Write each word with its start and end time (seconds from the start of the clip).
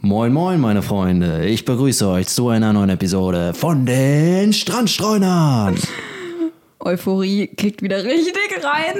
Moin 0.00 0.32
moin 0.32 0.60
meine 0.60 0.82
Freunde, 0.82 1.44
ich 1.46 1.64
begrüße 1.64 2.06
euch 2.06 2.28
zu 2.28 2.50
einer 2.50 2.72
neuen 2.72 2.90
Episode 2.90 3.52
von 3.52 3.84
den 3.84 4.52
Strandstreunern. 4.52 5.76
Euphorie 6.80 7.48
kickt 7.48 7.82
wieder 7.82 8.04
richtig 8.04 8.34
rein. 8.62 8.94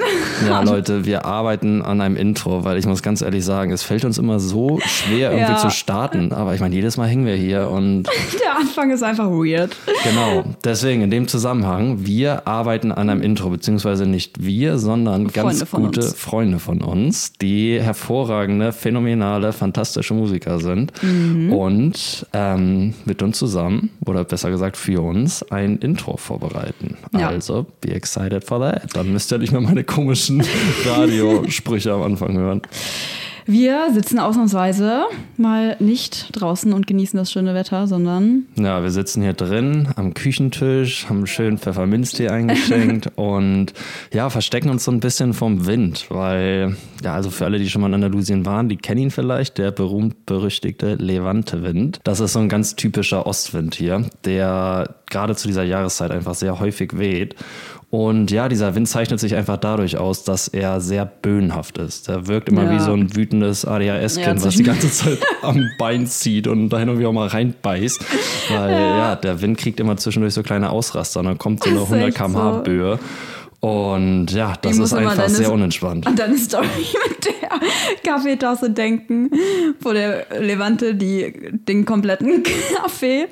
Ja 0.47 0.61
Leute, 0.63 1.05
wir 1.05 1.23
arbeiten 1.25 1.81
an 1.81 2.01
einem 2.01 2.17
Intro, 2.17 2.65
weil 2.65 2.77
ich 2.77 2.85
muss 2.85 3.01
ganz 3.01 3.21
ehrlich 3.21 3.45
sagen, 3.45 3.71
es 3.71 3.83
fällt 3.83 4.03
uns 4.03 4.17
immer 4.17 4.39
so 4.39 4.79
schwer 4.85 5.31
irgendwie 5.31 5.53
Ja. 5.53 5.57
zu 5.57 5.69
starten, 5.71 6.33
aber 6.33 6.53
ich 6.53 6.59
meine, 6.59 6.75
jedes 6.75 6.97
Mal 6.97 7.07
hängen 7.07 7.25
wir 7.25 7.35
hier 7.35 7.69
und 7.69 8.03
Der 8.43 8.57
Anfang 8.57 8.91
ist 8.91 9.01
einfach 9.01 9.29
weird. 9.29 9.75
genau, 10.03 10.43
deswegen 10.63 11.01
in 11.03 11.09
dem 11.11 11.27
Zusammenhang, 11.29 12.05
wir 12.05 12.47
arbeiten 12.47 12.91
an 12.91 13.09
einem 13.09 13.21
Intro, 13.21 13.49
beziehungsweise 13.49 14.05
nicht 14.05 14.43
wir, 14.43 14.77
sondern 14.77 15.29
ganz 15.29 15.63
Freunde 15.63 15.87
gute 15.87 16.01
uns. 16.01 16.13
Freunde 16.15 16.59
von 16.59 16.81
uns, 16.81 17.33
die 17.33 17.79
hervorragende, 17.81 18.73
phänomenale, 18.73 19.53
fantastische 19.53 20.13
Musiker 20.13 20.59
sind 20.59 20.91
Mhm. 21.01 21.53
und 21.53 22.25
ähm, 22.33 22.93
mit 23.05 23.21
uns 23.23 23.37
zusammen, 23.37 23.91
oder 24.05 24.23
besser 24.25 24.49
gesagt 24.51 24.75
für 24.75 25.01
uns, 25.01 25.43
ein 25.51 25.77
Intro 25.77 26.17
vorbereiten. 26.17 26.97
Ja. 27.17 27.29
Also, 27.29 27.67
be 27.81 27.91
excited 27.93 28.43
for 28.43 28.59
that. 28.59 28.95
Dann 28.95 29.11
müsst 29.13 29.31
ihr 29.31 29.37
nicht 29.37 29.51
mehr 29.51 29.61
meine 29.61 29.83
komischen 29.83 30.43
Radiosprüche 30.85 31.93
am 31.93 32.03
Anfang 32.03 32.37
hören. 32.37 32.61
Wir 33.51 33.91
sitzen 33.91 34.19
ausnahmsweise 34.19 35.05
mal 35.35 35.75
nicht 35.79 36.27
draußen 36.33 36.71
und 36.71 36.85
genießen 36.85 37.17
das 37.17 37.31
schöne 37.31 37.55
Wetter, 37.55 37.87
sondern 37.87 38.45
Ja, 38.55 38.83
wir 38.83 38.91
sitzen 38.91 39.23
hier 39.23 39.33
drin 39.33 39.87
am 39.95 40.13
Küchentisch, 40.13 41.09
haben 41.09 41.25
schön 41.25 41.57
Pfefferminztee 41.57 42.29
eingeschenkt 42.29 43.09
und 43.15 43.73
ja, 44.13 44.29
verstecken 44.29 44.69
uns 44.69 44.83
so 44.83 44.91
ein 44.91 44.99
bisschen 44.99 45.33
vom 45.33 45.65
Wind, 45.65 46.05
weil, 46.09 46.75
ja, 47.03 47.15
also 47.15 47.31
für 47.31 47.45
alle, 47.45 47.57
die 47.57 47.71
schon 47.71 47.81
mal 47.81 47.87
in 47.87 47.95
Andalusien 47.95 48.45
waren, 48.45 48.69
die 48.69 48.77
kennen 48.77 49.01
ihn 49.01 49.09
vielleicht, 49.09 49.57
der 49.57 49.71
berühmt-berüchtigte 49.71 50.93
Levante-Wind. 50.93 52.01
Das 52.03 52.19
ist 52.19 52.33
so 52.33 52.39
ein 52.39 52.49
ganz 52.49 52.75
typischer 52.75 53.25
Ostwind 53.25 53.73
hier, 53.73 54.05
der 54.25 54.93
gerade 55.09 55.35
zu 55.35 55.47
dieser 55.47 55.63
Jahreszeit 55.63 56.11
einfach 56.11 56.35
sehr 56.35 56.59
häufig 56.59 56.99
weht. 56.99 57.33
Und 57.91 58.29
ja, 58.29 58.47
dieser 58.49 58.75
Wind 58.75 58.87
zeichnet 58.87 59.19
sich 59.19 59.33
einfach 59.35 59.57
dadurch 59.57 59.97
aus, 59.97 60.23
dass 60.23 60.47
er 60.47 60.79
sehr 60.79 61.05
böhnhaft 61.05 61.79
ist. 61.79 62.07
Er 62.07 62.27
wirkt 62.27 62.47
immer 62.47 62.65
Ja. 62.65 62.71
wie 62.75 62.79
so 62.79 62.93
ein 62.93 63.15
wütendes 63.15 63.65
ADHS-Kind, 63.65 64.39
Ja, 64.39 64.45
was 64.45 64.55
die 64.55 64.63
ganze 64.63 64.91
Zeit 64.91 65.17
am 65.41 65.71
Bein 65.79 66.05
zieht 66.05 66.45
und 66.47 66.69
da 66.69 66.77
hin 66.77 66.89
und 66.89 66.99
wieder 66.99 67.09
auch 67.09 67.13
mal 67.13 67.27
reinbeißt. 67.27 67.99
Weil 68.51 68.71
ja. 68.79 69.15
der 69.15 69.41
Wind 69.41 69.57
kriegt 69.57 69.79
immer 69.79 69.97
zwischendurch 69.97 70.35
so 70.35 70.43
kleine 70.43 70.69
Ausraster 70.69 71.21
und 71.21 71.25
dann 71.25 71.37
kommt 71.39 71.63
so 71.63 71.69
eine 71.71 71.79
Das 71.79 71.87
ist 71.87 71.93
100 71.93 72.09
echt 72.09 72.17
km/h 72.17 72.63
so. 72.65 72.99
Und 73.61 74.27
ja, 74.31 74.53
das 74.61 74.77
Ich 74.77 74.83
ist 74.83 74.93
einfach 74.93 75.27
sehr 75.27 75.51
unentspannt. 75.51 76.07
an 76.07 76.15
deine 76.15 76.37
Story 76.37 76.67
mit 77.09 77.25
der 77.25 77.59
Kaffeetasse 78.03 78.69
denken, 78.69 79.29
wo 79.81 79.91
der 79.91 80.27
Levante 80.39 80.95
die, 80.95 81.33
den 81.51 81.83
kompletten 81.85 82.43
Kaffee 82.75 83.27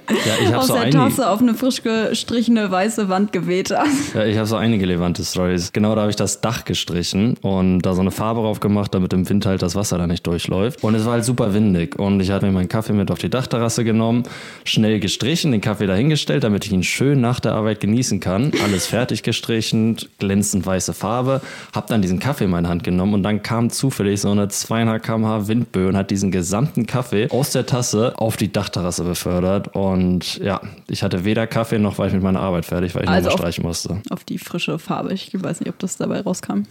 hab 0.52 0.58
aus 0.58 0.68
so 0.68 0.74
der 0.74 0.90
Tasse 0.90 1.30
auf 1.30 1.42
eine 1.42 1.54
frisch 1.54 1.82
gestrichene 1.82 2.70
weiße 2.70 3.08
Wand 3.08 3.32
geweht 3.32 3.72
hat. 3.72 3.88
Ja, 4.14 4.26
ich 4.26 4.36
habe 4.38 4.48
so 4.48 4.58
einige 4.58 4.84
relevante 4.84 5.24
Stories. 5.24 5.72
Genau 5.72 5.96
da 5.96 6.02
habe 6.02 6.10
ich 6.10 6.18
das 6.18 6.42
Dach 6.42 6.66
gestrichen 6.66 7.38
und 7.42 7.80
da 7.82 7.94
so 7.94 8.02
eine 8.02 8.12
Farbe 8.12 8.42
drauf 8.42 8.60
gemacht, 8.60 8.94
damit 8.94 9.14
im 9.14 9.28
Wind 9.30 9.46
halt 9.46 9.62
das 9.62 9.76
Wasser 9.76 9.98
da 9.98 10.08
nicht 10.08 10.28
durchläuft. 10.28 10.84
Und 10.84 10.96
es 10.96 11.06
war 11.06 11.14
halt 11.14 11.24
super 11.26 11.54
windig. 11.54 11.98
Und 11.98 12.20
ich 12.20 12.32
hatte 12.32 12.46
mir 12.46 12.52
meinen 12.52 12.68
Kaffee 12.68 12.94
mit 12.94 13.12
auf 13.12 13.20
die 13.20 13.30
Dachterrasse 13.30 13.84
genommen, 13.86 14.24
schnell 14.66 15.00
gestrichen, 15.00 15.52
den 15.54 15.62
Kaffee 15.62 15.88
dahingestellt, 15.88 16.44
damit 16.44 16.66
ich 16.66 16.74
ihn 16.74 16.84
schön 16.84 17.22
nach 17.22 17.40
der 17.40 17.54
Arbeit 17.54 17.80
genießen 17.80 18.20
kann. 18.20 18.52
Alles 18.64 18.88
fertig 18.88 19.24
gestrichen, 19.24 19.96
glänzend 20.20 20.66
weiße 20.66 20.94
Farbe. 20.94 21.42
Hab 21.74 21.88
dann 21.88 22.02
diesen 22.02 22.20
Kaffee 22.20 22.46
in 22.46 22.52
meine 22.52 22.70
Hand 22.70 22.84
genommen 22.84 23.14
und 23.14 23.24
dann 23.24 23.44
kam 23.44 23.70
zufällig 23.70 24.22
so 24.22 24.32
eine 24.32 24.48
200 24.48 25.02
km/h 25.04 25.48
Windböe 25.48 25.88
und 25.88 25.98
hat 25.98 26.12
diesen 26.12 26.32
gesamten 26.32 26.86
Kaffee 26.86 27.30
aus 27.30 27.52
der 27.52 27.66
Tasse 27.66 28.14
auf 28.18 28.38
die 28.38 28.52
Dachterrasse 28.52 29.04
befördert. 29.04 29.76
Und 29.76 30.38
ja, 30.38 30.62
ich 30.90 31.04
hatte 31.04 31.26
weder 31.26 31.48
Kaffee 31.48 31.80
noch 31.80 31.98
war 31.98 32.08
ich 32.08 32.14
mit 32.14 32.24
meiner 32.24 32.40
Arbeit 32.40 32.66
fertig, 32.66 32.96
weil 32.96 33.04
ich 33.04 33.10
Also 33.10 33.30
nochmal 33.30 33.38
streichen 33.40 33.64
musste. 33.64 34.02
Auf 34.10 34.24
die 34.24 34.38
frische 34.38 34.80
Farbe. 34.80 35.14
Ich 35.14 35.32
weiß 35.34 35.60
nicht, 35.60 35.70
ob 35.70 35.80
das 35.80 35.98
dabei 35.98 36.22
rauskam. 36.22 36.64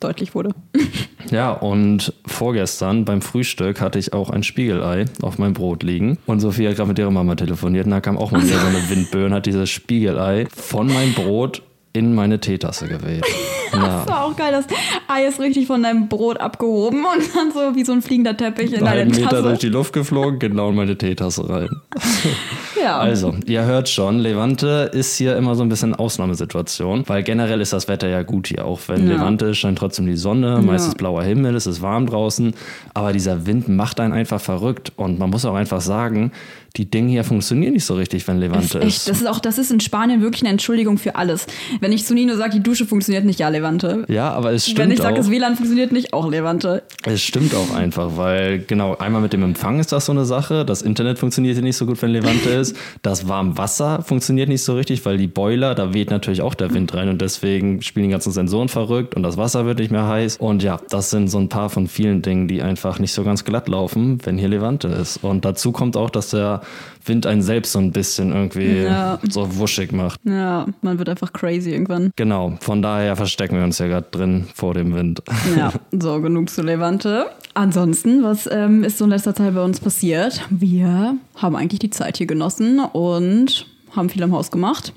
Deutlich 0.00 0.34
wurde. 0.34 0.50
Ja, 1.30 1.52
und 1.52 2.12
vorgestern 2.26 3.04
beim 3.06 3.22
Frühstück 3.22 3.80
hatte 3.80 3.98
ich 3.98 4.12
auch 4.12 4.28
ein 4.28 4.42
Spiegelei 4.42 5.06
auf 5.22 5.38
meinem 5.38 5.54
Brot 5.54 5.82
liegen. 5.82 6.18
Und 6.26 6.40
Sophie 6.40 6.68
hat 6.68 6.76
gerade 6.76 6.88
mit 6.88 6.98
ihrer 6.98 7.10
Mama 7.10 7.36
telefoniert 7.36 7.86
und 7.86 7.92
da 7.92 8.00
kam 8.00 8.18
auch 8.18 8.32
mal 8.32 8.42
wieder 8.42 8.58
so 8.58 8.66
eine 8.66 8.76
Windböe 8.90 9.26
und 9.26 9.32
hat 9.32 9.46
dieses 9.46 9.70
Spiegelei 9.70 10.46
von 10.54 10.88
meinem 10.88 11.14
Brot 11.14 11.62
in 11.92 12.14
meine 12.14 12.40
Teetasse 12.40 12.88
geweht. 12.88 13.24
Das 13.72 14.06
war 14.06 14.24
auch 14.24 14.36
geil. 14.36 14.52
Das 14.52 14.66
Ei 15.08 15.24
ist 15.24 15.40
richtig 15.40 15.66
von 15.66 15.82
deinem 15.82 16.08
Brot 16.08 16.38
abgehoben 16.38 17.06
und 17.06 17.34
dann 17.34 17.52
so 17.52 17.74
wie 17.74 17.86
so 17.86 17.92
ein 17.92 18.02
fliegender 18.02 18.36
Teppich 18.36 18.70
in 18.70 18.80
einen 18.80 18.84
deine 18.84 18.98
halben 18.98 19.10
Meter 19.12 19.30
Tasse. 19.30 19.42
durch 19.44 19.58
die 19.60 19.68
Luft 19.68 19.94
geflogen, 19.94 20.38
genau 20.38 20.68
in 20.68 20.74
meine 20.76 20.98
Teetasse 20.98 21.48
rein. 21.48 21.70
ja. 22.82 22.98
Also, 22.98 23.34
ihr 23.46 23.64
hört 23.64 23.88
schon, 23.88 24.18
Levante 24.18 24.90
ist 24.92 25.16
hier 25.16 25.36
immer 25.36 25.54
so 25.54 25.62
ein 25.62 25.68
bisschen 25.68 25.94
Ausnahmesituation, 25.94 27.04
weil 27.06 27.22
generell 27.22 27.60
ist 27.60 27.72
das 27.72 27.88
Wetter 27.88 28.08
ja 28.08 28.22
gut 28.22 28.48
hier. 28.48 28.64
Auch 28.64 28.80
wenn 28.88 29.06
Ja. 29.06 29.14
Levante 29.14 29.46
ist, 29.46 29.58
scheint 29.58 29.78
trotzdem 29.78 30.06
die 30.06 30.16
Sonne, 30.16 30.60
meistens 30.62 30.94
blauer 30.94 31.22
Himmel, 31.22 31.54
es 31.54 31.66
ist 31.66 31.82
warm 31.82 32.06
draußen, 32.06 32.54
aber 32.94 33.12
dieser 33.12 33.46
Wind 33.46 33.68
macht 33.68 34.00
einen 34.00 34.12
einfach 34.12 34.40
verrückt 34.40 34.92
und 34.96 35.18
man 35.18 35.30
muss 35.30 35.44
auch 35.44 35.54
einfach 35.54 35.80
sagen, 35.80 36.32
die 36.76 36.90
Dinge 36.90 37.10
hier 37.10 37.24
funktionieren 37.24 37.74
nicht 37.74 37.84
so 37.84 37.94
richtig, 37.94 38.26
wenn 38.28 38.38
Levante 38.38 38.78
ist, 38.78 38.84
echt, 38.84 38.96
ist. 38.96 39.08
das 39.08 39.20
ist 39.20 39.26
auch, 39.26 39.40
das 39.40 39.58
ist 39.58 39.70
in 39.70 39.80
Spanien 39.80 40.22
wirklich 40.22 40.42
eine 40.42 40.50
Entschuldigung 40.50 40.96
für 40.96 41.16
alles. 41.16 41.46
Wenn 41.80 41.92
ich 41.92 42.06
zu 42.06 42.14
Nino 42.14 42.34
sage, 42.34 42.52
die 42.54 42.62
Dusche 42.62 42.86
funktioniert 42.86 43.26
nicht, 43.26 43.38
ja, 43.40 43.50
Levante. 43.50 44.04
Ja, 44.08 44.30
aber 44.30 44.52
es 44.52 44.66
Wenn 44.68 44.72
stimmt 44.74 44.92
ich 44.94 45.02
sage, 45.02 45.16
das 45.16 45.30
WLAN 45.30 45.56
funktioniert 45.56 45.92
nicht, 45.92 46.14
auch 46.14 46.30
Levante. 46.30 46.82
Es 47.04 47.20
stimmt 47.20 47.54
auch 47.54 47.74
einfach, 47.74 48.16
weil 48.16 48.60
genau, 48.60 48.96
einmal 48.96 49.20
mit 49.20 49.34
dem 49.34 49.42
Empfang 49.42 49.80
ist 49.80 49.92
das 49.92 50.06
so 50.06 50.12
eine 50.12 50.24
Sache. 50.24 50.64
Das 50.64 50.80
Internet 50.80 51.18
funktioniert 51.18 51.54
hier 51.56 51.62
nicht 51.62 51.76
so 51.76 51.84
gut, 51.84 52.00
wenn 52.00 52.10
Levante 52.10 52.48
ist. 52.48 52.71
Ist, 52.72 52.78
das 53.02 53.28
Warmwasser 53.28 54.02
funktioniert 54.02 54.48
nicht 54.48 54.62
so 54.62 54.74
richtig, 54.74 55.04
weil 55.04 55.16
die 55.16 55.26
Boiler, 55.26 55.74
da 55.74 55.94
weht 55.94 56.10
natürlich 56.10 56.42
auch 56.42 56.54
der 56.54 56.72
Wind 56.74 56.94
rein 56.94 57.08
und 57.08 57.20
deswegen 57.20 57.82
spielen 57.82 58.06
die 58.06 58.12
ganzen 58.12 58.32
Sensoren 58.32 58.68
verrückt 58.68 59.14
und 59.14 59.22
das 59.22 59.36
Wasser 59.36 59.66
wird 59.66 59.78
nicht 59.78 59.90
mehr 59.90 60.06
heiß. 60.06 60.36
Und 60.36 60.62
ja, 60.62 60.80
das 60.90 61.10
sind 61.10 61.28
so 61.28 61.38
ein 61.38 61.48
paar 61.48 61.70
von 61.70 61.86
vielen 61.86 62.22
Dingen, 62.22 62.48
die 62.48 62.62
einfach 62.62 62.98
nicht 62.98 63.12
so 63.12 63.24
ganz 63.24 63.44
glatt 63.44 63.68
laufen, 63.68 64.18
wenn 64.24 64.38
hier 64.38 64.48
Levante 64.48 64.88
ist. 64.88 65.22
Und 65.22 65.44
dazu 65.44 65.72
kommt 65.72 65.96
auch, 65.96 66.10
dass 66.10 66.30
der 66.30 66.62
Wind 67.04 67.26
einen 67.26 67.42
selbst 67.42 67.72
so 67.72 67.78
ein 67.78 67.92
bisschen 67.92 68.32
irgendwie 68.32 68.82
Ja. 68.82 69.18
so 69.28 69.56
wuschig 69.58 69.92
macht. 69.92 70.20
Ja, 70.24 70.66
man 70.82 70.98
wird 70.98 71.08
einfach 71.08 71.32
crazy 71.32 71.70
irgendwann. 71.70 72.10
Genau, 72.16 72.56
von 72.60 72.82
daher 72.82 73.16
verstecken 73.16 73.56
wir 73.56 73.64
uns 73.64 73.78
ja 73.78 73.86
gerade 73.88 74.06
drin 74.10 74.46
vor 74.54 74.74
dem 74.74 74.94
Wind. 74.94 75.22
Ja, 75.56 75.72
so 75.90 76.20
genug 76.20 76.50
zu 76.50 76.62
Levante. 76.62 77.26
Ansonsten, 77.54 78.22
was 78.22 78.48
ähm, 78.50 78.84
ist 78.84 78.98
so 78.98 79.04
in 79.04 79.10
letzter 79.10 79.34
Zeit 79.34 79.54
bei 79.54 79.62
uns 79.62 79.80
passiert? 79.80 80.40
Wir 80.50 81.16
haben 81.36 81.56
eigentlich 81.56 81.80
die 81.80 81.90
Zeit 81.90 82.16
hier 82.18 82.26
genossen 82.26 82.80
und 82.80 83.66
haben 83.94 84.08
viel 84.08 84.22
am 84.22 84.32
Haus 84.32 84.50
gemacht. 84.50 84.92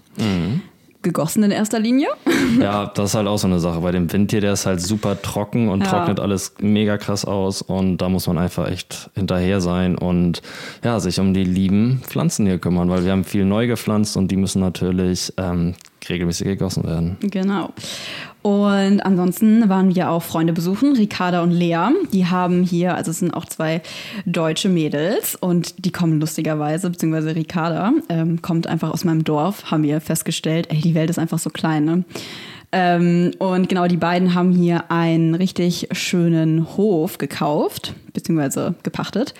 Gegossen 1.06 1.44
in 1.44 1.52
erster 1.52 1.80
Linie. 1.80 2.10
Ja, 2.60 2.86
das 2.94 3.10
ist 3.12 3.16
halt 3.16 3.28
auch 3.28 3.38
so 3.38 3.48
eine 3.48 3.60
Sache. 3.60 3.80
Bei 3.82 3.92
dem 3.92 4.12
Wind 4.14 4.32
hier, 4.32 4.40
der 4.42 4.54
ist 4.54 4.66
halt 4.66 4.80
super 4.80 5.20
trocken 5.22 5.68
und 5.70 5.82
Ja. 5.82 5.88
trocknet 5.90 6.20
alles 6.20 6.54
mega 6.60 6.98
krass 6.98 7.26
aus. 7.26 7.62
Und 7.62 7.98
da 7.98 8.08
muss 8.10 8.28
man 8.28 8.38
einfach 8.38 8.70
echt 8.70 9.10
hinterher 9.16 9.62
sein 9.62 9.98
und 9.98 10.42
ja, 10.84 11.00
sich 11.00 11.20
um 11.20 11.34
die 11.34 11.44
lieben 11.44 12.02
Pflanzen 12.06 12.46
hier 12.46 12.60
kümmern, 12.60 12.90
weil 12.90 13.04
wir 13.04 13.12
haben 13.12 13.24
viel 13.24 13.46
neu 13.46 13.68
gepflanzt 13.68 14.16
und 14.18 14.30
die 14.30 14.38
müssen 14.38 14.62
natürlich 14.62 15.34
ähm, 15.38 15.74
regelmäßig 16.10 16.48
gegossen 16.48 16.84
werden. 16.84 17.18
Genau. 17.22 17.72
Und 18.42 19.00
ansonsten 19.00 19.70
waren 19.70 19.96
wir 19.96 20.12
auch 20.12 20.22
Freunde 20.22 20.54
besuchen, 20.54 20.96
Ricarda 20.96 21.42
und 21.42 21.50
Lea. 21.50 21.88
Die 22.14 22.28
haben 22.28 22.62
hier, 22.62 22.94
also 22.96 23.10
es 23.10 23.18
sind 23.18 23.34
auch 23.34 23.46
zwei 23.46 23.82
deutsche 24.28 24.70
Mädels 24.70 25.36
und 25.36 25.84
die 25.84 25.92
kommen 25.92 26.20
lustigerweise, 26.20 26.92
beziehungsweise 26.92 27.36
Ricarda 27.36 27.92
ähm, 28.08 28.44
kommt 28.44 28.68
einfach 28.68 28.92
aus 28.92 29.04
meinem 29.04 29.24
Dorf, 29.24 29.72
haben 29.72 29.82
wir 29.82 30.00
festgestellt, 30.00 30.68
ey, 30.70 30.80
die 30.80 30.94
Welt 30.94 31.10
ist 31.10 31.18
einfach 31.18 31.40
so 31.40 31.50
klein, 31.50 31.86
ne? 31.86 32.04
Ähm, 32.72 33.32
und 33.40 33.70
genau, 33.70 33.88
die 33.88 33.98
beiden 33.98 34.36
haben 34.36 34.52
hier 34.52 34.92
einen 34.92 35.34
richtig 35.34 35.88
schönen 35.94 36.78
Hof 36.78 37.18
gekauft, 37.18 37.94
beziehungsweise 38.14 38.76
gepachtet. 38.84 39.34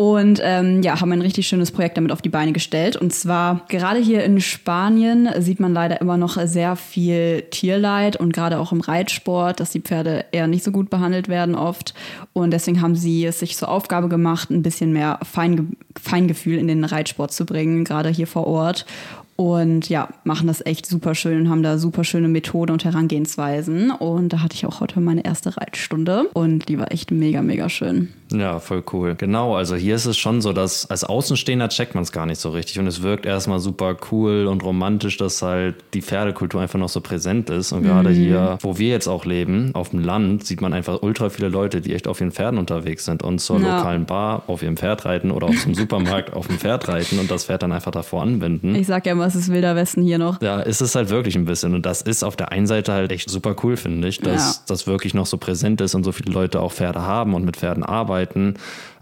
Und 0.00 0.40
ähm, 0.44 0.80
ja, 0.82 1.00
haben 1.00 1.10
ein 1.10 1.22
richtig 1.22 1.48
schönes 1.48 1.72
Projekt 1.72 1.96
damit 1.96 2.12
auf 2.12 2.22
die 2.22 2.28
Beine 2.28 2.52
gestellt. 2.52 2.94
Und 2.94 3.12
zwar 3.12 3.66
gerade 3.68 3.98
hier 3.98 4.22
in 4.22 4.40
Spanien 4.40 5.28
sieht 5.40 5.58
man 5.58 5.74
leider 5.74 6.00
immer 6.00 6.16
noch 6.16 6.38
sehr 6.46 6.76
viel 6.76 7.42
Tierleid 7.50 8.14
und 8.14 8.32
gerade 8.32 8.60
auch 8.60 8.70
im 8.70 8.80
Reitsport, 8.80 9.58
dass 9.58 9.72
die 9.72 9.80
Pferde 9.80 10.26
eher 10.30 10.46
nicht 10.46 10.62
so 10.62 10.70
gut 10.70 10.88
behandelt 10.88 11.26
werden 11.26 11.56
oft. 11.56 11.94
Und 12.32 12.52
deswegen 12.52 12.80
haben 12.80 12.94
sie 12.94 13.26
es 13.26 13.40
sich 13.40 13.56
zur 13.56 13.70
Aufgabe 13.70 14.08
gemacht, 14.08 14.50
ein 14.50 14.62
bisschen 14.62 14.92
mehr 14.92 15.18
Feinge 15.24 15.66
Feingefühl 16.00 16.58
in 16.58 16.68
den 16.68 16.84
Reitsport 16.84 17.32
zu 17.32 17.44
bringen, 17.44 17.82
gerade 17.82 18.08
hier 18.08 18.28
vor 18.28 18.46
Ort. 18.46 18.86
Und 19.34 19.88
ja, 19.88 20.08
machen 20.24 20.48
das 20.48 20.66
echt 20.66 20.86
super 20.86 21.14
schön 21.14 21.42
und 21.42 21.48
haben 21.48 21.62
da 21.62 21.78
super 21.78 22.02
schöne 22.02 22.26
Methoden 22.26 22.72
und 22.72 22.84
Herangehensweisen. 22.84 23.90
Und 23.90 24.32
da 24.32 24.42
hatte 24.42 24.54
ich 24.54 24.66
auch 24.66 24.80
heute 24.80 25.00
meine 25.00 25.24
erste 25.24 25.56
Reitstunde 25.56 26.28
und 26.34 26.68
die 26.68 26.76
war 26.76 26.90
echt 26.90 27.10
mega, 27.10 27.42
mega 27.42 27.68
schön. 27.68 28.12
Ja, 28.32 28.58
voll 28.60 28.82
cool. 28.92 29.14
Genau, 29.16 29.56
also 29.56 29.74
hier 29.74 29.94
ist 29.94 30.04
es 30.06 30.18
schon 30.18 30.40
so, 30.40 30.52
dass 30.52 30.88
als 30.90 31.04
Außenstehender 31.04 31.68
checkt 31.68 31.94
man 31.94 32.02
es 32.02 32.12
gar 32.12 32.26
nicht 32.26 32.40
so 32.40 32.50
richtig 32.50 32.78
und 32.78 32.86
es 32.86 33.02
wirkt 33.02 33.24
erstmal 33.26 33.58
super 33.58 33.96
cool 34.10 34.46
und 34.46 34.62
romantisch, 34.62 35.16
dass 35.16 35.40
halt 35.42 35.76
die 35.94 36.02
Pferdekultur 36.02 36.60
einfach 36.60 36.78
noch 36.78 36.88
so 36.88 37.00
präsent 37.00 37.48
ist. 37.50 37.72
Und 37.72 37.82
gerade 37.84 38.10
hier, 38.10 38.58
wo 38.60 38.78
wir 38.78 38.88
jetzt 38.88 39.08
auch 39.08 39.24
leben, 39.24 39.70
auf 39.74 39.90
dem 39.90 40.00
Land, 40.00 40.44
sieht 40.46 40.60
man 40.60 40.72
einfach 40.72 41.02
ultra 41.02 41.30
viele 41.30 41.48
Leute, 41.48 41.80
die 41.80 41.94
echt 41.94 42.06
auf 42.06 42.20
ihren 42.20 42.32
Pferden 42.32 42.58
unterwegs 42.58 43.04
sind 43.06 43.22
und 43.22 43.38
zur 43.40 43.60
Ja. 43.60 43.76
lokalen 43.76 44.04
Bar 44.04 44.42
auf 44.46 44.62
ihrem 44.62 44.76
Pferd 44.76 45.04
reiten 45.04 45.30
oder 45.30 45.46
auch 45.48 45.54
zum 45.56 45.74
Supermarkt 45.74 46.32
auf 46.34 46.46
dem 46.48 46.58
Pferd 46.58 46.88
reiten 46.88 47.18
und 47.18 47.30
das 47.30 47.46
Pferd 47.46 47.62
dann 47.62 47.72
einfach 47.72 47.92
davor 47.92 48.22
anbinden. 48.22 48.74
Ich 48.74 48.86
sag 48.86 49.06
ja 49.06 49.12
immer, 49.12 49.26
es 49.26 49.34
ist 49.34 49.50
wilder 49.50 49.74
Westen 49.74 50.02
hier 50.02 50.18
noch. 50.18 50.40
Ja, 50.42 50.60
ist 50.60 50.80
es 50.80 50.94
halt 50.94 51.08
wirklich 51.10 51.34
ein 51.36 51.44
bisschen. 51.46 51.74
Und 51.74 51.86
das 51.86 52.02
ist 52.02 52.22
auf 52.22 52.36
der 52.36 52.52
einen 52.52 52.66
Seite 52.66 52.92
halt 52.92 53.10
echt 53.10 53.30
super 53.30 53.56
cool, 53.62 53.76
finde 53.76 54.06
ich, 54.08 54.18
dass 54.20 54.56
Ja. 54.58 54.62
das 54.68 54.86
wirklich 54.86 55.14
noch 55.14 55.26
so 55.26 55.38
präsent 55.38 55.80
ist 55.80 55.94
und 55.94 56.04
so 56.04 56.12
viele 56.12 56.32
Leute 56.32 56.60
auch 56.60 56.72
Pferde 56.72 57.02
haben 57.02 57.32
und 57.34 57.44
mit 57.44 57.56
Pferden 57.56 57.82
arbeiten. 57.84 58.17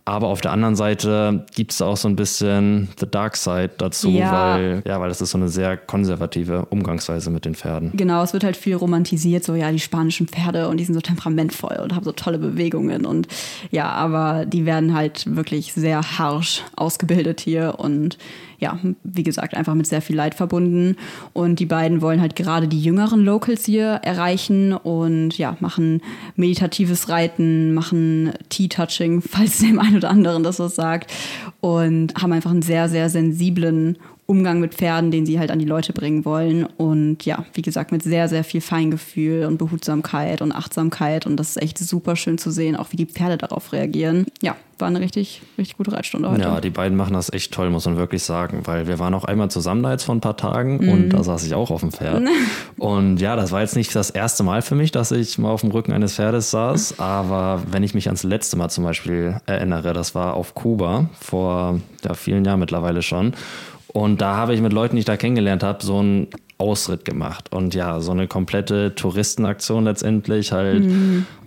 Aber 0.09 0.29
auf 0.29 0.41
der 0.41 0.53
anderen 0.53 0.77
Seite 0.77 1.45
gibt 1.57 1.73
es 1.73 1.83
auch 1.83 1.97
so 1.97 2.07
ein 2.07 2.15
bisschen 2.15 2.87
the 3.01 3.07
dark 3.11 3.37
side 3.37 3.71
dazu, 3.77 4.09
Ja. 4.09 4.55
weil, 4.55 4.83
ja, 4.87 5.01
weil 5.01 5.09
das 5.09 5.21
ist 5.21 5.33
so 5.33 5.39
eine 5.39 5.49
sehr 5.49 5.77
konservative 5.77 6.67
Umgangsweise 6.67 7.29
mit 7.31 7.45
den 7.45 7.57
Pferden. 7.57 7.91
Genau, 7.93 8.23
es 8.23 8.33
wird 8.33 8.45
halt 8.45 8.57
viel 8.57 8.77
romantisiert, 8.77 9.43
so 9.43 9.57
ja, 9.57 9.73
die 9.73 9.81
spanischen 9.81 10.29
Pferde 10.29 10.69
und 10.69 10.77
die 10.77 10.85
sind 10.85 10.95
so 10.95 11.01
temperamentvoll 11.01 11.81
und 11.83 11.93
haben 11.97 12.05
so 12.05 12.13
tolle 12.13 12.39
Bewegungen 12.39 13.05
und 13.05 13.27
ja, 13.73 13.89
aber 13.89 14.47
die 14.47 14.65
werden 14.65 14.95
halt 14.95 15.35
wirklich 15.35 15.73
sehr 15.73 16.01
harsch 16.19 16.63
ausgebildet 16.77 17.41
hier 17.41 17.75
und 17.79 18.17
ja, 18.59 18.79
wie 19.05 19.23
gesagt, 19.23 19.55
einfach 19.55 19.75
mit 19.75 19.87
sehr 19.87 20.03
viel 20.03 20.17
Leid 20.17 20.35
verbunden. 20.35 20.97
Und 21.33 21.61
die 21.61 21.67
beiden 21.67 22.01
wollen 22.01 22.21
halt 22.21 22.37
gerade 22.37 22.69
die 22.69 22.81
jüngeren 22.81 23.25
Locals 23.25 23.65
hier 23.65 24.01
erreichen 24.03 24.73
und 24.73 25.37
ja, 25.39 25.57
machen 25.61 26.03
meditatives 26.37 27.09
Reiten, 27.09 27.75
machen 27.75 28.33
Tea-Touching, 28.49 29.23
falls 29.29 29.59
dem 29.59 29.79
einen 29.79 29.97
oder 29.97 30.11
anderen 30.11 30.43
das 30.43 30.59
was 30.59 30.75
sagt. 30.75 31.13
Und 31.61 32.15
haben 32.15 32.33
einfach 32.33 32.51
einen 32.51 32.63
sehr, 32.63 32.89
sehr 32.89 33.11
sensiblen 33.11 33.99
Umgang 34.27 34.59
mit 34.59 34.75
Pferden, 34.75 35.13
den 35.13 35.25
sie 35.25 35.39
halt 35.39 35.53
an 35.53 35.61
die 35.61 35.65
Leute 35.65 35.93
bringen 35.93 36.25
wollen. 36.25 36.65
Und 36.65 37.25
ja, 37.25 37.45
wie 37.55 37.63
gesagt, 37.63 37.93
mit 37.93 38.03
sehr, 38.03 38.29
sehr 38.29 38.43
viel 38.43 38.61
Feingefühl 38.61 39.47
und 39.47 39.57
Behutsamkeit 39.57 40.43
und 40.43 40.53
Achtsamkeit. 40.53 41.27
Und 41.27 41.37
das 41.37 41.51
ist 41.51 41.63
echt 41.63 41.79
super 41.79 42.17
schön 42.17 42.37
zu 42.37 42.51
sehen, 42.51 42.77
auch 42.77 42.93
wie 42.93 42.97
die 42.97 43.07
Pferde 43.07 43.39
darauf 43.39 43.73
reagieren. 43.73 44.27
Ja, 44.43 44.57
war 44.79 44.89
eine 44.89 45.01
richtig, 45.01 45.43
richtig 45.57 45.77
gute 45.77 45.93
Reitstunde 45.93 46.31
heute. 46.31 46.43
Ja, 46.43 46.61
die 46.61 46.71
beiden 46.71 46.97
machen 46.97 47.15
das 47.15 47.33
echt 47.33 47.53
toll, 47.53 47.71
muss 47.71 47.87
man 47.87 47.97
wirklich 47.97 48.23
sagen, 48.25 48.63
weil 48.65 48.87
wir 48.87 48.99
waren 48.99 49.15
auch 49.15 49.25
einmal 49.25 49.51
zusammen 49.51 49.83
da 49.83 49.93
jetzt 49.93 50.05
vor 50.05 50.15
ein 50.15 50.21
paar 50.21 50.37
Tagen 50.37 50.91
und 50.91 51.11
da 51.11 51.23
saß 51.23 51.47
ich 51.47 51.55
auch 51.55 51.71
auf 51.71 51.81
dem 51.81 51.93
Pferd. 51.93 52.25
und 52.79 53.19
ja, 53.19 53.37
das 53.37 53.53
war 53.53 53.63
jetzt 53.63 53.77
nicht 53.77 53.95
das 53.95 54.11
erste 54.11 54.43
Mal 54.43 54.61
für 54.61 54.75
mich, 54.75 54.93
dass 54.93 55.13
ich 55.13 55.39
mal 55.39 55.51
auf 55.51 55.63
dem 55.63 55.71
Rücken 55.71 55.93
eines 55.93 56.17
Pferdes 56.17 56.51
saß, 56.51 56.99
aber 56.99 57.63
wenn 57.71 57.85
ich 57.85 57.95
mich 57.95 58.09
ans 58.09 58.23
letzte 58.23 58.57
Mal 58.57 58.69
zum 58.69 58.85
Beispiel 58.85 59.41
erinnere, 59.47 59.93
das 59.95 60.15
war 60.15 60.35
auf 60.35 60.55
Kuba 60.55 61.09
vor 61.19 61.81
ja, 62.05 62.15
vielen 62.15 62.45
Jahren 62.45 62.61
mittlerweile 62.61 63.01
schon. 63.03 63.33
Und 63.97 64.21
da 64.21 64.37
habe 64.37 64.53
ich 64.53 64.61
mit 64.61 64.75
Leuten, 64.75 64.97
die 64.97 65.01
ich 65.01 65.07
da 65.07 65.17
kennengelernt 65.17 65.63
habe, 65.63 65.83
so 65.83 66.01
einen 66.01 66.27
Ausritt 66.59 67.07
gemacht. 67.07 67.51
Und 67.51 67.75
ja, 67.75 67.99
so 68.01 68.13
eine 68.13 68.29
komplette 68.29 68.95
Touristenaktion 68.95 69.85
letztendlich, 69.85 70.53
halt 70.53 70.85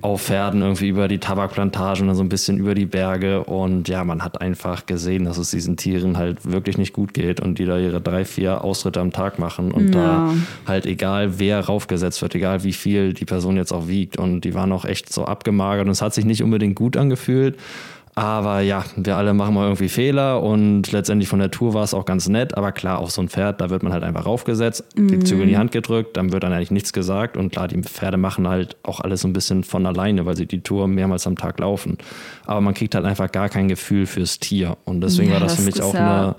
auf 0.02 0.24
Pferden 0.24 0.64
irgendwie 0.64 0.88
über 0.88 1.08
die 1.08 1.20
Tabakplantagen 1.20 2.10
und 2.10 2.16
so 2.16 2.24
ein 2.24 2.30
bisschen 2.30 2.58
über 2.58 2.74
die 2.74 2.88
Berge. 2.88 3.44
Und 3.44 3.88
ja, 3.88 4.04
man 4.04 4.24
hat 4.24 4.42
einfach 4.42 4.88
gesehen, 4.88 5.26
dass 5.26 5.38
es 5.38 5.52
diesen 5.52 5.78
Tieren 5.78 6.18
halt 6.18 6.44
wirklich 6.52 6.80
nicht 6.80 6.92
gut 6.92 7.14
geht 7.14 7.40
und 7.40 7.60
die 7.60 7.66
da 7.66 7.78
ihre 7.78 8.02
drei, 8.02 8.26
vier 8.26 8.64
Ausritte 8.64 9.00
am 9.00 9.12
Tag 9.12 9.38
machen. 9.38 9.72
Und 9.72 9.94
da 9.94 10.34
halt 10.66 10.88
egal, 10.88 11.38
wer 11.38 11.60
raufgesetzt 11.60 12.20
wird, 12.24 12.34
egal 12.34 12.64
wie 12.64 12.74
viel 12.74 13.14
die 13.14 13.26
Person 13.26 13.58
jetzt 13.58 13.72
auch 13.72 13.88
wiegt. 13.88 14.18
Und 14.18 14.42
die 14.42 14.56
waren 14.56 14.72
auch 14.72 14.86
echt 14.86 15.14
so 15.14 15.26
abgemagert 15.26 15.86
und 15.86 15.92
es 15.92 16.02
hat 16.02 16.16
sich 16.16 16.26
nicht 16.26 16.42
unbedingt 16.42 16.74
gut 16.74 16.98
angefühlt. 16.98 17.60
Aber 18.22 18.60
ja, 18.60 18.84
wir 18.98 19.16
alle 19.16 19.34
machen 19.34 19.54
mal 19.54 19.64
irgendwie 19.64 19.88
Fehler 19.88 20.44
und 20.44 20.92
letztendlich 20.92 21.30
von 21.30 21.40
der 21.40 21.52
Tour 21.52 21.74
war 21.74 21.84
es 21.86 21.94
auch 21.94 22.04
ganz 22.04 22.28
nett. 22.28 22.58
Aber 22.58 22.74
klar, 22.74 23.00
auf 23.00 23.12
so 23.12 23.22
ein 23.22 23.30
Pferd, 23.30 23.62
da 23.62 23.70
wird 23.70 23.82
man 23.82 23.94
halt 23.94 24.04
einfach 24.04 24.26
raufgesetzt, 24.26 24.84
die 24.98 25.20
Zügel 25.20 25.44
in 25.44 25.50
die 25.50 25.58
Hand 25.58 25.72
gedrückt, 25.72 26.18
dann 26.18 26.34
wird 26.34 26.44
dann 26.44 26.52
eigentlich 26.52 26.72
nichts 26.72 26.92
gesagt. 26.92 27.38
Und 27.38 27.54
klar, 27.54 27.70
die 27.70 27.82
Pferde 27.82 28.18
machen 28.18 28.46
halt 28.48 28.76
auch 28.84 29.00
alles 29.00 29.22
so 29.22 29.28
ein 29.30 29.34
bisschen 29.34 29.64
von 29.64 29.86
alleine, 29.86 30.26
weil 30.26 30.36
sie 30.36 30.48
die 30.48 30.60
Tour 30.60 30.90
mehrmals 30.90 31.28
am 31.28 31.38
Tag 31.38 31.60
laufen. 31.62 31.98
Aber 32.46 32.60
man 32.60 32.74
kriegt 32.74 32.94
halt 32.94 33.06
einfach 33.06 33.32
gar 33.32 33.48
kein 33.48 33.70
Gefühl 33.70 34.06
fürs 34.06 34.40
Tier. 34.40 34.76
Und 34.84 35.00
deswegen 35.00 35.30
Ja, 35.30 35.36
war 35.36 35.40
das, 35.40 35.54
für 35.54 35.58
das 35.62 35.66
mich 35.66 35.76
ist 35.76 35.82
auch 35.82 35.94
ja- 35.94 36.22
eine 36.24 36.36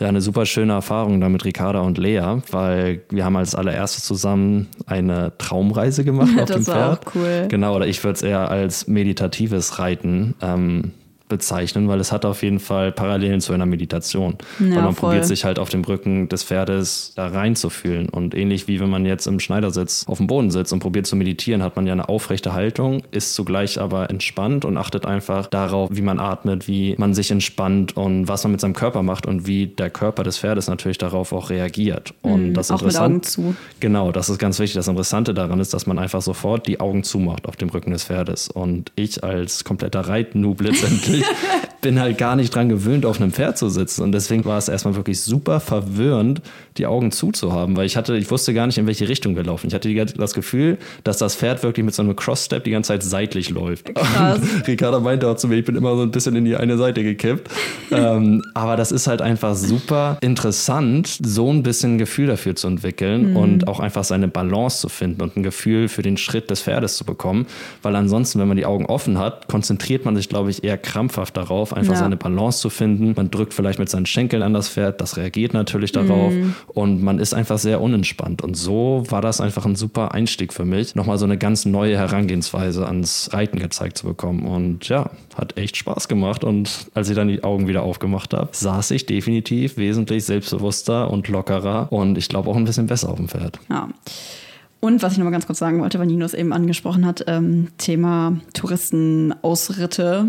ja, 0.00 0.08
eine 0.08 0.20
super 0.20 0.44
schöne 0.44 0.72
Erfahrung 0.72 1.20
da 1.20 1.28
mit 1.28 1.44
Ricarda 1.44 1.78
und 1.82 1.98
Lea, 1.98 2.38
weil 2.50 3.02
wir 3.10 3.24
haben 3.24 3.36
als 3.36 3.54
allererstes 3.54 4.02
zusammen 4.02 4.66
eine 4.86 5.30
Traumreise 5.38 6.02
gemacht 6.02 6.30
auf 6.40 6.50
dem 6.50 6.64
Pferd. 6.64 7.06
auch 7.06 7.14
cool. 7.14 7.46
Genau, 7.48 7.76
oder 7.76 7.86
ich 7.86 8.02
würde 8.02 8.16
es 8.16 8.22
eher 8.22 8.50
als 8.50 8.88
meditatives 8.88 9.78
Reiten 9.78 10.34
ähm, 10.42 10.90
bezeichnen, 11.28 11.88
weil 11.88 12.00
es 12.00 12.12
hat 12.12 12.24
auf 12.24 12.42
jeden 12.42 12.60
Fall 12.60 12.92
Parallelen 12.92 13.40
zu 13.40 13.52
einer 13.52 13.66
Meditation. 13.66 14.36
Ja, 14.60 14.66
weil 14.76 14.82
man 14.82 14.94
voll. 14.94 15.10
probiert 15.10 15.26
sich 15.26 15.44
halt 15.44 15.58
auf 15.58 15.68
dem 15.68 15.82
Rücken 15.84 16.28
des 16.28 16.44
Pferdes 16.44 17.12
da 17.16 17.28
reinzufühlen. 17.28 18.08
Und 18.08 18.34
ähnlich 18.34 18.68
wie 18.68 18.80
wenn 18.80 18.90
man 18.90 19.06
jetzt 19.06 19.26
im 19.26 19.40
Schneidersitz 19.40 20.04
auf 20.06 20.18
dem 20.18 20.26
Boden 20.26 20.50
sitzt 20.50 20.72
und 20.72 20.80
probiert 20.80 21.06
zu 21.06 21.16
meditieren, 21.16 21.62
hat 21.62 21.76
man 21.76 21.86
ja 21.86 21.92
eine 21.92 22.08
aufrechte 22.08 22.52
Haltung, 22.52 23.02
ist 23.10 23.34
zugleich 23.34 23.80
aber 23.80 24.10
entspannt 24.10 24.64
und 24.64 24.76
achtet 24.76 25.06
einfach 25.06 25.46
darauf, 25.46 25.90
wie 25.92 26.02
man 26.02 26.18
atmet, 26.20 26.68
wie 26.68 26.94
man 26.98 27.14
sich 27.14 27.30
entspannt 27.30 27.96
und 27.96 28.28
was 28.28 28.44
man 28.44 28.52
mit 28.52 28.60
seinem 28.60 28.74
Körper 28.74 29.02
macht 29.02 29.26
und 29.26 29.46
wie 29.46 29.66
der 29.66 29.90
Körper 29.90 30.22
des 30.24 30.38
Pferdes 30.38 30.68
natürlich 30.68 30.98
darauf 30.98 31.32
auch 31.32 31.50
reagiert. 31.50 32.14
Und 32.22 32.54
das 32.54 32.68
Mhm, 32.68 32.74
auch 32.74 32.80
mit 32.82 32.90
Interessant- 32.92 33.14
Augen 33.14 33.22
zu. 33.22 33.56
Genau, 33.80 34.12
das 34.12 34.28
ist 34.28 34.38
ganz 34.38 34.58
wichtig. 34.58 34.74
Das 34.74 34.88
Interessante 34.88 35.34
daran 35.34 35.60
ist, 35.60 35.72
dass 35.74 35.86
man 35.86 35.98
einfach 35.98 36.22
sofort 36.22 36.66
die 36.66 36.80
Augen 36.80 37.02
zumacht 37.02 37.46
auf 37.48 37.56
dem 37.56 37.68
Rücken 37.70 37.90
des 37.92 38.04
Pferdes. 38.04 38.48
Und 38.48 38.92
ich 38.96 39.24
als 39.24 39.64
kompletter 39.64 40.00
Reitnoob 40.00 40.60
letztendlich 40.60 41.13
nicht. 41.14 41.28
bin 41.84 42.00
halt 42.00 42.16
gar 42.16 42.34
nicht 42.34 42.54
dran 42.54 42.70
gewöhnt, 42.70 43.04
auf 43.04 43.20
einem 43.20 43.30
Pferd 43.30 43.58
zu 43.58 43.68
sitzen. 43.68 44.02
Und 44.02 44.12
deswegen 44.12 44.46
war 44.46 44.56
es 44.56 44.68
erstmal 44.68 44.96
wirklich 44.96 45.20
super 45.20 45.60
verwirrend, 45.60 46.40
die 46.78 46.86
Augen 46.86 47.12
zuzuhaben, 47.12 47.76
weil 47.76 47.84
ich 47.84 47.98
hatte, 47.98 48.16
ich 48.16 48.30
wusste 48.30 48.54
gar 48.54 48.66
nicht, 48.66 48.78
in 48.78 48.86
welche 48.86 49.06
Richtung 49.06 49.36
wir 49.36 49.44
laufen. 49.44 49.66
Ich 49.66 49.74
hatte 49.74 49.88
die, 49.88 49.94
das 49.94 50.32
Gefühl, 50.32 50.78
dass 51.04 51.18
das 51.18 51.36
Pferd 51.36 51.62
wirklich 51.62 51.84
mit 51.84 51.94
so 51.94 52.02
einem 52.02 52.16
Cross-Step 52.16 52.64
die 52.64 52.70
ganze 52.70 52.88
Zeit 52.88 53.02
seitlich 53.02 53.50
läuft. 53.50 53.94
Krass. 53.94 54.40
Ricardo 54.66 54.98
meinte 55.00 55.28
auch 55.28 55.36
zu 55.36 55.46
mir, 55.46 55.56
ich 55.56 55.66
bin 55.66 55.76
immer 55.76 55.94
so 55.94 56.02
ein 56.02 56.10
bisschen 56.10 56.34
in 56.36 56.46
die 56.46 56.56
eine 56.56 56.78
Seite 56.78 57.02
gekippt. 57.02 57.50
ähm, 57.90 58.42
aber 58.54 58.76
das 58.76 58.90
ist 58.90 59.06
halt 59.06 59.20
einfach 59.20 59.54
super 59.54 60.16
interessant, 60.22 61.18
so 61.22 61.52
ein 61.52 61.62
bisschen 61.62 61.96
ein 61.96 61.98
Gefühl 61.98 62.28
dafür 62.28 62.56
zu 62.56 62.66
entwickeln 62.66 63.32
mhm. 63.32 63.36
und 63.36 63.68
auch 63.68 63.78
einfach 63.78 64.04
seine 64.04 64.28
Balance 64.28 64.80
zu 64.80 64.88
finden 64.88 65.20
und 65.20 65.36
ein 65.36 65.42
Gefühl 65.42 65.88
für 65.88 66.00
den 66.00 66.16
Schritt 66.16 66.48
des 66.48 66.62
Pferdes 66.62 66.96
zu 66.96 67.04
bekommen. 67.04 67.46
Weil 67.82 67.94
ansonsten, 67.94 68.40
wenn 68.40 68.48
man 68.48 68.56
die 68.56 68.64
Augen 68.64 68.86
offen 68.86 69.18
hat, 69.18 69.48
konzentriert 69.48 70.06
man 70.06 70.16
sich, 70.16 70.30
glaube 70.30 70.48
ich, 70.48 70.64
eher 70.64 70.78
krampfhaft 70.78 71.36
darauf, 71.36 71.73
einfach 71.74 71.94
ja. 71.94 71.98
seine 71.98 72.16
Balance 72.16 72.60
zu 72.60 72.70
finden. 72.70 73.14
Man 73.16 73.30
drückt 73.30 73.54
vielleicht 73.54 73.78
mit 73.78 73.88
seinen 73.88 74.06
Schenkeln 74.06 74.42
an 74.42 74.54
das 74.54 74.68
Pferd, 74.68 75.00
das 75.00 75.16
reagiert 75.16 75.54
natürlich 75.54 75.92
darauf 75.92 76.32
mhm. 76.32 76.54
und 76.68 77.02
man 77.02 77.18
ist 77.18 77.34
einfach 77.34 77.58
sehr 77.58 77.80
unentspannt. 77.80 78.42
Und 78.42 78.56
so 78.56 79.04
war 79.08 79.20
das 79.20 79.40
einfach 79.40 79.66
ein 79.66 79.76
super 79.76 80.12
Einstieg 80.12 80.52
für 80.52 80.64
mich, 80.64 80.94
nochmal 80.94 81.18
so 81.18 81.24
eine 81.24 81.38
ganz 81.38 81.64
neue 81.64 81.96
Herangehensweise 81.96 82.86
ans 82.86 83.30
Reiten 83.32 83.58
gezeigt 83.58 83.98
zu 83.98 84.06
bekommen. 84.06 84.46
Und 84.46 84.88
ja, 84.88 85.10
hat 85.36 85.56
echt 85.56 85.76
Spaß 85.76 86.08
gemacht. 86.08 86.44
Und 86.44 86.86
als 86.94 87.08
ich 87.08 87.16
dann 87.16 87.28
die 87.28 87.44
Augen 87.44 87.68
wieder 87.68 87.82
aufgemacht 87.82 88.34
habe, 88.34 88.48
saß 88.52 88.90
ich 88.92 89.06
definitiv 89.06 89.76
wesentlich 89.76 90.24
selbstbewusster 90.24 91.10
und 91.10 91.28
lockerer 91.28 91.88
und 91.90 92.18
ich 92.18 92.28
glaube 92.28 92.50
auch 92.50 92.56
ein 92.56 92.64
bisschen 92.64 92.86
besser 92.86 93.10
auf 93.10 93.16
dem 93.16 93.28
Pferd. 93.28 93.58
Ja. 93.68 93.88
Und 94.84 95.02
was 95.02 95.12
ich 95.12 95.18
noch 95.18 95.24
mal 95.24 95.30
ganz 95.30 95.46
kurz 95.46 95.58
sagen 95.58 95.80
wollte, 95.80 95.98
weil 95.98 96.06
Nino 96.06 96.26
es 96.26 96.34
eben 96.34 96.52
angesprochen 96.52 97.06
hat, 97.06 97.24
ähm, 97.26 97.68
Thema 97.78 98.36
Touristenausritte, 98.52 100.26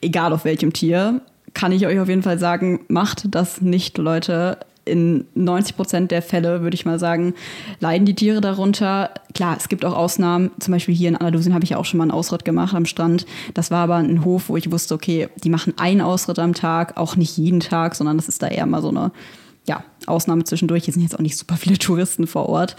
egal 0.00 0.32
auf 0.32 0.44
welchem 0.44 0.72
Tier, 0.72 1.20
kann 1.54 1.72
ich 1.72 1.86
euch 1.86 1.98
auf 1.98 2.08
jeden 2.08 2.22
Fall 2.22 2.38
sagen, 2.38 2.80
macht 2.88 3.34
das 3.34 3.60
nicht, 3.60 3.98
Leute. 3.98 4.58
In 4.86 5.26
90 5.34 5.76
Prozent 5.76 6.10
der 6.10 6.22
Fälle, 6.22 6.62
würde 6.62 6.74
ich 6.74 6.86
mal 6.86 6.98
sagen, 6.98 7.34
leiden 7.80 8.06
die 8.06 8.14
Tiere 8.14 8.40
darunter. 8.40 9.10
Klar, 9.34 9.56
es 9.56 9.68
gibt 9.68 9.84
auch 9.84 9.94
Ausnahmen. 9.94 10.50
Zum 10.58 10.72
Beispiel 10.72 10.94
hier 10.94 11.10
in 11.10 11.16
Andalusien 11.16 11.54
habe 11.54 11.64
ich 11.64 11.70
ja 11.70 11.76
auch 11.76 11.84
schon 11.84 11.98
mal 11.98 12.04
einen 12.04 12.10
Ausritt 12.10 12.44
gemacht 12.44 12.74
am 12.74 12.86
Strand. 12.86 13.26
Das 13.54 13.70
war 13.70 13.84
aber 13.84 13.96
ein 13.96 14.24
Hof, 14.24 14.48
wo 14.48 14.56
ich 14.56 14.72
wusste, 14.72 14.94
okay, 14.94 15.28
die 15.44 15.50
machen 15.50 15.74
einen 15.76 16.00
Ausritt 16.00 16.38
am 16.38 16.54
Tag, 16.54 16.96
auch 16.96 17.14
nicht 17.14 17.36
jeden 17.36 17.60
Tag, 17.60 17.94
sondern 17.94 18.16
das 18.16 18.28
ist 18.28 18.42
da 18.42 18.48
eher 18.48 18.66
mal 18.66 18.82
so 18.82 18.88
eine 18.88 19.12
ja, 19.70 19.84
Ausnahme 20.06 20.42
zwischendurch. 20.42 20.84
Hier 20.84 20.94
sind 20.94 21.04
jetzt 21.04 21.14
auch 21.14 21.20
nicht 21.20 21.38
super 21.38 21.56
viele 21.56 21.78
Touristen 21.78 22.26
vor 22.26 22.48
Ort. 22.48 22.74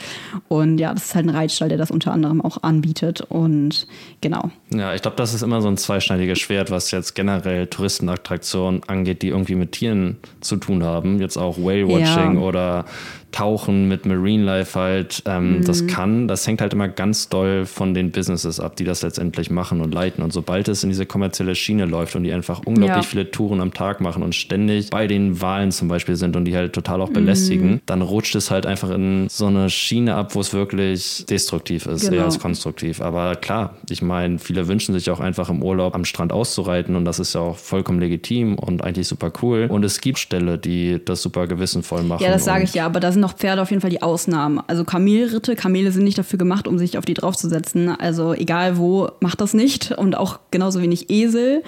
Und 0.50 0.78
ja, 0.78 0.94
das 0.94 1.06
ist 1.06 1.16
halt 1.16 1.26
ein 1.26 1.30
Reitstall, 1.30 1.70
der 1.70 1.78
das 1.78 1.90
unter 1.90 2.12
anderem 2.12 2.42
auch 2.42 2.64
anbietet. 2.64 3.22
Und 3.22 3.88
genau. 4.20 4.52
Ja, 4.74 4.94
ich 4.94 5.02
glaube, 5.02 5.16
das 5.16 5.34
ist 5.34 5.42
immer 5.42 5.62
so 5.62 5.70
ein 5.70 5.78
zweischneidiges 5.78 6.38
Schwert, 6.40 6.70
was 6.70 6.92
jetzt 6.92 7.16
generell 7.16 7.68
Touristenattraktionen 7.68 8.82
angeht, 8.88 9.22
die 9.22 9.30
irgendwie 9.30 9.56
mit 9.56 9.72
Tieren 9.72 10.18
zu 10.42 10.58
tun 10.58 10.84
haben. 10.84 11.22
Jetzt 11.22 11.38
auch 11.38 11.58
Whale-Watching 11.58 12.36
ja. 12.36 12.42
oder 12.42 12.86
Tauchen 13.32 13.88
mit 13.88 14.06
Marine 14.06 14.44
Life 14.44 14.80
halt, 14.80 15.24
ähm, 15.26 15.58
mhm. 15.58 15.66
das 15.66 15.88
kann, 15.88 16.28
das 16.28 16.46
hängt 16.46 16.62
halt 16.62 16.74
immer 16.74 16.88
ganz 16.88 17.30
doll 17.30 17.66
von 17.66 17.94
den 17.94 18.12
Businesses 18.12 18.60
ab, 18.60 18.76
die 18.76 18.84
das 18.84 19.02
letztendlich 19.02 19.50
machen 19.50 19.82
und 19.82 19.94
leiten. 19.94 20.24
Und 20.24 20.34
sobald 20.34 20.68
es 20.68 20.84
in 20.84 20.90
diese 20.90 21.06
kommerzielle 21.06 21.56
Schiene 21.56 21.86
läuft 21.86 22.16
und 22.16 22.24
die 22.24 22.34
einfach 22.34 22.62
unglaublich 22.66 22.98
ja. 22.98 23.04
viele 23.04 23.32
Touren 23.32 23.62
am 23.62 23.74
Tag 23.74 24.02
machen 24.02 24.24
und 24.24 24.36
ständig 24.36 24.90
bei 24.90 25.08
den 25.08 25.42
Wahlen 25.42 25.72
zum 25.72 25.88
Beispiel 25.88 26.16
sind 26.16 26.36
und 26.36 26.46
die 26.46 26.56
halt 26.56 26.74
total 26.74 27.02
auch 27.02 27.10
belästigen, 27.10 27.72
mhm. 27.72 27.82
dann 27.86 28.02
rutscht 28.02 28.36
es 28.36 28.52
halt 28.52 28.66
einfach 28.66 28.90
in 28.90 29.28
so 29.30 29.48
eine 29.48 29.70
Schiene 29.70 30.16
ab, 30.16 30.36
wo 30.36 30.42
es 30.42 30.54
wirklich 30.54 31.26
destruktiv 31.30 31.86
ist, 31.86 32.02
genau. 32.02 32.18
eher 32.18 32.26
als 32.26 32.40
konstruktiv. 32.40 33.02
Aber 33.02 33.36
klar, 33.36 33.76
ich 33.90 34.02
meine, 34.02 34.40
viele 34.40 34.68
wünschen 34.68 34.94
sich 34.94 35.10
auch 35.10 35.20
einfach 35.20 35.50
im 35.50 35.64
Urlaub 35.64 35.96
am 35.96 36.06
Strand 36.06 36.34
auszureiten 36.34 36.96
und 36.96 37.06
das 37.06 37.20
ist 37.20 37.34
ja 37.34 37.42
auch 37.42 37.58
vollkommen 37.58 38.00
legitim 38.00 38.56
und 38.56 38.84
eigentlich 38.84 39.08
super 39.08 39.32
cool. 39.42 39.68
Und 39.70 39.86
es 39.86 40.02
gibt 40.02 40.20
Ställe, 40.20 40.58
die 40.58 41.00
das 41.04 41.22
super 41.22 41.48
gewissenvoll 41.48 42.04
machen. 42.04 42.24
Ja, 42.24 42.32
das 42.32 42.46
sage 42.46 42.64
ich 42.64 42.74
ja, 42.74 42.86
aber 42.86 43.00
da 43.00 43.12
sind 43.12 43.21
noch 43.22 43.34
Pferde 43.34 43.62
auf 43.62 43.70
jeden 43.70 43.82
Fall 43.82 43.90
die 43.90 44.02
Ausnahmen. 44.02 44.60
Also 44.68 44.84
Kamelritte, 44.84 45.56
Kamele 45.56 45.92
sind 45.92 46.04
nicht 46.04 46.18
dafür 46.18 46.38
gemacht, 46.38 46.68
um 46.68 46.78
sich 46.78 46.98
auf 46.98 47.06
die 47.06 47.14
draufzusetzen. 47.14 47.90
Also 47.90 48.34
egal 48.34 48.78
wo, 48.78 49.10
macht 49.22 49.40
das 49.40 49.54
nicht. 49.54 49.92
Und 49.92 50.18
auch 50.18 50.40
genauso 50.52 50.82
wenig 50.82 51.10
Esel. 51.10 51.64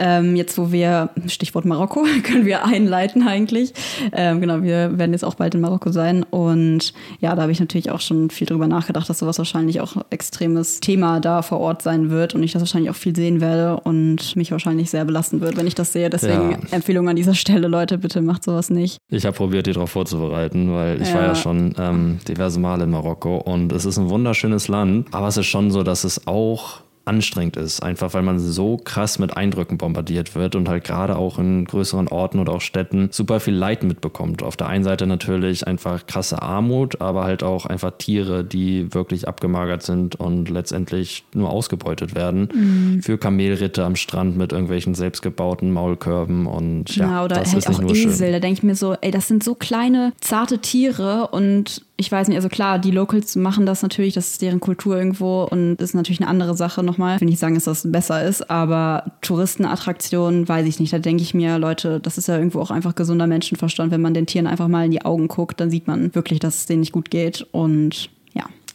Ähm, 0.00 0.36
jetzt, 0.36 0.56
wo 0.58 0.70
wir, 0.70 1.10
Stichwort 1.26 1.64
Marokko, 1.64 2.04
können 2.22 2.46
wir 2.46 2.64
einleiten 2.64 3.26
eigentlich. 3.26 3.72
Ähm, 4.12 4.40
genau, 4.40 4.62
wir 4.62 4.96
werden 4.96 5.12
jetzt 5.12 5.24
auch 5.24 5.34
bald 5.34 5.54
in 5.54 5.60
Marokko 5.60 5.90
sein. 5.90 6.22
Und 6.22 6.92
ja, 7.20 7.34
da 7.34 7.42
habe 7.42 7.52
ich 7.52 7.58
natürlich 7.58 7.90
auch 7.90 8.00
schon 8.00 8.30
viel 8.30 8.46
drüber 8.46 8.68
nachgedacht, 8.68 9.08
dass 9.10 9.18
sowas 9.18 9.38
wahrscheinlich 9.38 9.80
auch 9.80 9.96
ein 9.96 10.04
extremes 10.10 10.80
Thema 10.80 11.20
da 11.20 11.42
vor 11.42 11.58
Ort 11.58 11.82
sein 11.82 12.10
wird 12.10 12.34
und 12.34 12.42
ich 12.44 12.52
das 12.52 12.62
wahrscheinlich 12.62 12.90
auch 12.90 12.96
viel 12.96 13.14
sehen 13.14 13.40
werde 13.40 13.80
und 13.80 14.36
mich 14.36 14.52
wahrscheinlich 14.52 14.90
sehr 14.90 15.04
belasten 15.04 15.40
wird, 15.40 15.56
wenn 15.56 15.66
ich 15.66 15.74
das 15.74 15.92
sehe. 15.92 16.10
Deswegen 16.10 16.52
ja. 16.52 16.58
Empfehlung 16.70 17.08
an 17.08 17.16
dieser 17.16 17.34
Stelle, 17.34 17.66
Leute, 17.66 17.98
bitte 17.98 18.22
macht 18.22 18.44
sowas 18.44 18.70
nicht. 18.70 18.98
Ich 19.10 19.26
habe 19.26 19.36
probiert, 19.36 19.66
die 19.66 19.72
darauf 19.72 19.90
vorzubereiten, 19.90 20.72
weil 20.72 20.87
ich 20.96 21.08
ja. 21.08 21.14
war 21.14 21.22
ja 21.22 21.34
schon 21.34 21.74
ähm, 21.78 22.18
diverse 22.26 22.60
Male 22.60 22.84
in 22.84 22.90
Marokko 22.90 23.36
und 23.36 23.72
es 23.72 23.84
ist 23.84 23.98
ein 23.98 24.08
wunderschönes 24.08 24.68
Land, 24.68 25.08
aber 25.12 25.28
es 25.28 25.36
ist 25.36 25.46
schon 25.46 25.70
so, 25.70 25.82
dass 25.82 26.04
es 26.04 26.26
auch 26.26 26.80
anstrengend 27.08 27.56
ist, 27.56 27.82
einfach 27.82 28.14
weil 28.14 28.22
man 28.22 28.38
so 28.38 28.76
krass 28.76 29.18
mit 29.18 29.36
Eindrücken 29.36 29.78
bombardiert 29.78 30.34
wird 30.34 30.54
und 30.54 30.68
halt 30.68 30.84
gerade 30.84 31.16
auch 31.16 31.38
in 31.38 31.64
größeren 31.64 32.08
Orten 32.08 32.38
oder 32.38 32.52
auch 32.52 32.60
Städten 32.60 33.08
super 33.10 33.40
viel 33.40 33.54
Leid 33.54 33.82
mitbekommt. 33.82 34.42
Auf 34.42 34.56
der 34.56 34.68
einen 34.68 34.84
Seite 34.84 35.06
natürlich 35.06 35.66
einfach 35.66 36.06
krasse 36.06 36.42
Armut, 36.42 37.00
aber 37.00 37.24
halt 37.24 37.42
auch 37.42 37.66
einfach 37.66 37.92
Tiere, 37.98 38.44
die 38.44 38.92
wirklich 38.94 39.26
abgemagert 39.26 39.82
sind 39.82 40.16
und 40.16 40.50
letztendlich 40.50 41.24
nur 41.34 41.50
ausgebeutet 41.50 42.14
werden 42.14 42.48
mhm. 42.52 43.02
für 43.02 43.18
Kamelritte 43.18 43.84
am 43.84 43.96
Strand 43.96 44.36
mit 44.36 44.52
irgendwelchen 44.52 44.94
selbstgebauten 44.94 45.72
Maulkörben 45.72 46.46
und 46.46 46.94
ja, 46.94 47.10
ja 47.10 47.24
oder 47.24 47.36
das 47.36 47.54
halt 47.54 47.66
ist 47.66 47.68
auch 47.68 47.82
Esel. 47.82 48.16
Schön. 48.16 48.32
Da 48.32 48.40
denke 48.40 48.58
ich 48.58 48.62
mir 48.62 48.74
so, 48.74 48.94
ey, 49.00 49.10
das 49.10 49.28
sind 49.28 49.42
so 49.42 49.54
kleine 49.54 50.12
zarte 50.20 50.58
Tiere 50.58 51.28
und 51.28 51.82
ich 52.00 52.12
weiß 52.12 52.28
nicht, 52.28 52.36
also 52.36 52.48
klar, 52.48 52.78
die 52.78 52.92
Locals 52.92 53.34
machen 53.34 53.66
das 53.66 53.82
natürlich, 53.82 54.14
das 54.14 54.30
ist 54.30 54.40
deren 54.40 54.60
Kultur 54.60 54.96
irgendwo 54.96 55.42
und 55.42 55.82
ist 55.82 55.96
natürlich 55.96 56.20
eine 56.20 56.30
andere 56.30 56.56
Sache 56.56 56.84
nochmal. 56.84 57.16
Ich 57.16 57.20
will 57.20 57.28
nicht 57.28 57.40
sagen, 57.40 57.56
dass 57.56 57.64
das 57.64 57.90
besser 57.90 58.24
ist, 58.24 58.48
aber 58.48 59.16
Touristenattraktionen 59.20 60.48
weiß 60.48 60.64
ich 60.68 60.78
nicht. 60.78 60.92
Da 60.92 61.00
denke 61.00 61.24
ich 61.24 61.34
mir, 61.34 61.58
Leute, 61.58 61.98
das 61.98 62.16
ist 62.16 62.28
ja 62.28 62.36
irgendwo 62.36 62.60
auch 62.60 62.70
einfach 62.70 62.94
gesunder 62.94 63.26
Menschenverstand. 63.26 63.90
Wenn 63.90 64.00
man 64.00 64.14
den 64.14 64.26
Tieren 64.26 64.46
einfach 64.46 64.68
mal 64.68 64.84
in 64.84 64.92
die 64.92 65.04
Augen 65.04 65.26
guckt, 65.26 65.60
dann 65.60 65.70
sieht 65.70 65.88
man 65.88 66.14
wirklich, 66.14 66.38
dass 66.38 66.58
es 66.58 66.66
denen 66.66 66.80
nicht 66.80 66.92
gut 66.92 67.10
geht 67.10 67.44
und 67.50 68.10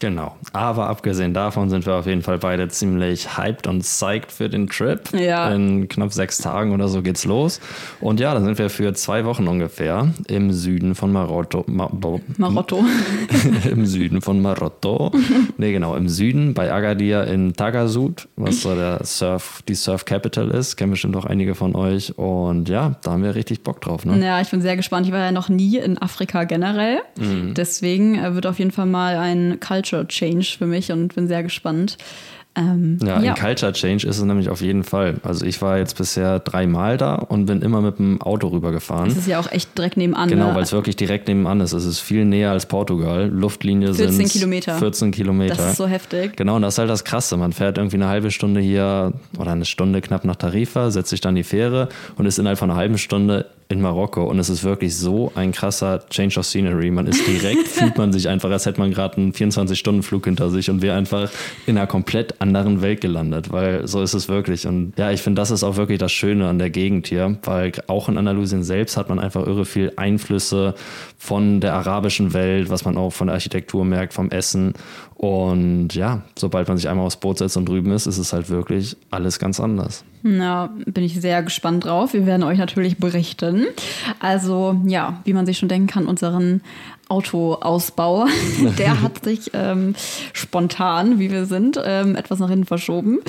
Genau. 0.03 0.35
Aber 0.51 0.89
abgesehen 0.89 1.33
davon 1.33 1.69
sind 1.69 1.85
wir 1.85 1.93
auf 1.93 2.07
jeden 2.07 2.23
Fall 2.23 2.37
beide 2.37 2.67
ziemlich 2.67 3.37
hyped 3.37 3.67
und 3.67 3.83
psyched 3.83 4.33
für 4.33 4.49
den 4.49 4.67
Trip. 4.67 4.99
Ja. 5.17 5.49
In 5.49 5.87
knapp 5.87 6.11
sechs 6.11 6.39
Tagen 6.39 6.73
oder 6.73 6.89
so 6.89 7.01
geht's 7.01 7.23
los. 7.23 7.61
Und 8.01 8.19
ja, 8.19 8.33
dann 8.33 8.43
sind 8.43 8.57
wir 8.57 8.69
für 8.69 8.93
zwei 8.95 9.23
Wochen 9.23 9.47
ungefähr 9.47 10.09
im 10.27 10.51
Süden 10.51 10.93
von 10.93 11.13
Marotto. 11.13 11.63
Ma 11.67 11.89
Marotto. 12.37 12.83
Im 13.71 13.85
Süden 13.85 14.19
von 14.19 14.41
Marotto. 14.41 15.13
nee, 15.57 15.71
genau, 15.71 15.95
im 15.95 16.09
Süden 16.09 16.53
bei 16.53 16.69
Agadir 16.73 17.25
in 17.27 17.53
Tagasud, 17.53 18.27
was 18.35 18.61
so 18.61 18.75
der 18.75 19.05
Surf, 19.05 19.61
die 19.69 19.75
Surf 19.75 20.03
Capital 20.03 20.49
ist. 20.51 20.75
Kennen 20.75 20.91
bestimmt 20.91 21.15
auch 21.15 21.25
einige 21.25 21.55
von 21.55 21.75
euch. 21.75 22.17
Und 22.17 22.67
ja, 22.67 22.95
da 23.03 23.11
haben 23.11 23.23
wir 23.23 23.35
richtig 23.35 23.63
Bock 23.63 23.79
drauf. 23.79 24.05
Ne? 24.05 24.21
Ja, 24.21 24.41
ich 24.41 24.49
bin 24.49 24.61
sehr 24.61 24.75
gespannt. 24.75 25.05
Ich 25.05 25.13
war 25.13 25.19
ja 25.19 25.31
noch 25.31 25.47
nie 25.47 25.77
in 25.77 25.97
Afrika 25.97 26.43
generell. 26.43 26.99
Mhm. 27.17 27.53
Deswegen 27.53 28.15
äh, 28.15 28.35
wird 28.35 28.45
auf 28.45 28.59
jeden 28.59 28.71
Fall 28.71 28.85
mal 28.85 29.15
ein 29.15 29.59
Culture 29.61 29.92
Culture 29.93 30.07
Change 30.07 30.55
für 30.57 30.65
mich 30.65 30.91
und 30.91 31.13
bin 31.15 31.27
sehr 31.27 31.43
gespannt. 31.43 31.97
Ähm, 32.55 32.99
ja, 33.01 33.19
ja, 33.19 33.33
ein 33.33 33.39
Culture 33.39 33.73
Change 33.73 34.05
ist 34.05 34.17
es 34.19 34.23
nämlich 34.23 34.47
auf 34.47 34.61
jeden 34.61 34.83
Fall. 34.83 35.15
Also 35.23 35.43
ich 35.43 35.59
war 35.63 35.79
jetzt 35.79 35.97
bisher 35.97 36.37
dreimal 36.37 36.97
da 36.97 37.15
und 37.15 37.47
bin 37.47 37.63
immer 37.63 37.81
mit 37.81 37.97
dem 37.97 38.21
Auto 38.21 38.47
rübergefahren. 38.47 39.09
Das 39.09 39.17
ist 39.17 39.27
ja 39.27 39.39
auch 39.39 39.51
echt 39.51 39.75
direkt 39.75 39.97
nebenan. 39.97 40.29
Genau, 40.29 40.49
ne? 40.49 40.55
weil 40.55 40.61
es 40.61 40.71
wirklich 40.71 40.95
direkt 40.95 41.27
nebenan 41.27 41.61
ist. 41.61 41.73
Es 41.73 41.85
ist 41.85 41.99
viel 41.99 42.25
näher 42.25 42.51
als 42.51 42.67
Portugal. 42.67 43.27
Luftlinie 43.27 43.95
14 43.95 44.13
sind 44.13 44.31
Kilometer. 44.31 44.77
14 44.77 45.11
Kilometer. 45.11 45.55
Das 45.55 45.71
ist 45.71 45.77
so 45.77 45.87
heftig. 45.87 46.35
Genau, 46.35 46.57
und 46.57 46.61
das 46.61 46.75
ist 46.75 46.77
halt 46.77 46.91
das 46.91 47.03
Krasse. 47.03 47.37
Man 47.37 47.53
fährt 47.53 47.79
irgendwie 47.79 47.97
eine 47.97 48.07
halbe 48.07 48.29
Stunde 48.29 48.61
hier 48.61 49.13
oder 49.39 49.51
eine 49.51 49.65
Stunde 49.65 50.01
knapp 50.01 50.23
nach 50.23 50.35
Tarifa, 50.35 50.91
setzt 50.91 51.09
sich 51.09 51.21
dann 51.21 51.33
die 51.33 51.43
Fähre 51.43 51.89
und 52.17 52.27
ist 52.27 52.37
innerhalb 52.37 52.59
von 52.59 52.69
einer 52.69 52.77
halben 52.77 52.99
Stunde 52.99 53.47
in 53.73 53.81
Marokko 53.81 54.23
und 54.23 54.39
es 54.39 54.49
ist 54.49 54.63
wirklich 54.63 54.95
so 54.95 55.31
ein 55.35 55.51
krasser 55.51 56.07
Change 56.09 56.39
of 56.39 56.45
Scenery. 56.45 56.91
Man 56.91 57.07
ist 57.07 57.27
direkt, 57.27 57.67
fühlt 57.67 57.97
man 57.97 58.13
sich 58.13 58.29
einfach, 58.29 58.49
als 58.51 58.65
hätte 58.65 58.79
man 58.79 58.91
gerade 58.91 59.17
einen 59.17 59.33
24-Stunden-Flug 59.33 60.23
hinter 60.25 60.49
sich 60.49 60.69
und 60.69 60.81
wäre 60.81 60.95
einfach 60.95 61.29
in 61.65 61.77
einer 61.77 61.87
komplett 61.87 62.39
anderen 62.39 62.81
Welt 62.81 63.01
gelandet, 63.01 63.51
weil 63.51 63.87
so 63.87 64.01
ist 64.01 64.13
es 64.13 64.29
wirklich. 64.29 64.67
Und 64.67 64.93
ja, 64.97 65.11
ich 65.11 65.21
finde, 65.21 65.41
das 65.41 65.51
ist 65.51 65.63
auch 65.63 65.75
wirklich 65.75 65.99
das 65.99 66.11
Schöne 66.11 66.47
an 66.47 66.59
der 66.59 66.69
Gegend 66.69 67.07
hier, 67.07 67.37
weil 67.43 67.73
auch 67.87 68.07
in 68.07 68.17
Andalusien 68.17 68.63
selbst 68.63 68.95
hat 68.95 69.09
man 69.09 69.19
einfach 69.19 69.45
irre 69.45 69.65
viel 69.65 69.91
Einflüsse 69.95 70.75
von 71.17 71.59
der 71.59 71.73
arabischen 71.73 72.33
Welt, 72.33 72.69
was 72.69 72.85
man 72.85 72.97
auch 72.97 73.11
von 73.11 73.27
der 73.27 73.33
Architektur 73.33 73.83
merkt, 73.83 74.13
vom 74.13 74.29
Essen. 74.29 74.73
Und 75.23 75.95
ja, 75.95 76.23
sobald 76.37 76.67
man 76.67 76.75
sich 76.75 76.89
einmal 76.89 77.05
aufs 77.05 77.15
Boot 77.15 77.37
setzt 77.37 77.55
und 77.55 77.69
drüben 77.69 77.93
ist, 77.93 78.07
ist 78.07 78.17
es 78.17 78.33
halt 78.33 78.49
wirklich 78.49 78.97
alles 79.09 79.39
ganz 79.39 79.61
anders. 79.61 80.03
Na, 80.21 80.69
bin 80.85 81.01
ich 81.05 81.21
sehr 81.21 81.41
gespannt 81.43 81.85
drauf. 81.85 82.11
Wir 82.13 82.25
werden 82.25 82.43
euch 82.43 82.57
natürlich 82.57 82.97
berichten. 82.97 83.67
Also, 84.19 84.75
ja, 84.85 85.21
wie 85.23 85.31
man 85.31 85.45
sich 85.45 85.59
schon 85.59 85.69
denken 85.69 85.87
kann, 85.87 86.07
unseren 86.07 86.59
Autoausbau, 87.07 88.25
der 88.77 89.01
hat 89.01 89.23
sich 89.23 89.51
ähm, 89.53 89.95
spontan, 90.33 91.19
wie 91.19 91.31
wir 91.31 91.45
sind, 91.45 91.79
ähm, 91.81 92.17
etwas 92.17 92.39
nach 92.39 92.49
hinten 92.49 92.65
verschoben, 92.65 93.19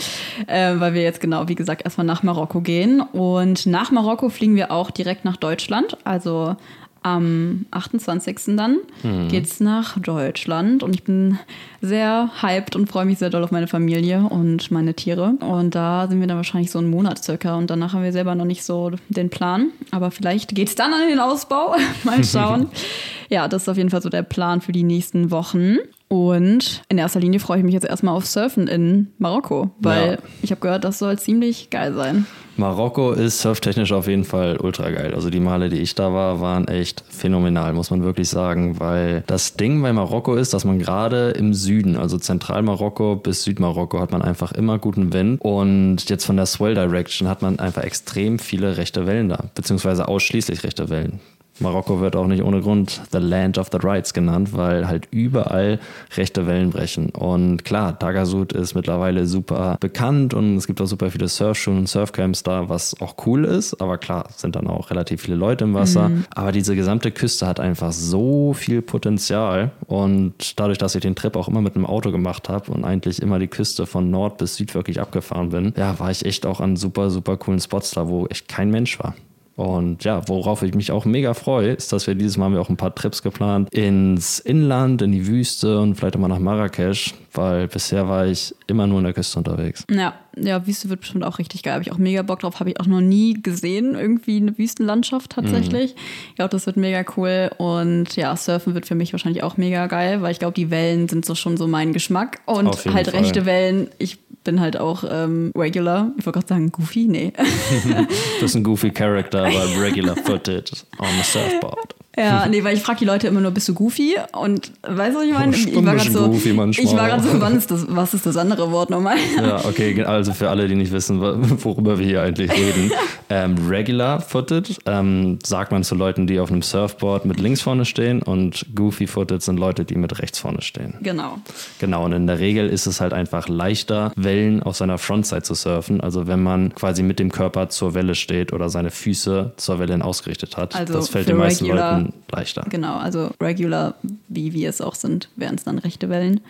äh, 0.48 0.74
weil 0.78 0.94
wir 0.94 1.02
jetzt 1.02 1.20
genau, 1.20 1.46
wie 1.46 1.54
gesagt, 1.54 1.84
erstmal 1.84 2.06
nach 2.06 2.24
Marokko 2.24 2.60
gehen. 2.60 3.02
Und 3.02 3.66
nach 3.66 3.92
Marokko 3.92 4.30
fliegen 4.30 4.56
wir 4.56 4.72
auch 4.72 4.90
direkt 4.90 5.24
nach 5.24 5.36
Deutschland. 5.36 5.96
Also 6.02 6.56
am 7.04 7.66
28. 7.70 8.56
dann 8.56 8.78
mhm. 9.02 9.28
geht's 9.28 9.60
nach 9.60 9.98
Deutschland 9.98 10.82
und 10.82 10.94
ich 10.94 11.04
bin 11.04 11.38
sehr 11.82 12.30
hyped 12.40 12.74
und 12.76 12.88
freue 12.88 13.04
mich 13.04 13.18
sehr 13.18 13.28
doll 13.28 13.44
auf 13.44 13.50
meine 13.50 13.68
Familie 13.68 14.22
und 14.22 14.70
meine 14.70 14.94
Tiere. 14.94 15.34
Und 15.40 15.74
da 15.74 16.08
sind 16.08 16.20
wir 16.20 16.26
dann 16.26 16.38
wahrscheinlich 16.38 16.70
so 16.70 16.78
einen 16.78 16.88
Monat 16.88 17.22
circa 17.22 17.56
und 17.56 17.68
danach 17.68 17.92
haben 17.92 18.02
wir 18.02 18.12
selber 18.12 18.34
noch 18.34 18.46
nicht 18.46 18.64
so 18.64 18.90
den 19.10 19.28
Plan. 19.28 19.68
Aber 19.90 20.10
vielleicht 20.10 20.54
geht's 20.54 20.74
dann 20.74 20.94
an 20.94 21.08
den 21.08 21.20
Ausbau. 21.20 21.76
Mal 22.04 22.24
schauen. 22.24 22.68
ja, 23.28 23.48
das 23.48 23.62
ist 23.62 23.68
auf 23.68 23.76
jeden 23.76 23.90
Fall 23.90 24.02
so 24.02 24.08
der 24.08 24.22
Plan 24.22 24.62
für 24.62 24.72
die 24.72 24.82
nächsten 24.82 25.30
Wochen. 25.30 25.76
Und 26.08 26.82
in 26.88 26.96
erster 26.96 27.20
Linie 27.20 27.38
freue 27.38 27.58
ich 27.58 27.64
mich 27.64 27.74
jetzt 27.74 27.86
erstmal 27.86 28.16
auf 28.16 28.24
Surfen 28.24 28.66
in 28.66 29.08
Marokko, 29.18 29.72
weil 29.78 30.12
ja. 30.12 30.18
ich 30.42 30.50
habe 30.52 30.60
gehört, 30.60 30.84
das 30.84 30.98
soll 30.98 31.18
ziemlich 31.18 31.68
geil 31.68 31.92
sein. 31.92 32.26
Marokko 32.56 33.12
ist 33.12 33.40
surftechnisch 33.40 33.92
auf 33.92 34.06
jeden 34.06 34.24
Fall 34.24 34.56
ultra 34.58 34.90
geil. 34.90 35.14
Also 35.14 35.28
die 35.28 35.40
Male, 35.40 35.68
die 35.68 35.80
ich 35.80 35.94
da 35.94 36.12
war, 36.12 36.40
waren 36.40 36.68
echt 36.68 37.02
phänomenal, 37.08 37.72
muss 37.72 37.90
man 37.90 38.04
wirklich 38.04 38.28
sagen, 38.28 38.78
weil 38.78 39.24
das 39.26 39.54
Ding 39.54 39.82
bei 39.82 39.92
Marokko 39.92 40.34
ist, 40.36 40.54
dass 40.54 40.64
man 40.64 40.78
gerade 40.78 41.30
im 41.30 41.52
Süden, 41.52 41.96
also 41.96 42.16
Zentralmarokko 42.16 43.16
bis 43.16 43.42
Südmarokko, 43.42 44.00
hat 44.00 44.12
man 44.12 44.22
einfach 44.22 44.52
immer 44.52 44.78
guten 44.78 45.12
Wind 45.12 45.40
und 45.40 46.08
jetzt 46.08 46.24
von 46.24 46.36
der 46.36 46.46
Swell 46.46 46.74
Direction 46.74 47.28
hat 47.28 47.42
man 47.42 47.58
einfach 47.58 47.82
extrem 47.82 48.38
viele 48.38 48.76
rechte 48.76 49.06
Wellen 49.06 49.28
da, 49.28 49.44
beziehungsweise 49.54 50.06
ausschließlich 50.06 50.62
rechte 50.62 50.88
Wellen. 50.90 51.20
Marokko 51.60 52.00
wird 52.00 52.16
auch 52.16 52.26
nicht 52.26 52.42
ohne 52.42 52.60
Grund 52.60 53.00
The 53.12 53.18
Land 53.18 53.58
of 53.58 53.68
the 53.70 53.78
Rights 53.80 54.12
genannt, 54.12 54.52
weil 54.52 54.88
halt 54.88 55.08
überall 55.10 55.78
rechte 56.16 56.46
Wellen 56.46 56.70
brechen. 56.70 57.10
Und 57.10 57.64
klar, 57.64 57.98
Tagasud 57.98 58.52
ist 58.52 58.74
mittlerweile 58.74 59.26
super 59.26 59.76
bekannt 59.80 60.34
und 60.34 60.56
es 60.56 60.66
gibt 60.66 60.80
auch 60.80 60.86
super 60.86 61.10
viele 61.10 61.28
Surfschulen 61.28 61.80
und 61.80 61.88
Surfcamps 61.88 62.42
da, 62.42 62.68
was 62.68 63.00
auch 63.00 63.14
cool 63.26 63.44
ist. 63.44 63.80
Aber 63.80 63.98
klar, 63.98 64.26
sind 64.36 64.56
dann 64.56 64.66
auch 64.66 64.90
relativ 64.90 65.22
viele 65.22 65.36
Leute 65.36 65.64
im 65.64 65.74
Wasser. 65.74 66.08
Mhm. 66.08 66.24
Aber 66.34 66.52
diese 66.52 66.74
gesamte 66.74 67.10
Küste 67.10 67.46
hat 67.46 67.60
einfach 67.60 67.92
so 67.92 68.52
viel 68.52 68.82
Potenzial. 68.82 69.70
Und 69.86 70.58
dadurch, 70.58 70.78
dass 70.78 70.94
ich 70.94 71.02
den 71.02 71.14
Trip 71.14 71.36
auch 71.36 71.48
immer 71.48 71.60
mit 71.60 71.76
einem 71.76 71.86
Auto 71.86 72.10
gemacht 72.10 72.48
habe 72.48 72.72
und 72.72 72.84
eigentlich 72.84 73.22
immer 73.22 73.38
die 73.38 73.48
Küste 73.48 73.86
von 73.86 74.10
Nord 74.10 74.38
bis 74.38 74.56
Süd 74.56 74.74
wirklich 74.74 75.00
abgefahren 75.00 75.50
bin, 75.50 75.72
ja, 75.76 75.98
war 75.98 76.10
ich 76.10 76.24
echt 76.24 76.46
auch 76.46 76.60
an 76.60 76.76
super, 76.76 77.10
super 77.10 77.36
coolen 77.36 77.60
Spots 77.60 77.92
da, 77.92 78.08
wo 78.08 78.26
echt 78.26 78.48
kein 78.48 78.70
Mensch 78.70 78.98
war. 78.98 79.14
Und 79.56 80.02
ja, 80.02 80.26
worauf 80.28 80.62
ich 80.62 80.74
mich 80.74 80.90
auch 80.90 81.04
mega 81.04 81.32
freue, 81.32 81.72
ist, 81.72 81.92
dass 81.92 82.06
wir 82.06 82.14
dieses 82.14 82.36
Mal 82.36 82.46
haben 82.46 82.54
wir 82.54 82.60
auch 82.60 82.70
ein 82.70 82.76
paar 82.76 82.94
Trips 82.94 83.22
geplant 83.22 83.72
ins 83.72 84.40
Inland, 84.40 85.00
in 85.00 85.12
die 85.12 85.26
Wüste 85.26 85.78
und 85.78 85.94
vielleicht 85.94 86.16
auch 86.16 86.20
mal 86.20 86.28
nach 86.28 86.40
Marrakesch, 86.40 87.14
weil 87.34 87.68
bisher 87.68 88.08
war 88.08 88.26
ich 88.26 88.54
immer 88.66 88.86
nur 88.86 88.98
in 88.98 89.04
der 89.04 89.12
Küste 89.12 89.38
unterwegs. 89.38 89.84
Ja, 89.90 90.14
ja, 90.36 90.66
Wüste 90.66 90.88
wird 90.88 91.00
bestimmt 91.00 91.24
auch 91.24 91.38
richtig 91.38 91.62
geil. 91.62 91.74
Habe 91.74 91.82
ich 91.82 91.92
auch 91.92 91.98
mega 91.98 92.22
Bock 92.22 92.40
drauf. 92.40 92.60
Habe 92.60 92.70
ich 92.70 92.80
auch 92.80 92.86
noch 92.86 93.00
nie 93.00 93.34
gesehen, 93.34 93.94
irgendwie 93.94 94.36
eine 94.36 94.56
Wüstenlandschaft 94.56 95.32
tatsächlich. 95.32 95.94
Mhm. 95.94 96.00
Ich 96.30 96.34
glaube, 96.36 96.50
das 96.50 96.66
wird 96.66 96.76
mega 96.76 97.04
cool. 97.16 97.50
Und 97.58 98.16
ja, 98.16 98.34
Surfen 98.36 98.74
wird 98.74 98.86
für 98.86 98.94
mich 98.94 99.12
wahrscheinlich 99.12 99.42
auch 99.42 99.56
mega 99.56 99.86
geil, 99.86 100.22
weil 100.22 100.32
ich 100.32 100.38
glaube, 100.38 100.54
die 100.54 100.70
Wellen 100.70 101.08
sind 101.08 101.24
so 101.24 101.34
schon 101.34 101.56
so 101.56 101.66
mein 101.66 101.92
Geschmack. 101.92 102.40
Und 102.46 102.66
halt 102.66 103.08
Fall. 103.08 103.20
rechte 103.20 103.46
Wellen. 103.46 103.88
Ich 103.98 104.18
bin 104.44 104.60
halt 104.60 104.76
auch 104.76 105.04
ähm, 105.10 105.52
Regular. 105.56 106.12
Ich 106.18 106.26
wollte 106.26 106.38
gerade 106.38 106.48
sagen, 106.48 106.72
Goofy? 106.72 107.06
Nee. 107.08 107.32
du 107.84 108.06
bist 108.40 108.56
ein 108.56 108.62
Goofy 108.62 108.90
Character, 108.92 109.44
aber 109.46 109.80
Regular 109.80 110.16
Footed 110.16 110.84
on 110.98 111.06
a 111.06 111.24
Surfboard. 111.24 111.94
Ja, 112.16 112.46
nee, 112.46 112.62
weil 112.62 112.76
ich 112.76 112.82
frage 112.82 113.00
die 113.00 113.04
Leute 113.04 113.26
immer 113.26 113.40
nur, 113.40 113.50
bist 113.50 113.68
du 113.68 113.74
goofy? 113.74 114.16
Und 114.32 114.70
weißt 114.82 115.14
du, 115.14 115.20
was 115.20 115.26
ich 115.26 115.32
meine? 115.32 115.56
Ich 115.56 115.74
war 115.74 115.94
gerade 115.94 116.10
so, 116.10 116.32
ich 116.70 116.96
war 116.96 117.20
so, 117.20 117.40
wann 117.40 117.56
ist 117.56 117.70
das, 117.70 117.86
was 117.88 118.14
ist 118.14 118.26
das 118.26 118.36
andere 118.36 118.70
Wort 118.70 118.90
nochmal? 118.90 119.16
Ja, 119.36 119.64
okay, 119.64 120.02
also 120.04 120.32
für 120.32 120.50
alle, 120.50 120.68
die 120.68 120.74
nicht 120.74 120.92
wissen, 120.92 121.20
worüber 121.20 121.98
wir 121.98 122.06
hier 122.06 122.22
eigentlich 122.22 122.50
reden. 122.52 122.92
ähm, 123.30 123.56
regular 123.68 124.20
footed 124.20 124.78
ähm, 124.86 125.38
sagt 125.44 125.72
man 125.72 125.82
zu 125.82 125.94
Leuten, 125.94 126.26
die 126.26 126.38
auf 126.38 126.50
einem 126.50 126.62
Surfboard 126.62 127.24
mit 127.24 127.40
links 127.40 127.62
vorne 127.62 127.84
stehen 127.84 128.22
und 128.22 128.66
goofy 128.74 129.06
footed 129.06 129.42
sind 129.42 129.58
Leute, 129.58 129.84
die 129.84 129.96
mit 129.96 130.18
rechts 130.20 130.38
vorne 130.38 130.62
stehen. 130.62 130.94
Genau. 131.02 131.38
Genau, 131.78 132.04
und 132.04 132.12
in 132.12 132.26
der 132.26 132.38
Regel 132.38 132.68
ist 132.68 132.86
es 132.86 133.00
halt 133.00 133.12
einfach 133.12 133.48
leichter, 133.48 134.12
Wellen 134.16 134.62
auf 134.62 134.76
seiner 134.76 134.98
Frontside 134.98 135.42
zu 135.42 135.54
surfen, 135.54 136.00
also 136.00 136.26
wenn 136.26 136.42
man 136.42 136.74
quasi 136.74 137.02
mit 137.02 137.18
dem 137.18 137.32
Körper 137.32 137.68
zur 137.68 137.94
Welle 137.94 138.14
steht 138.14 138.52
oder 138.52 138.68
seine 138.68 138.90
Füße 138.90 139.52
zur 139.56 139.78
Welle 139.78 140.04
ausgerichtet 140.04 140.56
hat. 140.56 140.74
Also 140.74 140.94
das 140.94 141.08
fällt 141.08 141.28
den 141.28 141.36
meisten 141.36 141.66
Leuten 141.66 142.03
leichter. 142.30 142.64
Genau, 142.68 142.96
also 142.96 143.30
regular, 143.40 143.94
wie 144.28 144.52
wir 144.52 144.68
es 144.68 144.80
auch 144.80 144.94
sind, 144.94 145.28
wären 145.36 145.54
es 145.54 145.64
dann 145.64 145.78
rechte 145.78 146.08
Wellen. 146.08 146.40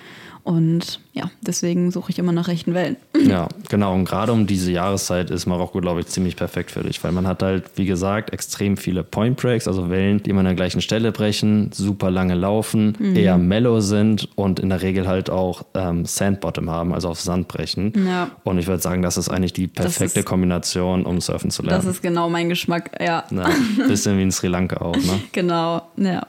Und 0.45 1.01
ja, 1.15 1.31
deswegen 1.41 1.91
suche 1.91 2.11
ich 2.11 2.19
immer 2.19 2.33
nach 2.33 2.49
rechten 2.49 2.75
Wellen. 2.75 2.97
Ja, 3.25 3.49
genau. 3.71 3.95
Und 3.95 4.05
gerade 4.05 4.33
um 4.33 4.47
diese 4.47 4.71
Jahreszeit 4.71 5.31
ist 5.31 5.47
Marokko, 5.47 5.81
glaube 5.81 6.01
ich, 6.01 6.09
ziemlich 6.09 6.37
perfekt 6.37 6.71
für 6.71 6.83
dich, 6.83 7.03
weil 7.03 7.11
man 7.11 7.27
hat 7.27 7.43
halt, 7.43 7.65
wie 7.77 7.87
gesagt, 7.87 8.35
extrem 8.35 8.77
viele 8.77 9.03
Point 9.03 9.39
Breaks, 9.39 9.67
also 9.67 9.89
Wellen, 9.89 10.23
die 10.23 10.29
immer 10.29 10.41
an 10.41 10.45
der 10.45 10.55
gleichen 10.55 10.83
Stelle 10.83 11.11
brechen, 11.11 11.71
super 11.73 12.11
lange 12.11 12.35
laufen, 12.35 12.95
mhm. 12.99 13.17
eher 13.17 13.39
mellow 13.39 13.81
sind 13.81 14.29
und 14.35 14.61
in 14.61 14.69
der 14.69 14.83
Regel 14.83 15.09
halt 15.09 15.31
auch 15.31 15.65
ähm, 15.73 16.05
Sandbottom 16.05 16.69
haben, 16.69 16.93
also 16.93 17.09
auf 17.09 17.19
Sand 17.19 17.49
brechen. 17.49 17.95
Ja. 18.07 18.31
Und 18.45 18.59
ich 18.59 18.67
würde 18.67 18.83
sagen, 18.83 19.01
das 19.01 19.17
ist 19.17 19.31
eigentlich 19.31 19.55
die 19.55 19.69
perfekte 19.69 20.21
ist, 20.21 20.27
Kombination, 20.27 21.07
um 21.07 21.23
surfen 21.23 21.51
zu 21.51 21.63
lernen. 21.63 21.83
Das 21.83 21.97
ist 21.97 22.03
genau 22.03 22.29
mein 22.29 22.51
Geschmack, 22.51 22.91
ja. 23.01 23.25
ja 23.31 23.49
bisschen 23.89 24.19
wie 24.19 24.23
in 24.23 24.33
Sri 24.33 24.49
Lanka 24.49 24.83
auch, 24.83 24.97
ne? 24.97 25.21
Genau, 25.33 25.81
ja. 25.97 26.27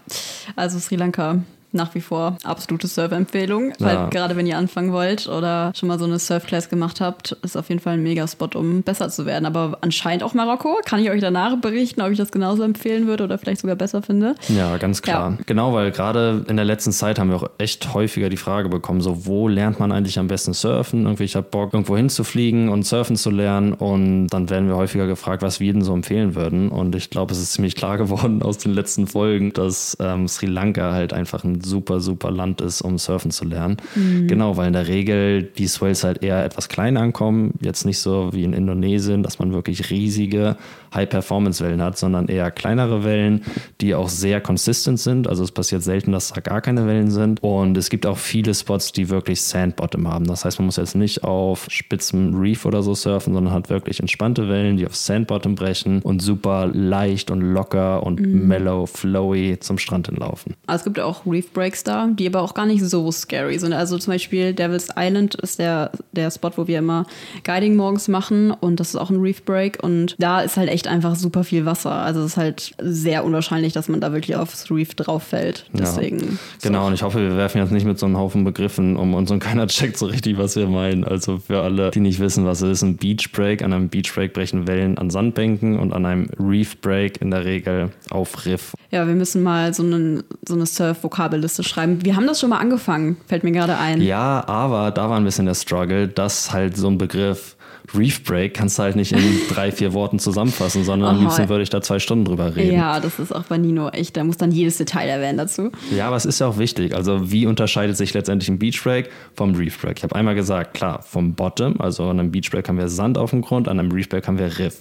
Also 0.55 0.79
Sri 0.79 0.95
Lanka 0.95 1.39
nach 1.75 1.93
wie 1.95 2.01
vor 2.01 2.37
absolute 2.43 2.87
Surf-Empfehlung. 2.87 3.73
Ja. 3.79 4.07
gerade 4.09 4.35
wenn 4.35 4.47
ihr 4.47 4.57
anfangen 4.57 4.91
wollt 4.91 5.27
oder 5.27 5.71
schon 5.75 5.87
mal 5.87 5.99
so 5.99 6.05
eine 6.05 6.19
Surf-Class 6.19 6.69
gemacht 6.69 7.01
habt, 7.01 7.33
ist 7.43 7.57
auf 7.57 7.69
jeden 7.69 7.81
Fall 7.81 7.93
ein 7.93 8.03
Megaspot, 8.03 8.55
um 8.55 8.83
besser 8.83 9.09
zu 9.09 9.25
werden. 9.25 9.45
Aber 9.45 9.77
anscheinend 9.81 10.23
auch 10.23 10.33
Marokko. 10.33 10.79
Kann 10.85 10.99
ich 10.99 11.09
euch 11.09 11.21
danach 11.21 11.57
berichten, 11.57 12.01
ob 12.01 12.11
ich 12.11 12.17
das 12.17 12.31
genauso 12.31 12.63
empfehlen 12.63 13.07
würde 13.07 13.23
oder 13.23 13.37
vielleicht 13.37 13.61
sogar 13.61 13.75
besser 13.75 14.01
finde? 14.01 14.35
Ja, 14.49 14.77
ganz 14.77 15.01
klar. 15.01 15.31
Ja. 15.31 15.37
Genau, 15.45 15.73
weil 15.73 15.91
gerade 15.91 16.45
in 16.47 16.55
der 16.55 16.65
letzten 16.65 16.91
Zeit 16.91 17.19
haben 17.19 17.29
wir 17.29 17.37
auch 17.37 17.49
echt 17.57 17.93
häufiger 17.93 18.29
die 18.29 18.37
Frage 18.37 18.69
bekommen, 18.69 19.01
so 19.01 19.25
wo 19.25 19.47
lernt 19.47 19.79
man 19.79 19.91
eigentlich 19.91 20.19
am 20.19 20.27
besten 20.27 20.53
surfen? 20.53 21.03
Irgendwie, 21.03 21.23
ich 21.23 21.35
habe 21.35 21.47
Bock, 21.49 21.73
irgendwo 21.73 21.97
hinzufliegen 21.97 22.69
und 22.69 22.85
surfen 22.85 23.15
zu 23.15 23.29
lernen 23.29 23.73
und 23.73 24.27
dann 24.27 24.49
werden 24.49 24.67
wir 24.67 24.75
häufiger 24.75 25.07
gefragt, 25.07 25.41
was 25.41 25.59
wir 25.59 25.73
denn 25.73 25.83
so 25.83 25.93
empfehlen 25.93 26.35
würden. 26.35 26.69
Und 26.69 26.95
ich 26.95 27.09
glaube, 27.09 27.33
es 27.33 27.39
ist 27.39 27.53
ziemlich 27.53 27.75
klar 27.75 27.97
geworden 28.05 28.41
aus 28.41 28.57
den 28.57 28.73
letzten 28.73 29.07
Folgen, 29.07 29.53
dass 29.53 29.97
ähm, 29.99 30.27
Sri 30.27 30.45
Lanka 30.45 30.91
halt 30.91 31.13
einfach 31.13 31.43
ein 31.43 31.61
super, 31.65 31.99
super 31.99 32.31
Land 32.31 32.61
ist, 32.61 32.81
um 32.81 32.97
surfen 32.97 33.31
zu 33.31 33.45
lernen. 33.45 33.77
Mhm. 33.95 34.27
Genau, 34.27 34.57
weil 34.57 34.67
in 34.67 34.73
der 34.73 34.87
Regel 34.87 35.43
die 35.43 35.67
Swells 35.67 36.03
halt 36.03 36.23
eher 36.23 36.45
etwas 36.45 36.69
klein 36.69 36.97
ankommen. 36.97 37.55
Jetzt 37.61 37.85
nicht 37.85 37.99
so 37.99 38.29
wie 38.31 38.43
in 38.43 38.53
Indonesien, 38.53 39.23
dass 39.23 39.39
man 39.39 39.51
wirklich 39.51 39.89
riesige 39.89 40.55
High-Performance-Wellen 40.95 41.81
hat, 41.81 41.97
sondern 41.97 42.27
eher 42.27 42.51
kleinere 42.51 43.03
Wellen, 43.03 43.43
die 43.81 43.95
auch 43.95 44.09
sehr 44.09 44.41
consistent 44.41 44.99
sind. 44.99 45.27
Also 45.27 45.43
es 45.43 45.51
passiert 45.51 45.83
selten, 45.83 46.11
dass 46.11 46.33
da 46.33 46.41
gar 46.41 46.61
keine 46.61 46.87
Wellen 46.87 47.11
sind. 47.11 47.43
Und 47.43 47.77
es 47.77 47.89
gibt 47.89 48.05
auch 48.05 48.17
viele 48.17 48.53
Spots, 48.53 48.91
die 48.91 49.09
wirklich 49.09 49.41
Sandbottom 49.41 50.07
haben. 50.07 50.25
Das 50.25 50.45
heißt, 50.45 50.59
man 50.59 50.67
muss 50.67 50.77
jetzt 50.77 50.95
nicht 50.95 51.23
auf 51.23 51.67
spitzem 51.69 52.35
Reef 52.35 52.65
oder 52.65 52.81
so 52.81 52.95
surfen, 52.95 53.33
sondern 53.33 53.53
hat 53.53 53.69
wirklich 53.69 53.99
entspannte 53.99 54.49
Wellen, 54.49 54.77
die 54.77 54.85
auf 54.85 54.95
Sandbottom 54.95 55.55
brechen 55.55 56.01
und 56.01 56.21
super 56.21 56.67
leicht 56.67 57.31
und 57.31 57.41
locker 57.41 58.03
und 58.03 58.19
mhm. 58.19 58.47
mellow, 58.47 58.85
flowy 58.85 59.57
zum 59.59 59.77
Strand 59.77 60.07
hinlaufen. 60.07 60.55
Also 60.67 60.81
es 60.81 60.85
gibt 60.85 60.99
auch 60.99 61.25
Reef 61.25 61.51
Breaks 61.51 61.83
da, 61.83 62.07
die 62.07 62.27
aber 62.27 62.41
auch 62.41 62.53
gar 62.53 62.65
nicht 62.65 62.83
so 62.83 63.11
scary 63.11 63.59
sind. 63.59 63.73
Also 63.73 63.97
zum 63.97 64.13
Beispiel 64.13 64.53
Devil's 64.53 64.89
Island 64.95 65.35
ist 65.35 65.59
der, 65.59 65.91
der 66.11 66.31
Spot, 66.31 66.51
wo 66.55 66.67
wir 66.67 66.79
immer 66.79 67.05
Guiding 67.43 67.75
morgens 67.75 68.07
machen 68.07 68.51
und 68.51 68.79
das 68.79 68.89
ist 68.89 68.95
auch 68.95 69.09
ein 69.09 69.19
Reef 69.19 69.43
Break 69.43 69.83
und 69.83 70.15
da 70.19 70.41
ist 70.41 70.57
halt 70.57 70.69
echt 70.69 70.84
einfach 70.87 71.15
super 71.15 71.43
viel 71.43 71.65
Wasser. 71.65 71.91
Also 71.91 72.21
es 72.21 72.31
ist 72.31 72.37
halt 72.37 72.71
sehr 72.81 73.23
unwahrscheinlich, 73.23 73.73
dass 73.73 73.87
man 73.87 74.01
da 74.01 74.13
wirklich 74.13 74.35
aufs 74.35 74.69
Reef 74.71 74.95
drauf 74.95 75.23
fällt. 75.23 75.65
Deswegen. 75.73 76.19
Ja. 76.19 76.27
Genau, 76.63 76.81
so. 76.81 76.87
und 76.87 76.93
ich 76.93 77.03
hoffe, 77.03 77.19
wir 77.19 77.37
werfen 77.37 77.59
jetzt 77.59 77.71
nicht 77.71 77.85
mit 77.85 77.99
so 77.99 78.05
einem 78.05 78.17
Haufen 78.17 78.43
Begriffen 78.43 78.95
um 78.97 79.13
uns 79.13 79.31
und 79.31 79.39
keiner 79.39 79.67
checkt 79.75 79.97
so 79.97 80.05
richtig, 80.05 80.37
was 80.37 80.55
wir 80.55 80.67
meinen. 80.67 81.03
Also 81.03 81.37
für 81.37 81.61
alle, 81.61 81.91
die 81.91 81.99
nicht 81.99 82.19
wissen, 82.19 82.45
was 82.45 82.61
es 82.61 82.69
ist, 82.69 82.81
ein 82.83 82.97
Beach 82.97 83.31
Break. 83.31 83.61
An 83.61 83.73
einem 83.73 83.89
Beach 83.89 84.13
Break 84.13 84.33
brechen 84.33 84.67
Wellen 84.67 84.97
an 84.97 85.09
Sandbänken 85.09 85.79
und 85.79 85.93
an 85.93 86.05
einem 86.05 86.29
Reef 86.39 86.79
Break 86.81 87.21
in 87.21 87.31
der 87.31 87.45
Regel 87.45 87.91
auf 88.09 88.45
Riff. 88.45 88.73
Ja, 88.91 89.07
wir 89.07 89.15
müssen 89.15 89.43
mal 89.43 89.73
so, 89.73 89.83
einen, 89.83 90.23
so 90.47 90.55
eine 90.55 90.65
Surf-Vokabelliste 90.65 91.63
schreiben. 91.63 92.03
Wir 92.03 92.15
haben 92.15 92.27
das 92.27 92.39
schon 92.39 92.49
mal 92.49 92.59
angefangen, 92.59 93.17
fällt 93.27 93.43
mir 93.43 93.51
gerade 93.51 93.77
ein. 93.77 94.01
Ja, 94.01 94.43
aber 94.47 94.91
da 94.91 95.09
war 95.09 95.17
ein 95.17 95.23
bisschen 95.23 95.45
der 95.45 95.55
Struggle, 95.55 96.07
dass 96.07 96.51
halt 96.51 96.77
so 96.77 96.87
ein 96.87 96.97
Begriff 96.97 97.54
Reef 97.93 98.23
Break 98.23 98.53
kannst 98.53 98.79
du 98.79 98.83
halt 98.83 98.95
nicht 98.95 99.11
in 99.11 99.19
drei, 99.49 99.71
vier 99.71 99.93
Worten 99.93 100.17
zusammenfassen, 100.19 100.83
sondern 100.83 101.09
am 101.09 101.17
Oh. 101.17 101.21
liebsten 101.21 101.49
würde 101.49 101.63
ich 101.63 101.69
da 101.69 101.81
zwei 101.81 101.99
Stunden 101.99 102.25
drüber 102.25 102.55
reden. 102.55 102.73
Ja, 102.75 102.99
das 102.99 103.19
ist 103.19 103.33
auch 103.33 103.43
bei 103.43 103.57
Nino 103.57 103.89
echt, 103.89 104.17
da 104.17 104.23
muss 104.23 104.37
dann 104.37 104.51
jedes 104.51 104.77
Detail 104.77 105.07
erwähnen 105.07 105.37
dazu. 105.37 105.71
Ja, 105.95 106.07
aber 106.07 106.15
es 106.15 106.25
ist 106.25 106.39
ja 106.39 106.47
auch 106.47 106.57
wichtig. 106.57 106.95
Also, 106.95 107.31
wie 107.31 107.45
unterscheidet 107.45 107.95
sich 107.97 108.13
letztendlich 108.13 108.49
ein 108.49 108.57
Beach 108.59 108.81
Break 108.83 109.09
vom 109.35 109.53
Reef 109.55 109.79
Break? 109.81 109.97
Ich 109.99 110.03
habe 110.03 110.15
einmal 110.15 110.35
gesagt, 110.35 110.73
klar, 110.73 111.01
vom 111.03 111.35
Bottom, 111.35 111.79
also 111.79 112.03
an 112.09 112.19
einem 112.19 112.31
Beach 112.31 112.49
Break 112.51 112.67
haben 112.67 112.77
wir 112.77 112.87
Sand 112.87 113.17
auf 113.17 113.29
dem 113.31 113.41
Grund, 113.41 113.67
an 113.67 113.79
einem 113.79 113.91
Reef 113.91 114.09
Break 114.09 114.27
haben 114.27 114.39
wir 114.39 114.57
Riff. 114.59 114.77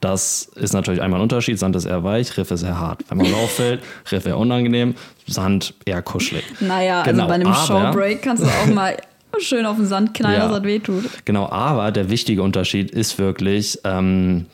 Das 0.00 0.50
ist 0.56 0.74
natürlich 0.74 1.00
einmal 1.00 1.20
ein 1.20 1.22
Unterschied. 1.22 1.58
Sand 1.58 1.74
ist 1.74 1.86
eher 1.86 2.04
weich, 2.04 2.36
Riff 2.36 2.50
ist 2.50 2.62
eher 2.62 2.78
hart. 2.78 3.02
Wenn 3.08 3.16
man 3.18 3.32
rauffällt, 3.32 3.80
Riff 4.12 4.26
eher 4.26 4.36
unangenehm, 4.36 4.94
Sand 5.26 5.72
eher 5.86 6.02
kuschelig. 6.02 6.44
Naja, 6.60 7.02
Genau, 7.02 7.24
also 7.24 7.28
bei 7.28 7.34
einem 7.34 7.54
Showbreak 7.54 8.20
kannst 8.22 8.42
du 8.44 8.46
auch 8.46 8.66
mal 8.74 8.96
schön 9.38 9.66
auf 9.66 9.76
den 9.76 9.86
Sand 9.86 10.14
knallen, 10.14 10.38
Ja. 10.38 10.48
dass 10.48 10.58
das 10.58 10.64
wehtut. 10.64 11.04
Genau, 11.24 11.48
aber 11.50 11.90
der 11.92 12.08
wichtige 12.10 12.42
Unterschied 12.42 12.90
ist 12.90 13.18
wirklich 13.18 13.78
ähm, 13.84 14.46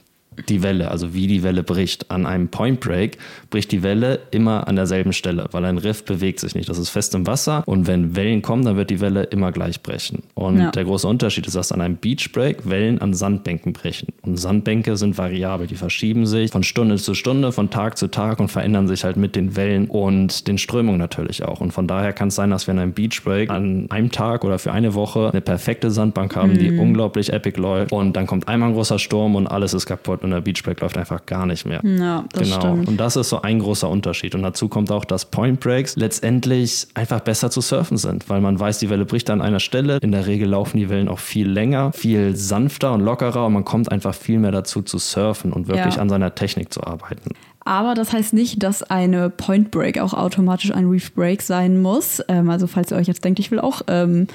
die 0.48 0.62
Welle, 0.62 0.90
also 0.90 1.14
wie 1.14 1.26
die 1.26 1.42
Welle 1.42 1.62
bricht. 1.62 2.10
An 2.10 2.26
einem 2.26 2.48
Point 2.48 2.80
Break 2.80 3.18
bricht 3.50 3.72
die 3.72 3.82
Welle 3.82 4.20
immer 4.30 4.66
an 4.68 4.76
derselben 4.76 5.12
Stelle, 5.12 5.48
weil 5.52 5.64
ein 5.64 5.78
Riff 5.78 6.04
bewegt 6.04 6.40
sich 6.40 6.54
nicht. 6.54 6.68
Das 6.68 6.78
ist 6.78 6.90
fest 6.90 7.14
im 7.14 7.26
Wasser 7.26 7.62
und 7.66 7.86
wenn 7.86 8.16
Wellen 8.16 8.42
kommen, 8.42 8.64
dann 8.64 8.76
wird 8.76 8.90
die 8.90 9.00
Welle 9.00 9.24
immer 9.24 9.52
gleich 9.52 9.82
brechen. 9.82 10.22
Und 10.34 10.58
Ja. 10.58 10.70
der 10.70 10.84
große 10.84 11.06
Unterschied 11.06 11.46
ist, 11.46 11.56
dass 11.56 11.72
an 11.72 11.80
einem 11.80 11.96
Beach 11.96 12.30
Break 12.32 12.68
Wellen 12.68 13.00
an 13.00 13.14
Sandbänken 13.14 13.72
brechen. 13.72 14.08
Und 14.22 14.36
Sandbänke 14.36 14.96
sind 14.96 15.18
variabel, 15.18 15.66
die 15.66 15.76
verschieben 15.76 16.26
sich 16.26 16.50
von 16.50 16.62
Stunde 16.62 16.96
zu 16.96 17.14
Stunde, 17.14 17.52
von 17.52 17.70
Tag 17.70 17.98
zu 17.98 18.08
Tag 18.08 18.40
und 18.40 18.48
verändern 18.48 18.88
sich 18.88 19.04
halt 19.04 19.16
mit 19.16 19.36
den 19.36 19.56
Wellen 19.56 19.86
und 19.86 20.46
den 20.48 20.58
Strömungen 20.58 20.98
natürlich 20.98 21.44
auch. 21.44 21.60
Und 21.60 21.72
von 21.72 21.86
daher 21.86 22.12
kann 22.12 22.28
es 22.28 22.34
sein, 22.34 22.50
dass 22.50 22.66
wir 22.66 22.72
an 22.72 22.78
einem 22.78 22.92
Beach 22.92 23.22
Break 23.24 23.50
an 23.50 23.86
einem 23.90 24.10
Tag 24.10 24.44
oder 24.44 24.58
für 24.58 24.72
eine 24.72 24.94
Woche 24.94 25.30
eine 25.30 25.40
perfekte 25.40 25.90
Sandbank 25.90 26.34
haben, 26.36 26.58
die 26.58 26.78
unglaublich 26.78 27.32
epic 27.32 27.60
läuft. 27.60 27.92
Und 27.92 28.14
dann 28.16 28.26
kommt 28.26 28.48
einmal 28.48 28.70
ein 28.70 28.74
großer 28.74 28.98
Sturm 28.98 29.34
und 29.34 29.46
alles 29.46 29.74
ist 29.74 29.86
kaputt 29.86 30.21
und 30.24 30.30
der 30.30 30.40
Beach 30.40 30.62
Break 30.62 30.80
läuft 30.80 30.96
einfach 30.96 31.24
gar 31.26 31.46
nicht 31.46 31.66
mehr. 31.66 31.80
Ja, 31.84 32.24
das 32.32 32.48
genau. 32.48 32.60
stimmt. 32.60 32.88
Und 32.88 32.96
das 32.98 33.16
ist 33.16 33.28
so 33.28 33.42
ein 33.42 33.58
großer 33.58 33.88
Unterschied. 33.88 34.34
Und 34.34 34.42
dazu 34.42 34.68
kommt 34.68 34.90
auch, 34.90 35.04
dass 35.04 35.26
Point 35.26 35.60
Breaks 35.60 35.96
letztendlich 35.96 36.86
einfach 36.94 37.20
besser 37.20 37.50
zu 37.50 37.60
surfen 37.60 37.96
sind, 37.96 38.28
weil 38.28 38.40
man 38.40 38.58
weiß, 38.58 38.78
die 38.78 38.90
Welle 38.90 39.04
bricht 39.04 39.30
an 39.30 39.40
einer 39.40 39.60
Stelle. 39.60 39.98
In 40.02 40.12
der 40.12 40.26
Regel 40.26 40.48
laufen 40.48 40.76
die 40.78 40.88
Wellen 40.88 41.08
auch 41.08 41.18
viel 41.18 41.48
länger, 41.48 41.92
viel 41.92 42.36
sanfter 42.36 42.92
und 42.92 43.00
lockerer 43.00 43.46
und 43.46 43.52
man 43.52 43.64
kommt 43.64 43.90
einfach 43.90 44.14
viel 44.14 44.38
mehr 44.38 44.52
dazu 44.52 44.82
zu 44.82 44.98
surfen 44.98 45.52
und 45.52 45.68
wirklich 45.68 45.96
Ja. 45.96 46.00
an 46.00 46.08
seiner 46.08 46.34
Technik 46.34 46.72
zu 46.72 46.82
arbeiten. 46.84 47.30
Aber 47.64 47.94
das 47.94 48.12
heißt 48.12 48.32
nicht, 48.32 48.62
dass 48.62 48.82
eine 48.82 49.30
Point 49.30 49.70
Break 49.70 50.00
auch 50.00 50.14
automatisch 50.14 50.72
ein 50.72 50.88
Reef 50.88 51.14
Break 51.14 51.42
sein 51.42 51.80
muss. 51.80 52.20
Ähm, 52.28 52.50
also 52.50 52.66
falls 52.66 52.90
ihr 52.90 52.96
euch 52.96 53.06
jetzt 53.06 53.24
denkt, 53.24 53.38
ich 53.38 53.50
will 53.52 53.60
auch 53.60 53.82
ähm, 53.86 54.26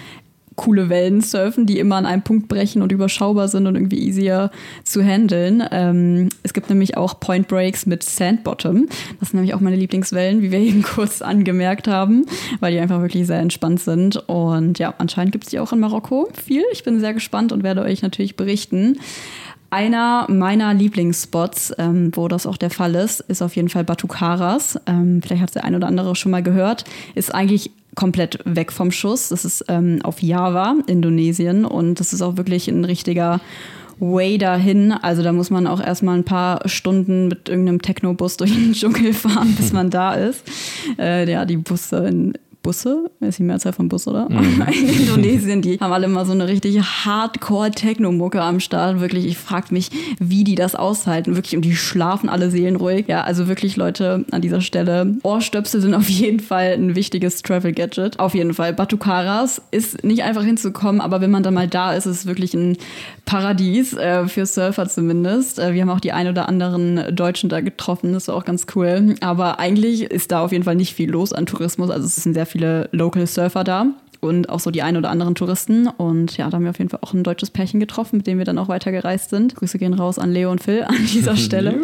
coole 0.57 0.89
Wellen 0.89 1.21
surfen, 1.21 1.65
die 1.65 1.79
immer 1.79 1.95
an 1.95 2.05
einem 2.05 2.23
Punkt 2.23 2.49
brechen 2.49 2.81
und 2.81 2.91
überschaubar 2.91 3.47
sind 3.47 3.67
und 3.67 3.75
irgendwie 3.75 3.99
easier 3.99 4.51
zu 4.83 5.01
handeln. 5.01 5.63
Ähm, 5.71 6.29
es 6.43 6.51
gibt 6.51 6.69
nämlich 6.69 6.97
auch 6.97 7.19
Point 7.19 7.47
Breaks 7.47 7.85
mit 7.85 8.03
Sand 8.03 8.43
Bottom. 8.43 8.87
Das 9.19 9.29
sind 9.29 9.35
nämlich 9.35 9.53
auch 9.53 9.61
meine 9.61 9.75
Lieblingswellen, 9.77 10.41
wie 10.41 10.51
wir 10.51 10.59
eben 10.59 10.81
kurz 10.81 11.21
angemerkt 11.21 11.87
haben, 11.87 12.25
weil 12.59 12.73
die 12.73 12.79
einfach 12.79 13.01
wirklich 13.01 13.27
sehr 13.27 13.39
entspannt 13.39 13.79
sind. 13.79 14.17
Und 14.27 14.79
ja, 14.79 14.93
anscheinend 14.97 15.31
gibt 15.31 15.45
es 15.45 15.51
die 15.51 15.59
auch 15.59 15.71
in 15.71 15.79
Marokko 15.79 16.27
viel. 16.33 16.63
Ich 16.73 16.83
bin 16.83 16.99
sehr 16.99 17.13
gespannt 17.13 17.51
und 17.51 17.63
werde 17.63 17.83
euch 17.83 18.01
natürlich 18.01 18.35
berichten. 18.35 18.97
Einer 19.69 20.25
meiner 20.29 20.73
Lieblingsspots, 20.73 21.75
ähm, 21.77 22.11
wo 22.15 22.27
das 22.29 22.47
auch 22.47 22.57
der 22.57 22.69
Fall 22.69 22.95
ist, 22.95 23.19
ist 23.19 23.41
auf 23.41 23.55
jeden 23.55 23.69
Fall 23.69 23.83
Batu 23.83 24.07
Karas. 24.07 24.79
Ähm, 24.87 25.21
vielleicht 25.21 25.41
hat 25.41 25.55
der 25.55 25.65
ein 25.65 25.75
oder 25.75 25.87
andere 25.87 26.15
schon 26.15 26.31
mal 26.31 26.41
gehört. 26.41 26.85
Ist 27.15 27.35
eigentlich 27.35 27.71
komplett 27.97 28.39
weg 28.45 28.71
vom 28.71 28.91
Schuss. 28.91 29.29
Das 29.29 29.43
ist 29.43 29.65
ähm, 29.67 29.99
auf 30.03 30.21
Java, 30.21 30.75
Indonesien. 30.85 31.65
Und 31.65 31.99
das 31.99 32.13
ist 32.13 32.21
auch 32.21 32.37
wirklich 32.37 32.69
ein 32.69 32.85
richtiger 32.85 33.41
Way 33.99 34.37
dahin. 34.37 34.91
Also 34.91 35.23
da 35.23 35.33
muss 35.33 35.49
man 35.49 35.67
auch 35.67 35.81
erstmal 35.81 36.17
ein 36.17 36.23
paar 36.23 36.61
Stunden 36.69 37.27
mit 37.27 37.49
irgendeinem 37.49 37.81
Techno-Bus 37.81 38.37
durch 38.37 38.53
den 38.53 38.73
Dschungel 38.73 39.13
fahren, 39.13 39.55
bis 39.57 39.73
man 39.73 39.89
da 39.89 40.13
ist. 40.13 40.43
Äh, 40.97 41.29
ja, 41.29 41.45
die 41.45 41.57
Busse 41.57 42.07
in 42.07 42.33
Busse, 42.67 43.09
ist 43.21 43.39
die 43.39 43.43
Mehrzahl 43.43 43.71
von 43.71 43.87
Bus, 43.87 44.09
oder? 44.09 44.27
In 44.29 44.89
Indonesien, 44.89 45.61
die 45.61 45.79
haben 45.79 45.93
alle 45.93 46.05
immer 46.05 46.25
so 46.25 46.33
eine 46.33 46.49
richtig 46.49 46.77
Hardcore-Techno-Mucke 46.81 48.41
am 48.41 48.59
Start. 48.59 48.99
Wirklich, 48.99 49.25
ich 49.25 49.37
frage 49.37 49.67
mich, 49.69 49.89
wie 50.19 50.43
die 50.43 50.55
das 50.55 50.75
aushalten. 50.75 51.37
Wirklich, 51.37 51.55
und 51.55 51.61
die 51.61 51.77
schlafen 51.77 52.27
alle 52.27 52.51
seelenruhig. 52.51 53.07
Ja, 53.07 53.21
also 53.21 53.47
wirklich, 53.47 53.77
Leute, 53.77 54.25
an 54.31 54.41
dieser 54.41 54.59
Stelle, 54.59 55.15
Ohrstöpsel 55.23 55.79
sind 55.79 55.93
auf 55.93 56.09
jeden 56.09 56.41
Fall 56.41 56.73
ein 56.73 56.93
wichtiges 56.93 57.41
Travel-Gadget. 57.41 58.19
Auf 58.19 58.35
jeden 58.35 58.53
Fall. 58.53 58.73
Batu 58.73 58.97
Karas 58.97 59.61
ist 59.71 60.03
nicht 60.03 60.23
einfach 60.23 60.43
hinzukommen, 60.43 60.99
aber 60.99 61.21
wenn 61.21 61.31
man 61.31 61.43
dann 61.43 61.53
mal 61.53 61.69
da 61.69 61.93
ist, 61.93 62.05
ist 62.05 62.17
es 62.17 62.25
wirklich 62.25 62.53
ein 62.53 62.77
Paradies, 63.27 63.93
äh, 63.93 64.27
für 64.27 64.45
Surfer 64.45 64.87
zumindest. 64.87 65.59
Äh, 65.59 65.73
wir 65.73 65.81
haben 65.81 65.89
auch 65.89 65.99
die 65.99 66.13
ein 66.13 66.27
oder 66.29 66.47
anderen 66.47 67.13
Deutschen 67.15 67.49
da 67.49 67.59
getroffen, 67.61 68.13
das 68.13 68.29
war 68.29 68.35
auch 68.35 68.45
ganz 68.45 68.65
cool. 68.73 69.15
Aber 69.19 69.59
eigentlich 69.59 70.03
ist 70.03 70.31
da 70.31 70.39
auf 70.41 70.51
jeden 70.53 70.63
Fall 70.63 70.75
nicht 70.75 70.95
viel 70.95 71.11
los 71.11 71.33
an 71.33 71.45
Tourismus. 71.45 71.91
Also 71.91 72.05
es 72.05 72.15
sind 72.15 72.33
sehr 72.33 72.45
viele 72.45 72.89
Local 72.93 73.27
Surfer 73.27 73.63
da. 73.63 73.87
Und 74.19 74.49
auch 74.49 74.59
so 74.59 74.71
die 74.71 74.81
ein 74.81 74.97
oder 74.97 75.11
anderen 75.11 75.35
Touristen. 75.35 75.87
Und 75.87 76.37
ja, 76.37 76.49
da 76.49 76.55
haben 76.55 76.63
wir 76.63 76.71
auf 76.71 76.79
jeden 76.79 76.89
Fall 76.89 77.01
auch 77.03 77.13
ein 77.13 77.23
deutsches 77.23 77.51
Pärchen 77.51 77.79
getroffen, 77.79 78.17
mit 78.17 78.27
dem 78.27 78.39
wir 78.39 78.45
dann 78.45 78.57
auch 78.57 78.67
weitergereist 78.67 79.29
sind. 79.29 79.55
Grüße 79.55 79.77
gehen 79.77 79.93
raus 79.93 80.17
an 80.17 80.31
Leo 80.31 80.49
und 80.49 80.63
Phil 80.63 80.83
an 80.83 81.05
dieser 81.13 81.35
Stelle. 81.37 81.75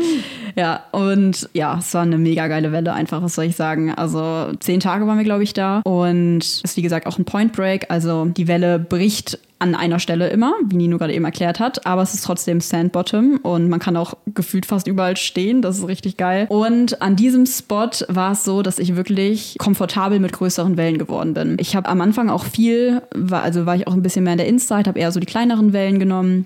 ja, 0.56 0.84
und 0.92 1.48
ja, 1.54 1.78
es 1.78 1.94
war 1.94 2.02
eine 2.02 2.18
mega 2.18 2.48
geile 2.48 2.72
Welle 2.72 2.94
einfach, 2.94 3.22
was 3.22 3.36
soll 3.36 3.46
ich 3.46 3.56
sagen. 3.56 3.94
Also 3.94 4.52
zehn 4.62 4.80
Tage 4.80 5.06
waren 5.06 5.18
wir, 5.18 5.26
glaube 5.26 5.44
ich, 5.44 5.54
da. 5.54 5.82
Und 5.84 6.40
es 6.40 6.62
ist, 6.64 6.78
wie 6.78 6.82
gesagt, 6.82 7.06
auch 7.06 7.20
ein 7.20 7.26
Point 7.26 7.54
Break. 7.54 7.92
Also 7.92 8.26
die 8.26 8.48
Welle 8.48 8.80
bricht 8.80 9.38
an 9.60 9.76
einer 9.76 10.00
Stelle 10.00 10.30
immer, 10.30 10.54
wie 10.66 10.76
Nino 10.76 10.98
gerade 10.98 11.14
eben 11.14 11.26
erklärt 11.26 11.60
hat, 11.60 11.86
aber 11.86 12.02
es 12.02 12.14
ist 12.14 12.24
trotzdem 12.26 12.60
Sandbottom 12.60 13.40
und 13.44 13.70
man 13.70 13.80
kann 13.80 13.96
auch 13.96 14.16
gefühlt 14.34 14.66
fast 14.66 14.88
überall 14.88 15.16
stehen, 15.16 15.62
das 15.62 15.78
ist 15.78 15.88
richtig 15.88 16.18
geil. 16.18 16.48
Und 16.50 17.02
an 17.02 17.16
diesem 17.16 17.46
Spot 17.46 17.90
war 18.10 18.34
es 18.34 18.44
so, 18.44 18.62
dass 18.62 18.80
ich 18.80 18.96
wirklich 18.96 19.56
komfortabel 19.60 20.20
mit 20.20 20.34
größeren 20.34 20.78
Wellen 20.78 20.98
geworden 20.98 21.34
bin. 21.34 21.58
Ich 21.60 21.76
habe 21.76 21.88
am 21.90 22.02
Anfang 22.02 22.30
auch 22.30 22.46
viel, 22.46 23.02
also 23.32 23.66
war 23.66 23.76
ich 23.76 23.88
auch 23.88 23.94
ein 23.94 24.04
bisschen 24.04 24.24
mehr 24.24 24.34
in 24.34 24.40
der 24.40 24.48
Inside, 24.48 24.88
habe 24.88 25.00
eher 25.00 25.12
so 25.12 25.20
die 25.20 25.26
kleineren 25.26 25.74
Wellen 25.74 26.00
genommen. 26.00 26.46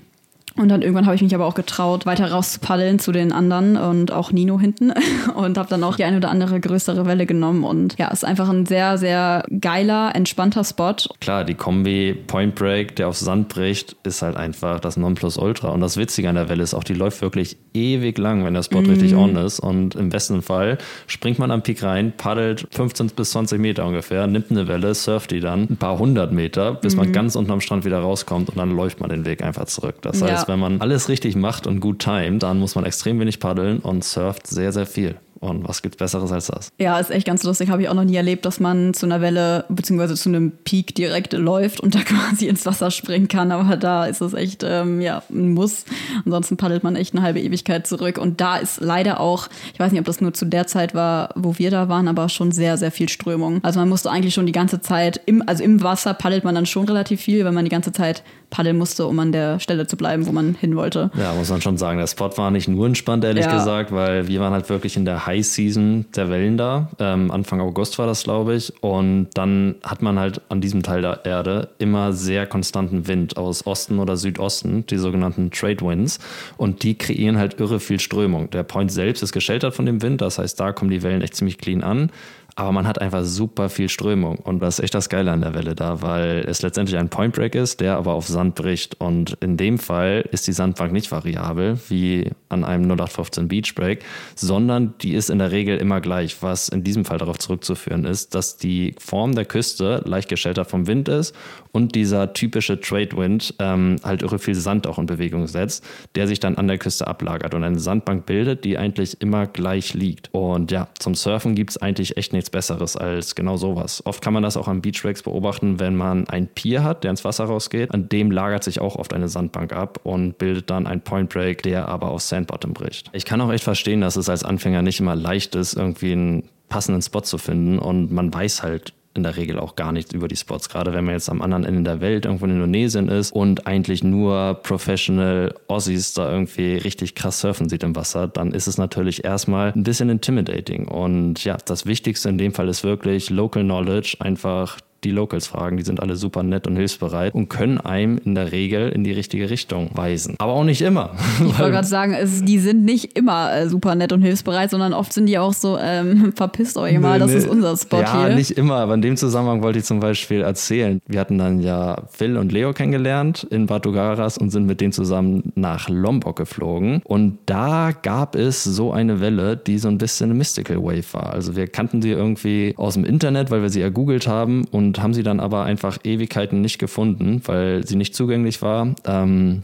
Und 0.57 0.69
dann 0.69 0.81
irgendwann 0.81 1.05
habe 1.05 1.15
ich 1.15 1.21
mich 1.21 1.33
aber 1.35 1.45
auch 1.45 1.53
getraut, 1.53 2.05
weiter 2.05 2.31
rauszupaddeln 2.31 2.99
zu 2.99 3.11
den 3.11 3.31
anderen 3.31 3.77
und 3.77 4.11
auch 4.11 4.31
Nino 4.31 4.59
hinten 4.59 4.91
und 5.35 5.57
habe 5.57 5.69
dann 5.69 5.83
auch 5.83 5.95
die 5.95 6.03
eine 6.03 6.17
oder 6.17 6.29
andere 6.29 6.59
größere 6.59 7.05
Welle 7.05 7.25
genommen. 7.25 7.63
Und 7.63 7.97
ja, 7.97 8.07
ist 8.07 8.25
einfach 8.25 8.49
ein 8.49 8.65
sehr, 8.65 8.97
sehr 8.97 9.43
geiler, 9.61 10.15
entspannter 10.15 10.63
Spot. 10.63 10.95
Klar, 11.19 11.43
die 11.43 11.53
Kombi 11.53 12.15
Point 12.27 12.55
Break, 12.55 12.95
der 12.95 13.07
auf 13.07 13.17
Sand 13.17 13.49
bricht, 13.49 13.95
ist 14.03 14.21
halt 14.21 14.35
einfach 14.35 14.79
das 14.79 14.97
Nonplusultra. 14.97 15.69
Und 15.69 15.81
das 15.81 15.97
Witzige 15.97 16.29
an 16.29 16.35
der 16.35 16.49
Welle 16.49 16.63
ist 16.63 16.73
auch, 16.73 16.83
die 16.83 16.93
läuft 16.93 17.21
wirklich 17.21 17.57
ewig 17.73 18.17
lang, 18.17 18.43
wenn 18.43 18.53
der 18.53 18.63
Spot 18.63 18.79
richtig 18.79 19.15
on 19.15 19.35
ist. 19.35 19.59
Und 19.59 19.95
im 19.95 20.09
besten 20.09 20.41
Fall 20.41 20.77
springt 21.05 21.39
man 21.39 21.51
am 21.51 21.61
Peak 21.61 21.83
rein, 21.83 22.13
paddelt 22.17 22.67
15 22.71 23.07
bis 23.15 23.31
20 23.31 23.59
Meter 23.59 23.85
ungefähr, 23.85 24.27
nimmt 24.27 24.51
eine 24.51 24.67
Welle, 24.67 24.93
surft 24.95 25.31
die 25.31 25.39
dann 25.39 25.67
ein 25.69 25.77
paar 25.77 25.99
hundert 25.99 26.31
Meter, 26.31 26.73
bis 26.73 26.95
man 26.95 27.11
ganz 27.11 27.35
unten 27.35 27.51
am 27.51 27.61
Strand 27.61 27.85
wieder 27.85 27.99
rauskommt 27.99 28.49
und 28.49 28.57
dann 28.57 28.71
läuft 28.71 28.99
man 28.99 29.09
den 29.09 29.25
Weg 29.25 29.43
einfach 29.43 29.65
zurück. 29.65 29.95
Das 30.01 30.19
Ja. 30.19 30.27
Heißt, 30.47 30.49
wenn 30.49 30.59
man 30.59 30.81
alles 30.81 31.09
richtig 31.09 31.35
macht 31.35 31.67
und 31.67 31.79
gut 31.79 31.99
timet, 31.99 32.43
dann 32.43 32.59
muss 32.59 32.75
man 32.75 32.85
extrem 32.85 33.19
wenig 33.19 33.39
paddeln 33.39 33.79
und 33.79 34.03
surft 34.03 34.47
sehr, 34.47 34.71
sehr 34.71 34.85
viel. 34.85 35.15
Und 35.39 35.67
was 35.67 35.83
gibt's 35.83 35.97
Besseres 35.97 36.31
als 36.31 36.47
das? 36.47 36.69
Ja, 36.79 36.99
ist 36.99 37.11
echt 37.11 37.27
ganz 37.27 37.43
lustig. 37.43 37.69
Habe 37.69 37.83
ich 37.83 37.89
auch 37.89 37.93
noch 37.93 38.03
nie 38.03 38.15
erlebt, 38.15 38.45
dass 38.45 38.59
man 38.59 38.95
zu 38.95 39.05
einer 39.05 39.21
Welle 39.21 39.65
bzw. 39.69 40.15
zu 40.15 40.29
einem 40.29 40.51
Peak 40.63 40.95
direkt 40.95 41.33
läuft 41.33 41.79
und 41.79 41.93
da 41.93 41.99
quasi 42.05 42.47
ins 42.47 42.65
Wasser 42.65 42.89
springen 42.89 43.27
kann. 43.27 43.51
Aber 43.51 43.77
da 43.77 44.05
ist 44.05 44.21
es 44.21 44.33
echt 44.33 44.63
ähm, 44.63 44.99
ja, 44.99 45.21
ein 45.29 45.53
Muss. 45.53 45.85
Ansonsten 46.25 46.57
paddelt 46.57 46.83
man 46.83 46.95
echt 46.95 47.13
eine 47.13 47.21
halbe 47.21 47.39
Ewigkeit 47.39 47.85
zurück. 47.85 48.17
Und 48.17 48.41
da 48.41 48.57
ist 48.57 48.81
leider 48.81 49.19
auch, 49.19 49.47
ich 49.73 49.79
weiß 49.79 49.91
nicht, 49.91 49.99
ob 49.99 50.07
das 50.07 50.21
nur 50.21 50.33
zu 50.33 50.45
der 50.45 50.65
Zeit 50.65 50.95
war, 50.95 51.29
wo 51.35 51.59
wir 51.59 51.69
da 51.69 51.87
waren, 51.87 52.07
aber 52.07 52.29
schon 52.29 52.51
sehr, 52.51 52.77
sehr 52.77 52.91
viel 52.91 53.09
Strömung. 53.09 53.63
Also 53.63 53.79
man 53.79 53.89
musste 53.89 54.09
eigentlich 54.09 54.33
schon 54.33 54.47
die 54.47 54.51
ganze 54.51 54.81
Zeit, 54.81 55.21
im, 55.27 55.43
also 55.45 55.63
im 55.63 55.83
Wasser 55.83 56.15
paddelt 56.15 56.45
man 56.45 56.55
dann 56.55 56.65
schon 56.65 56.85
relativ 56.87 57.21
viel, 57.21 57.45
weil 57.45 57.51
man 57.51 57.63
die 57.63 57.71
ganze 57.71 57.91
Zeit 57.91 58.23
paddeln 58.49 58.77
musste, 58.77 59.05
um 59.07 59.19
an 59.19 59.31
der 59.31 59.59
Stelle 59.59 59.87
zu 59.87 59.97
bleiben, 59.97 60.25
wo 60.25 60.31
man 60.31 60.55
hin 60.55 60.75
wollte. 60.75 61.11
Ja, 61.17 61.33
muss 61.33 61.49
man 61.49 61.61
schon 61.61 61.77
sagen. 61.77 61.97
Der 61.99 62.07
Spot 62.07 62.31
war 62.37 62.49
nicht 62.51 62.67
nur 62.67 62.85
entspannt, 62.87 63.23
ehrlich 63.23 63.45
Ja. 63.45 63.53
gesagt, 63.57 63.91
weil 63.91 64.27
wir 64.27 64.39
waren 64.39 64.53
halt 64.53 64.69
wirklich 64.69 64.95
in 64.97 65.05
der 65.05 65.25
High 65.25 65.45
Season 65.45 66.05
der 66.15 66.29
Wellen 66.29 66.57
da. 66.57 66.89
Ähm, 66.99 67.29
Anfang 67.31 67.59
August 67.61 67.99
war 67.99 68.07
das, 68.07 68.23
glaube 68.23 68.55
ich. 68.55 68.73
Und 68.81 69.27
dann 69.33 69.75
hat 69.83 70.01
man 70.01 70.17
halt 70.17 70.41
an 70.49 70.61
diesem 70.61 70.81
Teil 70.83 71.01
der 71.01 71.25
Erde 71.25 71.69
immer 71.77 72.13
sehr 72.13 72.47
konstanten 72.47 73.07
Wind 73.07 73.37
aus 73.37 73.65
Osten 73.67 73.99
oder 73.99 74.15
Südosten, 74.17 74.85
die 74.87 74.97
sogenannten 74.97 75.51
Trade 75.51 75.81
Winds. 75.81 76.19
Und 76.57 76.83
die 76.83 76.97
kreieren 76.97 77.37
halt 77.37 77.59
irre 77.59 77.79
viel 77.79 77.99
Strömung. 77.99 78.49
Der 78.51 78.63
Point 78.63 78.91
selbst 78.91 79.21
ist 79.23 79.33
gesheltert 79.33 79.73
von 79.75 79.85
dem 79.85 80.01
Wind, 80.01 80.21
das 80.21 80.37
heißt, 80.39 80.59
da 80.59 80.71
kommen 80.71 80.89
die 80.91 81.03
Wellen 81.03 81.21
echt 81.21 81.35
ziemlich 81.35 81.57
clean 81.57 81.83
an. 81.83 82.11
Aber 82.57 82.71
man 82.71 82.87
hat 82.87 82.99
einfach 82.99 83.23
super 83.23 83.69
viel 83.69 83.87
Strömung. 83.87 84.39
Und 84.39 84.59
das 84.61 84.79
ist 84.79 84.85
echt 84.85 84.95
das 84.95 85.09
Geile 85.09 85.31
an 85.31 85.41
der 85.41 85.53
Welle 85.53 85.75
da, 85.75 86.01
weil 86.01 86.43
es 86.47 86.63
letztendlich 86.63 86.97
ein 86.97 87.07
Point 87.07 87.35
Break 87.35 87.53
ist, 87.53 87.81
der 87.81 87.97
aber 87.97 88.13
auf 88.13 88.27
Sand 88.27 88.55
bricht. 88.55 88.99
Und 88.99 89.37
in 89.41 89.57
dem 89.57 89.77
Fall 89.77 90.27
ist 90.31 90.47
die 90.47 90.53
Sandbank 90.53 90.91
nicht 90.91 91.11
variabel 91.11 91.79
wie 91.87 92.31
an 92.49 92.63
einem 92.63 92.85
0815 92.85 93.47
Beach 93.47 93.75
Break, 93.75 94.03
sondern 94.33 94.95
die 95.01 95.13
ist 95.13 95.29
in 95.29 95.37
der 95.37 95.51
Regel 95.51 95.77
immer 95.77 96.01
gleich, 96.01 96.41
was 96.41 96.67
in 96.67 96.83
diesem 96.83 97.05
Fall 97.05 97.19
darauf 97.19 97.37
zurückzuführen 97.37 98.05
ist, 98.05 98.33
dass 98.33 98.57
die 98.57 98.95
Form 98.97 99.35
der 99.35 99.45
Küste 99.45 100.01
leicht 100.05 100.27
gescheltert 100.27 100.67
vom 100.67 100.87
Wind 100.87 101.09
ist 101.09 101.35
und 101.77 101.93
dieser 101.93 102.33
typische 102.33 102.81
Trade 102.81 103.15
Wind 103.15 103.53
ähm, 103.59 103.97
halt 104.03 104.23
irre 104.23 104.39
viel 104.39 104.55
Sand 104.55 104.87
auch 104.87 104.97
in 104.97 105.05
Bewegung 105.05 105.45
setzt, 105.45 105.85
der 106.15 106.27
sich 106.27 106.39
dann 106.39 106.55
an 106.55 106.67
der 106.67 106.79
Küste 106.79 107.05
ablagert. 107.05 107.53
Und 107.53 107.63
eine 107.63 107.77
Sandbank 107.77 108.25
bildet, 108.25 108.63
die 108.65 108.79
eigentlich 108.79 109.21
immer 109.21 109.45
gleich 109.45 109.93
liegt. 109.93 110.33
Und 110.33 110.71
ja, 110.71 110.87
zum 110.97 111.13
Surfen 111.13 111.53
gibt 111.53 111.69
es 111.69 111.77
eigentlich 111.77 112.17
echt 112.17 112.33
nichts 112.33 112.46
Besseres 112.49 112.95
als 112.97 113.35
genau 113.35 113.57
sowas. 113.57 114.01
Oft 114.05 114.21
kann 114.21 114.33
man 114.33 114.43
das 114.43 114.57
auch 114.57 114.67
an 114.67 114.81
Beachbreaks 114.81 115.23
beobachten, 115.23 115.79
wenn 115.79 115.95
man 115.95 116.27
ein 116.27 116.47
Pier 116.47 116.83
hat, 116.83 117.03
der 117.03 117.11
ins 117.11 117.23
Wasser 117.23 117.45
rausgeht. 117.45 117.93
An 117.93 118.09
dem 118.09 118.31
lagert 118.31 118.63
sich 118.63 118.81
auch 118.81 118.95
oft 118.95 119.13
eine 119.13 119.27
Sandbank 119.27 119.73
ab 119.73 119.99
und 120.03 120.37
bildet 120.37 120.69
dann 120.69 120.87
ein 120.87 121.01
Point 121.01 121.29
Break, 121.29 121.63
der 121.63 121.87
aber 121.87 122.09
auf 122.09 122.21
Sandbottom 122.21 122.73
bricht. 122.73 123.09
Ich 123.13 123.25
kann 123.25 123.41
auch 123.41 123.51
echt 123.51 123.63
verstehen, 123.63 124.01
dass 124.01 124.15
es 124.15 124.29
als 124.29 124.43
Anfänger 124.43 124.81
nicht 124.81 124.99
immer 124.99 125.15
leicht 125.15 125.55
ist, 125.55 125.73
irgendwie 125.73 126.11
einen 126.11 126.49
passenden 126.69 127.01
Spot 127.01 127.21
zu 127.21 127.37
finden 127.37 127.79
und 127.79 128.11
man 128.11 128.33
weiß 128.33 128.63
halt 128.63 128.93
in 129.17 129.23
der 129.23 129.35
Regel 129.35 129.59
auch 129.59 129.75
gar 129.75 129.91
nichts 129.91 130.13
über 130.13 130.27
die 130.27 130.35
Spots. 130.35 130.69
Gerade 130.69 130.93
wenn 130.93 131.03
man 131.03 131.15
jetzt 131.15 131.29
am 131.29 131.41
anderen 131.41 131.65
Ende 131.65 131.83
der 131.83 131.99
Welt 131.99 132.25
irgendwo 132.25 132.45
in 132.45 132.51
Indonesien 132.51 133.09
ist 133.09 133.31
und 133.31 133.67
eigentlich 133.67 134.03
nur 134.03 134.59
Professional 134.63 135.53
Aussies 135.67 136.13
da 136.13 136.31
irgendwie 136.31 136.75
richtig 136.75 137.15
krass 137.15 137.41
surfen 137.41 137.67
sieht 137.67 137.83
im 137.83 137.95
Wasser, 137.95 138.27
dann 138.27 138.51
ist 138.51 138.67
es 138.67 138.77
natürlich 138.77 139.25
erstmal 139.25 139.73
ein 139.73 139.83
bisschen 139.83 140.09
intimidating. 140.09 140.87
Und 140.87 141.43
ja, 141.43 141.57
das 141.65 141.85
Wichtigste 141.85 142.29
in 142.29 142.37
dem 142.37 142.53
Fall 142.53 142.69
ist 142.69 142.83
wirklich 142.83 143.29
Local 143.29 143.63
Knowledge, 143.63 144.17
einfach 144.19 144.77
die 145.03 145.11
Locals 145.11 145.47
fragen. 145.47 145.77
Die 145.77 145.83
sind 145.83 145.99
alle 146.01 146.15
super 146.15 146.43
nett 146.43 146.67
und 146.67 146.75
hilfsbereit 146.75 147.35
und 147.35 147.49
können 147.49 147.77
einem 147.77 148.19
in 148.23 148.35
der 148.35 148.51
Regel 148.51 148.89
in 148.89 149.03
die 149.03 149.11
richtige 149.11 149.49
Richtung 149.49 149.89
weisen. 149.93 150.35
Aber 150.39 150.53
auch 150.53 150.63
nicht 150.63 150.81
immer. 150.81 151.11
Ich 151.39 151.59
wollte 151.59 151.71
gerade 151.71 151.87
sagen, 151.87 152.13
es, 152.13 152.43
die 152.43 152.59
sind 152.59 152.83
nicht 152.83 153.17
immer 153.17 153.53
äh, 153.53 153.69
super 153.69 153.95
nett 153.95 154.11
und 154.11 154.21
hilfsbereit, 154.21 154.69
sondern 154.69 154.93
oft 154.93 155.13
sind 155.13 155.27
die 155.27 155.37
auch 155.37 155.53
so, 155.53 155.77
ähm, 155.79 156.33
verpisst 156.35 156.77
euch 156.77 156.99
mal, 156.99 157.13
nee, 157.13 157.19
das 157.19 157.31
nee. 157.31 157.37
ist 157.37 157.47
unser 157.47 157.75
Spot 157.77 158.01
ja, 158.01 158.19
hier. 158.19 158.29
Ja, 158.29 158.35
nicht 158.35 158.51
immer, 158.51 158.75
aber 158.75 158.95
in 158.95 159.01
dem 159.01 159.17
Zusammenhang 159.17 159.61
wollte 159.61 159.79
ich 159.79 159.85
zum 159.85 159.99
Beispiel 159.99 160.41
erzählen. 160.41 161.01
Wir 161.07 161.19
hatten 161.19 161.37
dann 161.37 161.59
ja 161.59 162.03
Phil 162.11 162.37
und 162.37 162.51
Leo 162.51 162.73
kennengelernt 162.73 163.45
in 163.49 163.67
Batugaras 163.67 164.37
und 164.37 164.49
sind 164.49 164.65
mit 164.65 164.81
denen 164.81 164.91
zusammen 164.93 165.51
nach 165.55 165.89
Lombok 165.89 166.37
geflogen. 166.37 167.01
Und 167.03 167.39
da 167.45 167.91
gab 167.91 168.35
es 168.35 168.63
so 168.63 168.91
eine 168.91 169.21
Welle, 169.21 169.57
die 169.57 169.77
so 169.77 169.87
ein 169.87 169.97
bisschen 169.97 170.29
eine 170.29 170.37
Mystical 170.37 170.77
Wave 170.77 171.13
war. 171.13 171.33
Also 171.33 171.55
wir 171.55 171.67
kannten 171.67 172.01
sie 172.01 172.11
irgendwie 172.11 172.73
aus 172.77 172.95
dem 172.95 173.05
Internet, 173.05 173.51
weil 173.51 173.61
wir 173.61 173.69
sie 173.69 173.81
ergoogelt 173.81 174.27
haben 174.27 174.65
und 174.71 174.86
haben 174.95 175.13
sie 175.13 175.23
dann 175.23 175.39
aber 175.39 175.63
einfach 175.63 175.97
Ewigkeiten 176.03 176.61
nicht 176.61 176.79
gefunden, 176.79 177.41
weil 177.45 177.85
sie 177.85 177.95
nicht 177.95 178.15
zugänglich 178.15 178.61
war. 178.61 178.95
Ähm, 179.05 179.63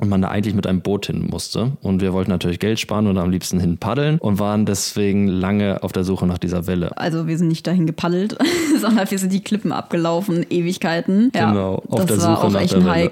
und 0.00 0.08
man 0.08 0.22
da 0.22 0.28
eigentlich 0.28 0.54
mit 0.54 0.66
einem 0.66 0.80
Boot 0.80 1.06
hin 1.06 1.26
musste. 1.28 1.72
Und 1.82 2.00
wir 2.00 2.12
wollten 2.12 2.30
natürlich 2.30 2.60
Geld 2.60 2.78
sparen 2.78 3.06
und 3.06 3.18
am 3.18 3.30
liebsten 3.30 3.58
hin 3.58 3.78
paddeln 3.78 4.18
und 4.18 4.38
waren 4.38 4.64
deswegen 4.64 5.26
lange 5.26 5.82
auf 5.82 5.92
der 5.92 6.04
Suche 6.04 6.26
nach 6.26 6.38
dieser 6.38 6.66
Welle. 6.66 6.96
Also 6.96 7.26
wir 7.26 7.36
sind 7.36 7.48
nicht 7.48 7.66
dahin 7.66 7.86
gepaddelt, 7.86 8.38
sondern 8.80 9.10
wir 9.10 9.18
sind 9.18 9.32
die 9.32 9.42
Klippen 9.42 9.72
abgelaufen, 9.72 10.46
Ewigkeiten. 10.48 11.32
Ja, 11.34 11.50
genau, 11.50 11.82
auf 11.88 12.04
der 12.04 12.20
Suche 12.20 12.50
nach 12.50 12.66
der 12.66 12.84
Welle. 12.84 13.10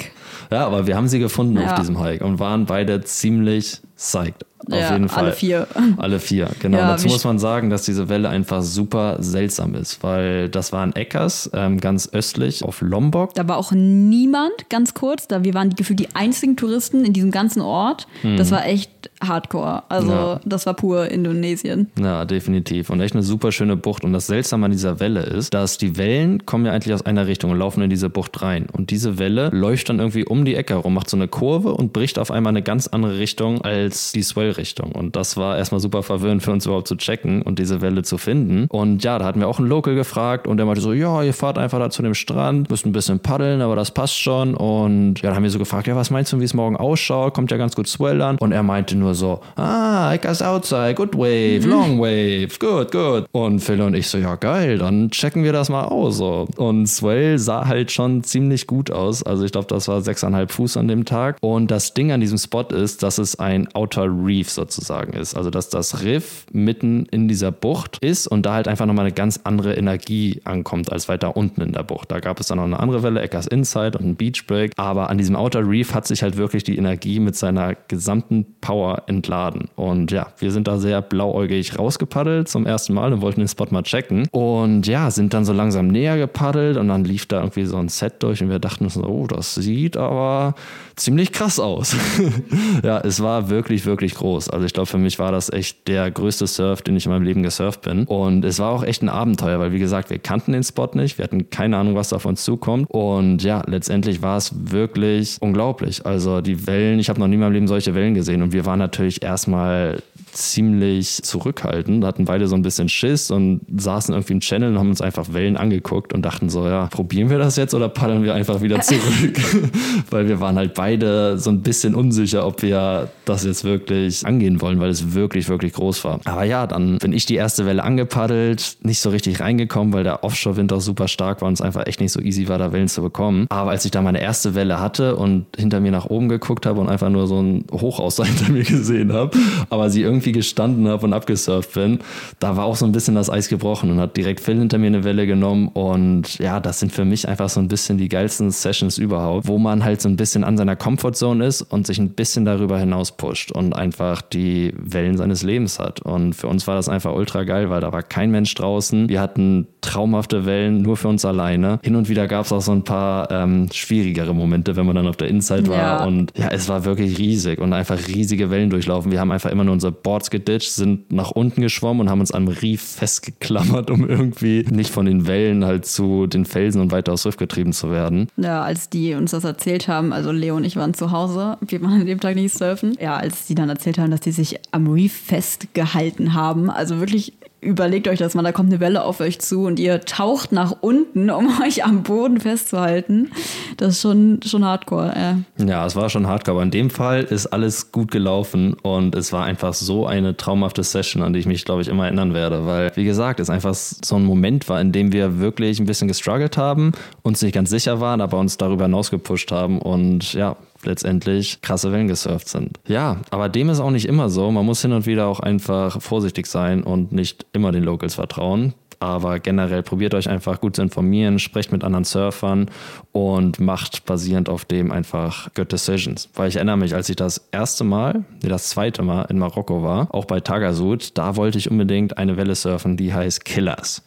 Ja, 0.51 0.67
aber 0.67 0.87
wir 0.87 0.97
haben 0.97 1.09
sie 1.09 1.19
gefunden 1.19 1.57
ja. 1.57 1.73
auf 1.73 1.81
diesem 1.81 2.01
Hike 2.01 2.25
und 2.25 2.39
waren 2.39 2.67
beide 2.67 3.03
ziemlich 3.03 3.81
psyched. 3.97 4.45
Auf 4.69 4.81
ja, 4.81 4.93
jeden 4.95 5.09
Fall. 5.09 5.25
Alle 5.25 5.33
vier. 5.33 5.67
Alle 5.97 6.19
vier, 6.19 6.49
genau. 6.61 6.79
Ja, 6.79 6.89
Dazu 6.89 7.09
muss 7.09 7.25
man 7.25 7.39
sagen, 7.39 7.71
dass 7.71 7.83
diese 7.83 8.09
Welle 8.09 8.29
einfach 8.29 8.63
super 8.63 9.19
seltsam 9.21 9.75
ist, 9.75 10.03
weil 10.03 10.49
das 10.49 10.73
war 10.73 10.83
in 10.83 10.97
Eckers, 10.97 11.51
ähm, 11.53 11.79
ganz 11.79 12.09
östlich 12.13 12.65
auf 12.65 12.81
Lombok. 12.81 13.35
Da 13.35 13.47
war 13.47 13.59
auch 13.59 13.73
niemand, 13.73 14.69
ganz 14.69 14.95
kurz. 14.95 15.29
Da 15.29 15.45
wir 15.45 15.55
waren 15.55 15.71
gefühlt 15.71 16.01
die 16.01 16.09
einzigen 16.15 16.57
Touristen 16.57 17.05
in 17.05 17.13
diesem 17.13 17.31
ganzen 17.31 17.61
Ort. 17.61 18.09
Hm. 18.23 18.37
Das 18.39 18.51
war 18.51 18.67
echt 18.67 18.91
Hardcore. 19.23 19.85
Also 19.89 20.11
ja. 20.11 20.41
das 20.45 20.67
war 20.67 20.75
pur 20.75 21.09
Indonesien. 21.11 21.91
Ja, 22.01 22.25
definitiv. 22.25 22.91
Und 22.91 23.01
echt 23.01 23.15
eine 23.15 23.23
super 23.23 23.53
schöne 23.53 23.77
Bucht. 23.77 24.05
Und 24.05 24.13
das 24.13 24.27
Seltsame 24.27 24.67
an 24.67 24.73
dieser 24.73 24.99
Welle 24.99 25.23
ist, 25.23 25.55
dass 25.55 25.79
die 25.79 25.97
Wellen 25.97 26.45
kommen 26.45 26.67
ja 26.67 26.73
eigentlich 26.73 26.95
aus 26.95 27.03
einer 27.03 27.27
Richtung 27.27 27.53
und 27.53 27.59
laufen 27.59 27.83
in 27.83 27.91
diese 27.91 28.11
Bucht 28.11 28.43
rein. 28.43 28.67
Und 28.73 28.91
diese 28.91 29.19
Welle 29.19 29.51
läuft 29.53 29.91
dann 29.91 30.01
irgendwie 30.01 30.25
um 30.25 30.45
die 30.45 30.57
Ecke 30.57 30.75
herum, 30.75 30.95
macht 30.95 31.09
so 31.09 31.17
eine 31.17 31.29
Kurve 31.29 31.73
und 31.75 31.93
bricht 31.93 32.19
auf 32.19 32.31
einmal 32.31 32.51
eine 32.51 32.63
ganz 32.63 32.89
andere 32.89 33.19
Richtung 33.19 33.63
als 33.63 33.86
die 33.91 34.23
Swell-Richtung. 34.23 34.93
Und 34.93 35.17
das 35.17 35.37
war 35.37 35.57
erstmal 35.57 35.81
super 35.81 36.03
verwirrend 36.03 36.43
für 36.43 36.53
uns 36.53 36.67
überhaupt 36.67 36.89
zu 36.89 36.97
checken 36.97 37.43
und 37.43 37.59
diese 37.59 37.81
Welle 37.81 38.03
zu 38.03 38.19
finden. 38.19 38.67
Und 38.69 39.05
ja, 39.05 39.19
da 39.19 39.25
hatten 39.25 39.41
wir 39.41 39.49
auch 39.49 39.59
einen 39.59 39.69
Local 39.69 39.95
gefragt 39.95 40.47
und 40.47 40.57
der 40.57 40.67
meinte 40.67 40.81
so, 40.81 40.93
ja, 40.93 41.23
ihr 41.23 41.35
fahrt 41.35 41.59
einfach 41.59 41.79
da 41.79 41.91
zu 41.91 42.03
dem 42.03 42.15
Strand, 42.15 42.71
müsst 42.71 42.87
ein 42.87 42.93
bisschen 42.93 43.21
paddeln, 43.21 43.61
aber 43.61 43.77
das 43.77 43.91
passt 43.91 44.19
schon. 44.19 44.55
Und 44.55 45.21
ja, 45.23 45.29
dann 45.29 45.37
haben 45.37 45.43
wir 45.43 45.51
so 45.51 45.59
gefragt, 45.59 45.87
ja, 45.87 45.97
was 45.97 46.11
meinst 46.11 46.33
du, 46.33 46.41
wie 46.41 46.45
es 46.45 46.55
morgen 46.55 46.77
ausschaut? 46.77 47.35
Kommt 47.35 47.51
ja 47.51 47.57
ganz 47.57 47.75
gut 47.77 47.89
Swell 47.89 48.23
an. 48.23 48.37
Und 48.39 48.53
er 48.53 48.63
meinte 48.63 48.97
nur 48.97 49.15
so, 49.15 49.41
ah, 49.57 50.15
I 50.15 50.19
guess 50.19 50.43
outside, 50.43 50.95
good 50.95 51.15
wave, 51.15 51.61
mhm. 51.65 51.71
long 51.71 51.99
wave, 51.99 52.59
good, 52.59 52.91
good. 52.91 53.27
Und 53.33 53.61
Phil 53.61 53.81
und 53.81 53.95
ich 53.95 54.09
so, 54.09 54.19
ja 54.19 54.37
geil, 54.37 54.79
dann 54.79 55.11
checken 55.11 55.45
wir 55.45 55.53
das 55.53 55.69
mal 55.69 55.85
aus. 55.85 56.17
So. 56.17 56.49
Und 56.57 56.87
Swell 56.87 57.39
sah 57.39 57.67
halt 57.67 57.93
schon 57.93 58.25
ziemlich 58.25 58.67
gut 58.67 58.91
aus. 58.91 59.23
Also 59.23 59.45
ich 59.45 59.53
glaube, 59.53 59.67
das 59.69 59.89
war 59.89 60.01
sechseinhalb 60.03 60.51
Fuß 60.51 60.77
an 60.77 60.89
dem 60.89 61.05
Tag. 61.05 61.37
Und 61.41 61.71
das 61.71 61.95
Ding 61.95 62.13
an 62.13 62.21
diesem 62.21 62.39
Spot 62.39 62.63
ist, 62.63 63.03
dass 63.03 63.19
es 63.19 63.39
ein 63.39 63.69
Outer 63.77 64.07
Reef 64.07 64.51
sozusagen 64.51 65.13
ist. 65.13 65.37
Also 65.37 65.51
dass 65.51 65.69
das 65.69 66.03
Riff 66.03 66.47
mitten 66.51 67.07
in 67.11 67.29
dieser 67.29 67.53
Bucht 67.53 67.99
ist 68.01 68.27
und 68.27 68.47
da 68.47 68.55
halt 68.55 68.69
einfach 68.69 68.87
nochmal 68.87 69.05
eine 69.05 69.15
ganz 69.15 69.41
andere 69.45 69.75
Energie 69.75 70.41
ankommt 70.45 70.91
als 70.91 71.09
weiter 71.09 71.37
unten 71.37 71.61
in 71.61 71.73
der 71.73 71.83
Bucht. 71.83 72.11
Da 72.11 72.21
gab 72.21 72.41
es 72.41 72.47
dann 72.47 72.57
noch 72.57 72.65
eine 72.65 72.81
andere 72.81 73.03
Welle, 73.03 73.21
Eckers 73.21 73.47
Inside 73.47 73.99
und 73.99 74.07
ein 74.07 74.17
Beach 74.17 74.47
Break. 74.47 74.73
Aber 74.77 75.11
an 75.11 75.19
diesem 75.19 75.37
Outer 75.37 75.69
Reef 75.69 75.93
hat 75.93 76.07
sich 76.07 76.23
halt 76.23 76.39
wirklich 76.39 76.65
die 76.65 76.79
Energie 76.79 77.21
mit 77.21 77.37
seiner 77.37 77.75
gesamten 77.75 78.47
Power 78.63 79.03
entladen. 79.09 79.69
Und 79.77 80.11
ja, 80.11 80.29
wir 80.39 80.51
sind 80.51 80.67
da 80.67 80.79
sehr 80.79 81.03
blauäugig 81.03 81.79
rausgepaddelt 81.79 82.49
zum 82.49 82.65
ersten 82.65 82.95
Mal 82.95 83.13
und 83.13 83.21
wollten 83.21 83.41
den 83.41 83.49
Spot 83.49 83.67
mal 83.71 83.83
checken. 83.83 84.27
Und 84.31 84.87
ja, 84.87 85.11
sind 85.11 85.35
dann 85.35 85.45
so 85.45 85.53
langsam 85.53 85.89
näher 85.89 86.17
gepaddelt 86.17 86.79
und 86.79 86.89
dann 86.89 87.05
lief 87.05 87.27
da 87.27 87.41
irgendwie 87.41 87.67
so 87.67 87.77
ein 87.77 87.89
Set 87.89 88.23
durch 88.23 88.43
und 88.43 88.49
wir 88.49 88.59
dachten 88.59 88.89
so, 88.89 89.05
oh, 89.05 89.27
das 89.27 89.55
sieht 89.55 89.97
aber 89.99 90.55
ziemlich 90.97 91.33
krass 91.33 91.61
aus. 91.61 91.95
ja, 92.83 92.99
es 93.01 93.23
war 93.23 93.51
wirklich, 93.51 93.66
wirklich 93.71 94.15
groß. 94.15 94.51
Also 94.51 94.67
ich 94.67 94.73
glaube, 94.73 94.87
für 94.87 94.99
mich 94.99 95.19
war 95.19 95.33
das 95.33 95.53
echt 95.53 95.89
der 95.89 96.11
größte 96.11 96.47
Surf, 96.47 96.83
den 96.83 96.97
ich 96.97 97.07
in 97.07 97.13
meinem 97.13 97.23
Leben 97.23 97.43
gesurft 97.43 97.83
bin. 97.83 98.05
Und 98.05 98.45
es 98.45 98.59
war 98.59 98.71
auch 98.71 98.85
echt 98.85 99.03
ein 99.03 99.09
Abenteuer, 99.09 99.59
weil 99.59 99.73
wie 99.73 99.79
gesagt, 99.79 100.11
wir 100.11 100.19
kannten 100.19 100.53
den 100.53 100.63
Spot 100.63 100.89
nicht, 100.95 101.19
wir 101.19 101.25
hatten 101.25 101.51
keine 101.51 101.77
Ahnung, 101.77 101.95
was 101.95 102.11
da 102.11 102.17
auf 102.17 102.25
uns 102.25 102.45
zukommt. 102.45 102.89
Und 102.91 103.43
ja, 103.43 103.63
letztendlich 103.67 104.23
war 104.23 104.37
es 104.37 104.53
wirklich 104.71 105.37
unglaublich. 105.41 106.07
Also 106.07 106.41
die 106.41 106.67
Wellen, 106.67 106.99
ich 106.99 107.09
habe 107.09 107.21
noch 107.21 107.29
nie 107.29 107.35
in 107.35 107.41
meinem 107.41 107.53
Leben 107.53 107.69
solche 107.69 107.95
Wellen 107.95 108.15
gesehen 108.15 108.43
und 108.43 108.53
wir 108.53 108.67
waren 108.67 108.79
natürlich 108.79 109.23
erstmal 109.23 110.03
ziemlich 110.33 111.23
zurückhaltend, 111.23 112.05
hatten 112.05 112.25
beide 112.25 112.47
so 112.47 112.55
ein 112.55 112.63
bisschen 112.63 112.89
Schiss 112.89 113.31
und 113.31 113.61
saßen 113.77 114.15
irgendwie 114.15 114.35
im 114.35 114.41
Channel 114.41 114.73
und 114.73 114.79
haben 114.79 114.91
uns 114.91 115.01
einfach 115.01 115.33
Wellen 115.33 115.57
angeguckt 115.57 116.13
und 116.13 116.23
dachten 116.23 116.49
so, 116.49 116.67
ja, 116.67 116.87
probieren 116.87 117.31
wir 117.31 117.39
das 117.39 117.57
jetzt 117.57 117.75
oder 117.75 117.89
paddeln 117.89 118.23
wir 118.23 118.35
einfach 118.35 118.61
wieder 118.61 118.81
zurück? 118.83 119.39
weil 120.11 120.29
wir 120.29 120.41
waren 120.41 120.57
halt 120.57 120.75
beide 120.75 121.39
so 121.39 121.51
ein 121.51 121.63
bisschen 121.63 121.95
unsicher, 121.95 122.47
ob 122.47 122.63
wir 122.63 123.09
das 123.25 123.45
jetzt 123.45 123.56
wirklich 123.65 124.27
angehen 124.27 124.61
wollen, 124.61 124.81
weil 124.81 124.91
es 124.91 125.15
wirklich, 125.15 125.49
wirklich 125.49 125.73
groß 125.73 126.05
war. 126.05 126.21
Aber 126.25 126.45
ja, 126.45 126.67
dann 126.67 126.99
bin 126.99 127.13
ich 127.13 127.27
die 127.27 127.37
erste 127.37 127.67
Welle 127.67 127.83
angepaddelt, 127.83 128.79
nicht 128.83 129.01
so 129.01 129.11
richtig 129.11 129.41
reingekommen, 129.41 129.93
weil 129.93 130.05
der 130.05 130.25
Offshore-Wind 130.25 130.73
auch 130.73 130.81
super 130.81 131.09
stark 131.09 131.41
war 131.41 131.49
und 131.49 131.55
es 131.55 131.61
einfach 131.61 131.87
echt 131.87 132.01
nicht 132.01 132.13
so 132.13 132.21
easy 132.21 132.49
war, 132.49 132.59
da 132.59 132.73
Wellen 132.73 132.89
zu 132.89 133.03
bekommen. 133.03 133.47
Aber 133.49 133.71
als 133.71 133.85
ich 133.85 133.91
da 133.91 134.03
meine 134.03 134.21
erste 134.21 134.55
Welle 134.55 134.81
hatte 134.81 135.17
und 135.17 135.47
hinter 135.57 135.81
mir 135.81 135.91
nach 135.91 136.07
oben 136.07 136.29
geguckt 136.29 136.67
habe 136.67 136.81
und 136.81 136.89
einfach 136.89 137.11
nur 137.11 137.27
so 137.27 137.41
ein 137.41 137.65
Hochhaus 137.73 138.17
hinter 138.25 138.53
mir 138.53 138.65
gesehen 138.65 139.13
habe, 139.13 139.37
aber 139.71 139.91
sie 139.91 140.03
irgendwie 140.03 140.33
gestanden 140.33 140.89
habe 140.89 141.07
und 141.07 141.13
abgesurft 141.13 141.75
bin, 141.75 142.01
da 142.39 142.57
war 142.57 142.65
auch 142.65 142.77
so 142.77 142.85
ein 142.85 142.93
bisschen 142.93 143.15
das 143.15 143.31
Eis 143.31 143.49
gebrochen 143.49 143.91
und 143.91 144.01
hat 144.01 144.17
direkt 144.17 144.41
Phil 144.41 144.59
hinter 144.59 144.79
mir 144.79 144.89
eine 144.89 145.05
Welle 145.05 145.27
genommen 145.27 145.69
und 145.69 146.39
ja, 146.39 146.61
das 146.61 146.81
sind 146.81 146.93
für 146.93 147.05
mich 147.05 147.29
einfach 147.29 147.49
so 147.49 147.61
ein 147.61 147.69
bisschen 147.69 147.99
die 147.99 148.09
geilsten 148.09 148.51
Sessions 148.51 148.99
überhaupt, 148.99 149.49
wo 149.49 149.59
man 149.59 149.85
halt 149.85 150.01
so 150.01 150.09
ein 150.09 150.17
bisschen 150.17 150.45
an 150.45 150.57
seiner 150.57 150.77
Comfortzone 150.77 151.47
ist 151.47 151.63
und 151.63 151.87
sich 151.87 151.99
ein 151.99 152.11
bisschen 152.11 152.45
darüber 152.45 152.79
hinaus 152.79 153.17
pusht 153.17 153.46
und 153.53 153.75
einfach 153.75 154.23
die 154.23 154.73
Wellen 154.77 155.17
seines 155.17 155.43
Lebens 155.43 155.79
hat. 155.79 156.01
Und 156.01 156.35
für 156.35 156.49
uns 156.49 156.67
war 156.67 156.75
das 156.75 156.89
einfach 156.89 157.15
ultra 157.15 157.45
geil, 157.45 157.71
weil 157.71 157.81
da 157.81 157.93
war 157.93 158.03
kein 158.03 158.31
Mensch 158.31 158.55
draußen. 158.55 159.09
Wir 159.09 159.21
hatten 159.21 159.67
traumhafte 159.81 160.47
Wellen 160.47 160.83
nur 160.83 160.97
für 160.97 161.09
uns 161.09 161.25
alleine. 161.25 161.79
Hin 161.83 161.97
und 161.97 162.09
wieder 162.09 162.27
gab 162.27 162.45
es 162.45 162.53
auch 162.53 162.61
so 162.61 162.73
ein 162.73 162.85
paar 162.85 163.31
ähm, 163.31 163.69
schwierigere 163.73 164.35
Momente, 164.35 164.77
wenn 164.77 164.87
man 164.87 164.97
dann 164.97 165.07
auf 165.07 165.17
der 165.17 165.29
Inside 165.29 165.69
war. 165.69 165.77
Ja. 165.77 166.05
Und 166.05 166.33
ja, 166.37 166.49
es 166.49 166.69
war 166.69 166.85
wirklich 166.85 167.19
riesig 167.19 167.61
und 167.61 167.73
einfach 167.73 168.09
riesige 168.09 168.51
Wellen 168.51 168.71
durchlaufen. 168.71 169.13
Wir 169.13 169.21
haben 169.21 169.31
einfach 169.31 169.51
immer 169.51 169.65
nur 169.65 169.73
unsere 169.73 169.93
Boards 169.93 170.31
geditcht, 170.31 170.73
sind 170.73 171.13
nach 171.13 171.31
unten 171.31 171.61
geschwommen 171.61 172.03
und 172.03 172.11
haben 172.11 172.21
uns 172.21 172.33
am 172.33 172.49
Reef 172.49 172.83
festgeklammert, 172.83 173.91
um 173.97 174.09
irgendwie 174.09 174.65
nicht 174.71 174.91
von 174.91 175.07
den 175.07 175.27
Wellen 175.27 175.65
halt 175.65 175.87
zu 175.87 176.27
den 176.27 176.45
Felsen 176.45 176.81
und 176.81 176.93
weiter 176.93 177.13
aufs 177.13 177.27
Riff 177.27 177.37
getrieben 177.37 177.73
zu 177.73 177.91
werden. 177.91 178.29
Ja, 178.37 178.63
als 178.63 178.91
die 178.91 179.15
uns 179.15 179.31
das 179.31 179.45
erzählt 179.45 179.89
haben, 179.89 180.13
also 180.13 180.33
Leo 180.33 180.57
und 180.57 180.65
ich 180.65 180.77
waren 180.77 180.95
zu 180.95 181.11
Hause, 181.13 181.59
wir 181.61 181.83
waren 181.83 182.01
an 182.01 182.07
dem 182.07 182.21
Tag 182.21 182.35
nicht 182.35 182.57
surfen. 182.57 182.97
Ja, 183.01 183.17
als 183.17 183.36
die 183.45 183.55
dann 183.55 183.69
erzählt 183.69 183.99
haben, 183.99 184.11
dass 184.11 184.21
die 184.21 184.33
sich 184.33 184.59
am 184.73 184.89
Reef 184.89 185.13
festgehalten 185.13 186.33
haben, 186.33 186.71
also 186.71 186.99
wirklich 186.99 187.35
überlegt 187.67 188.07
euch 188.07 188.19
das 188.19 188.35
mal, 188.35 188.43
da 188.43 188.53
kommt 188.53 188.71
eine 188.71 188.81
Welle 188.81 189.03
auf 189.03 189.21
euch 189.21 189.41
zu 189.41 189.65
und 189.65 189.79
ihr 189.79 190.01
taucht 190.03 190.53
nach 190.53 190.77
unten, 190.81 191.31
um 191.31 191.49
euch 191.67 191.85
am 191.85 192.03
Boden 192.03 192.41
festzuhalten. 192.41 193.31
Das 193.77 193.95
ist 193.95 194.03
schon, 194.03 194.41
schon 194.45 194.65
hardcore. 194.65 195.13
Äh. 195.59 195.65
Ja, 195.67 195.85
es 195.85 195.97
war 195.97 196.09
schon 196.09 196.27
hardcore, 196.27 196.57
aber 196.57 196.63
in 196.63 196.71
dem 196.71 196.91
Fall 196.91 197.25
ist 197.25 197.47
alles 197.47 197.93
gut 197.93 198.11
gelaufen 198.11 198.75
und 198.75 199.15
es 199.15 199.33
war 199.33 199.45
einfach 199.45 199.75
so 199.75 200.07
eine 200.07 200.37
traumhafte 200.37 200.85
Session, 200.85 201.23
an 201.23 201.33
die 201.33 201.41
ich 201.41 201.47
mich, 201.47 201.65
glaube 201.65 201.83
ich, 201.83 201.89
immer 201.89 202.05
erinnern 202.05 202.35
werde, 202.35 202.67
weil, 202.67 202.93
wie 202.95 203.05
gesagt, 203.05 203.41
es 203.41 203.51
einfach 203.51 203.75
so 203.75 204.17
ein 204.17 204.25
Moment 204.25 204.69
war, 204.69 204.81
in 204.81 204.93
dem 204.93 205.13
wir 205.13 205.39
wirklich 205.39 205.81
ein 205.81 205.87
bisschen 205.87 206.09
gestruggelt 206.09 206.57
haben, 206.57 206.93
uns 207.23 207.43
nicht 207.43 207.55
ganz 207.55 207.71
sicher 207.71 208.01
waren, 208.01 208.21
aber 208.21 208.39
uns 208.39 208.59
darüber 208.59 208.85
hinaus 208.85 209.11
gepusht 209.11 209.51
haben 209.51 209.81
und 209.81 210.35
ja, 210.35 210.57
letztendlich 210.85 211.61
krasse 211.63 211.93
Wellen 211.93 212.09
gesurft 212.09 212.49
sind. 212.49 212.79
Ja, 212.87 213.21
aber 213.31 213.49
dem 213.49 213.69
ist 213.71 213.81
auch 213.81 213.91
nicht 213.91 214.07
immer 214.07 214.29
so. 214.29 214.51
Man 214.51 214.67
muss 214.67 214.83
hin 214.83 214.93
und 214.93 215.07
wieder 215.07 215.27
auch 215.27 215.41
einfach 215.41 216.01
vorsichtig 216.01 216.47
sein 216.47 216.83
und 216.83 217.13
nicht 217.13 217.47
immer 217.53 217.73
den 217.73 217.85
Locals 217.85 218.15
vertrauen. 218.15 218.75
Aber 218.99 219.39
generell 219.41 219.83
probiert 219.83 220.15
euch 220.15 220.29
einfach 220.29 220.61
gut 220.61 220.77
zu 220.77 220.83
informieren, 220.83 221.39
sprecht 221.39 221.71
mit 221.71 221.85
anderen 221.85 222.05
Surfern 222.05 222.71
und 223.13 223.61
macht 223.61 224.07
basierend 224.07 224.49
auf 224.49 224.65
dem 224.65 224.91
einfach 224.91 225.53
good 225.55 225.71
decisions. 225.71 226.31
Weil 226.35 226.49
ich 226.49 226.57
erinnere 226.57 226.79
mich, 226.79 226.95
als 226.95 227.09
ich 227.09 227.17
das 227.17 227.49
erste 227.53 227.85
Mal, 227.85 228.25
nee, 228.43 228.49
das 228.49 228.71
zweite 228.71 229.03
Mal 229.03 229.23
in 229.25 229.39
Marokko 229.39 229.83
war, 229.83 230.15
auch 230.15 230.25
bei 230.25 230.41
Tagasud, 230.41 231.17
da 231.19 231.37
wollte 231.37 231.59
ich 231.59 231.71
unbedingt 231.71 232.17
eine 232.17 232.37
Welle 232.37 232.55
surfen, 232.55 232.97
die 232.97 233.13
heißt 233.13 233.45
Killers 233.45 234.03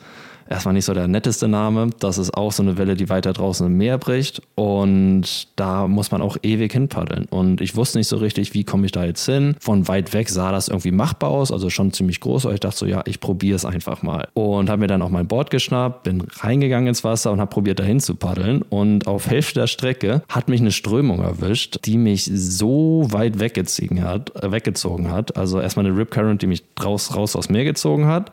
erstmal 0.49 0.73
nicht 0.73 0.85
so 0.85 0.93
der 0.93 1.07
netteste 1.07 1.47
Name. 1.47 1.89
Das 1.99 2.17
ist 2.17 2.33
auch 2.33 2.51
so 2.51 2.63
eine 2.63 2.77
Welle, 2.77 2.95
die 2.95 3.09
weiter 3.09 3.33
draußen 3.33 3.65
im 3.67 3.77
Meer 3.77 3.97
bricht. 3.97 4.41
Und 4.55 5.47
da 5.55 5.87
muss 5.87 6.11
man 6.11 6.21
auch 6.21 6.37
ewig 6.41 6.73
hinpaddeln. 6.73 7.25
Und 7.29 7.61
ich 7.61 7.75
wusste 7.75 7.99
nicht 7.99 8.07
so 8.07 8.17
richtig, 8.17 8.53
wie 8.53 8.63
komme 8.63 8.85
ich 8.85 8.91
da 8.91 9.05
jetzt 9.05 9.25
hin. 9.25 9.55
Von 9.59 9.87
weit 9.87 10.13
weg 10.13 10.29
sah 10.29 10.51
das 10.51 10.67
irgendwie 10.67 10.91
machbar 10.91 11.29
aus, 11.29 11.51
also 11.51 11.69
schon 11.69 11.93
ziemlich 11.93 12.19
groß. 12.19 12.45
Aber 12.45 12.55
ich 12.55 12.59
dachte 12.59 12.77
so, 12.77 12.85
ja, 12.85 13.03
ich 13.05 13.19
probiere 13.19 13.55
es 13.55 13.65
einfach 13.65 14.01
mal. 14.01 14.27
Und 14.33 14.69
habe 14.69 14.81
mir 14.81 14.87
dann 14.87 15.01
auch 15.01 15.09
mein 15.09 15.27
Board 15.27 15.51
geschnappt, 15.51 16.03
bin 16.03 16.21
reingegangen 16.39 16.87
ins 16.87 17.03
Wasser 17.03 17.31
und 17.31 17.39
habe 17.39 17.49
probiert, 17.49 17.79
dahin 17.79 17.99
zu 17.99 18.15
paddeln. 18.15 18.63
Und 18.63 19.07
auf 19.07 19.29
Hälfte 19.29 19.61
der 19.61 19.67
Strecke 19.67 20.23
hat 20.27 20.49
mich 20.49 20.61
eine 20.61 20.71
Strömung 20.71 21.21
erwischt, 21.21 21.85
die 21.85 21.97
mich 21.97 22.25
so 22.33 23.07
weit 23.09 23.39
weggezogen 23.39 24.03
hat. 24.03 24.31
Weggezogen 24.41 25.11
hat. 25.11 25.37
Also 25.37 25.61
erstmal 25.61 25.85
eine 25.85 25.95
Rip 25.95 26.11
Current, 26.11 26.41
die 26.41 26.47
mich 26.47 26.63
raus, 26.83 27.15
raus 27.15 27.35
aus 27.35 27.49
Meer 27.49 27.65
gezogen 27.65 28.07
hat 28.07 28.31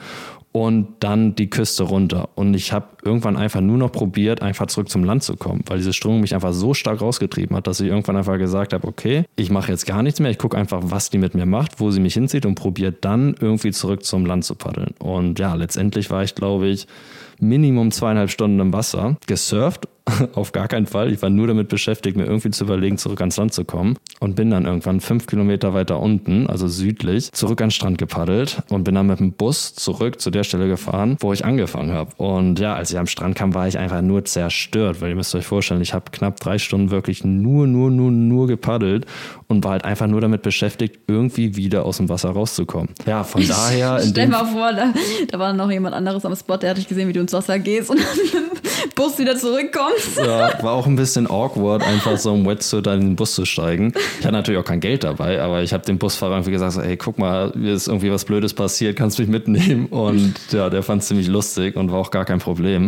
und 0.65 0.97
dann 1.01 1.35
die 1.35 1.51
Küste 1.51 1.85
runter. 1.85 2.31
Und 2.35 2.55
ich 2.55 2.73
habe 2.73 2.96
irgendwann 3.07 3.37
einfach 3.37 3.61
nur 3.61 3.79
noch 3.79 3.93
probiert, 3.93 4.43
einfach 4.43 4.67
zurück 4.67 4.89
zum 4.89 5.05
Land 5.05 5.23
zu 5.23 5.37
kommen, 5.37 5.63
weil 5.67 5.79
diese 5.79 5.93
Strömung 5.93 6.21
mich 6.21 6.35
einfach 6.35 6.53
so 6.53 6.75
stark 6.75 7.01
rausgetrieben 7.01 7.57
hat, 7.57 7.67
dass 7.67 7.81
ich 7.81 7.89
irgendwann 7.89 8.17
einfach 8.17 8.39
gesagt 8.39 8.73
habe, 8.73 8.87
okay, 8.87 9.25
ich 9.37 9.51
mache 9.51 9.73
jetzt 9.73 9.87
gar 9.87 10.03
nichts 10.03 10.21
mehr, 10.21 10.31
ich 10.31 10.39
gucke 10.39 10.57
einfach, 10.57 10.81
was 10.85 11.11
die 11.11 11.19
mit 11.19 11.35
mir 11.35 11.47
macht, 11.47 11.81
wo 11.81 11.91
sie 11.91 12.01
mich 12.01 12.15
hinzieht 12.15 12.45
und 12.45 12.55
probiere 12.57 12.93
dann 12.93 13.35
irgendwie 13.41 13.71
zurück 13.71 14.05
zum 14.05 14.27
Land 14.27 14.45
zu 14.45 14.55
paddeln. 14.55 14.95
Und 14.99 15.39
ja, 15.39 15.55
letztendlich 15.55 16.11
war 16.11 16.23
ich, 16.23 16.35
glaube 16.35 16.67
ich, 16.67 16.87
Minimum 17.39 17.91
zweieinhalb 17.91 18.31
Stunden 18.31 18.61
im 18.61 18.73
Wasser, 18.73 19.17
gesurft 19.27 19.89
auf 20.35 20.53
gar 20.53 20.69
keinen 20.69 20.87
Fall. 20.87 21.13
Ich 21.13 21.21
war 21.23 21.31
nur 21.31 21.47
damit 21.47 21.69
beschäftigt, 21.69 22.17
mir 22.17 22.25
irgendwie 22.25 22.51
zu 22.51 22.65
überlegen, 22.65 22.97
zurück 22.97 23.21
ans 23.21 23.37
Land 23.37 23.53
zu 23.53 23.65
kommen. 23.65 23.97
Und 24.21 24.37
bin 24.37 24.51
dann 24.51 24.65
irgendwann 24.65 25.01
fünf 25.01 25.27
Kilometer 25.27 25.75
weiter 25.75 26.01
unten, 26.01 26.47
also 26.47 26.69
südlich, 26.69 27.33
zurück 27.33 27.61
an 27.61 27.67
den 27.67 27.73
Strand 27.73 27.99
gepaddelt 27.99 28.63
und 28.71 28.85
bin 28.85 28.95
dann 28.95 29.09
mit 29.09 29.19
dem 29.19 29.33
Bus 29.33 29.75
zurück 29.75 30.21
zu 30.21 30.31
der 30.31 30.45
Stelle 30.45 30.69
gefahren, 30.69 31.17
wo 31.21 31.33
ich 31.33 31.45
angefangen 31.45 31.93
habe. 31.93 32.13
Und 32.17 32.59
ja, 32.61 32.75
als 32.75 32.93
ich 32.97 33.01
am 33.01 33.07
Strand 33.07 33.37
kam, 33.37 33.55
war 33.55 33.69
ich 33.69 33.79
einfach 33.79 34.03
nur 34.03 34.25
zerstört, 34.25 35.01
weil 35.01 35.11
ihr 35.11 35.17
müsst 35.17 35.35
euch 35.35 35.47
vorstellen, 35.47 35.81
ich 35.83 35.95
habe 35.95 36.11
knapp 36.11 36.41
drei 36.41 36.59
Stunden 36.59 36.91
wirklich 36.91 37.25
nur, 37.25 37.67
nur, 37.67 37.91
nur, 37.91 38.11
nur 38.11 38.47
gepaddelt 38.47 39.07
und 39.49 39.65
war 39.65 39.73
halt 39.73 39.85
einfach 39.85 40.07
nur 40.07 40.21
damit 40.21 40.43
beschäftigt, 40.43 41.01
irgendwie 41.07 41.57
wieder 41.57 41.85
aus 41.85 41.99
dem 41.99 42.09
Wasser 42.09 42.31
rauszukommen. 42.31 42.89
Ja, 43.07 43.23
von 43.23 43.47
daher. 43.47 44.01
Stell 44.09 44.29
mal 44.29 44.47
vor, 44.47 44.73
da, 44.73 44.93
da, 45.29 45.39
war 45.39 45.53
noch 45.53 45.71
jemand 45.71 45.95
anderes 45.95 46.25
am 46.25 46.35
Spot, 46.35 46.57
der 46.57 46.71
hat 46.71 46.79
dich 46.79 46.89
gesehen, 46.89 47.09
wie 47.09 47.13
du 47.13 47.21
ins 47.21 47.33
Wasser 47.33 47.59
gehst 47.59 47.91
und 47.91 47.99
dann 47.99 48.17
mit 48.25 48.65
dem 48.65 48.91
Bus 48.95 49.19
wieder 49.19 49.37
zurückkommst. 49.37 50.19
Ja, 50.19 50.63
war 50.63 50.73
auch 50.73 50.87
ein 50.87 50.97
bisschen 50.97 51.29
awkward, 51.29 51.83
einfach 51.83 52.17
so 52.17 52.35
im 52.35 52.47
Wetsuit 52.47 52.87
in 52.87 53.01
den 53.01 53.17
Bus 53.17 53.35
zu 53.35 53.45
steigen. 53.45 53.93
Ich 54.19 54.25
hatte 54.25 54.33
natürlich 54.33 54.61
auch 54.61 54.65
kein 54.65 54.81
Geld 54.81 55.05
dabei, 55.05 55.41
aber 55.43 55.63
ich 55.63 55.73
habe 55.73 55.85
dem 55.85 55.99
Busfahrer 55.99 56.35
irgendwie 56.35 56.53
gesagt, 56.53 56.73
so, 56.73 56.81
ey, 56.81 56.97
guck 56.97 57.19
mal, 57.19 57.53
mir 57.55 57.75
ist 57.75 57.89
irgendwie 57.89 58.11
was 58.11 58.25
Blödes 58.25 58.55
passiert, 58.55 58.97
kannst 58.97 59.19
du 59.19 59.23
mich 59.23 59.31
mitnehmen? 59.31 59.87
Und 59.87 60.35
ja, 60.51 60.71
der 60.71 60.83
fand 60.83 61.03
es 61.03 61.09
ziemlich 61.09 61.29
lustig 61.29 61.77
und 61.77 61.93
war 61.93 61.99
auch 61.99 62.11
gar 62.11 62.25
kein 62.25 62.39
Problem. 62.39 62.86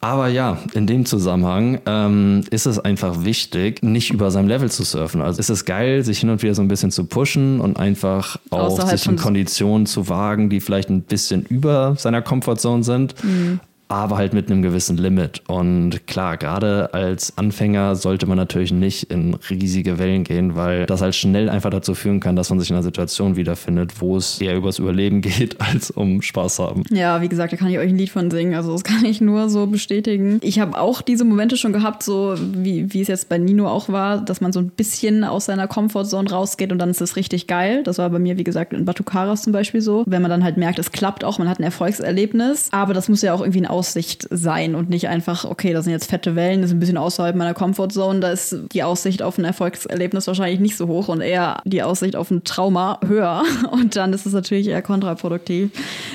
Aber 0.00 0.28
ja, 0.28 0.58
in 0.74 0.86
dem 0.86 1.06
Zusammenhang 1.06 1.80
ähm, 1.86 2.44
ist 2.50 2.66
es 2.66 2.78
einfach 2.78 3.24
wichtig, 3.24 3.82
nicht 3.82 4.12
über 4.12 4.30
seinem 4.30 4.48
Level 4.48 4.70
zu 4.70 4.82
surfen. 4.82 5.22
Also 5.22 5.40
ist 5.40 5.48
es 5.48 5.64
geil, 5.64 6.04
sich 6.04 6.18
hin 6.20 6.28
und 6.28 6.42
wieder 6.42 6.54
so 6.54 6.60
ein 6.60 6.68
bisschen 6.68 6.90
zu 6.90 7.04
pushen 7.04 7.58
und 7.58 7.78
einfach 7.78 8.36
auch 8.50 8.58
Außerhalb 8.58 8.98
sich 8.98 9.08
in 9.08 9.16
Konditionen 9.16 9.86
zu 9.86 10.10
wagen, 10.10 10.50
die 10.50 10.60
vielleicht 10.60 10.90
ein 10.90 11.00
bisschen 11.02 11.46
über 11.46 11.94
seiner 11.96 12.20
Comfortzone 12.20 12.84
sind. 12.84 13.14
Mhm 13.24 13.60
aber 13.88 14.16
halt 14.16 14.32
mit 14.32 14.50
einem 14.50 14.62
gewissen 14.62 14.96
Limit. 14.96 15.42
Und 15.46 16.06
klar, 16.06 16.36
gerade 16.36 16.92
als 16.94 17.36
Anfänger 17.36 17.96
sollte 17.96 18.26
man 18.26 18.36
natürlich 18.36 18.72
nicht 18.72 19.04
in 19.04 19.34
riesige 19.50 19.98
Wellen 19.98 20.24
gehen, 20.24 20.56
weil 20.56 20.86
das 20.86 21.02
halt 21.02 21.14
schnell 21.14 21.48
einfach 21.48 21.70
dazu 21.70 21.94
führen 21.94 22.20
kann, 22.20 22.36
dass 22.36 22.50
man 22.50 22.60
sich 22.60 22.70
in 22.70 22.76
einer 22.76 22.82
Situation 22.82 23.36
wiederfindet, 23.36 24.00
wo 24.00 24.16
es 24.16 24.40
eher 24.40 24.56
übers 24.56 24.78
Überleben 24.78 25.20
geht, 25.20 25.60
als 25.60 25.90
um 25.90 26.22
Spaß 26.22 26.58
haben. 26.58 26.82
Ja, 26.90 27.20
wie 27.20 27.28
gesagt, 27.28 27.52
da 27.52 27.56
kann 27.56 27.68
ich 27.68 27.78
euch 27.78 27.88
ein 27.88 27.98
Lied 27.98 28.10
von 28.10 28.30
singen. 28.30 28.54
Also 28.54 28.72
das 28.72 28.84
kann 28.84 29.04
ich 29.04 29.20
nur 29.20 29.48
so 29.48 29.66
bestätigen. 29.66 30.38
Ich 30.42 30.58
habe 30.58 30.78
auch 30.78 31.02
diese 31.02 31.24
Momente 31.24 31.56
schon 31.56 31.72
gehabt, 31.72 32.02
so 32.02 32.34
wie, 32.38 32.92
wie 32.92 33.00
es 33.00 33.08
jetzt 33.08 33.28
bei 33.28 33.38
Nino 33.38 33.68
auch 33.68 33.88
war, 33.88 34.18
dass 34.18 34.40
man 34.40 34.52
so 34.52 34.60
ein 34.60 34.70
bisschen 34.70 35.24
aus 35.24 35.46
seiner 35.46 35.68
Comfortzone 35.68 36.30
rausgeht 36.30 36.72
und 36.72 36.78
dann 36.78 36.90
ist 36.90 37.00
es 37.00 37.16
richtig 37.16 37.46
geil. 37.46 37.82
Das 37.82 37.98
war 37.98 38.08
bei 38.10 38.18
mir, 38.18 38.38
wie 38.38 38.44
gesagt, 38.44 38.72
in 38.72 38.84
Batucaras 38.84 39.42
zum 39.42 39.52
Beispiel 39.52 39.80
so. 39.80 40.04
Wenn 40.06 40.22
man 40.22 40.30
dann 40.30 40.42
halt 40.42 40.56
merkt, 40.56 40.78
es 40.78 40.92
klappt 40.92 41.24
auch, 41.24 41.38
man 41.38 41.48
hat 41.48 41.58
ein 41.58 41.64
Erfolgserlebnis, 41.64 42.68
aber 42.72 42.94
das 42.94 43.08
muss 43.08 43.22
ja 43.22 43.34
auch 43.34 43.40
irgendwie 43.40 43.60
ein 43.60 43.73
Aussicht 43.74 44.28
sein 44.30 44.76
und 44.76 44.88
nicht 44.88 45.08
einfach, 45.08 45.44
okay, 45.44 45.72
das 45.72 45.84
sind 45.84 45.92
jetzt 45.92 46.08
fette 46.08 46.36
Wellen, 46.36 46.60
das 46.60 46.70
ist 46.70 46.76
ein 46.76 46.78
bisschen 46.78 46.96
außerhalb 46.96 47.34
meiner 47.34 47.54
Comfortzone, 47.54 48.20
da 48.20 48.30
ist 48.30 48.56
die 48.72 48.84
Aussicht 48.84 49.20
auf 49.20 49.36
ein 49.36 49.44
Erfolgserlebnis 49.44 50.28
wahrscheinlich 50.28 50.60
nicht 50.60 50.76
so 50.76 50.86
hoch 50.86 51.08
und 51.08 51.20
eher 51.20 51.60
die 51.64 51.82
Aussicht 51.82 52.14
auf 52.14 52.30
ein 52.30 52.44
Trauma 52.44 53.00
höher. 53.04 53.42
Und 53.72 53.96
dann 53.96 54.12
ist 54.12 54.26
es 54.26 54.32
natürlich 54.32 54.68
eher 54.68 54.82
kontraproduktiv. 54.82 55.70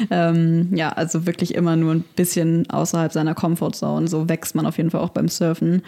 Ähm, 0.10 0.70
ja, 0.74 0.90
also 0.90 1.26
wirklich 1.26 1.54
immer 1.54 1.76
nur 1.76 1.94
ein 1.94 2.06
bisschen 2.16 2.70
außerhalb 2.70 3.12
seiner 3.12 3.36
Comfortzone, 3.36 4.08
so 4.08 4.30
wächst 4.30 4.56
man 4.56 4.66
auf 4.66 4.78
jeden 4.78 4.92
Fall 4.92 5.02
auch 5.02 5.10
beim 5.10 5.28
Surfen 5.28 5.84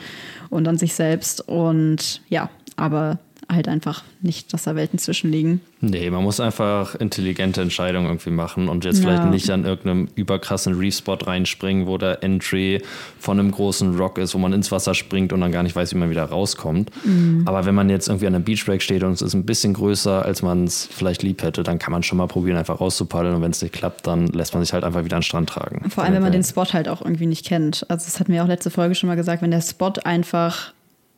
und 0.50 0.68
an 0.68 0.78
sich 0.78 0.94
selbst. 0.94 1.48
Und 1.48 2.22
ja, 2.28 2.50
aber 2.76 3.20
halt 3.52 3.68
einfach 3.68 4.04
nicht, 4.22 4.54
dass 4.54 4.64
da 4.64 4.76
Welten 4.76 5.00
zwischenliegen. 5.00 5.62
Nee, 5.82 6.10
man 6.10 6.24
muss 6.24 6.40
einfach 6.40 6.96
intelligente 6.96 7.62
Entscheidungen 7.62 8.08
irgendwie 8.08 8.30
machen 8.30 8.70
und 8.70 8.86
jetzt 8.86 9.04
ja. 9.04 9.10
vielleicht 9.10 9.30
nicht 9.32 9.50
an 9.50 9.66
irgendeinem 9.66 10.10
überkrassen 10.16 10.76
Reef-Spot 10.76 11.16
reinspringen, 11.16 11.88
wo 11.88 11.98
der 11.98 12.24
Entry 12.24 12.82
von 13.20 13.40
einem 13.40 13.52
großen 13.52 13.98
Rock 13.98 14.18
ist, 14.18 14.36
wo 14.36 14.38
man 14.38 14.54
ins 14.54 14.72
Wasser 14.72 14.94
springt 14.94 15.34
und 15.34 15.42
dann 15.42 15.52
gar 15.52 15.64
nicht 15.64 15.76
weiß, 15.76 15.94
wie 15.94 15.98
man 15.98 16.10
wieder 16.10 16.26
rauskommt. 16.26 16.92
Mhm. 17.04 17.44
Aber 17.46 17.66
wenn 17.66 17.76
man 17.76 17.90
jetzt 17.90 18.08
irgendwie 18.08 18.28
an 18.28 18.36
einem 18.36 18.44
Beachbreak 18.44 18.82
steht 18.82 19.04
und 19.04 19.14
es 19.14 19.22
ist 19.22 19.34
ein 19.34 19.46
bisschen 19.46 19.74
größer, 19.74 20.24
als 20.24 20.42
man 20.42 20.66
es 20.66 20.88
vielleicht 20.92 21.24
lieb 21.24 21.42
hätte, 21.42 21.64
dann 21.64 21.80
kann 21.80 21.92
man 21.92 22.04
schon 22.04 22.18
mal 22.18 22.28
probieren, 22.28 22.58
einfach 22.58 22.80
rauszupaddeln 22.80 23.36
und 23.36 23.42
wenn 23.42 23.52
es 23.52 23.62
nicht 23.62 23.74
klappt, 23.74 24.06
dann 24.06 24.28
lässt 24.28 24.54
man 24.54 24.64
sich 24.64 24.74
halt 24.74 24.84
einfach 24.84 25.04
wieder 25.04 25.16
an 25.16 25.22
den 25.22 25.26
Strand 25.26 25.50
tragen. 25.50 25.90
Vor 25.90 26.04
allem, 26.04 26.14
wenn 26.14 26.22
man 26.22 26.32
den 26.32 26.44
Spot 26.44 26.66
halt 26.66 26.88
auch 26.88 27.02
irgendwie 27.02 27.26
nicht 27.26 27.46
kennt. 27.46 27.86
Also 27.90 28.06
das 28.06 28.20
hatten 28.20 28.32
wir 28.32 28.44
auch 28.44 28.48
letzte 28.48 28.70
Folge 28.70 28.96
schon 28.96 29.08
mal 29.08 29.16
gesagt, 29.16 29.42
wenn 29.42 29.52
der 29.52 29.62
Spot 29.62 29.94
einfach 30.04 30.74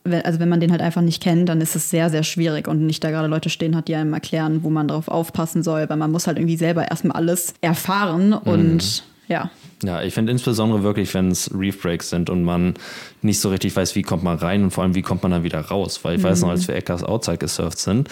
also 0.06 0.40
wenn 0.40 0.50
man 0.50 0.60
den 0.60 0.72
halt 0.72 0.82
einfach 0.82 1.02
nicht 1.02 1.22
kennt, 1.22 1.50
dann 1.50 1.62
ist 1.62 1.76
es 1.76 1.90
sehr, 1.90 2.10
sehr 2.10 2.24
schwierig 2.24 2.68
und 2.68 2.86
nicht 2.86 3.04
da 3.04 3.12
gerade 3.12 3.28
Leute 3.28 3.50
stehen 3.50 3.76
hat, 3.76 3.88
die 3.88 3.96
einem 3.96 4.14
erklären, 4.14 4.64
wo 4.64 4.70
man 4.70 4.88
drauf 4.88 5.08
aufpassen 5.08 5.64
soll, 5.64 5.90
weil 5.90 5.98
man 5.98 6.12
muss 6.12 6.28
halt 6.28 6.38
irgendwie 6.38 6.58
selber 6.58 6.90
erstmal 6.90 7.16
alles 7.18 7.54
erfahren 7.62 8.34
und 8.34 8.76
mhm. 8.76 9.28
ja. 9.28 9.50
Ja, 9.84 10.02
ich 10.02 10.14
finde 10.14 10.32
insbesondere 10.32 10.82
wirklich, 10.84 11.14
wenn 11.14 11.30
es 11.30 11.52
Reef 11.54 11.82
Breaks 11.82 12.10
sind 12.10 12.30
und 12.30 12.44
man 12.44 12.74
nicht 13.22 13.40
so 13.40 13.50
richtig 13.50 13.76
weiß, 13.76 13.96
wie 13.96 14.02
kommt 14.02 14.24
man 14.24 14.38
rein 14.38 14.64
und 14.64 14.72
vor 14.72 14.84
allem, 14.84 14.96
wie 14.96 15.02
kommt 15.02 15.24
man 15.24 15.32
dann 15.32 15.44
wieder 15.44 15.60
raus. 15.60 16.00
Weil 16.04 16.16
ich 16.16 16.22
mhm. 16.22 16.28
weiß 16.28 16.42
noch, 16.42 16.50
als 16.50 16.68
wir 16.68 16.76
Eckers 16.76 17.04
Outside 17.04 17.38
gesurft 17.38 17.80
sind, 17.80 18.08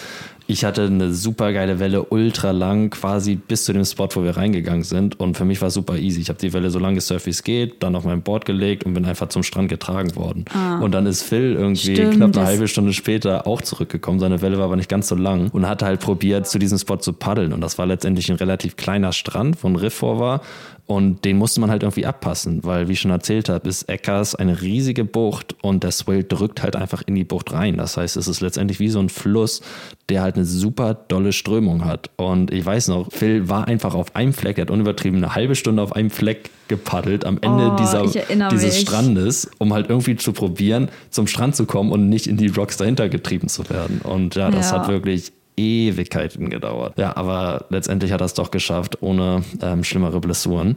ich 0.46 0.64
hatte 0.64 0.84
eine 0.84 1.12
super 1.12 1.52
geile 1.52 1.78
Welle, 1.78 2.04
ultra 2.04 2.50
lang, 2.50 2.90
quasi 2.90 3.36
bis 3.36 3.64
zu 3.64 3.72
dem 3.72 3.84
Spot, 3.84 4.08
wo 4.12 4.24
wir 4.24 4.36
reingegangen 4.36 4.82
sind. 4.82 5.18
Und 5.20 5.36
für 5.36 5.44
mich 5.44 5.60
war 5.60 5.68
es 5.68 5.74
super 5.74 5.96
easy. 5.96 6.20
Ich 6.20 6.28
habe 6.28 6.38
die 6.38 6.52
Welle 6.52 6.70
so 6.70 6.78
lange 6.78 6.96
gesurft, 6.96 7.26
wie 7.26 7.30
es 7.30 7.42
geht, 7.42 7.82
dann 7.82 7.94
auf 7.94 8.04
mein 8.04 8.22
Board 8.22 8.44
gelegt 8.44 8.84
und 8.84 8.94
bin 8.94 9.04
einfach 9.04 9.28
zum 9.28 9.42
Strand 9.42 9.68
getragen 9.68 10.16
worden. 10.16 10.44
Ah. 10.52 10.78
Und 10.80 10.92
dann 10.92 11.06
ist 11.06 11.22
Phil 11.22 11.54
irgendwie 11.54 11.94
Stimmt, 11.94 12.16
knapp 12.16 12.36
eine 12.36 12.46
halbe 12.46 12.68
Stunde 12.68 12.92
später 12.92 13.46
auch 13.46 13.62
zurückgekommen. 13.62 14.20
Seine 14.20 14.42
Welle 14.42 14.58
war 14.58 14.66
aber 14.66 14.76
nicht 14.76 14.88
ganz 14.88 15.08
so 15.08 15.14
lang 15.14 15.48
und 15.50 15.68
hatte 15.68 15.86
halt 15.86 16.00
probiert, 16.00 16.46
zu 16.46 16.58
diesem 16.58 16.78
Spot 16.78 16.96
zu 16.96 17.12
paddeln. 17.12 17.52
Und 17.52 17.60
das 17.60 17.78
war 17.78 17.86
letztendlich 17.86 18.30
ein 18.30 18.36
relativ 18.36 18.76
kleiner 18.76 19.12
Strand, 19.12 19.62
wo 19.62 19.68
ein 19.68 19.76
Riff 19.76 19.94
vor 19.94 20.18
war. 20.18 20.40
Und 20.86 21.24
den 21.24 21.38
musste 21.38 21.60
man 21.60 21.70
halt 21.70 21.84
irgendwie 21.84 22.04
abpassen, 22.04 22.64
weil, 22.64 22.88
wie 22.88 22.92
ich 22.92 23.00
schon 23.00 23.12
erzählt 23.12 23.48
habe, 23.48 23.68
ist 23.68 23.88
Eckers 23.88 24.34
eine 24.34 24.60
riesige 24.60 25.04
Bucht 25.04 25.54
und 25.62 25.84
der 25.84 25.92
Swell 25.92 26.24
drückt 26.24 26.62
halt 26.62 26.74
einfach 26.76 27.02
in 27.06 27.14
die 27.14 27.24
Bucht 27.24 27.52
rein. 27.52 27.76
Das 27.76 27.96
heißt, 27.96 28.16
es 28.16 28.26
ist 28.26 28.40
letztendlich 28.40 28.80
wie 28.80 28.88
so 28.88 28.98
ein 28.98 29.08
Fluss, 29.08 29.62
der 30.08 30.22
halt 30.22 30.34
eine 30.34 30.44
super 30.44 30.94
dolle 30.94 31.32
Strömung 31.32 31.84
hat. 31.84 32.10
Und 32.16 32.52
ich 32.52 32.66
weiß 32.66 32.88
noch, 32.88 33.12
Phil 33.12 33.48
war 33.48 33.68
einfach 33.68 33.94
auf 33.94 34.16
einem 34.16 34.32
Fleck, 34.32 34.58
er 34.58 34.62
hat 34.62 34.70
unübertrieben 34.70 35.22
eine 35.22 35.34
halbe 35.34 35.54
Stunde 35.54 35.82
auf 35.82 35.94
einem 35.94 36.10
Fleck 36.10 36.50
gepaddelt 36.68 37.24
am 37.24 37.38
Ende 37.40 37.72
oh, 37.72 37.76
dieser, 37.76 38.02
dieses 38.50 38.74
mich. 38.74 38.80
Strandes, 38.80 39.50
um 39.58 39.72
halt 39.72 39.88
irgendwie 39.88 40.16
zu 40.16 40.32
probieren, 40.32 40.88
zum 41.10 41.26
Strand 41.26 41.54
zu 41.54 41.64
kommen 41.64 41.92
und 41.92 42.08
nicht 42.08 42.26
in 42.26 42.36
die 42.36 42.48
Rocks 42.48 42.76
dahinter 42.76 43.08
getrieben 43.08 43.48
zu 43.48 43.70
werden. 43.70 44.00
Und 44.02 44.34
ja, 44.34 44.50
das 44.50 44.70
ja. 44.70 44.78
hat 44.78 44.88
wirklich 44.88 45.32
Ewigkeiten 45.56 46.50
gedauert. 46.50 46.98
Ja, 46.98 47.16
aber 47.16 47.66
letztendlich 47.68 48.12
hat 48.12 48.20
er 48.20 48.26
es 48.26 48.34
doch 48.34 48.50
geschafft, 48.50 49.02
ohne 49.02 49.42
ähm, 49.62 49.84
schlimmere 49.84 50.20
Blessuren. 50.20 50.76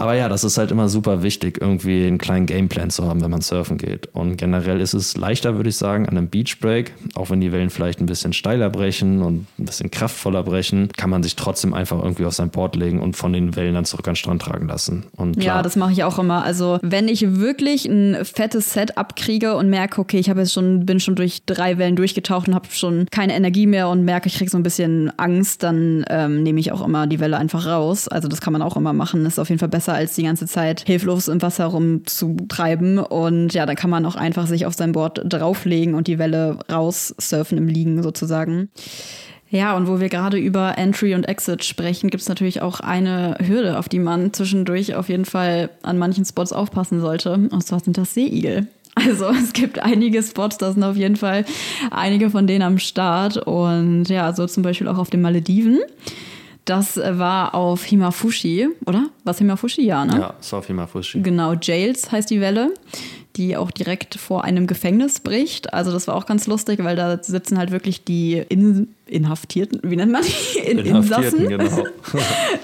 Aber 0.00 0.14
ja, 0.14 0.28
das 0.28 0.44
ist 0.44 0.56
halt 0.56 0.70
immer 0.70 0.88
super 0.88 1.22
wichtig, 1.22 1.58
irgendwie 1.60 2.06
einen 2.06 2.18
kleinen 2.18 2.46
Gameplan 2.46 2.90
zu 2.90 3.06
haben, 3.06 3.20
wenn 3.22 3.30
man 3.30 3.42
surfen 3.42 3.76
geht. 3.76 4.08
Und 4.14 4.36
generell 4.36 4.80
ist 4.80 4.94
es 4.94 5.16
leichter, 5.16 5.56
würde 5.56 5.68
ich 5.68 5.76
sagen, 5.76 6.08
an 6.08 6.16
einem 6.16 6.28
Beachbreak, 6.28 6.94
auch 7.14 7.28
wenn 7.28 7.40
die 7.40 7.52
Wellen 7.52 7.68
vielleicht 7.68 8.00
ein 8.00 8.06
bisschen 8.06 8.32
steiler 8.32 8.70
brechen 8.70 9.22
und 9.22 9.46
ein 9.58 9.66
bisschen 9.66 9.90
kraftvoller 9.90 10.42
brechen, 10.42 10.88
kann 10.96 11.10
man 11.10 11.22
sich 11.22 11.36
trotzdem 11.36 11.74
einfach 11.74 12.02
irgendwie 12.02 12.24
auf 12.24 12.32
sein 12.32 12.48
Board 12.50 12.76
legen 12.76 13.00
und 13.00 13.14
von 13.16 13.32
den 13.32 13.56
Wellen 13.56 13.74
dann 13.74 13.84
zurück 13.84 14.08
an 14.08 14.12
den 14.12 14.16
Strand 14.16 14.42
tragen 14.42 14.68
lassen. 14.68 15.04
Und 15.16 15.38
klar, 15.38 15.56
Ja, 15.56 15.62
das 15.62 15.76
mache 15.76 15.92
ich 15.92 16.02
auch 16.02 16.18
immer. 16.18 16.44
Also 16.44 16.78
wenn 16.82 17.06
ich 17.06 17.36
wirklich 17.36 17.84
ein 17.84 18.24
fettes 18.24 18.72
Set 18.72 18.96
abkriege 18.96 19.56
und 19.56 19.68
merke, 19.68 20.00
okay, 20.00 20.18
ich 20.18 20.30
habe 20.30 20.40
jetzt 20.40 20.54
schon, 20.54 20.86
bin 20.86 21.00
schon 21.00 21.14
durch 21.14 21.44
drei 21.44 21.76
Wellen 21.76 21.96
durchgetaucht 21.96 22.48
und 22.48 22.54
habe 22.54 22.68
schon 22.70 23.06
keine 23.10 23.34
Energie 23.34 23.66
mehr 23.66 23.88
und 23.88 24.04
merke, 24.04 24.28
ich 24.28 24.36
kriege 24.36 24.50
so 24.50 24.56
ein 24.56 24.62
bisschen 24.62 25.12
Angst, 25.18 25.62
dann 25.62 26.04
ähm, 26.08 26.42
nehme 26.42 26.58
ich 26.58 26.72
auch 26.72 26.84
immer 26.84 27.06
die 27.06 27.20
Welle 27.20 27.36
einfach 27.36 27.66
raus. 27.66 28.08
Also 28.08 28.28
das 28.28 28.40
kann 28.40 28.54
man 28.54 28.62
auch 28.62 28.76
immer 28.76 28.94
machen. 28.94 29.26
Ist 29.26 29.38
auf 29.38 29.50
jeden 29.50 29.58
Fall 29.58 29.68
besser, 29.68 29.89
als 29.92 30.14
die 30.14 30.22
ganze 30.22 30.46
Zeit 30.46 30.84
hilflos 30.86 31.28
im 31.28 31.42
Wasser 31.42 31.66
rumzutreiben. 31.66 32.98
Und 32.98 33.54
ja, 33.54 33.66
dann 33.66 33.76
kann 33.76 33.90
man 33.90 34.06
auch 34.06 34.16
einfach 34.16 34.46
sich 34.46 34.66
auf 34.66 34.74
sein 34.74 34.92
Board 34.92 35.20
drauflegen 35.24 35.94
und 35.94 36.06
die 36.06 36.18
Welle 36.18 36.58
raussurfen 36.70 37.58
im 37.58 37.68
Liegen 37.68 38.02
sozusagen. 38.02 38.70
Ja, 39.50 39.76
und 39.76 39.88
wo 39.88 39.98
wir 39.98 40.08
gerade 40.08 40.38
über 40.38 40.78
Entry 40.78 41.14
und 41.14 41.28
Exit 41.28 41.64
sprechen, 41.64 42.08
gibt 42.08 42.22
es 42.22 42.28
natürlich 42.28 42.62
auch 42.62 42.78
eine 42.78 43.36
Hürde, 43.44 43.78
auf 43.78 43.88
die 43.88 43.98
man 43.98 44.32
zwischendurch 44.32 44.94
auf 44.94 45.08
jeden 45.08 45.24
Fall 45.24 45.70
an 45.82 45.98
manchen 45.98 46.24
Spots 46.24 46.52
aufpassen 46.52 47.00
sollte. 47.00 47.32
Und 47.32 47.66
zwar 47.66 47.80
sind 47.80 47.98
das 47.98 48.14
Seeigel. 48.14 48.68
Also 48.94 49.28
es 49.42 49.52
gibt 49.52 49.80
einige 49.80 50.22
Spots, 50.22 50.58
da 50.58 50.72
sind 50.72 50.84
auf 50.84 50.96
jeden 50.96 51.16
Fall 51.16 51.44
einige 51.90 52.30
von 52.30 52.46
denen 52.46 52.62
am 52.62 52.78
Start. 52.78 53.38
Und 53.38 54.04
ja, 54.08 54.32
so 54.32 54.46
zum 54.46 54.62
Beispiel 54.62 54.86
auch 54.86 54.98
auf 54.98 55.10
den 55.10 55.20
Malediven. 55.20 55.80
Das 56.70 56.96
war 56.98 57.56
auf 57.56 57.82
Himafushi, 57.82 58.68
oder? 58.86 59.06
Was 59.24 59.38
Himafushi? 59.38 59.84
Ja, 59.84 60.04
ne? 60.04 60.20
ja, 60.20 60.34
Sophie 60.38 60.72
Mafushi. 60.72 61.20
Genau, 61.20 61.54
Jails 61.54 62.12
heißt 62.12 62.30
die 62.30 62.40
Welle, 62.40 62.72
die 63.34 63.56
auch 63.56 63.72
direkt 63.72 64.14
vor 64.14 64.44
einem 64.44 64.68
Gefängnis 64.68 65.18
bricht. 65.18 65.74
Also 65.74 65.90
das 65.90 66.06
war 66.06 66.14
auch 66.14 66.26
ganz 66.26 66.46
lustig, 66.46 66.84
weil 66.84 66.94
da 66.94 67.20
sitzen 67.20 67.58
halt 67.58 67.72
wirklich 67.72 68.04
die 68.04 68.34
In 68.34 68.94
Inhaftierten, 69.10 69.80
wie 69.82 69.96
nennt 69.96 70.12
man 70.12 70.22
die? 70.22 70.58
In 70.60 70.78
Insassen. 70.78 71.48
genau. 71.48 71.84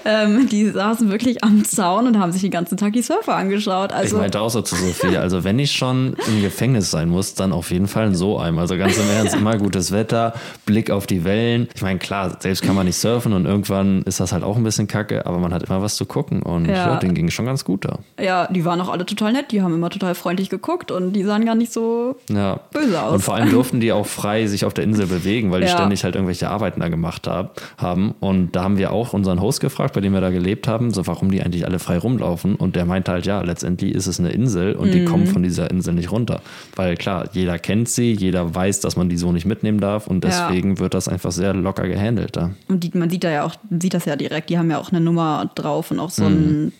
Ähm, 0.05 0.47
die 0.49 0.69
saßen 0.69 1.09
wirklich 1.11 1.43
am 1.43 1.65
Zaun 1.65 2.07
und 2.07 2.17
haben 2.19 2.31
sich 2.31 2.41
den 2.41 2.51
ganzen 2.51 2.77
Tag 2.77 2.93
die 2.93 3.01
Surfer 3.01 3.35
angeschaut. 3.35 3.91
Ich 3.91 3.95
Also 3.97 4.17
meinte 4.17 4.39
auch 4.39 4.49
so 4.49 4.61
zu 4.61 4.75
Sophie, 4.75 5.17
also 5.17 5.43
wenn 5.43 5.59
ich 5.59 5.71
schon 5.73 6.15
im 6.27 6.41
Gefängnis 6.41 6.91
sein 6.91 7.09
muss, 7.09 7.33
dann 7.33 7.51
auf 7.51 7.71
jeden 7.71 7.87
Fall 7.87 8.07
in 8.07 8.15
so 8.15 8.37
einem. 8.37 8.57
Also 8.59 8.77
ganz 8.77 8.97
im 8.97 9.09
Ernst, 9.09 9.35
immer 9.35 9.57
gutes 9.57 9.91
Wetter, 9.91 10.33
Blick 10.65 10.91
auf 10.91 11.07
die 11.07 11.23
Wellen. 11.25 11.67
Ich 11.75 11.81
meine, 11.81 11.99
klar, 11.99 12.37
selbst 12.39 12.61
kann 12.63 12.75
man 12.75 12.85
nicht 12.85 12.97
surfen 12.97 13.33
und 13.33 13.45
irgendwann 13.45 14.01
ist 14.03 14.19
das 14.19 14.31
halt 14.31 14.43
auch 14.43 14.55
ein 14.57 14.63
bisschen 14.63 14.87
kacke, 14.87 15.25
aber 15.25 15.39
man 15.39 15.53
hat 15.53 15.63
immer 15.63 15.81
was 15.81 15.95
zu 15.95 16.05
gucken 16.05 16.41
und 16.41 16.65
Ja. 16.67 16.73
ja, 16.93 16.95
denen 16.97 17.13
ging 17.13 17.29
schon 17.29 17.45
ganz 17.45 17.65
gut 17.65 17.83
da. 17.85 17.99
ja, 18.21 18.47
die 18.51 18.63
waren 18.65 18.79
auch 18.81 18.89
alle 18.89 19.05
total 19.05 19.33
nett, 19.33 19.51
die 19.51 19.61
haben 19.61 19.73
immer 19.73 19.89
total 19.89 20.15
freundlich 20.15 20.49
geguckt 20.49 20.91
und 20.91 21.13
die 21.13 21.23
sahen 21.23 21.45
gar 21.45 21.55
nicht 21.55 21.73
so 21.73 22.15
Ja. 22.29 22.61
böse 22.71 23.01
aus. 23.01 23.13
Und 23.15 23.21
vor 23.21 23.35
allem 23.35 23.49
durften 23.49 23.79
die 23.81 23.91
auch 23.91 24.05
frei 24.05 24.47
sich 24.47 24.63
auf 24.65 24.73
der 24.73 24.83
Insel 24.85 25.07
bewegen, 25.07 25.51
weil 25.51 25.61
die 25.61 25.67
Ja. 25.67 25.73
ständig 25.73 26.03
halt 26.03 26.15
irgendwelche 26.15 26.36
Arbeiten 26.45 26.79
da 26.79 26.89
gemacht 26.89 27.27
hab, 27.27 27.61
haben. 27.77 28.13
Und 28.19 28.55
da 28.55 28.63
haben 28.63 28.77
wir 28.77 28.91
auch 28.91 29.13
unseren 29.13 29.41
Host 29.41 29.59
gefragt, 29.59 29.93
bei 29.93 30.01
dem 30.01 30.13
wir 30.13 30.21
da 30.21 30.29
gelebt 30.29 30.67
haben, 30.67 30.91
so 30.91 31.07
warum 31.07 31.31
die 31.31 31.41
eigentlich 31.41 31.65
alle 31.65 31.79
frei 31.79 31.97
rumlaufen. 31.97 32.55
Und 32.55 32.75
der 32.75 32.85
meinte 32.85 33.11
halt, 33.11 33.25
ja, 33.25 33.41
letztendlich 33.41 33.93
ist 33.95 34.07
es 34.07 34.19
eine 34.19 34.29
Insel 34.29 34.73
und 34.75 34.87
Mhm. 34.89 34.91
die 34.91 35.05
kommen 35.05 35.27
von 35.27 35.43
dieser 35.43 35.69
Insel 35.71 35.93
nicht 35.95 36.11
runter. 36.11 36.41
Weil 36.75 36.95
klar, 36.95 37.27
jeder 37.33 37.57
kennt 37.59 37.89
sie, 37.89 38.13
jeder 38.13 38.53
weiß, 38.53 38.79
dass 38.81 38.95
man 38.95 39.09
die 39.09 39.17
so 39.17 39.31
nicht 39.31 39.45
mitnehmen 39.45 39.79
darf 39.79 40.07
und 40.07 40.23
Ja. 40.23 40.29
deswegen 40.49 40.79
wird 40.79 40.93
das 40.93 41.07
einfach 41.07 41.31
sehr 41.31 41.53
locker 41.53 41.87
gehandelt 41.87 42.35
da. 42.35 42.51
Und 42.67 42.83
die, 42.83 42.91
man 42.97 43.09
sieht 43.09 43.23
da 43.23 43.31
ja 43.31 43.43
auch, 43.45 43.55
sieht 43.69 43.93
das 43.93 44.05
ja 44.05 44.15
direkt, 44.15 44.49
die 44.49 44.57
haben 44.57 44.69
ja 44.69 44.77
auch 44.77 44.91
eine 44.91 45.01
Nummer 45.01 45.49
drauf 45.55 45.91
und 45.91 45.99
auch 45.99 46.09
so 46.11 46.25
ein, 46.25 46.71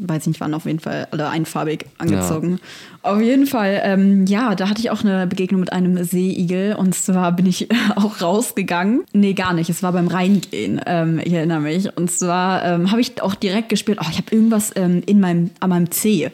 weiß 0.00 0.22
ich 0.22 0.28
nicht 0.28 0.40
wann, 0.40 0.54
auf 0.54 0.66
jeden 0.66 0.80
Fall 0.80 1.08
alle 1.10 1.28
einfarbig 1.28 1.86
angezogen. 1.98 2.58
Auf 3.02 3.20
jeden 3.20 3.46
Fall, 3.46 3.80
ähm, 3.84 4.26
ja, 4.26 4.56
da 4.56 4.68
hatte 4.68 4.80
ich 4.80 4.90
auch 4.90 5.04
eine 5.04 5.28
Begegnung 5.28 5.60
mit 5.60 5.72
einem 5.72 6.02
Seeigel 6.02 6.74
und 6.74 6.94
zwar 6.94 7.30
bin 7.32 7.46
ich 7.46 7.68
auch 7.96 8.20
rausgegangen. 8.20 9.04
Nee, 9.12 9.32
gar 9.34 9.54
nicht, 9.54 9.70
es 9.70 9.82
war 9.82 9.92
beim 9.92 10.08
Reingehen, 10.08 10.80
ähm, 10.86 11.20
ich 11.22 11.32
erinnere 11.32 11.60
mich. 11.60 11.96
Und 11.96 12.10
zwar 12.10 12.64
ähm, 12.64 12.90
habe 12.90 13.00
ich 13.00 13.22
auch 13.22 13.36
direkt 13.36 13.68
gespürt, 13.68 13.98
oh, 14.00 14.08
ich 14.10 14.16
habe 14.16 14.34
irgendwas 14.34 14.72
ähm, 14.74 15.02
in 15.06 15.20
meinem, 15.20 15.50
an 15.60 15.70
meinem 15.70 15.90
Zeh 15.92 16.30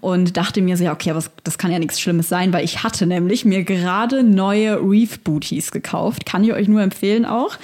und 0.00 0.36
dachte 0.36 0.62
mir 0.62 0.76
so, 0.76 0.84
ja, 0.84 0.92
okay, 0.92 1.10
aber 1.10 1.24
das 1.42 1.58
kann 1.58 1.72
ja 1.72 1.80
nichts 1.80 2.00
Schlimmes 2.00 2.28
sein, 2.28 2.52
weil 2.52 2.64
ich 2.64 2.84
hatte 2.84 3.06
nämlich 3.06 3.44
mir 3.44 3.64
gerade 3.64 4.22
neue 4.22 4.76
Reef 4.80 5.18
Booties 5.20 5.72
gekauft. 5.72 6.24
Kann 6.24 6.44
ich 6.44 6.52
euch 6.52 6.68
nur 6.68 6.82
empfehlen 6.82 7.24
auch. 7.24 7.56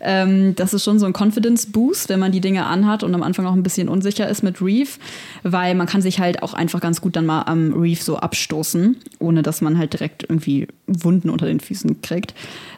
Ähm, 0.00 0.54
das 0.56 0.72
ist 0.72 0.84
schon 0.84 0.98
so 0.98 1.06
ein 1.06 1.12
Confidence 1.12 1.66
Boost, 1.66 2.08
wenn 2.08 2.20
man 2.20 2.32
die 2.32 2.40
Dinge 2.40 2.64
anhat 2.64 3.02
und 3.02 3.14
am 3.14 3.22
Anfang 3.22 3.46
auch 3.46 3.52
ein 3.52 3.62
bisschen 3.62 3.88
unsicher 3.88 4.28
ist 4.28 4.42
mit 4.42 4.62
Reef, 4.62 4.95
weil 5.42 5.74
man 5.74 5.86
kann 5.86 6.02
sich 6.02 6.20
halt 6.20 6.42
auch 6.42 6.54
einfach 6.54 6.80
ganz 6.80 7.00
gut 7.00 7.16
dann 7.16 7.26
mal 7.26 7.42
am 7.42 7.72
Reef 7.72 8.02
so 8.02 8.16
abstoßen, 8.16 8.96
ohne 9.18 9.42
dass 9.42 9.60
man 9.60 9.78
halt 9.78 9.92
direkt 9.92 10.24
irgendwie 10.24 10.68
Wunden 10.86 11.30
unter 11.30 11.46
den 11.46 11.60
Füßen 11.60 12.02
kriegt. 12.02 12.34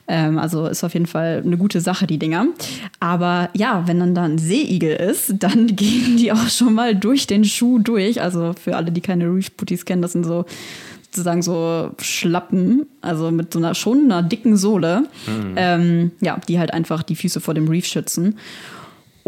Ähm, 0.06 0.38
also 0.38 0.66
ist 0.66 0.84
auf 0.84 0.94
jeden 0.94 1.06
Fall 1.06 1.42
eine 1.44 1.56
gute 1.56 1.80
Sache, 1.80 2.06
die 2.06 2.18
Dinger. 2.18 2.46
Aber 3.00 3.50
ja, 3.54 3.84
wenn 3.86 4.00
dann 4.00 4.14
da 4.14 4.24
ein 4.24 4.38
Seeigel 4.38 4.96
ist, 4.96 5.34
dann 5.38 5.66
gehen 5.76 6.16
die 6.16 6.32
auch 6.32 6.48
schon 6.48 6.74
mal 6.74 6.94
durch 6.94 7.26
den 7.26 7.44
Schuh 7.44 7.78
durch. 7.78 8.20
Also 8.20 8.52
für 8.52 8.76
alle, 8.76 8.90
die 8.90 9.00
keine 9.00 9.26
Reef 9.26 9.52
Booties 9.52 9.84
kennen, 9.84 10.02
das 10.02 10.12
sind 10.12 10.24
so 10.24 10.44
sozusagen 11.10 11.42
so 11.42 11.90
Schlappen, 12.00 12.86
also 13.00 13.30
mit 13.30 13.52
so 13.52 13.58
einer 13.58 13.74
schon 13.74 14.04
einer 14.04 14.22
dicken 14.22 14.56
Sohle, 14.56 15.04
ähm, 15.56 16.12
ja, 16.20 16.38
die 16.48 16.58
halt 16.58 16.72
einfach 16.74 17.02
die 17.02 17.16
Füße 17.16 17.40
vor 17.40 17.54
dem 17.54 17.66
Reef 17.68 17.86
schützen. 17.86 18.36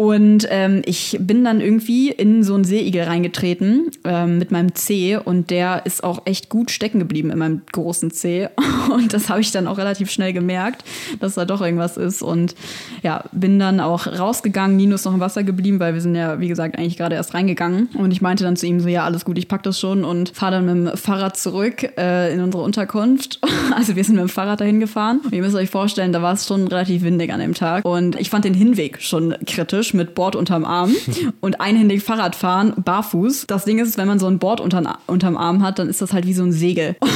Und 0.01 0.47
ähm, 0.49 0.81
ich 0.87 1.19
bin 1.21 1.45
dann 1.45 1.61
irgendwie 1.61 2.11
in 2.11 2.43
so 2.43 2.55
einen 2.55 2.65
Seeigel 2.65 3.03
reingetreten 3.03 3.91
ähm, 4.05 4.39
mit 4.39 4.51
meinem 4.51 4.75
Zeh 4.75 5.19
und 5.19 5.51
der 5.51 5.85
ist 5.85 6.05
auch 6.05 6.23
echt 6.25 6.49
gut 6.49 6.71
stecken 6.71 7.01
geblieben 7.01 7.29
in 7.29 7.37
meinem 7.37 7.61
großen 7.71 8.11
Zeh. 8.11 8.49
Und 8.91 9.13
das 9.13 9.29
habe 9.29 9.43
ich 9.43 9.53
dann 9.53 9.67
auch 9.67 9.77
relativ 9.77 10.11
schnell 10.11 10.33
gemerkt, 10.33 10.85
dass 11.21 11.35
da 11.35 11.45
doch 11.45 11.61
irgendwas 11.61 11.99
ist. 11.99 12.23
Und 12.23 12.55
ja, 13.03 13.25
bin 13.33 13.59
dann 13.59 13.79
auch 13.79 14.07
rausgegangen. 14.07 14.75
Nino 14.75 14.95
ist 14.95 15.05
noch 15.05 15.13
im 15.13 15.21
Wasser 15.21 15.45
geblieben, 15.45 15.81
weil 15.81 15.93
wir 15.93 16.01
sind 16.01 16.15
ja, 16.15 16.41
wie 16.41 16.49
gesagt, 16.49 16.79
eigentlich 16.79 16.97
gerade 16.97 17.15
erst 17.15 17.35
reingegangen. 17.35 17.91
Und 17.99 18.11
ich 18.11 18.23
meinte 18.23 18.43
dann 18.43 18.57
zu 18.57 18.67
ihm 18.67 18.81
so, 18.81 18.89
ja, 18.89 19.05
alles 19.05 19.27
gut, 19.27 19.37
ich 19.37 19.49
pack 19.49 19.63
das 19.65 19.79
schon 19.79 20.05
und 20.05 20.31
fahre 20.31 20.53
dann 20.53 20.65
mit 20.65 20.93
dem 20.93 20.97
Fahrrad 20.97 21.37
zurück 21.37 21.87
äh, 21.99 22.33
in 22.33 22.41
unsere 22.41 22.63
Unterkunft. 22.63 23.39
Also 23.73 23.95
wir 23.95 24.03
sind 24.03 24.17
mit 24.17 24.23
dem 24.23 24.29
Fahrrad 24.29 24.61
dahin 24.61 24.81
gefahren. 24.81 25.21
Und 25.23 25.33
ihr 25.33 25.43
müsst 25.43 25.55
euch 25.55 25.71
vorstellen, 25.71 26.13
da 26.13 26.23
war 26.23 26.33
es 26.33 26.47
schon 26.47 26.67
relativ 26.67 27.03
windig 27.03 27.33
an 27.33 27.39
dem 27.39 27.55
Tag. 27.55 27.85
Und 27.85 28.19
ich 28.19 28.29
fand 28.29 28.45
den 28.45 28.53
Hinweg 28.53 29.01
schon 29.01 29.35
kritisch 29.47 29.90
mit 29.95 30.15
Board 30.15 30.37
unterm 30.37 30.65
Arm 30.65 30.95
und 31.41 31.61
einhändig 31.61 32.03
Fahrrad 32.03 32.37
fahren, 32.37 32.73
barfuß. 32.77 33.47
Das 33.47 33.65
Ding 33.65 33.79
ist, 33.79 33.99
wenn 33.99 34.09
man 34.09 34.19
so 34.19 34.27
ein 34.27 34.39
Board 34.39 34.61
unterm, 34.61 34.89
unterm 35.07 35.37
Arm 35.37 35.63
hat, 35.63 35.79
dann 35.79 35.89
ist 35.89 36.01
das 36.01 36.13
halt 36.13 36.27
wie 36.27 36.35
so 36.35 36.43
ein 36.43 36.53
Segel. 36.53 36.97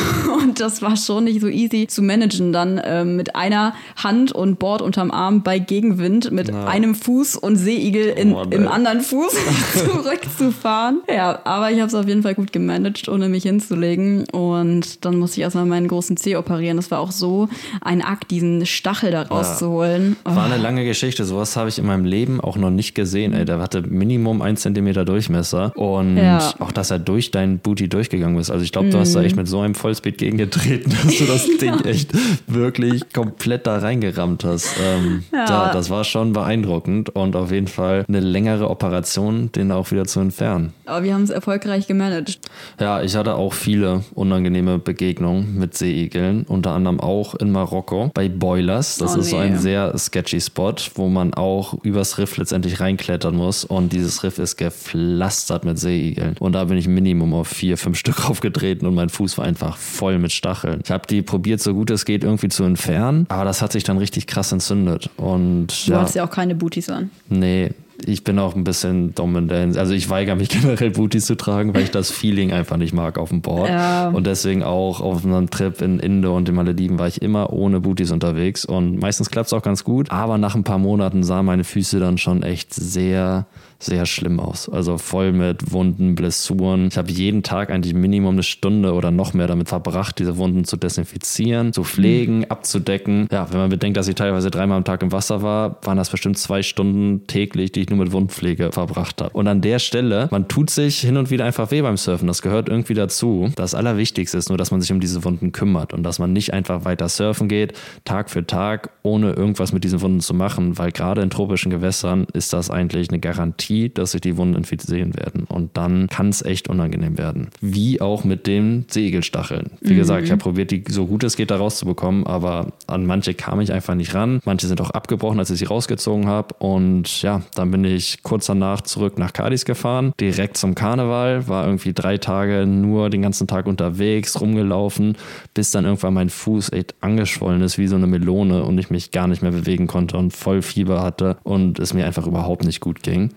Und 0.44 0.60
das 0.60 0.82
war 0.82 0.96
schon 0.96 1.24
nicht 1.24 1.40
so 1.40 1.48
easy 1.48 1.86
zu 1.86 2.02
managen, 2.02 2.52
dann 2.52 2.80
ähm, 2.84 3.16
mit 3.16 3.34
einer 3.34 3.74
Hand 3.96 4.32
und 4.32 4.58
Board 4.58 4.82
unterm 4.82 5.10
Arm 5.10 5.42
bei 5.42 5.58
Gegenwind 5.58 6.30
mit 6.32 6.52
einem 6.52 6.94
Fuß 6.94 7.36
und 7.36 7.56
Seeigel 7.56 8.06
in, 8.08 8.34
Oh, 8.34 8.42
im 8.50 8.68
anderen 8.68 9.00
Fuß 9.00 9.32
zurückzufahren. 9.74 11.02
Ja, 11.08 11.40
aber 11.44 11.70
ich 11.70 11.78
habe 11.78 11.88
es 11.88 11.94
auf 11.94 12.06
jeden 12.06 12.22
Fall 12.22 12.34
gut 12.34 12.52
gemanagt, 12.52 13.08
ohne 13.08 13.28
mich 13.28 13.44
hinzulegen. 13.44 14.24
Und 14.30 15.04
dann 15.04 15.16
musste 15.16 15.38
ich 15.38 15.42
erstmal 15.42 15.66
meinen 15.66 15.88
großen 15.88 16.16
Zeh 16.16 16.36
operieren. 16.36 16.76
Das 16.76 16.90
war 16.90 17.00
auch 17.00 17.12
so 17.12 17.48
ein 17.80 18.02
Akt, 18.02 18.30
diesen 18.30 18.66
Stachel 18.66 19.10
da 19.12 19.22
rauszuholen. 19.22 20.16
Oh. 20.24 20.34
War 20.34 20.44
eine 20.44 20.58
lange 20.58 20.84
Geschichte. 20.84 21.24
Sowas 21.24 21.56
habe 21.56 21.68
ich 21.68 21.78
in 21.78 21.86
meinem 21.86 22.04
Leben 22.04 22.40
auch 22.40 22.53
noch 22.56 22.70
nicht 22.70 22.94
gesehen. 22.94 23.32
Ey, 23.34 23.44
der 23.44 23.58
hatte 23.58 23.82
Minimum 23.82 24.42
ein 24.42 24.56
Zentimeter 24.56 25.04
Durchmesser. 25.04 25.72
Und 25.76 26.16
Ja. 26.16 26.52
auch, 26.58 26.72
dass 26.72 26.90
er 26.90 26.98
durch 26.98 27.30
dein 27.30 27.58
Booty 27.58 27.88
durchgegangen 27.88 28.38
ist. 28.38 28.50
Also 28.50 28.64
ich 28.64 28.72
glaube, 28.72 28.90
du 28.90 28.98
hast 28.98 29.14
da 29.14 29.22
echt 29.22 29.36
mit 29.36 29.48
so 29.48 29.60
einem 29.60 29.74
Vollspeed 29.74 30.18
gegengetreten, 30.18 30.90
dass 31.04 31.16
du 31.18 31.24
das 31.24 31.46
Ding 31.60 31.80
echt 31.84 32.12
wirklich 32.46 33.12
komplett 33.12 33.66
da 33.66 33.78
reingerammt 33.78 34.44
hast. 34.44 34.76
Ähm, 34.82 35.22
Ja. 35.32 35.46
ja. 35.46 35.72
das 35.72 35.90
war 35.90 36.04
schon 36.04 36.32
beeindruckend 36.32 37.10
und 37.10 37.36
auf 37.36 37.50
jeden 37.50 37.68
Fall 37.68 38.04
eine 38.08 38.20
längere 38.20 38.70
Operation, 38.70 39.50
den 39.52 39.72
auch 39.72 39.90
wieder 39.90 40.04
zu 40.04 40.20
entfernen. 40.20 40.72
Aber 40.86 41.04
wir 41.04 41.14
haben 41.14 41.22
es 41.22 41.30
erfolgreich 41.30 41.86
gemanagt. 41.86 42.38
Ja, 42.80 43.02
ich 43.02 43.16
hatte 43.16 43.34
auch 43.36 43.52
viele 43.52 44.02
unangenehme 44.14 44.78
Begegnungen 44.78 45.58
mit 45.58 45.76
Seeigeln, 45.76 46.44
unter 46.48 46.72
anderem 46.72 47.00
auch 47.00 47.34
in 47.34 47.50
Marokko 47.50 48.10
bei 48.14 48.28
Boilers. 48.28 48.98
Das 48.98 49.16
Oh, 49.16 49.20
ist 49.20 49.30
so 49.30 49.36
nee. 49.36 49.42
ein 49.44 49.58
sehr 49.58 49.96
sketchy 49.98 50.40
Spot, 50.40 50.74
wo 50.94 51.08
man 51.08 51.34
auch 51.34 51.74
übers 51.84 52.18
Riff 52.18 52.36
letztendlich 52.44 52.78
reinklettern 52.78 53.34
muss 53.34 53.64
und 53.64 53.94
dieses 53.94 54.22
Riff 54.22 54.38
ist 54.38 54.56
gepflastert 54.56 55.64
mit 55.64 55.78
Seeigeln. 55.78 56.36
Und 56.40 56.52
da 56.52 56.64
bin 56.64 56.76
ich 56.76 56.86
Minimum 56.86 57.32
auf 57.32 57.48
vier, 57.48 57.78
fünf 57.78 57.98
Stück 57.98 58.28
aufgetreten 58.28 58.84
und 58.84 58.94
mein 58.94 59.08
Fuß 59.08 59.38
war 59.38 59.46
einfach 59.46 59.78
voll 59.78 60.18
mit 60.18 60.30
Stacheln. 60.30 60.80
Ich 60.84 60.90
habe 60.90 61.06
die 61.08 61.22
probiert, 61.22 61.62
so 61.62 61.72
gut 61.72 61.90
es 61.90 62.04
geht, 62.04 62.22
irgendwie 62.22 62.48
zu 62.48 62.64
entfernen, 62.64 63.24
aber 63.30 63.46
das 63.46 63.62
hat 63.62 63.72
sich 63.72 63.82
dann 63.82 63.96
richtig 63.96 64.26
krass 64.26 64.52
entzündet. 64.52 65.08
Und 65.16 65.68
Du 65.86 65.92
ja, 65.92 66.00
hattest 66.00 66.16
ja 66.16 66.26
auch 66.26 66.30
keine 66.30 66.54
Booties 66.54 66.90
an. 66.90 67.10
Nee, 67.30 67.70
ich 68.04 68.24
bin 68.24 68.38
auch 68.38 68.54
ein 68.54 68.64
bisschen 68.64 69.14
dumm 69.14 69.36
in 69.36 69.48
der 69.48 69.64
Also 69.78 69.94
ich 69.94 70.10
weigere 70.10 70.36
mich 70.36 70.48
generell 70.60 70.90
Booties 70.90 71.26
zu 71.26 71.36
tragen, 71.36 71.74
weil 71.74 71.82
ich 71.82 71.90
das 71.90 72.10
Feeling 72.10 72.52
einfach 72.52 72.76
nicht 72.76 72.92
mag 72.92 73.18
auf 73.18 73.28
dem 73.28 73.40
Board. 73.40 73.68
Ja. 73.68 74.08
Und 74.08 74.26
deswegen 74.26 74.62
auch 74.62 75.00
auf 75.00 75.24
einem 75.24 75.50
Trip 75.50 75.80
in 75.80 75.98
Indo 75.98 76.36
und 76.36 76.48
den 76.48 76.54
Malediven 76.54 76.98
war 76.98 77.08
ich 77.08 77.22
immer 77.22 77.52
ohne 77.52 77.80
Booties 77.80 78.10
unterwegs. 78.10 78.64
Und 78.64 79.00
meistens 79.00 79.30
klappt 79.30 79.46
es 79.46 79.52
auch 79.52 79.62
ganz 79.62 79.84
gut. 79.84 80.10
Aber 80.10 80.38
nach 80.38 80.54
ein 80.54 80.64
paar 80.64 80.78
Monaten 80.78 81.22
sahen 81.22 81.46
meine 81.46 81.64
Füße 81.64 82.00
dann 82.00 82.18
schon 82.18 82.42
echt 82.42 82.74
sehr 82.74 83.46
sehr 83.84 84.06
schlimm 84.06 84.40
aus. 84.40 84.68
Also 84.68 84.98
voll 84.98 85.32
mit 85.32 85.72
Wunden, 85.72 86.14
Blessuren. 86.14 86.88
Ich 86.88 86.96
habe 86.96 87.10
jeden 87.10 87.42
Tag 87.42 87.70
eigentlich 87.70 87.94
Minimum 87.94 88.34
eine 88.34 88.42
Stunde 88.42 88.94
oder 88.94 89.10
noch 89.10 89.34
mehr 89.34 89.46
damit 89.46 89.68
verbracht, 89.68 90.18
diese 90.18 90.36
Wunden 90.36 90.64
zu 90.64 90.76
desinfizieren, 90.76 91.72
zu 91.72 91.84
pflegen, 91.84 92.38
mhm. 92.38 92.44
abzudecken. 92.48 93.28
Ja, 93.30 93.52
wenn 93.52 93.58
man 93.58 93.70
bedenkt, 93.70 93.96
dass 93.96 94.08
ich 94.08 94.14
teilweise 94.14 94.50
dreimal 94.50 94.78
am 94.78 94.84
Tag 94.84 95.02
im 95.02 95.12
Wasser 95.12 95.42
war, 95.42 95.78
waren 95.82 95.96
das 95.96 96.10
bestimmt 96.10 96.38
zwei 96.38 96.62
Stunden 96.62 97.26
täglich, 97.26 97.72
die 97.72 97.82
ich 97.82 97.90
nur 97.90 97.98
mit 97.98 98.12
Wundpflege 98.12 98.72
verbracht 98.72 99.20
habe. 99.20 99.30
Und 99.36 99.46
an 99.48 99.60
der 99.60 99.78
Stelle, 99.78 100.28
man 100.30 100.48
tut 100.48 100.70
sich 100.70 101.00
hin 101.00 101.16
und 101.16 101.30
wieder 101.30 101.44
einfach 101.44 101.70
weh 101.70 101.82
beim 101.82 101.96
Surfen. 101.96 102.26
Das 102.26 102.42
gehört 102.42 102.68
irgendwie 102.68 102.94
dazu. 102.94 103.50
Das 103.56 103.74
Allerwichtigste 103.74 104.38
ist 104.38 104.48
nur, 104.48 104.58
dass 104.58 104.70
man 104.70 104.80
sich 104.80 104.92
um 104.92 105.00
diese 105.00 105.24
Wunden 105.24 105.52
kümmert 105.52 105.92
und 105.92 106.02
dass 106.02 106.18
man 106.18 106.32
nicht 106.32 106.52
einfach 106.52 106.84
weiter 106.84 107.08
surfen 107.08 107.48
geht, 107.48 107.74
Tag 108.04 108.30
für 108.30 108.46
Tag, 108.46 108.90
ohne 109.02 109.32
irgendwas 109.32 109.72
mit 109.72 109.84
diesen 109.84 110.00
Wunden 110.00 110.20
zu 110.20 110.34
machen, 110.34 110.78
weil 110.78 110.92
gerade 110.92 111.20
in 111.20 111.30
tropischen 111.30 111.70
Gewässern 111.70 112.26
ist 112.32 112.52
das 112.52 112.70
eigentlich 112.70 113.10
eine 113.10 113.18
Garantie 113.18 113.73
Garantie, 113.74 113.88
dass 113.92 114.12
sich 114.12 114.20
die 114.20 114.36
Wunden 114.36 114.56
infizieren 114.56 115.16
werden. 115.16 115.44
Und 115.48 115.76
dann 115.76 116.08
kann 116.08 116.28
es 116.28 116.42
echt 116.42 116.68
unangenehm 116.68 117.18
werden. 117.18 117.48
Wie 117.60 118.00
auch 118.00 118.24
mit 118.24 118.46
den 118.46 118.86
Segelstacheln. 118.88 119.70
Wie 119.80 119.94
mhm. 119.94 119.98
gesagt, 119.98 120.24
ich 120.24 120.30
habe 120.30 120.42
probiert, 120.42 120.70
die 120.70 120.84
so 120.88 121.06
gut 121.06 121.24
es 121.24 121.36
geht 121.36 121.50
da 121.50 121.56
rauszubekommen, 121.56 122.26
aber 122.26 122.72
an 122.86 123.06
manche 123.06 123.34
kam 123.34 123.60
ich 123.60 123.72
einfach 123.72 123.94
nicht 123.94 124.14
ran. 124.14 124.40
Manche 124.44 124.66
sind 124.66 124.80
auch 124.80 124.90
abgebrochen, 124.90 125.38
als 125.38 125.50
ich 125.50 125.58
sie 125.58 125.64
rausgezogen 125.64 126.26
habe. 126.26 126.54
Und 126.58 127.22
ja, 127.22 127.42
dann 127.54 127.70
bin 127.70 127.84
ich 127.84 128.22
kurz 128.22 128.46
danach 128.46 128.82
zurück 128.82 129.18
nach 129.18 129.32
Cadiz 129.32 129.64
gefahren, 129.64 130.12
direkt 130.20 130.56
zum 130.56 130.74
Karneval, 130.74 131.48
war 131.48 131.66
irgendwie 131.66 131.92
drei 131.92 132.18
Tage 132.18 132.66
nur 132.66 133.10
den 133.10 133.22
ganzen 133.22 133.46
Tag 133.46 133.66
unterwegs, 133.66 134.40
rumgelaufen, 134.40 135.16
bis 135.54 135.70
dann 135.70 135.84
irgendwann 135.84 136.14
mein 136.14 136.30
Fuß 136.30 136.72
echt 136.72 136.94
angeschwollen 137.00 137.62
ist 137.62 137.78
wie 137.78 137.86
so 137.86 137.96
eine 137.96 138.06
Melone 138.06 138.62
und 138.64 138.78
ich 138.78 138.90
mich 138.90 139.10
gar 139.10 139.26
nicht 139.26 139.42
mehr 139.42 139.50
bewegen 139.50 139.86
konnte 139.86 140.16
und 140.16 140.32
voll 140.32 140.62
Fieber 140.62 141.02
hatte 141.02 141.36
und 141.42 141.78
es 141.78 141.94
mir 141.94 142.06
einfach 142.06 142.26
überhaupt 142.26 142.64
nicht 142.64 142.80
gut 142.80 143.02
ging. 143.02 143.30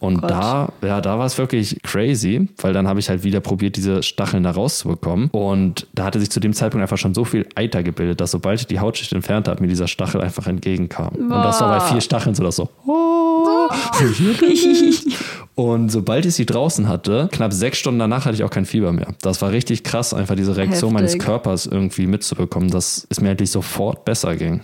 Und 0.00 0.22
Gott. 0.22 0.30
da, 0.30 0.72
ja, 0.82 1.00
da 1.00 1.18
war 1.18 1.26
es 1.26 1.36
wirklich 1.38 1.76
crazy, 1.82 2.48
weil 2.60 2.72
dann 2.72 2.88
habe 2.88 3.00
ich 3.00 3.10
halt 3.10 3.22
wieder 3.22 3.40
probiert, 3.40 3.76
diese 3.76 4.02
Stacheln 4.02 4.42
da 4.42 4.50
rauszubekommen. 4.50 5.28
Und 5.30 5.86
da 5.94 6.04
hatte 6.04 6.18
sich 6.18 6.30
zu 6.30 6.40
dem 6.40 6.54
Zeitpunkt 6.54 6.82
einfach 6.82 6.98
schon 6.98 7.14
so 7.14 7.24
viel 7.24 7.46
Eiter 7.54 7.82
gebildet, 7.82 8.20
dass 8.20 8.30
sobald 8.30 8.60
ich 8.60 8.66
die 8.66 8.80
Hautschicht 8.80 9.12
entfernt 9.12 9.46
habe, 9.46 9.60
mir 9.60 9.68
dieser 9.68 9.88
Stachel 9.88 10.22
einfach 10.22 10.46
entgegenkam. 10.46 11.10
Boah. 11.12 11.22
Und 11.22 11.42
das 11.44 11.60
war 11.60 11.78
bei 11.78 11.80
vier 11.80 12.00
Stacheln 12.00 12.34
so, 12.34 12.42
das 12.42 12.56
so. 12.56 12.68
Oh. 12.86 13.68
Und 15.54 15.90
sobald 15.90 16.24
ich 16.24 16.34
sie 16.34 16.46
draußen 16.46 16.88
hatte, 16.88 17.28
knapp 17.30 17.52
sechs 17.52 17.78
Stunden 17.78 17.98
danach 17.98 18.24
hatte 18.24 18.34
ich 18.34 18.44
auch 18.44 18.50
kein 18.50 18.64
Fieber 18.64 18.92
mehr. 18.92 19.08
Das 19.20 19.42
war 19.42 19.52
richtig 19.52 19.84
krass, 19.84 20.14
einfach 20.14 20.34
diese 20.34 20.56
Reaktion 20.56 20.92
Heftig. 20.92 21.12
meines 21.12 21.18
Körpers 21.24 21.66
irgendwie 21.66 22.06
mitzubekommen, 22.06 22.70
dass 22.70 23.06
es 23.10 23.20
mir 23.20 23.30
endlich 23.30 23.50
sofort 23.50 24.04
besser 24.04 24.36
ging. 24.36 24.62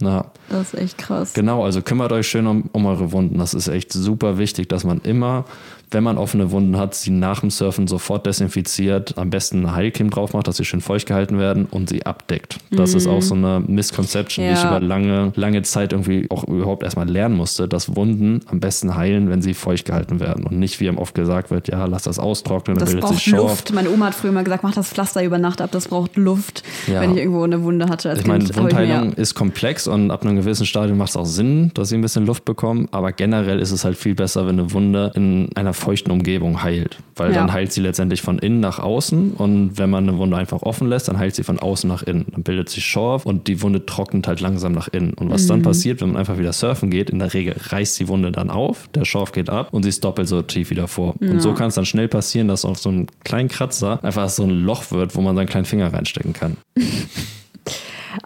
Ja. 0.00 0.26
Das 0.48 0.72
ist 0.72 0.80
echt 0.80 0.98
krass. 0.98 1.34
Genau, 1.34 1.64
also 1.64 1.82
kümmert 1.82 2.12
euch 2.12 2.28
schön 2.28 2.46
um, 2.46 2.70
um 2.72 2.86
eure 2.86 3.12
Wunden. 3.12 3.38
Das 3.38 3.54
ist 3.54 3.68
echt 3.68 3.92
super 3.92 4.38
wichtig, 4.38 4.68
dass 4.68 4.84
man 4.84 5.00
immer 5.02 5.44
wenn 5.90 6.04
man 6.04 6.18
offene 6.18 6.50
Wunden 6.50 6.76
hat, 6.76 6.94
sie 6.94 7.10
nach 7.10 7.40
dem 7.40 7.50
Surfen 7.50 7.86
sofort 7.86 8.26
desinfiziert, 8.26 9.18
am 9.18 9.30
besten 9.30 9.58
eine 9.58 9.74
Heilcreme 9.74 10.10
drauf 10.10 10.32
macht, 10.32 10.46
dass 10.46 10.56
sie 10.56 10.64
schön 10.64 10.80
feucht 10.80 11.06
gehalten 11.06 11.38
werden 11.38 11.66
und 11.70 11.88
sie 11.88 12.06
abdeckt. 12.06 12.58
Das 12.70 12.92
mhm. 12.92 12.96
ist 12.96 13.06
auch 13.06 13.22
so 13.22 13.34
eine 13.34 13.62
Misconception, 13.66 14.44
ja. 14.44 14.52
die 14.52 14.58
ich 14.58 14.64
über 14.64 14.80
lange, 14.80 15.32
lange 15.34 15.62
Zeit 15.62 15.92
irgendwie 15.92 16.26
auch 16.30 16.44
überhaupt 16.44 16.82
erstmal 16.82 17.08
lernen 17.08 17.36
musste, 17.36 17.66
dass 17.66 17.96
Wunden 17.96 18.40
am 18.46 18.60
besten 18.60 18.94
heilen, 18.94 19.30
wenn 19.30 19.42
sie 19.42 19.54
feucht 19.54 19.84
gehalten 19.84 20.20
werden 20.20 20.44
und 20.46 20.58
nicht, 20.58 20.80
wie 20.80 20.86
ihm 20.86 20.98
oft 20.98 21.14
gesagt 21.14 21.50
wird, 21.50 21.68
ja, 21.68 21.86
lass 21.86 22.04
das 22.04 22.18
austrocknen, 22.18 22.76
dann 22.76 22.84
das 22.84 22.90
bildet 22.94 23.08
braucht 23.08 23.22
sich 23.22 23.32
Luft. 23.32 23.72
Meine 23.72 23.90
Oma 23.90 24.06
hat 24.06 24.14
früher 24.14 24.32
mal 24.32 24.44
gesagt, 24.44 24.62
mach 24.62 24.74
das 24.74 24.88
Pflaster 24.88 25.24
über 25.24 25.38
Nacht 25.38 25.60
ab, 25.60 25.70
das 25.72 25.88
braucht 25.88 26.16
Luft, 26.16 26.62
ja. 26.86 27.00
wenn 27.00 27.12
ich 27.12 27.18
irgendwo 27.18 27.42
eine 27.42 27.62
Wunde 27.62 27.88
hatte. 27.88 28.14
ich 28.18 28.26
meine, 28.26 28.44
Wundheilung 28.54 29.12
ist 29.14 29.34
komplex 29.34 29.88
und 29.88 30.10
ab 30.10 30.24
einem 30.24 30.36
gewissen 30.36 30.66
Stadium 30.66 30.98
macht 30.98 31.10
es 31.10 31.16
auch 31.16 31.26
Sinn, 31.26 31.72
dass 31.74 31.88
sie 31.88 31.96
ein 31.96 32.00
bisschen 32.00 32.26
Luft 32.26 32.44
bekommen, 32.44 32.88
aber 32.92 33.12
generell 33.12 33.58
ist 33.58 33.72
es 33.72 33.84
halt 33.84 33.96
viel 33.96 34.14
besser, 34.14 34.46
wenn 34.46 34.58
eine 34.58 34.72
Wunde 34.72 35.12
in 35.14 35.48
einer 35.56 35.74
feuchten 35.80 36.12
Umgebung 36.12 36.62
heilt. 36.62 36.98
Weil 37.16 37.32
ja. 37.32 37.38
dann 37.38 37.52
heilt 37.52 37.72
sie 37.72 37.80
letztendlich 37.80 38.22
von 38.22 38.38
innen 38.38 38.60
nach 38.60 38.78
außen 38.78 39.32
und 39.32 39.78
wenn 39.78 39.90
man 39.90 40.08
eine 40.08 40.18
Wunde 40.18 40.36
einfach 40.36 40.62
offen 40.62 40.88
lässt, 40.88 41.08
dann 41.08 41.18
heilt 41.18 41.34
sie 41.34 41.42
von 41.42 41.58
außen 41.58 41.88
nach 41.88 42.02
innen. 42.02 42.26
Dann 42.32 42.42
bildet 42.42 42.68
sich 42.68 42.84
Schorf 42.84 43.26
und 43.26 43.48
die 43.48 43.60
Wunde 43.62 43.84
trocknet 43.84 44.26
halt 44.26 44.40
langsam 44.40 44.72
nach 44.72 44.88
innen. 44.88 45.14
Und 45.14 45.30
was 45.30 45.44
mhm. 45.44 45.48
dann 45.48 45.62
passiert, 45.62 46.00
wenn 46.00 46.08
man 46.08 46.18
einfach 46.18 46.38
wieder 46.38 46.52
surfen 46.52 46.90
geht, 46.90 47.10
in 47.10 47.18
der 47.18 47.34
Regel 47.34 47.56
reißt 47.58 47.98
die 47.98 48.08
Wunde 48.08 48.32
dann 48.32 48.50
auf, 48.50 48.88
der 48.94 49.04
Schorf 49.04 49.32
geht 49.32 49.50
ab 49.50 49.68
und 49.72 49.82
sie 49.82 49.88
ist 49.88 50.04
doppelt 50.04 50.28
so 50.28 50.42
tief 50.42 50.70
wieder 50.70 50.88
vor. 50.88 51.14
Ja. 51.20 51.30
Und 51.30 51.40
so 51.40 51.52
kann 51.54 51.68
es 51.68 51.74
dann 51.74 51.86
schnell 51.86 52.08
passieren, 52.08 52.48
dass 52.48 52.64
auf 52.64 52.78
so 52.78 52.88
einem 52.88 53.06
kleinen 53.24 53.48
Kratzer 53.48 54.02
einfach 54.04 54.28
so 54.28 54.44
ein 54.44 54.50
Loch 54.50 54.90
wird, 54.90 55.16
wo 55.16 55.20
man 55.20 55.36
seinen 55.36 55.48
kleinen 55.48 55.66
Finger 55.66 55.92
reinstecken 55.92 56.32
kann. 56.32 56.56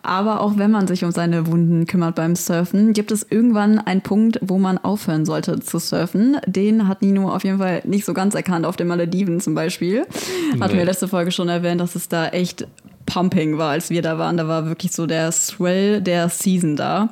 Aber 0.03 0.41
auch 0.41 0.57
wenn 0.57 0.71
man 0.71 0.87
sich 0.87 1.05
um 1.05 1.11
seine 1.11 1.47
Wunden 1.47 1.87
kümmert 1.87 2.15
beim 2.15 2.37
Surfen, 2.37 2.93
gibt 2.93 3.11
es 3.11 3.27
irgendwann 3.29 3.79
einen 3.79 4.03
Punkt, 4.03 4.39
wo 4.43 4.59
man 4.59 4.79
aufhören 4.79 5.25
sollte 5.25 5.61
zu 5.61 5.79
surfen. 5.79 6.37
Den 6.47 6.89
hat 6.89 7.03
Nino 7.03 7.31
auf 7.31 7.45
jeden 7.45 7.59
Fall 7.59 7.83
nicht 7.85 8.05
so 8.05 8.15
ganz 8.15 8.35
erkannt, 8.35 8.67
auf 8.67 8.77
den 8.77 8.87
Malediven 8.87 9.41
zum 9.41 9.55
Beispiel. 9.55 10.07
Nee. 10.55 10.61
Hatten 10.61 10.77
wir 10.77 10.85
letzte 10.85 11.09
Folge 11.09 11.31
schon 11.31 11.49
erwähnt, 11.49 11.81
dass 11.81 11.95
es 11.95 12.09
da 12.09 12.29
echt 12.29 12.67
pumping 13.07 13.59
war, 13.59 13.71
als 13.71 13.91
wir 13.91 14.03
da 14.03 14.19
waren. 14.19 14.37
Da 14.37 14.49
war 14.49 14.67
wirklich 14.67 14.93
so 14.93 15.07
der 15.07 15.31
Swell 15.33 16.01
der 16.01 16.29
Season 16.29 16.77
da. 16.77 17.11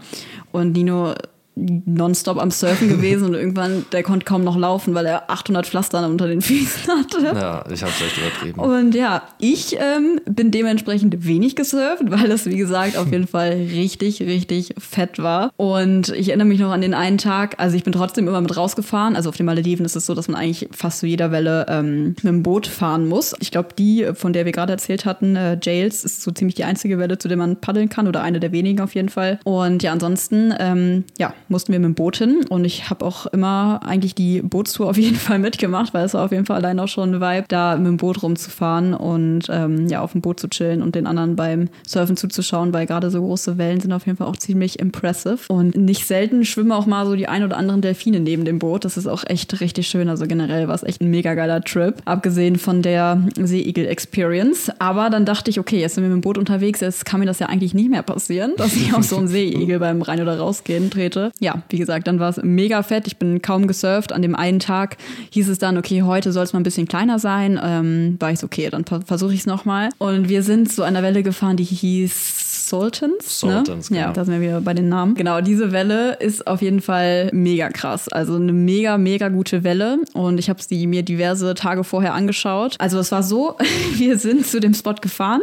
Und 0.50 0.72
Nino 0.72 1.14
nonstop 1.54 2.38
am 2.38 2.50
Surfen 2.50 2.88
gewesen 2.88 3.26
und 3.26 3.34
irgendwann, 3.34 3.84
der 3.92 4.02
konnte 4.02 4.24
kaum 4.24 4.42
noch 4.42 4.56
laufen, 4.56 4.94
weil 4.94 5.06
er 5.06 5.30
800 5.30 5.66
Pflastern 5.66 6.10
unter 6.10 6.26
den 6.26 6.40
Füßen 6.40 6.88
hatte. 6.88 7.38
Ja, 7.38 7.64
ich 7.70 7.82
hab's 7.82 8.00
echt 8.00 8.16
übertrieben. 8.16 8.60
Und 8.60 8.94
ja, 8.94 9.22
ich 9.38 9.76
ähm, 9.78 10.20
bin 10.24 10.50
dementsprechend 10.50 11.26
wenig 11.26 11.54
gesurft, 11.54 12.04
weil 12.06 12.28
das, 12.28 12.46
wie 12.46 12.56
gesagt, 12.56 12.96
auf 12.96 13.10
jeden 13.10 13.26
Fall 13.32 13.50
richtig, 13.50 14.22
richtig 14.22 14.74
fett 14.78 15.18
war. 15.18 15.52
Und 15.56 16.08
ich 16.10 16.28
erinnere 16.28 16.48
mich 16.48 16.60
noch 16.60 16.70
an 16.70 16.80
den 16.80 16.94
einen 16.94 17.18
Tag, 17.18 17.56
also 17.58 17.76
ich 17.76 17.84
bin 17.84 17.92
trotzdem 17.92 18.28
immer 18.28 18.40
mit 18.40 18.56
rausgefahren. 18.56 19.14
Also 19.14 19.28
auf 19.28 19.36
den 19.36 19.46
Malediven 19.46 19.84
ist 19.84 19.96
es 19.96 20.06
so, 20.06 20.14
dass 20.14 20.28
man 20.28 20.40
eigentlich 20.40 20.68
fast 20.72 21.00
zu 21.00 21.06
jeder 21.06 21.32
Welle 21.32 21.66
ähm, 21.68 22.08
mit 22.08 22.24
dem 22.24 22.42
Boot 22.42 22.66
fahren 22.66 23.06
muss. 23.06 23.34
Ich 23.40 23.50
glaube, 23.50 23.70
die, 23.78 24.08
von 24.14 24.32
der 24.32 24.46
wir 24.46 24.52
gerade 24.52 24.72
erzählt 24.72 25.04
hatten, 25.04 25.36
äh, 25.36 25.58
Jails, 25.60 26.04
ist 26.04 26.22
so 26.22 26.30
ziemlich 26.30 26.54
die 26.54 26.64
einzige 26.64 26.98
Welle, 26.98 27.18
zu 27.18 27.28
der 27.28 27.36
man 27.36 27.56
paddeln 27.56 27.90
kann 27.90 28.08
oder 28.08 28.22
eine 28.22 28.40
der 28.40 28.52
wenigen 28.52 28.80
auf 28.80 28.94
jeden 28.94 29.10
Fall. 29.10 29.38
Und 29.44 29.82
ja, 29.82 29.92
ansonsten, 29.92 30.54
ähm, 30.58 31.04
ja, 31.18 31.34
mussten 31.48 31.72
wir 31.72 31.78
mit 31.78 31.86
dem 31.86 31.94
Boot 31.94 32.16
hin 32.16 32.44
und 32.48 32.64
ich 32.64 32.90
habe 32.90 33.04
auch 33.04 33.26
immer 33.26 33.80
eigentlich 33.84 34.14
die 34.14 34.42
Bootstour 34.42 34.86
auf 34.90 34.98
jeden 34.98 35.16
Fall 35.16 35.38
mitgemacht, 35.38 35.94
weil 35.94 36.04
es 36.04 36.14
war 36.14 36.24
auf 36.24 36.32
jeden 36.32 36.46
Fall 36.46 36.56
allein 36.56 36.78
auch 36.80 36.88
schon 36.88 37.14
ein 37.14 37.20
Vibe, 37.20 37.46
da 37.48 37.76
mit 37.76 37.86
dem 37.86 37.96
Boot 37.96 38.22
rumzufahren 38.22 38.94
und 38.94 39.46
ähm, 39.50 39.88
ja, 39.88 40.00
auf 40.00 40.12
dem 40.12 40.20
Boot 40.20 40.40
zu 40.40 40.48
chillen 40.48 40.82
und 40.82 40.94
den 40.94 41.06
anderen 41.06 41.36
beim 41.36 41.68
Surfen 41.86 42.16
zuzuschauen, 42.16 42.72
weil 42.72 42.86
gerade 42.86 43.10
so 43.10 43.20
große 43.20 43.58
Wellen 43.58 43.80
sind 43.80 43.92
auf 43.92 44.06
jeden 44.06 44.18
Fall 44.18 44.26
auch 44.26 44.36
ziemlich 44.36 44.78
impressive. 44.78 45.38
Und 45.48 45.76
nicht 45.76 46.06
selten 46.06 46.44
schwimmen 46.44 46.72
auch 46.72 46.86
mal 46.86 47.06
so 47.06 47.16
die 47.16 47.28
ein 47.28 47.44
oder 47.44 47.56
anderen 47.56 47.80
Delfine 47.80 48.20
neben 48.20 48.44
dem 48.44 48.58
Boot. 48.58 48.84
Das 48.84 48.96
ist 48.96 49.06
auch 49.06 49.24
echt 49.26 49.60
richtig 49.60 49.88
schön. 49.88 50.08
Also 50.08 50.26
generell 50.26 50.68
war 50.68 50.74
es 50.74 50.82
echt 50.82 51.00
ein 51.00 51.10
mega 51.10 51.34
geiler 51.34 51.62
Trip, 51.62 51.96
abgesehen 52.04 52.56
von 52.56 52.82
der 52.82 53.22
Seeigel-Experience. 53.36 54.70
Aber 54.78 55.10
dann 55.10 55.24
dachte 55.24 55.50
ich, 55.50 55.58
okay, 55.58 55.80
jetzt 55.80 55.94
sind 55.94 56.04
wir 56.04 56.10
mit 56.10 56.18
dem 56.18 56.22
Boot 56.22 56.38
unterwegs, 56.38 56.80
jetzt 56.80 57.04
kann 57.04 57.20
mir 57.20 57.26
das 57.26 57.38
ja 57.38 57.46
eigentlich 57.46 57.74
nicht 57.74 57.90
mehr 57.90 58.02
passieren, 58.02 58.52
dass 58.56 58.74
ich 58.74 58.94
auf 58.94 59.04
so 59.04 59.16
einen 59.16 59.28
Seeigel 59.32 59.78
beim 59.78 60.02
Rein- 60.02 60.22
oder 60.22 60.38
Rausgehen 60.38 60.90
trete. 60.90 61.31
Ja, 61.40 61.62
wie 61.70 61.78
gesagt, 61.78 62.06
dann 62.06 62.18
war 62.20 62.30
es 62.30 62.40
mega 62.42 62.82
fett. 62.82 63.06
Ich 63.06 63.16
bin 63.16 63.42
kaum 63.42 63.66
gesurft. 63.66 64.12
An 64.12 64.22
dem 64.22 64.34
einen 64.34 64.60
Tag 64.60 64.96
hieß 65.30 65.48
es 65.48 65.58
dann, 65.58 65.76
okay, 65.76 66.02
heute 66.02 66.32
soll 66.32 66.44
es 66.44 66.52
mal 66.52 66.60
ein 66.60 66.64
bisschen 66.64 66.86
kleiner 66.86 67.18
sein. 67.18 67.60
Ähm, 67.62 68.16
war 68.20 68.30
ich 68.30 68.38
so, 68.38 68.46
okay, 68.46 68.68
dann 68.70 68.84
versuche 68.84 69.34
ich 69.34 69.40
es 69.40 69.46
nochmal. 69.46 69.88
Und 69.98 70.28
wir 70.28 70.42
sind 70.42 70.70
zu 70.72 70.82
einer 70.82 71.02
Welle 71.02 71.22
gefahren, 71.22 71.56
die 71.56 71.64
hieß 71.64 72.51
Sultans. 72.72 73.38
Sultans, 73.38 73.90
ne? 73.90 73.98
genau. 73.98 74.08
Ja, 74.08 74.12
da 74.14 74.24
sind 74.24 74.32
wir 74.32 74.40
wieder 74.40 74.60
bei 74.62 74.72
den 74.72 74.88
Namen. 74.88 75.14
Genau, 75.14 75.42
diese 75.42 75.72
Welle 75.72 76.14
ist 76.14 76.46
auf 76.46 76.62
jeden 76.62 76.80
Fall 76.80 77.28
mega 77.30 77.68
krass. 77.68 78.08
Also 78.08 78.36
eine 78.36 78.54
mega, 78.54 78.96
mega 78.96 79.28
gute 79.28 79.62
Welle. 79.62 79.98
Und 80.14 80.38
ich 80.38 80.48
habe 80.48 80.62
sie 80.62 80.86
mir 80.86 81.02
diverse 81.02 81.52
Tage 81.52 81.84
vorher 81.84 82.14
angeschaut. 82.14 82.76
Also 82.78 82.98
es 82.98 83.12
war 83.12 83.22
so, 83.22 83.56
wir 83.96 84.16
sind 84.16 84.46
zu 84.46 84.58
dem 84.58 84.72
Spot 84.72 84.94
gefahren 84.94 85.42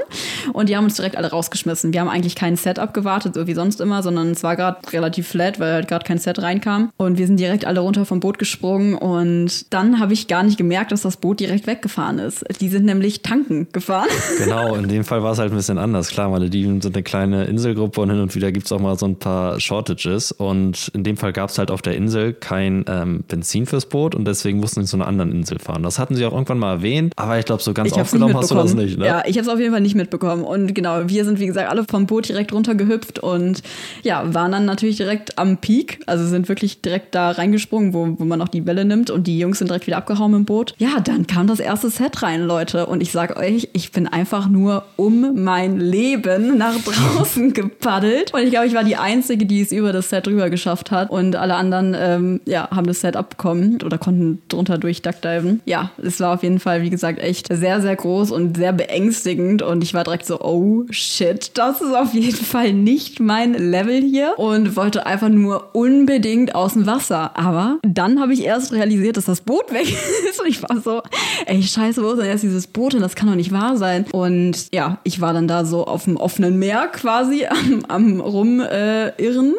und 0.53 0.69
die 0.69 0.75
haben 0.75 0.85
uns 0.85 0.95
direkt 0.95 1.17
alle 1.17 1.29
rausgeschmissen. 1.29 1.93
Wir 1.93 2.01
haben 2.01 2.09
eigentlich 2.09 2.33
kein 2.33 2.55
Setup 2.55 2.95
gewartet, 2.95 3.35
so 3.35 3.45
wie 3.45 3.53
sonst 3.53 3.79
immer, 3.79 4.01
sondern 4.01 4.31
es 4.31 4.41
war 4.41 4.55
gerade 4.55 4.79
relativ 4.91 5.27
flat, 5.27 5.59
weil 5.59 5.73
halt 5.73 5.87
gerade 5.87 6.05
kein 6.05 6.17
Set 6.17 6.41
reinkam. 6.41 6.89
Und 6.97 7.19
wir 7.19 7.27
sind 7.27 7.39
direkt 7.39 7.65
alle 7.65 7.81
runter 7.81 8.05
vom 8.05 8.19
Boot 8.19 8.39
gesprungen 8.39 8.95
und 8.95 9.71
dann 9.71 9.99
habe 9.99 10.13
ich 10.13 10.27
gar 10.27 10.41
nicht 10.41 10.57
gemerkt, 10.57 10.91
dass 10.91 11.03
das 11.03 11.17
Boot 11.17 11.41
direkt 11.41 11.67
weggefahren 11.67 12.17
ist. 12.17 12.43
Die 12.59 12.69
sind 12.69 12.85
nämlich 12.85 13.21
tanken 13.21 13.67
gefahren. 13.71 14.09
Genau, 14.39 14.73
in 14.73 14.89
dem 14.89 15.03
Fall 15.03 15.21
war 15.21 15.33
es 15.33 15.37
halt 15.37 15.51
ein 15.51 15.55
bisschen 15.55 15.77
anders. 15.77 16.09
Klar, 16.09 16.29
Malediven 16.29 16.81
sind 16.81 16.95
eine 16.95 17.03
kleine 17.03 17.18
kleine 17.19 17.45
Inselgruppe 17.45 17.99
und 17.99 18.09
hin 18.11 18.21
und 18.21 18.33
wieder 18.33 18.49
gibt 18.53 18.65
es 18.67 18.71
auch 18.71 18.79
mal 18.79 18.97
so 18.97 19.05
ein 19.05 19.17
paar 19.17 19.59
Shortages. 19.59 20.31
Und 20.31 20.89
in 20.93 21.03
dem 21.03 21.17
Fall 21.17 21.33
gab 21.33 21.49
es 21.49 21.57
halt 21.57 21.69
auf 21.69 21.81
der 21.81 21.95
Insel 21.97 22.31
kein 22.31 22.85
ähm, 22.87 23.25
Benzin 23.27 23.65
fürs 23.65 23.87
Boot 23.87 24.15
und 24.15 24.25
deswegen 24.25 24.59
mussten 24.59 24.83
sie 24.83 24.87
zu 24.87 24.95
einer 24.95 25.07
anderen 25.07 25.33
Insel 25.33 25.59
fahren. 25.59 25.83
Das 25.83 25.99
hatten 25.99 26.15
sie 26.15 26.25
auch 26.25 26.31
irgendwann 26.31 26.59
mal 26.59 26.75
erwähnt, 26.75 27.11
aber 27.17 27.37
ich 27.37 27.43
glaube, 27.43 27.61
so 27.61 27.73
ganz 27.73 27.91
aufgenommen 27.91 28.37
hast 28.37 28.51
du 28.51 28.55
das 28.55 28.73
nicht. 28.73 28.97
Ne? 28.97 29.05
Ja, 29.05 29.23
ich 29.25 29.37
habe 29.37 29.41
es 29.41 29.49
auf 29.49 29.59
jeden 29.59 29.73
Fall 29.73 29.81
nicht 29.81 29.95
mitbekommen. 29.95 30.45
Und 30.45 30.73
genau, 30.73 31.01
wir 31.07 31.25
sind, 31.25 31.39
wie 31.39 31.47
gesagt, 31.47 31.69
alle 31.69 31.83
vom 31.83 32.05
Boot 32.05 32.29
direkt 32.29 32.53
runtergehüpft 32.53 33.19
und 33.19 33.63
ja, 34.03 34.33
waren 34.33 34.53
dann 34.53 34.63
natürlich 34.63 34.95
direkt 34.95 35.37
am 35.37 35.57
Peak. 35.57 35.99
Also 36.05 36.25
sind 36.25 36.47
wirklich 36.47 36.81
direkt 36.81 37.15
da 37.15 37.31
reingesprungen, 37.31 37.93
wo, 37.93 38.15
wo 38.17 38.23
man 38.23 38.41
auch 38.41 38.47
die 38.47 38.65
Welle 38.65 38.85
nimmt 38.85 39.09
und 39.09 39.27
die 39.27 39.39
Jungs 39.39 39.59
sind 39.59 39.69
direkt 39.69 39.87
wieder 39.87 39.97
abgehauen 39.97 40.33
im 40.33 40.45
Boot. 40.45 40.73
Ja, 40.77 41.01
dann 41.03 41.27
kam 41.27 41.47
das 41.47 41.59
erste 41.59 41.89
Set 41.89 42.23
rein, 42.23 42.43
Leute. 42.43 42.85
Und 42.85 43.01
ich 43.01 43.11
sag 43.11 43.37
euch, 43.37 43.67
ich 43.73 43.91
bin 43.91 44.07
einfach 44.07 44.47
nur 44.47 44.85
um 44.95 45.43
mein 45.43 45.81
Leben 45.81 46.57
nach 46.57 46.75
draußen 46.81 46.98
gepaddelt. 47.53 48.33
Und 48.33 48.41
ich 48.41 48.51
glaube, 48.51 48.67
ich 48.67 48.73
war 48.73 48.83
die 48.83 48.95
Einzige, 48.95 49.45
die 49.45 49.61
es 49.61 49.71
über 49.71 49.93
das 49.93 50.09
Set 50.09 50.27
rüber 50.27 50.49
geschafft 50.49 50.91
hat. 50.91 51.09
Und 51.09 51.35
alle 51.35 51.55
anderen, 51.55 51.95
ähm, 51.97 52.41
ja, 52.45 52.69
haben 52.71 52.87
das 52.87 53.01
Set 53.01 53.15
abbekommen 53.15 53.81
oder 53.83 53.97
konnten 53.97 54.41
drunter 54.47 54.77
durch 54.77 55.01
Duckdiven. 55.01 55.61
Ja, 55.65 55.91
es 56.01 56.19
war 56.19 56.33
auf 56.35 56.43
jeden 56.43 56.59
Fall, 56.59 56.81
wie 56.81 56.89
gesagt, 56.89 57.19
echt 57.19 57.47
sehr, 57.51 57.81
sehr 57.81 57.95
groß 57.95 58.31
und 58.31 58.57
sehr 58.57 58.73
beängstigend. 58.73 59.61
Und 59.61 59.83
ich 59.83 59.93
war 59.93 60.03
direkt 60.03 60.25
so, 60.25 60.39
oh 60.41 60.85
shit, 60.89 61.51
das 61.57 61.81
ist 61.81 61.95
auf 61.95 62.13
jeden 62.13 62.35
Fall 62.35 62.73
nicht 62.73 63.19
mein 63.19 63.53
Level 63.53 64.01
hier. 64.01 64.33
Und 64.37 64.75
wollte 64.75 65.05
einfach 65.05 65.29
nur 65.29 65.69
unbedingt 65.73 66.55
aus 66.55 66.73
dem 66.73 66.85
Wasser. 66.85 67.37
Aber 67.37 67.79
dann 67.83 68.19
habe 68.19 68.33
ich 68.33 68.43
erst 68.43 68.73
realisiert, 68.73 69.17
dass 69.17 69.25
das 69.25 69.41
Boot 69.41 69.71
weg 69.71 69.87
ist. 70.29 70.39
Und 70.39 70.47
ich 70.47 70.61
war 70.63 70.79
so, 70.81 71.01
ey, 71.45 71.61
scheiße, 71.61 72.03
wo 72.03 72.11
ist 72.11 72.19
denn 72.19 72.27
erst 72.27 72.43
dieses 72.43 72.67
Boot? 72.67 72.95
Und 72.95 73.01
das 73.01 73.15
kann 73.15 73.27
doch 73.27 73.35
nicht 73.35 73.51
wahr 73.51 73.77
sein. 73.77 74.05
Und 74.11 74.67
ja, 74.73 74.99
ich 75.03 75.21
war 75.21 75.33
dann 75.33 75.47
da 75.47 75.65
so 75.65 75.85
auf 75.85 76.05
dem 76.05 76.17
offenen 76.17 76.59
Meer 76.59 76.88
quasi 76.91 77.45
am, 77.45 77.85
am 77.87 78.19
rumirren. 78.19 79.55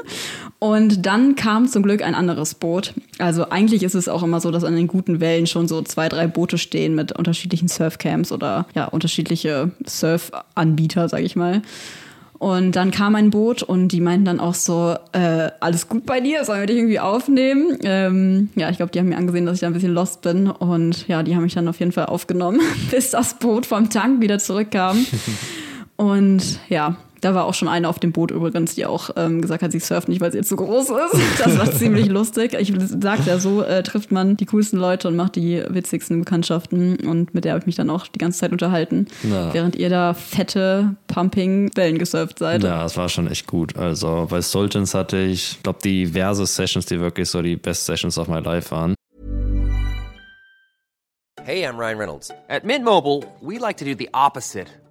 Und 0.59 1.07
dann 1.07 1.37
kam 1.37 1.68
zum 1.68 1.83
Glück 1.83 2.03
ein 2.03 2.14
anderes 2.14 2.55
Boot. 2.55 2.93
Also 3.18 3.49
eigentlich 3.49 3.83
ist 3.83 3.95
es 3.95 4.09
auch 4.09 4.22
immer 4.22 4.41
so, 4.41 4.51
dass 4.51 4.62
an 4.62 4.76
den 4.76 4.89
guten 4.89 5.18
Wellen 5.18 5.47
schon 5.47 5.66
so 5.66 5.81
zwei, 5.81 6.11
drei 6.11 6.26
Boote 6.26 6.59
stehen 6.59 6.95
mit 6.95 7.12
unterschiedlichen 7.12 7.68
Surfcamps 7.68 8.31
oder 8.31 8.66
ja, 8.74 8.85
unterschiedliche 8.85 9.70
Surfanbieter, 9.87 11.09
sag 11.09 11.22
ich 11.22 11.35
mal. 11.35 11.62
Und 12.41 12.74
dann 12.74 12.91
kam 12.91 13.16
ein 13.16 13.28
Boot 13.28 13.62
und 13.62 13.89
die 13.89 14.01
meinten 14.01 14.24
dann 14.24 14.41
auch 14.41 14.55
so, 14.55 14.97
äh, 15.12 15.51
alles 15.61 15.89
gut 15.89 16.07
bei 16.07 16.20
dir, 16.20 16.43
sollen 16.47 16.61
wir 16.61 16.66
dich 16.66 16.78
irgendwie 16.78 16.99
aufnehmen? 16.99 17.76
Ähm, 17.85 18.49
ja, 18.55 18.70
ich 18.70 18.78
glaube, 18.78 18.93
die 18.93 18.99
haben 18.99 19.11
mir 19.11 19.18
angesehen, 19.18 19.45
dass 19.45 19.57
ich 19.57 19.61
da 19.61 19.66
ein 19.66 19.74
bisschen 19.74 19.93
lost 19.93 20.22
bin. 20.22 20.47
Und 20.51 21.07
ja, 21.07 21.22
die 21.22 21.37
haben 21.37 21.43
mich 21.43 21.53
dann 21.53 21.68
auf 21.68 21.78
jeden 21.81 21.93
Fall 21.93 22.07
aufgenommen, 22.07 22.61
bis 22.91 23.11
das 23.11 23.35
Boot 23.35 23.66
vom 23.66 23.91
Tank 23.91 24.22
wieder 24.22 24.39
zurückkam. 24.39 25.05
und 25.97 26.59
ja, 26.70 26.97
da 27.21 27.35
war 27.35 27.45
auch 27.45 27.55
schon 27.55 27.68
eine 27.68 27.89
auf 27.89 27.99
dem 27.99 28.12
Boot 28.12 28.31
übrigens, 28.31 28.75
die 28.75 28.87
auch 28.87 29.11
ähm, 29.16 29.43
gesagt 29.43 29.62
hat, 29.62 29.73
sie 29.73 29.81
surft 29.81 30.09
nicht, 30.09 30.21
weil 30.21 30.33
sie 30.33 30.39
jetzt 30.39 30.49
so 30.49 30.57
groß 30.57 30.91
ist. 30.91 31.21
Das 31.39 31.59
war 31.59 31.71
ziemlich 31.71 32.09
lustig. 32.09 32.55
Ich 32.55 32.73
sag's 33.01 33.27
ja 33.27 33.39
so, 33.39 33.62
äh, 33.62 33.83
trifft 33.83 34.12
man 34.12 34.37
die 34.37 34.47
coolsten 34.47 34.79
Leute 34.79 35.09
und 35.09 35.16
macht 35.16 35.37
die 35.37 35.62
witzigsten 35.68 36.21
Bekanntschaften. 36.21 36.97
Und 37.01 37.35
mit 37.35 37.45
der 37.45 37.53
habe 37.53 37.61
ich 37.61 37.66
mich 37.66 37.77
dann 37.77 37.89
auch 37.89 38.07
die 38.07 38.18
ganze 38.18 38.41
Zeit 38.41 38.53
unterhalten, 38.53 39.07
ja. 39.23 39.53
während 39.55 39.77
ihr 39.77 39.89
da 39.89 40.14
fette 40.14 40.97
Pumping-Wellen 41.07 41.99
gesurft 41.99 42.39
seid. 42.39 42.62
Ja, 42.62 42.85
es 42.85 42.97
war 42.97 43.09
schon 43.09 43.27
echt 43.27 43.47
gut. 43.47 43.77
Also 43.77 44.27
bei 44.29 44.43
Sultans 44.43 44.95
hatte 44.95 45.18
ich, 45.18 45.62
glaube 45.62 45.79
diverse 45.83 46.47
Sessions, 46.47 46.87
die 46.87 47.01
wirklich 47.01 47.29
so 47.29 47.43
die 47.43 47.57
best 47.57 47.87
Sessions 47.87 48.18
of 48.18 48.29
my 48.29 48.41
life 48.41 48.71
waren. 48.71 48.95
Hey, 51.43 51.64
I'm 51.64 51.79
Ryan 51.79 51.99
Reynolds. 51.99 52.31
At 52.49 52.64
Mint 52.64 52.85
Mobile, 52.85 53.25
we 53.41 53.59
like 53.59 53.79
to 53.79 53.85
do 53.85 53.95
the 53.95 54.11
opposite 54.12 54.68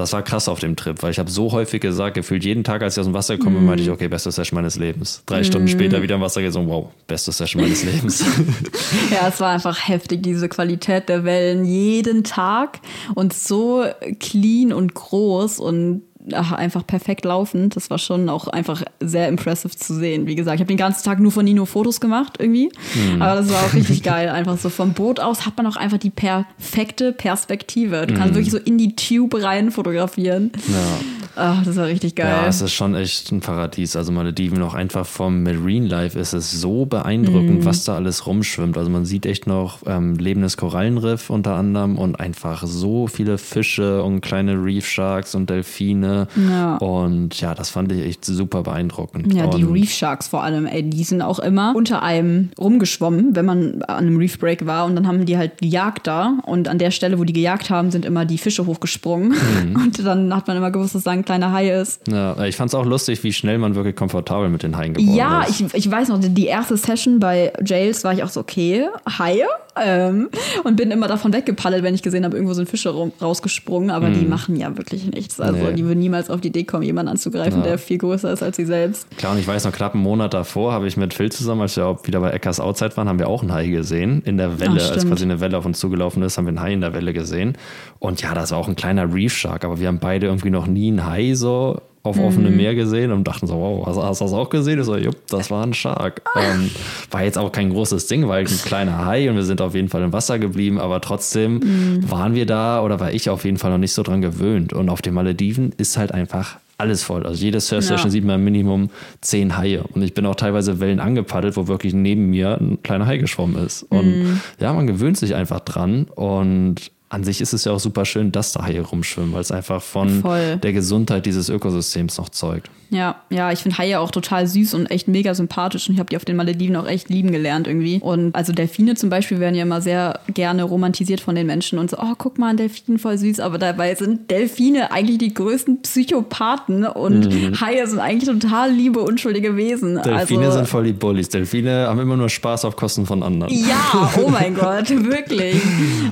das 0.00 0.12
war 0.12 0.22
krass 0.22 0.48
auf 0.48 0.60
dem 0.60 0.76
Trip, 0.76 1.02
weil 1.02 1.10
ich 1.10 1.18
habe 1.18 1.30
so 1.30 1.52
häufig 1.52 1.80
gesagt, 1.80 2.14
gefühlt 2.14 2.44
jeden 2.44 2.64
Tag, 2.64 2.82
als 2.82 2.96
ich 2.96 3.00
aus 3.00 3.06
dem 3.06 3.14
Wasser 3.14 3.38
komme, 3.38 3.60
mm. 3.60 3.66
meinte 3.66 3.82
ich, 3.82 3.90
okay, 3.90 4.08
beste 4.08 4.32
Session 4.32 4.56
meines 4.56 4.76
Lebens. 4.76 5.22
Drei 5.26 5.40
mm. 5.40 5.44
Stunden 5.44 5.68
später 5.68 6.02
wieder 6.02 6.14
im 6.14 6.20
Wasser 6.22 6.50
so, 6.50 6.66
wow, 6.66 6.88
beste 7.06 7.32
Session 7.32 7.62
meines 7.62 7.84
Lebens. 7.84 8.24
ja, 9.10 9.28
es 9.28 9.40
war 9.40 9.50
einfach 9.50 9.88
heftig, 9.88 10.22
diese 10.22 10.48
Qualität 10.48 11.08
der 11.08 11.24
Wellen 11.24 11.64
jeden 11.64 12.24
Tag 12.24 12.80
und 13.14 13.34
so 13.34 13.84
clean 14.18 14.72
und 14.72 14.94
groß 14.94 15.60
und 15.60 16.02
ach, 16.34 16.52
einfach 16.52 16.86
perfekt 16.86 17.24
laufend. 17.24 17.76
Das 17.76 17.90
war 17.90 17.98
schon 17.98 18.28
auch 18.28 18.48
einfach 18.48 18.82
sehr 19.00 19.28
impressive 19.28 19.76
zu 19.76 19.94
sehen. 19.94 20.26
Wie 20.26 20.34
gesagt, 20.34 20.56
ich 20.56 20.60
habe 20.60 20.68
den 20.68 20.76
ganzen 20.76 21.04
Tag 21.04 21.20
nur 21.20 21.32
von 21.32 21.44
Nino 21.44 21.64
Fotos 21.64 22.00
gemacht 22.00 22.36
irgendwie. 22.38 22.70
Mhm. 22.94 23.22
Aber 23.22 23.40
das 23.40 23.50
war 23.50 23.60
auch 23.64 23.74
richtig 23.74 24.02
geil. 24.04 24.28
Einfach 24.28 24.58
so 24.58 24.70
vom 24.70 24.92
Boot 24.92 25.20
aus 25.20 25.46
hat 25.46 25.56
man 25.56 25.66
auch 25.66 25.76
einfach 25.76 25.98
die 25.98 26.10
perfekte 26.10 27.12
Perspektive. 27.12 28.06
Du 28.06 28.14
kannst 28.14 28.32
mhm. 28.32 28.36
wirklich 28.36 28.52
so 28.52 28.58
in 28.58 28.78
die 28.78 28.96
Tube 28.96 29.42
rein 29.42 29.70
fotografieren. 29.70 30.52
Ja. 30.68 31.19
Ach, 31.36 31.62
das 31.64 31.76
war 31.76 31.86
richtig 31.86 32.16
geil. 32.16 32.28
Ja, 32.28 32.46
es 32.46 32.60
ist 32.60 32.72
schon 32.72 32.94
echt 32.94 33.30
ein 33.32 33.40
Paradies. 33.40 33.96
Also 33.96 34.12
Malediven 34.12 34.62
auch 34.62 34.74
einfach 34.74 35.06
vom 35.06 35.42
Marine 35.42 35.86
Life 35.86 36.18
ist 36.18 36.32
es 36.32 36.60
so 36.60 36.86
beeindruckend, 36.86 37.60
mhm. 37.60 37.64
was 37.64 37.84
da 37.84 37.94
alles 37.94 38.26
rumschwimmt. 38.26 38.76
Also 38.76 38.90
man 38.90 39.04
sieht 39.04 39.26
echt 39.26 39.46
noch 39.46 39.78
ähm, 39.86 40.16
lebendes 40.16 40.56
Korallenriff 40.56 41.30
unter 41.30 41.54
anderem 41.54 41.98
und 41.98 42.18
einfach 42.18 42.66
so 42.66 43.06
viele 43.06 43.38
Fische 43.38 44.02
und 44.02 44.20
kleine 44.20 44.54
Reef 44.54 44.86
Sharks 44.86 45.34
und 45.34 45.50
Delfine. 45.50 46.26
Ja. 46.48 46.76
Und 46.76 47.40
ja, 47.40 47.54
das 47.54 47.70
fand 47.70 47.92
ich 47.92 48.04
echt 48.04 48.24
super 48.24 48.62
beeindruckend. 48.62 49.32
Ja, 49.32 49.44
und 49.44 49.56
die 49.56 49.64
Reef 49.64 49.92
Sharks 49.92 50.28
vor 50.28 50.42
allem, 50.42 50.66
ey, 50.66 50.82
die 50.82 51.04
sind 51.04 51.22
auch 51.22 51.38
immer 51.38 51.74
unter 51.76 52.02
einem 52.02 52.50
rumgeschwommen, 52.58 53.36
wenn 53.36 53.44
man 53.44 53.82
an 53.82 54.06
einem 54.06 54.16
Reef 54.16 54.38
Break 54.38 54.66
war 54.66 54.86
und 54.86 54.96
dann 54.96 55.06
haben 55.06 55.24
die 55.26 55.36
halt 55.36 55.58
gejagt 55.58 56.06
da 56.06 56.38
und 56.46 56.68
an 56.68 56.78
der 56.78 56.90
Stelle, 56.90 57.18
wo 57.18 57.24
die 57.24 57.32
gejagt 57.32 57.70
haben, 57.70 57.90
sind 57.90 58.04
immer 58.04 58.24
die 58.24 58.38
Fische 58.38 58.66
hochgesprungen 58.66 59.30
mhm. 59.30 59.76
und 59.82 60.04
dann 60.04 60.34
hat 60.34 60.48
man 60.48 60.56
immer 60.56 60.70
gewusst, 60.70 60.94
dass 60.94 61.04
da 61.04 61.19
ein 61.20 61.24
kleiner 61.24 61.52
Hai 61.52 61.70
ist. 61.70 62.06
Ja, 62.08 62.42
ich 62.44 62.56
fand 62.56 62.68
es 62.68 62.74
auch 62.74 62.84
lustig, 62.84 63.22
wie 63.22 63.32
schnell 63.32 63.58
man 63.58 63.74
wirklich 63.74 63.96
komfortabel 63.96 64.48
mit 64.48 64.62
den 64.62 64.76
Haien 64.76 64.94
geworden 64.94 65.14
ja, 65.14 65.42
ist. 65.42 65.60
Ja, 65.60 65.66
ich, 65.66 65.74
ich 65.74 65.90
weiß 65.90 66.08
noch, 66.08 66.18
die 66.20 66.46
erste 66.46 66.76
Session 66.76 67.20
bei 67.20 67.52
Jails 67.64 68.04
war 68.04 68.12
ich 68.12 68.22
auch 68.22 68.28
so, 68.28 68.40
okay, 68.40 68.88
Haie? 69.18 69.46
Ähm, 69.76 70.30
und 70.64 70.76
bin 70.76 70.90
immer 70.90 71.06
davon 71.06 71.32
weggepaddelt, 71.32 71.82
wenn 71.82 71.94
ich 71.94 72.02
gesehen 72.02 72.24
habe, 72.24 72.36
irgendwo 72.36 72.54
sind 72.54 72.68
Fische 72.68 72.92
rausgesprungen, 73.20 73.90
aber 73.90 74.08
mm. 74.08 74.14
die 74.14 74.20
mhm. 74.24 74.28
machen 74.28 74.56
ja 74.56 74.76
wirklich 74.76 75.06
nichts. 75.06 75.40
Also 75.40 75.58
nee. 75.58 75.72
die 75.74 75.84
würden 75.84 76.00
niemals 76.00 76.28
auf 76.28 76.40
die 76.40 76.48
Idee 76.48 76.64
kommen, 76.64 76.82
jemanden 76.82 77.12
anzugreifen, 77.12 77.60
ja. 77.60 77.68
der 77.68 77.78
viel 77.78 77.98
größer 77.98 78.32
ist 78.32 78.42
als 78.42 78.56
sie 78.56 78.64
selbst. 78.64 79.06
Klar, 79.16 79.32
und 79.32 79.38
ich 79.38 79.46
weiß 79.46 79.64
noch, 79.64 79.72
knapp 79.72 79.94
einen 79.94 80.02
Monat 80.02 80.34
davor 80.34 80.72
habe 80.72 80.88
ich 80.88 80.96
mit 80.96 81.14
Phil 81.14 81.30
zusammen, 81.30 81.62
als 81.62 81.76
wir 81.76 81.86
auch 81.86 82.06
wieder 82.06 82.20
bei 82.20 82.30
Eckers 82.30 82.58
Outside 82.58 82.96
waren, 82.96 83.08
haben 83.08 83.20
wir 83.20 83.28
auch 83.28 83.42
einen 83.42 83.52
Hai 83.52 83.68
gesehen. 83.68 84.22
In 84.24 84.38
der 84.38 84.58
Welle, 84.58 84.80
Ach, 84.84 84.90
als 84.90 85.06
quasi 85.06 85.24
eine 85.24 85.40
Welle 85.40 85.56
auf 85.56 85.64
uns 85.64 85.78
zugelaufen 85.78 86.22
ist, 86.22 86.36
haben 86.36 86.46
wir 86.46 86.50
einen 86.50 86.60
Hai 86.60 86.72
in 86.72 86.80
der 86.80 86.92
Welle 86.92 87.12
gesehen. 87.12 87.56
Und 88.00 88.22
ja, 88.22 88.34
das 88.34 88.50
war 88.50 88.58
auch 88.58 88.68
ein 88.68 88.76
kleiner 88.76 89.14
Reef 89.14 89.36
Shark, 89.36 89.64
aber 89.64 89.78
wir 89.78 89.86
haben 89.86 90.00
beide 90.00 90.26
irgendwie 90.26 90.50
noch 90.50 90.66
nie 90.66 90.88
einen 90.88 91.06
Hai 91.06 91.34
so 91.34 91.80
auf 92.02 92.16
mhm. 92.16 92.24
offenem 92.24 92.56
Meer 92.56 92.74
gesehen 92.74 93.12
und 93.12 93.24
dachten 93.24 93.46
so, 93.46 93.54
wow, 93.54 93.86
hast, 93.86 93.98
hast 93.98 94.20
du 94.20 94.24
das 94.24 94.32
auch 94.32 94.48
gesehen? 94.48 94.80
Ich 94.80 94.86
so, 94.86 94.96
jupp, 94.96 95.16
das 95.28 95.50
war 95.50 95.64
ein 95.66 95.74
Shark. 95.74 96.22
Ähm, 96.34 96.70
war 97.10 97.22
jetzt 97.24 97.36
auch 97.36 97.52
kein 97.52 97.70
großes 97.70 98.06
Ding, 98.06 98.26
weil 98.26 98.46
ein 98.46 98.58
kleiner 98.64 99.04
Hai 99.04 99.28
und 99.28 99.36
wir 99.36 99.42
sind 99.42 99.60
auf 99.60 99.74
jeden 99.74 99.88
Fall 99.88 100.02
im 100.02 100.12
Wasser 100.12 100.38
geblieben, 100.38 100.80
aber 100.80 101.02
trotzdem 101.02 101.58
mhm. 101.58 102.10
waren 102.10 102.34
wir 102.34 102.46
da 102.46 102.82
oder 102.82 103.00
war 103.00 103.12
ich 103.12 103.28
auf 103.28 103.44
jeden 103.44 103.58
Fall 103.58 103.70
noch 103.70 103.78
nicht 103.78 103.92
so 103.92 104.02
dran 104.02 104.22
gewöhnt. 104.22 104.72
Und 104.72 104.88
auf 104.88 105.02
den 105.02 105.12
Malediven 105.12 105.72
ist 105.76 105.98
halt 105.98 106.12
einfach 106.12 106.56
alles 106.78 107.02
voll. 107.02 107.26
Also 107.26 107.44
jede 107.44 107.60
Surf-Session 107.60 108.06
ja. 108.06 108.10
sieht 108.10 108.24
man 108.24 108.42
Minimum 108.42 108.88
zehn 109.20 109.58
Haie. 109.58 109.82
Und 109.82 110.00
ich 110.00 110.14
bin 110.14 110.24
auch 110.24 110.36
teilweise 110.36 110.80
Wellen 110.80 111.00
angepaddelt, 111.00 111.58
wo 111.58 111.68
wirklich 111.68 111.92
neben 111.92 112.30
mir 112.30 112.56
ein 112.58 112.82
kleiner 112.82 113.04
Hai 113.04 113.18
geschwommen 113.18 113.62
ist. 113.62 113.82
Und 113.82 114.22
mhm. 114.22 114.40
ja, 114.58 114.72
man 114.72 114.86
gewöhnt 114.86 115.18
sich 115.18 115.34
einfach 115.34 115.60
dran. 115.60 116.06
Und 116.14 116.90
an 117.10 117.24
sich 117.24 117.40
ist 117.40 117.52
es 117.52 117.64
ja 117.64 117.72
auch 117.72 117.80
super 117.80 118.04
schön, 118.04 118.30
dass 118.30 118.52
da 118.52 118.64
Haie 118.64 118.80
rumschwimmen, 118.80 119.32
weil 119.32 119.40
es 119.40 119.50
einfach 119.50 119.82
von 119.82 120.22
Voll. 120.22 120.56
der 120.58 120.72
Gesundheit 120.72 121.26
dieses 121.26 121.48
Ökosystems 121.48 122.16
noch 122.18 122.28
zeugt. 122.28 122.70
Ja, 122.90 123.16
ja, 123.30 123.52
ich 123.52 123.60
finde 123.60 123.78
Haie 123.78 124.00
auch 124.00 124.10
total 124.10 124.46
süß 124.46 124.74
und 124.74 124.86
echt 124.86 125.06
mega 125.06 125.34
sympathisch 125.34 125.88
und 125.88 125.94
ich 125.94 126.00
habe 126.00 126.10
die 126.10 126.16
auf 126.16 126.24
den 126.24 126.34
Malediven 126.34 126.74
auch 126.76 126.86
echt 126.86 127.08
lieben 127.08 127.30
gelernt 127.30 127.68
irgendwie. 127.68 128.00
Und 128.00 128.34
also 128.34 128.52
Delfine 128.52 128.96
zum 128.96 129.10
Beispiel 129.10 129.38
werden 129.38 129.54
ja 129.54 129.62
immer 129.62 129.80
sehr 129.80 130.18
gerne 130.34 130.64
romantisiert 130.64 131.20
von 131.20 131.36
den 131.36 131.46
Menschen 131.46 131.78
und 131.78 131.90
so, 131.90 131.98
oh, 131.98 132.14
guck 132.18 132.38
mal, 132.38 132.48
ein 132.48 132.56
Delfin 132.56 132.98
voll 132.98 133.16
süß, 133.16 133.38
aber 133.40 133.58
dabei 133.58 133.94
sind 133.94 134.30
Delfine 134.30 134.90
eigentlich 134.90 135.18
die 135.18 135.32
größten 135.32 135.82
Psychopathen 135.82 136.84
und 136.84 137.60
Haie 137.60 137.86
sind 137.86 138.00
eigentlich 138.00 138.28
total 138.28 138.72
liebe, 138.72 139.00
unschuldige 139.00 139.56
Wesen. 139.56 139.94
Mhm. 139.94 140.02
Delfine 140.02 140.46
also, 140.46 140.58
sind 140.58 140.68
voll 140.68 140.84
die 140.84 140.92
Bullies. 140.92 141.28
Delfine 141.28 141.86
haben 141.86 142.00
immer 142.00 142.16
nur 142.16 142.28
Spaß 142.28 142.64
auf 142.64 142.74
Kosten 142.74 143.06
von 143.06 143.22
anderen. 143.22 143.54
Ja, 143.54 144.12
oh 144.20 144.28
mein 144.28 144.54
Gott, 144.60 144.90
wirklich. 144.90 145.56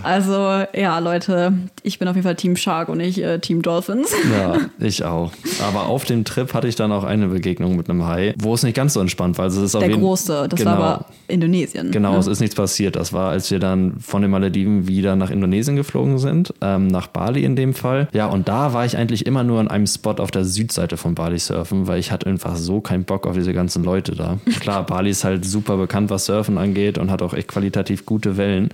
Also, 0.05 0.65
ja, 0.75 0.88
Leute, 0.99 1.53
ich 1.83 1.99
bin 1.99 2.09
auf 2.09 2.15
jeden 2.17 2.25
Fall 2.25 2.37
Team 2.37 2.57
Shark 2.57 2.89
und 2.89 2.97
nicht 2.99 3.19
äh, 3.19 3.39
Team 3.41 3.61
Dolphins. 3.61 4.11
Ja, 4.33 4.57
ich 4.79 5.05
auch. 5.05 5.33
Aber 5.63 5.87
auf 5.87 6.05
dem 6.07 6.25
Trip 6.25 6.55
hatte 6.55 6.67
ich 6.69 6.77
dann 6.77 6.91
auch 6.93 7.05
eine 7.05 7.29
Begegnung 7.29 7.77
mit 7.77 7.91
einem 7.91 8.07
Hai, 8.07 8.35
wo 8.39 8.55
es 8.55 8.63
nicht 8.63 8.75
ganz 8.75 8.95
so 8.95 9.01
entspannt 9.01 9.37
war. 9.37 9.45
Also 9.45 9.61
es 9.61 9.75
ist 9.75 9.81
Der 9.81 9.89
jeden- 9.91 10.01
große, 10.01 10.47
das 10.49 10.59
genau. 10.59 10.71
war 10.71 10.79
aber 10.79 11.05
Indonesien. 11.27 11.91
Genau, 11.91 12.13
ne? 12.13 12.19
es 12.19 12.27
ist 12.27 12.41
nichts 12.41 12.55
passiert. 12.55 12.97
Das 12.97 13.13
war, 13.13 13.29
als 13.31 13.51
wir 13.51 13.59
dann 13.59 14.01
von 14.01 14.23
den 14.23 14.31
Malediven 14.31 14.89
wieder 14.89 15.15
nach 15.17 15.31
Indonesien 15.31 15.77
geflogen 15.77 16.19
sind, 16.19 16.55
ähm, 16.63 16.87
nach 16.87 17.09
Bali 17.09 17.45
in 17.45 17.55
dem 17.57 17.75
Fall. 17.75 18.09
Ja, 18.15 18.27
und 18.27 18.49
da 18.49 18.73
war 18.73 18.87
ich 18.87 18.97
eigentlich 18.97 19.27
immer 19.27 19.45
nur 19.45 19.61
an 19.61 19.69
einem 19.69 19.87
Spot 19.87 20.13
auf 20.13 20.31
der 20.31 20.45
Südseite 20.47 20.97
von 20.97 21.15
Bali 21.15 21.39
surfen, 21.39 21.87
weil 21.87 21.99
ich 22.01 22.11
hatte 22.13 22.27
einfach 22.27 22.57
so 22.57 22.81
keinen 22.81 23.05
Bock 23.05 23.27
auf 23.27 23.35
diese 23.35 23.53
ganzen 23.53 23.85
Leute 23.85 24.13
da. 24.15 24.39
Klar, 24.61 24.87
Bali 24.87 25.11
ist 25.11 25.25
halt 25.25 25.45
super 25.45 25.77
bekannt, 25.77 26.09
was 26.09 26.25
Surfen 26.25 26.57
angeht 26.57 26.97
und 26.97 27.11
hat 27.11 27.21
auch 27.21 27.35
echt 27.35 27.49
qualitativ 27.49 28.07
gute 28.07 28.37
Wellen. 28.37 28.71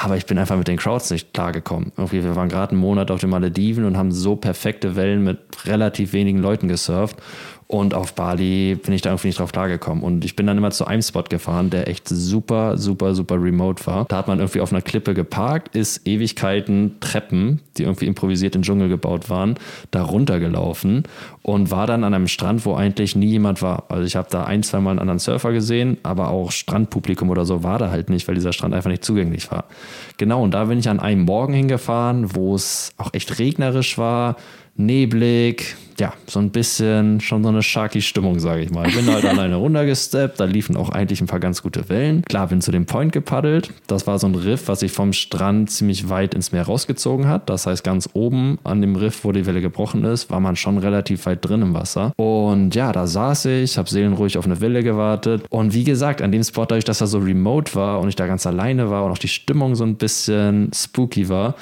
Aber 0.00 0.16
ich 0.16 0.26
bin 0.26 0.38
einfach 0.38 0.56
mit 0.56 0.68
den 0.68 0.76
Crowds 0.76 1.10
nicht 1.10 1.34
klargekommen. 1.34 1.90
Irgendwie, 1.96 2.22
wir 2.22 2.36
waren 2.36 2.48
gerade 2.48 2.72
einen 2.72 2.80
Monat 2.80 3.10
auf 3.10 3.20
den 3.20 3.30
Malediven 3.30 3.84
und 3.84 3.96
haben 3.96 4.12
so 4.12 4.36
perfekte 4.36 4.94
Wellen 4.94 5.24
mit 5.24 5.66
relativ 5.66 6.12
wenigen 6.12 6.38
Leuten 6.38 6.68
gesurft. 6.68 7.16
Und 7.70 7.92
auf 7.92 8.14
Bali 8.14 8.76
bin 8.82 8.94
ich 8.94 9.02
da 9.02 9.10
irgendwie 9.10 9.26
nicht 9.28 9.38
drauf 9.38 9.52
klargekommen. 9.52 10.02
Und 10.02 10.24
ich 10.24 10.34
bin 10.36 10.46
dann 10.46 10.56
immer 10.56 10.70
zu 10.70 10.86
einem 10.86 11.02
Spot 11.02 11.24
gefahren, 11.24 11.68
der 11.68 11.86
echt 11.86 12.08
super, 12.08 12.78
super, 12.78 13.14
super 13.14 13.34
remote 13.34 13.86
war. 13.86 14.06
Da 14.06 14.16
hat 14.16 14.26
man 14.26 14.38
irgendwie 14.38 14.62
auf 14.62 14.72
einer 14.72 14.80
Klippe 14.80 15.12
geparkt, 15.12 15.76
ist 15.76 16.08
Ewigkeiten 16.08 16.96
Treppen, 17.00 17.60
die 17.76 17.82
irgendwie 17.82 18.06
improvisiert 18.06 18.56
im 18.56 18.62
Dschungel 18.62 18.88
gebaut 18.88 19.28
waren, 19.28 19.56
da 19.90 20.02
runtergelaufen 20.02 21.02
und 21.42 21.70
war 21.70 21.86
dann 21.86 22.04
an 22.04 22.14
einem 22.14 22.26
Strand, 22.26 22.64
wo 22.64 22.74
eigentlich 22.74 23.14
nie 23.14 23.26
jemand 23.26 23.60
war. 23.60 23.84
Also 23.90 24.04
ich 24.04 24.16
habe 24.16 24.28
da 24.30 24.44
ein, 24.44 24.62
zwei 24.62 24.80
Mal 24.80 24.92
einen 24.92 25.00
anderen 25.00 25.18
Surfer 25.18 25.52
gesehen, 25.52 25.98
aber 26.02 26.30
auch 26.30 26.52
Strandpublikum 26.52 27.28
oder 27.28 27.44
so 27.44 27.62
war 27.64 27.78
da 27.78 27.90
halt 27.90 28.08
nicht, 28.08 28.26
weil 28.28 28.34
dieser 28.34 28.54
Strand 28.54 28.72
einfach 28.72 28.90
nicht 28.90 29.04
zugänglich 29.04 29.50
war. 29.50 29.64
Genau, 30.16 30.42
und 30.42 30.52
da 30.52 30.64
bin 30.64 30.78
ich 30.78 30.88
an 30.88 31.00
einem 31.00 31.26
Morgen 31.26 31.52
hingefahren, 31.52 32.34
wo 32.34 32.54
es 32.54 32.92
auch 32.96 33.12
echt 33.12 33.38
regnerisch 33.38 33.98
war, 33.98 34.36
neblig, 34.78 35.76
ja, 35.98 36.12
so 36.26 36.38
ein 36.38 36.50
bisschen 36.50 37.20
schon 37.20 37.42
so 37.42 37.48
eine 37.48 37.62
Sharky-Stimmung, 37.62 38.38
sage 38.38 38.62
ich 38.62 38.70
mal. 38.70 38.88
Ich 38.88 38.94
bin 38.94 39.12
halt 39.12 39.24
alleine 39.26 39.56
runtergesteppt, 39.56 40.38
da 40.38 40.44
liefen 40.44 40.76
auch 40.76 40.90
eigentlich 40.90 41.20
ein 41.20 41.26
paar 41.26 41.40
ganz 41.40 41.62
gute 41.62 41.88
Wellen. 41.88 42.22
Klar, 42.22 42.46
bin 42.46 42.60
zu 42.60 42.70
dem 42.70 42.86
Point 42.86 43.12
gepaddelt. 43.12 43.72
Das 43.88 44.06
war 44.06 44.18
so 44.18 44.28
ein 44.28 44.34
Riff, 44.34 44.68
was 44.68 44.80
sich 44.80 44.92
vom 44.92 45.12
Strand 45.12 45.70
ziemlich 45.70 46.08
weit 46.08 46.34
ins 46.34 46.52
Meer 46.52 46.64
rausgezogen 46.64 47.26
hat. 47.26 47.50
Das 47.50 47.66
heißt, 47.66 47.82
ganz 47.82 48.08
oben 48.12 48.58
an 48.64 48.80
dem 48.80 48.96
Riff, 48.96 49.24
wo 49.24 49.32
die 49.32 49.46
Welle 49.46 49.60
gebrochen 49.60 50.04
ist, 50.04 50.30
war 50.30 50.40
man 50.40 50.56
schon 50.56 50.78
relativ 50.78 51.26
weit 51.26 51.44
drin 51.44 51.62
im 51.62 51.74
Wasser. 51.74 52.12
Und 52.16 52.74
ja, 52.74 52.92
da 52.92 53.06
saß 53.06 53.46
ich, 53.46 53.76
habe 53.76 53.90
seelenruhig 53.90 54.38
auf 54.38 54.46
eine 54.46 54.60
Welle 54.60 54.82
gewartet. 54.84 55.44
Und 55.50 55.74
wie 55.74 55.84
gesagt, 55.84 56.22
an 56.22 56.30
dem 56.30 56.44
Spot, 56.44 56.64
dadurch, 56.64 56.84
dass 56.84 57.00
er 57.00 57.08
so 57.08 57.18
remote 57.18 57.74
war 57.74 58.00
und 58.00 58.08
ich 58.08 58.16
da 58.16 58.26
ganz 58.26 58.46
alleine 58.46 58.90
war 58.90 59.04
und 59.04 59.12
auch 59.12 59.18
die 59.18 59.28
Stimmung 59.28 59.74
so 59.74 59.84
ein 59.84 59.96
bisschen 59.96 60.70
spooky 60.72 61.28
war, 61.28 61.56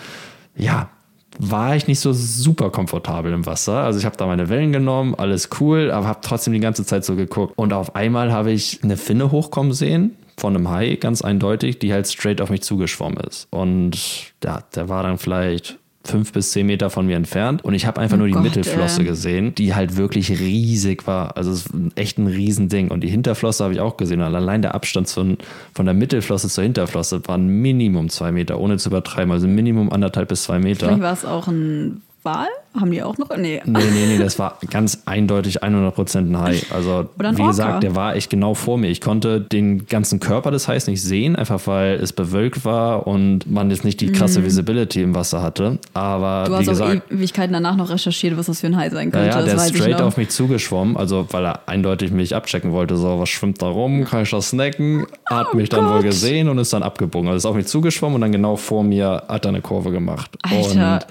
ja, 0.56 0.90
war 1.39 1.76
ich 1.76 1.87
nicht 1.87 2.01
so 2.01 2.12
super 2.12 2.70
komfortabel 2.70 3.32
im 3.32 3.47
Wasser. 3.47 3.78
Also 3.82 3.99
ich 3.99 4.05
habe 4.05 4.16
da 4.16 4.26
meine 4.26 4.49
Wellen 4.49 4.72
genommen, 4.72 5.14
alles 5.14 5.51
cool, 5.61 5.91
aber 5.91 6.07
habe 6.07 6.20
trotzdem 6.22 6.53
die 6.53 6.61
ganze 6.61 6.84
Zeit 6.84 7.05
so 7.05 7.16
geguckt. 7.16 7.53
Und 7.57 7.72
auf 7.72 7.95
einmal 7.95 8.32
habe 8.32 8.53
ich 8.53 8.80
eine 8.82 8.97
Finne 8.97 9.30
hochkommen 9.30 9.72
sehen 9.72 10.16
von 10.39 10.55
einem 10.55 10.70
Hai, 10.70 10.97
ganz 10.97 11.22
eindeutig, 11.22 11.78
die 11.78 11.93
halt 11.93 12.07
straight 12.09 12.41
auf 12.41 12.51
mich 12.51 12.62
zugeschwommen 12.62 13.18
ist. 13.18 13.49
Und 13.51 14.32
ja, 14.45 14.61
der 14.74 14.89
war 14.89 15.03
dann 15.03 15.18
vielleicht 15.18 15.78
fünf 16.07 16.32
bis 16.32 16.52
zehn 16.52 16.66
Meter 16.66 16.90
von 16.90 17.07
mir 17.07 17.16
entfernt 17.16 17.64
und 17.64 17.74
ich 17.74 17.86
habe 17.86 18.00
einfach 18.00 18.16
Oh 18.16 18.18
nur 18.18 18.26
die 18.28 18.34
Gott, 18.34 18.44
Mittelflosse 18.44 19.00
ey. 19.00 19.07
gesehen, 19.07 19.54
die 19.54 19.74
halt 19.74 19.96
wirklich 19.96 20.30
riesig 20.30 21.07
war. 21.07 21.36
Also 21.36 21.50
es 21.50 21.66
ist 21.66 21.70
echt 21.96 22.18
ein 22.18 22.26
Riesending. 22.26 22.90
Und 22.90 23.00
die 23.02 23.09
Hinterflosse 23.09 23.64
habe 23.64 23.74
ich 23.74 23.80
auch 23.80 23.96
gesehen. 23.96 24.20
Und 24.20 24.34
allein 24.34 24.62
der 24.62 24.74
Abstand 24.74 25.09
von, 25.09 25.38
von 25.74 25.84
der 25.86 25.94
Mittelflosse 25.94 26.48
zur 26.48 26.64
Hinterflosse 26.64 27.20
war 27.26 27.36
ein 27.36 27.46
Minimum 27.48 28.09
zwei 28.09 28.32
Meter, 28.32 28.59
ohne 28.59 28.78
zu 28.78 28.88
übertreiben. 28.88 29.32
Also 29.32 29.46
Minimum 29.48 29.92
anderthalb 29.92 30.28
bis 30.28 30.44
zwei 30.44 30.59
Meter. 30.59 30.86
Vielleicht 30.86 31.02
war 31.02 31.12
es 31.12 31.24
auch 31.24 31.48
ein 31.48 32.02
Wal? 32.27 32.49
Haben 32.79 32.91
die 32.91 33.03
auch 33.03 33.16
noch? 33.16 33.35
Nee. 33.39 33.62
Nee, 33.64 33.79
nee, 33.95 34.07
nee, 34.07 34.18
das 34.18 34.39
war 34.39 34.59
ganz 34.70 34.99
eindeutig 35.07 35.62
100% 35.62 36.18
ein 36.18 36.39
Hai. 36.39 36.61
Also, 36.74 37.09
wie 37.18 37.43
gesagt, 37.47 37.83
der 37.83 37.95
war 37.97 38.16
echt 38.16 38.29
genau 38.29 38.53
vor 38.53 38.77
mir. 38.77 38.89
Ich 38.89 39.01
konnte 39.01 39.41
den 39.41 39.87
ganzen 39.87 40.20
Körper 40.20 40.51
des 40.51 40.68
Hais 40.68 40.87
nicht 40.87 41.03
sehen, 41.03 41.37
einfach 41.37 41.66
weil 41.66 41.95
es 41.95 42.12
bewölkt 42.12 42.66
war 42.66 43.07
und 43.07 43.51
man 43.51 43.70
jetzt 43.70 43.85
nicht 43.85 44.01
die 44.03 44.12
krasse 44.12 44.45
Visibility 44.45 45.01
im 45.01 45.14
Wasser 45.14 45.41
hatte. 45.41 45.79
Aber 45.95 46.43
Mhm. 46.43 46.45
Du 46.47 46.51
wie 46.53 46.57
hast 46.57 46.68
auch 46.68 46.72
gesagt, 46.91 47.12
Ewigkeiten 47.12 47.53
danach 47.55 47.77
noch 47.77 47.89
recherchiert, 47.89 48.37
was 48.37 48.47
das 48.47 48.61
für 48.61 48.66
ein 48.66 48.77
Hai 48.77 48.91
sein 48.91 49.11
könnte. 49.11 49.29
ja, 49.29 49.43
der 49.43 49.55
ist 49.55 49.74
straight 49.74 50.03
auf 50.03 50.18
mich 50.18 50.29
zugeschwommen, 50.29 50.97
also 50.99 51.27
weil 51.31 51.47
er 51.47 51.61
eindeutig 51.68 52.11
mich 52.11 52.35
abchecken 52.35 52.72
wollte, 52.72 52.97
so, 52.97 53.18
was 53.20 53.29
schwimmt 53.31 53.62
da 53.62 53.68
rum, 53.68 54.05
kann 54.05 54.24
ich 54.24 54.31
das 54.31 54.51
snacken? 54.51 55.07
Hat 55.27 55.55
mich 55.55 55.68
dann 55.70 55.85
wohl 55.87 55.93
Oh 55.93 55.95
Gott. 55.97 56.05
gesehen 56.05 56.49
und 56.51 56.59
ist 56.59 56.72
dann 56.74 56.83
abgebogen. 56.83 57.29
Also 57.29 57.37
ist 57.39 57.47
auf 57.47 57.57
mich 57.57 57.66
zugeschwommen 57.68 58.16
und 58.16 58.20
dann 58.20 58.33
genau 58.33 58.57
vor 58.57 58.83
mir 58.85 59.22
hat 59.29 59.47
er 59.47 59.51
eine 59.51 59.61
Kurve 59.62 59.93
gemacht. 59.93 60.31
Alter. 60.43 60.95
Und 60.97 61.07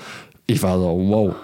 ich 0.48 0.62
war 0.64 0.80
so, 0.80 0.86
wow. 0.86 1.36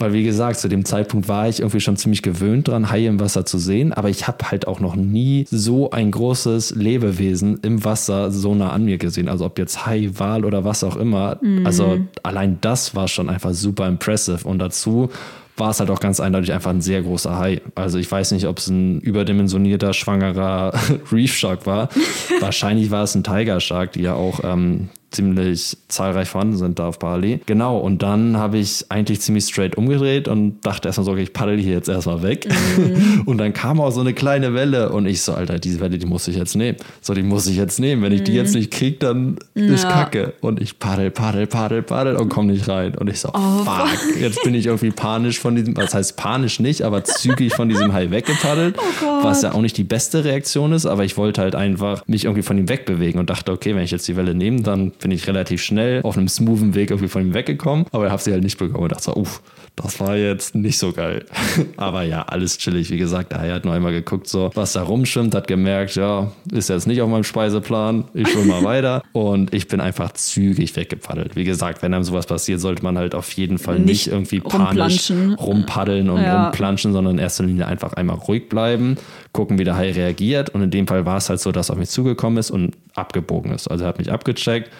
Weil 0.00 0.14
wie 0.14 0.24
gesagt, 0.24 0.58
zu 0.58 0.68
dem 0.68 0.86
Zeitpunkt 0.86 1.28
war 1.28 1.46
ich 1.46 1.60
irgendwie 1.60 1.80
schon 1.80 1.98
ziemlich 1.98 2.22
gewöhnt 2.22 2.68
dran, 2.68 2.90
Haie 2.90 3.06
im 3.06 3.20
Wasser 3.20 3.44
zu 3.44 3.58
sehen, 3.58 3.92
aber 3.92 4.08
ich 4.08 4.26
habe 4.26 4.50
halt 4.50 4.66
auch 4.66 4.80
noch 4.80 4.96
nie 4.96 5.46
so 5.50 5.90
ein 5.90 6.10
großes 6.10 6.74
Lebewesen 6.74 7.58
im 7.60 7.84
Wasser 7.84 8.30
so 8.30 8.54
nah 8.54 8.70
an 8.70 8.86
mir 8.86 8.96
gesehen. 8.96 9.28
Also 9.28 9.44
ob 9.44 9.58
jetzt 9.58 9.84
Hai, 9.84 10.10
Wal 10.14 10.46
oder 10.46 10.64
was 10.64 10.84
auch 10.84 10.96
immer. 10.96 11.38
Also 11.64 11.98
allein 12.22 12.56
das 12.62 12.94
war 12.94 13.08
schon 13.08 13.28
einfach 13.28 13.52
super 13.52 13.88
impressive. 13.88 14.48
Und 14.48 14.58
dazu 14.58 15.10
war 15.58 15.70
es 15.70 15.80
halt 15.80 15.90
auch 15.90 16.00
ganz 16.00 16.18
eindeutig 16.18 16.54
einfach 16.54 16.70
ein 16.70 16.80
sehr 16.80 17.02
großer 17.02 17.38
Hai. 17.38 17.60
Also 17.74 17.98
ich 17.98 18.10
weiß 18.10 18.32
nicht, 18.32 18.46
ob 18.46 18.56
es 18.56 18.68
ein 18.68 19.00
überdimensionierter, 19.00 19.92
schwangerer 19.92 20.72
Reef 21.12 21.36
Shark 21.36 21.66
war. 21.66 21.90
Wahrscheinlich 22.40 22.90
war 22.90 23.04
es 23.04 23.14
ein 23.14 23.22
Tiger 23.22 23.60
Shark, 23.60 23.92
die 23.92 24.00
ja 24.00 24.14
auch 24.14 24.40
ähm, 24.42 24.88
ziemlich 25.10 25.76
zahlreich 25.88 26.28
vorhanden 26.28 26.56
sind 26.56 26.78
da 26.78 26.86
auf 26.88 26.98
Bali. 26.98 27.40
Genau, 27.46 27.78
und 27.78 28.02
dann 28.02 28.36
habe 28.36 28.58
ich 28.58 28.86
eigentlich 28.90 29.20
ziemlich 29.20 29.44
straight 29.44 29.76
umgedreht 29.76 30.28
und 30.28 30.60
dachte 30.64 30.88
erstmal 30.88 31.04
so, 31.04 31.12
okay, 31.12 31.22
ich 31.22 31.32
paddel 31.32 31.58
hier 31.58 31.72
jetzt 31.74 31.88
erstmal 31.88 32.22
weg. 32.22 32.48
Und 33.26 33.38
dann 33.38 33.52
kam 33.52 33.80
auch 33.80 33.90
so 33.90 34.00
eine 34.00 34.14
kleine 34.14 34.54
Welle 34.54 34.90
und 34.90 35.06
ich 35.06 35.22
so, 35.22 35.32
Alter, 35.34 35.58
diese 35.58 35.80
Welle, 35.80 35.98
die 35.98 36.06
muss 36.06 36.26
ich 36.28 36.36
jetzt 36.36 36.56
nehmen. 36.56 36.78
So, 37.00 37.14
die 37.14 37.22
muss 37.22 37.46
ich 37.46 37.56
jetzt 37.56 37.78
nehmen. 37.78 38.02
Wenn 38.02 38.12
ich 38.12 38.22
die 38.24 38.32
jetzt 38.32 38.54
nicht 38.54 38.70
kriege, 38.70 38.96
dann 38.98 39.36
ist 39.54 39.84
Ja. 39.84 39.90
Kacke. 39.90 40.32
Und 40.40 40.60
ich 40.60 40.78
paddel, 40.78 41.10
paddel, 41.10 41.46
paddel, 41.46 41.82
paddel 41.82 42.16
und 42.16 42.28
komme 42.28 42.52
nicht 42.52 42.68
rein. 42.68 42.94
Und 42.96 43.08
ich 43.08 43.20
so, 43.20 43.28
fuck, 43.28 44.18
jetzt 44.20 44.42
bin 44.42 44.54
ich 44.54 44.66
irgendwie 44.66 44.90
panisch 44.90 45.38
von 45.38 45.54
diesem, 45.54 45.76
was 45.76 45.94
heißt 45.94 46.16
panisch 46.16 46.60
nicht, 46.60 46.82
aber 46.82 47.04
zügig 47.04 47.54
von 47.54 47.68
diesem 47.68 47.92
Hai 47.92 48.10
weggepaddelt. 48.10 48.76
was 49.22 49.42
ja 49.42 49.52
auch 49.52 49.60
nicht 49.60 49.76
die 49.76 49.84
beste 49.84 50.24
Reaktion 50.24 50.72
ist, 50.72 50.86
aber 50.86 51.04
ich 51.04 51.16
wollte 51.16 51.40
halt 51.42 51.54
einfach 51.54 52.02
mich 52.06 52.24
irgendwie 52.24 52.42
von 52.42 52.58
ihm 52.58 52.68
wegbewegen 52.68 53.20
und 53.20 53.30
dachte, 53.30 53.52
okay, 53.52 53.74
wenn 53.74 53.82
ich 53.82 53.90
jetzt 53.90 54.08
die 54.08 54.16
Welle 54.16 54.34
nehme, 54.34 54.62
dann 54.62 54.92
bin 55.00 55.10
ich 55.10 55.26
relativ 55.26 55.62
schnell 55.62 56.02
auf 56.02 56.16
einem 56.16 56.28
smoothen 56.28 56.74
Weg 56.74 56.90
irgendwie 56.90 57.08
von 57.08 57.22
ihm 57.22 57.34
weggekommen. 57.34 57.86
Aber 57.92 58.06
ich 58.06 58.12
habe 58.12 58.22
sie 58.22 58.32
halt 58.32 58.42
nicht 58.42 58.58
bekommen 58.58 58.84
und 58.84 58.92
dachte 58.92 59.04
so, 59.04 59.14
uff, 59.16 59.42
das 59.76 59.98
war 60.00 60.16
jetzt 60.16 60.54
nicht 60.54 60.78
so 60.78 60.92
geil. 60.92 61.24
aber 61.76 62.02
ja, 62.02 62.22
alles 62.22 62.58
chillig. 62.58 62.90
Wie 62.90 62.98
gesagt, 62.98 63.32
der 63.32 63.40
Hai 63.40 63.50
hat 63.50 63.64
nur 63.64 63.72
einmal 63.72 63.92
geguckt, 63.92 64.28
so, 64.28 64.50
was 64.54 64.74
da 64.74 64.82
rumschwimmt, 64.82 65.34
hat 65.34 65.46
gemerkt, 65.48 65.94
ja, 65.96 66.32
ist 66.52 66.68
jetzt 66.68 66.86
nicht 66.86 67.00
auf 67.00 67.08
meinem 67.08 67.24
Speiseplan, 67.24 68.04
ich 68.12 68.28
schwimme 68.28 68.46
mal 68.46 68.64
weiter. 68.64 69.02
Und 69.12 69.54
ich 69.54 69.68
bin 69.68 69.80
einfach 69.80 70.12
zügig 70.12 70.76
weggepaddelt. 70.76 71.34
Wie 71.36 71.44
gesagt, 71.44 71.82
wenn 71.82 71.94
einem 71.94 72.04
sowas 72.04 72.26
passiert, 72.26 72.60
sollte 72.60 72.82
man 72.82 72.98
halt 72.98 73.14
auf 73.14 73.32
jeden 73.32 73.58
Fall 73.58 73.78
nicht, 73.78 73.86
Nicht 73.86 74.06
irgendwie 74.08 74.40
panisch 74.40 75.10
rumpaddeln 75.10 76.10
und 76.10 76.22
Ja. 76.22 76.44
rumplanschen, 76.44 76.92
sondern 76.92 77.14
in 77.14 77.18
erster 77.18 77.44
Linie 77.44 77.66
einfach 77.66 77.94
einmal 77.94 78.16
ruhig 78.16 78.48
bleiben, 78.48 78.96
gucken, 79.32 79.58
wie 79.58 79.64
der 79.64 79.76
Hai 79.76 79.92
reagiert. 79.92 80.50
Und 80.50 80.62
in 80.62 80.70
dem 80.70 80.86
Fall 80.86 81.06
war 81.06 81.16
es 81.16 81.28
halt 81.30 81.40
so, 81.40 81.52
dass 81.52 81.70
er 81.70 81.74
auf 81.74 81.78
mich 81.78 81.90
zugekommen 81.90 82.38
ist 82.38 82.50
und 82.50 82.76
abgebogen 82.94 83.52
ist. 83.52 83.68
Also 83.68 83.84
er 83.84 83.88
hat 83.88 83.98
mich 83.98 84.12
abgecheckt 84.12 84.70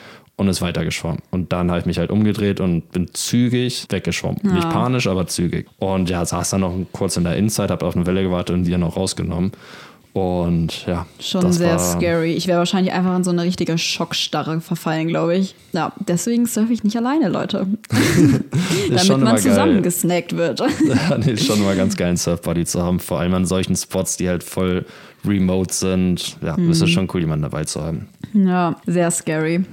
und 0.41 0.49
ist 0.49 0.61
weitergeschwommen. 0.63 1.19
Und 1.31 1.53
dann 1.53 1.71
habe 1.71 1.81
ich 1.81 1.87
mich 1.87 1.99
halt 1.99 2.11
umgedreht 2.11 2.61
und 2.61 2.91
bin 2.93 3.09
zügig 3.13 3.87
weggeschwommen. 3.91 4.39
Nicht 4.43 4.69
panisch, 4.71 5.07
aber 5.07 5.27
zügig. 5.27 5.67
Und 5.79 6.09
ja, 6.11 6.25
saß 6.25 6.51
dann 6.51 6.63
noch 6.63 6.75
kurz 6.93 7.17
in 7.17 7.25
der 7.25 7.37
Inside, 7.37 7.69
habe 7.69 7.85
auf 7.87 7.95
eine 7.95 8.07
Welle 8.07 8.23
gewartet 8.23 8.55
und 8.57 8.65
die 8.65 8.71
dann 8.71 8.81
noch 8.81 8.97
rausgenommen. 8.97 9.53
Und 10.13 10.87
ja, 10.89 11.07
Schon 11.21 11.53
sehr 11.53 11.79
scary. 11.79 12.33
Ich 12.33 12.49
wäre 12.49 12.59
wahrscheinlich 12.59 12.93
einfach 12.93 13.15
in 13.17 13.23
so 13.23 13.31
eine 13.31 13.45
richtige 13.45 13.79
Schockstarre 13.79 14.61
verfallen, 14.61 15.07
glaube 15.07 15.37
ich. 15.37 15.55
Ja, 15.73 15.93
deswegen 16.01 16.47
surfe 16.47 16.73
ich 16.73 16.83
nicht 16.83 16.97
alleine, 16.97 17.29
Leute. 17.29 17.69
Ist 17.91 18.91
Damit 18.91 19.09
man 19.09 19.21
immer 19.21 19.37
zusammen 19.37 19.75
geil. 19.75 19.83
gesnackt 19.83 20.37
wird. 20.37 20.61
Ja, 20.85 21.17
nee, 21.17 21.33
ist 21.33 21.47
schon 21.47 21.63
mal 21.63 21.77
ganz 21.77 21.97
geil, 21.97 22.09
einen 22.09 22.17
Surfbuddy 22.17 22.65
zu 22.65 22.83
haben. 22.83 22.99
Vor 22.99 23.21
allem 23.21 23.35
an 23.35 23.47
solchen 23.47 23.77
Spots, 23.77 24.17
die 24.17 24.29
halt 24.29 24.43
voll 24.43 24.85
remote 25.25 25.73
sind. 25.73 26.39
Ja, 26.43 26.55
ist 26.55 26.59
Mhm. 26.59 26.71
es 26.71 26.91
schon 26.91 27.09
cool, 27.15 27.21
jemanden 27.21 27.43
dabei 27.43 27.65
zu 27.65 27.81
haben. 27.81 28.09
ja, 28.33 28.75
sehr 28.87 29.11
scary. 29.13 29.65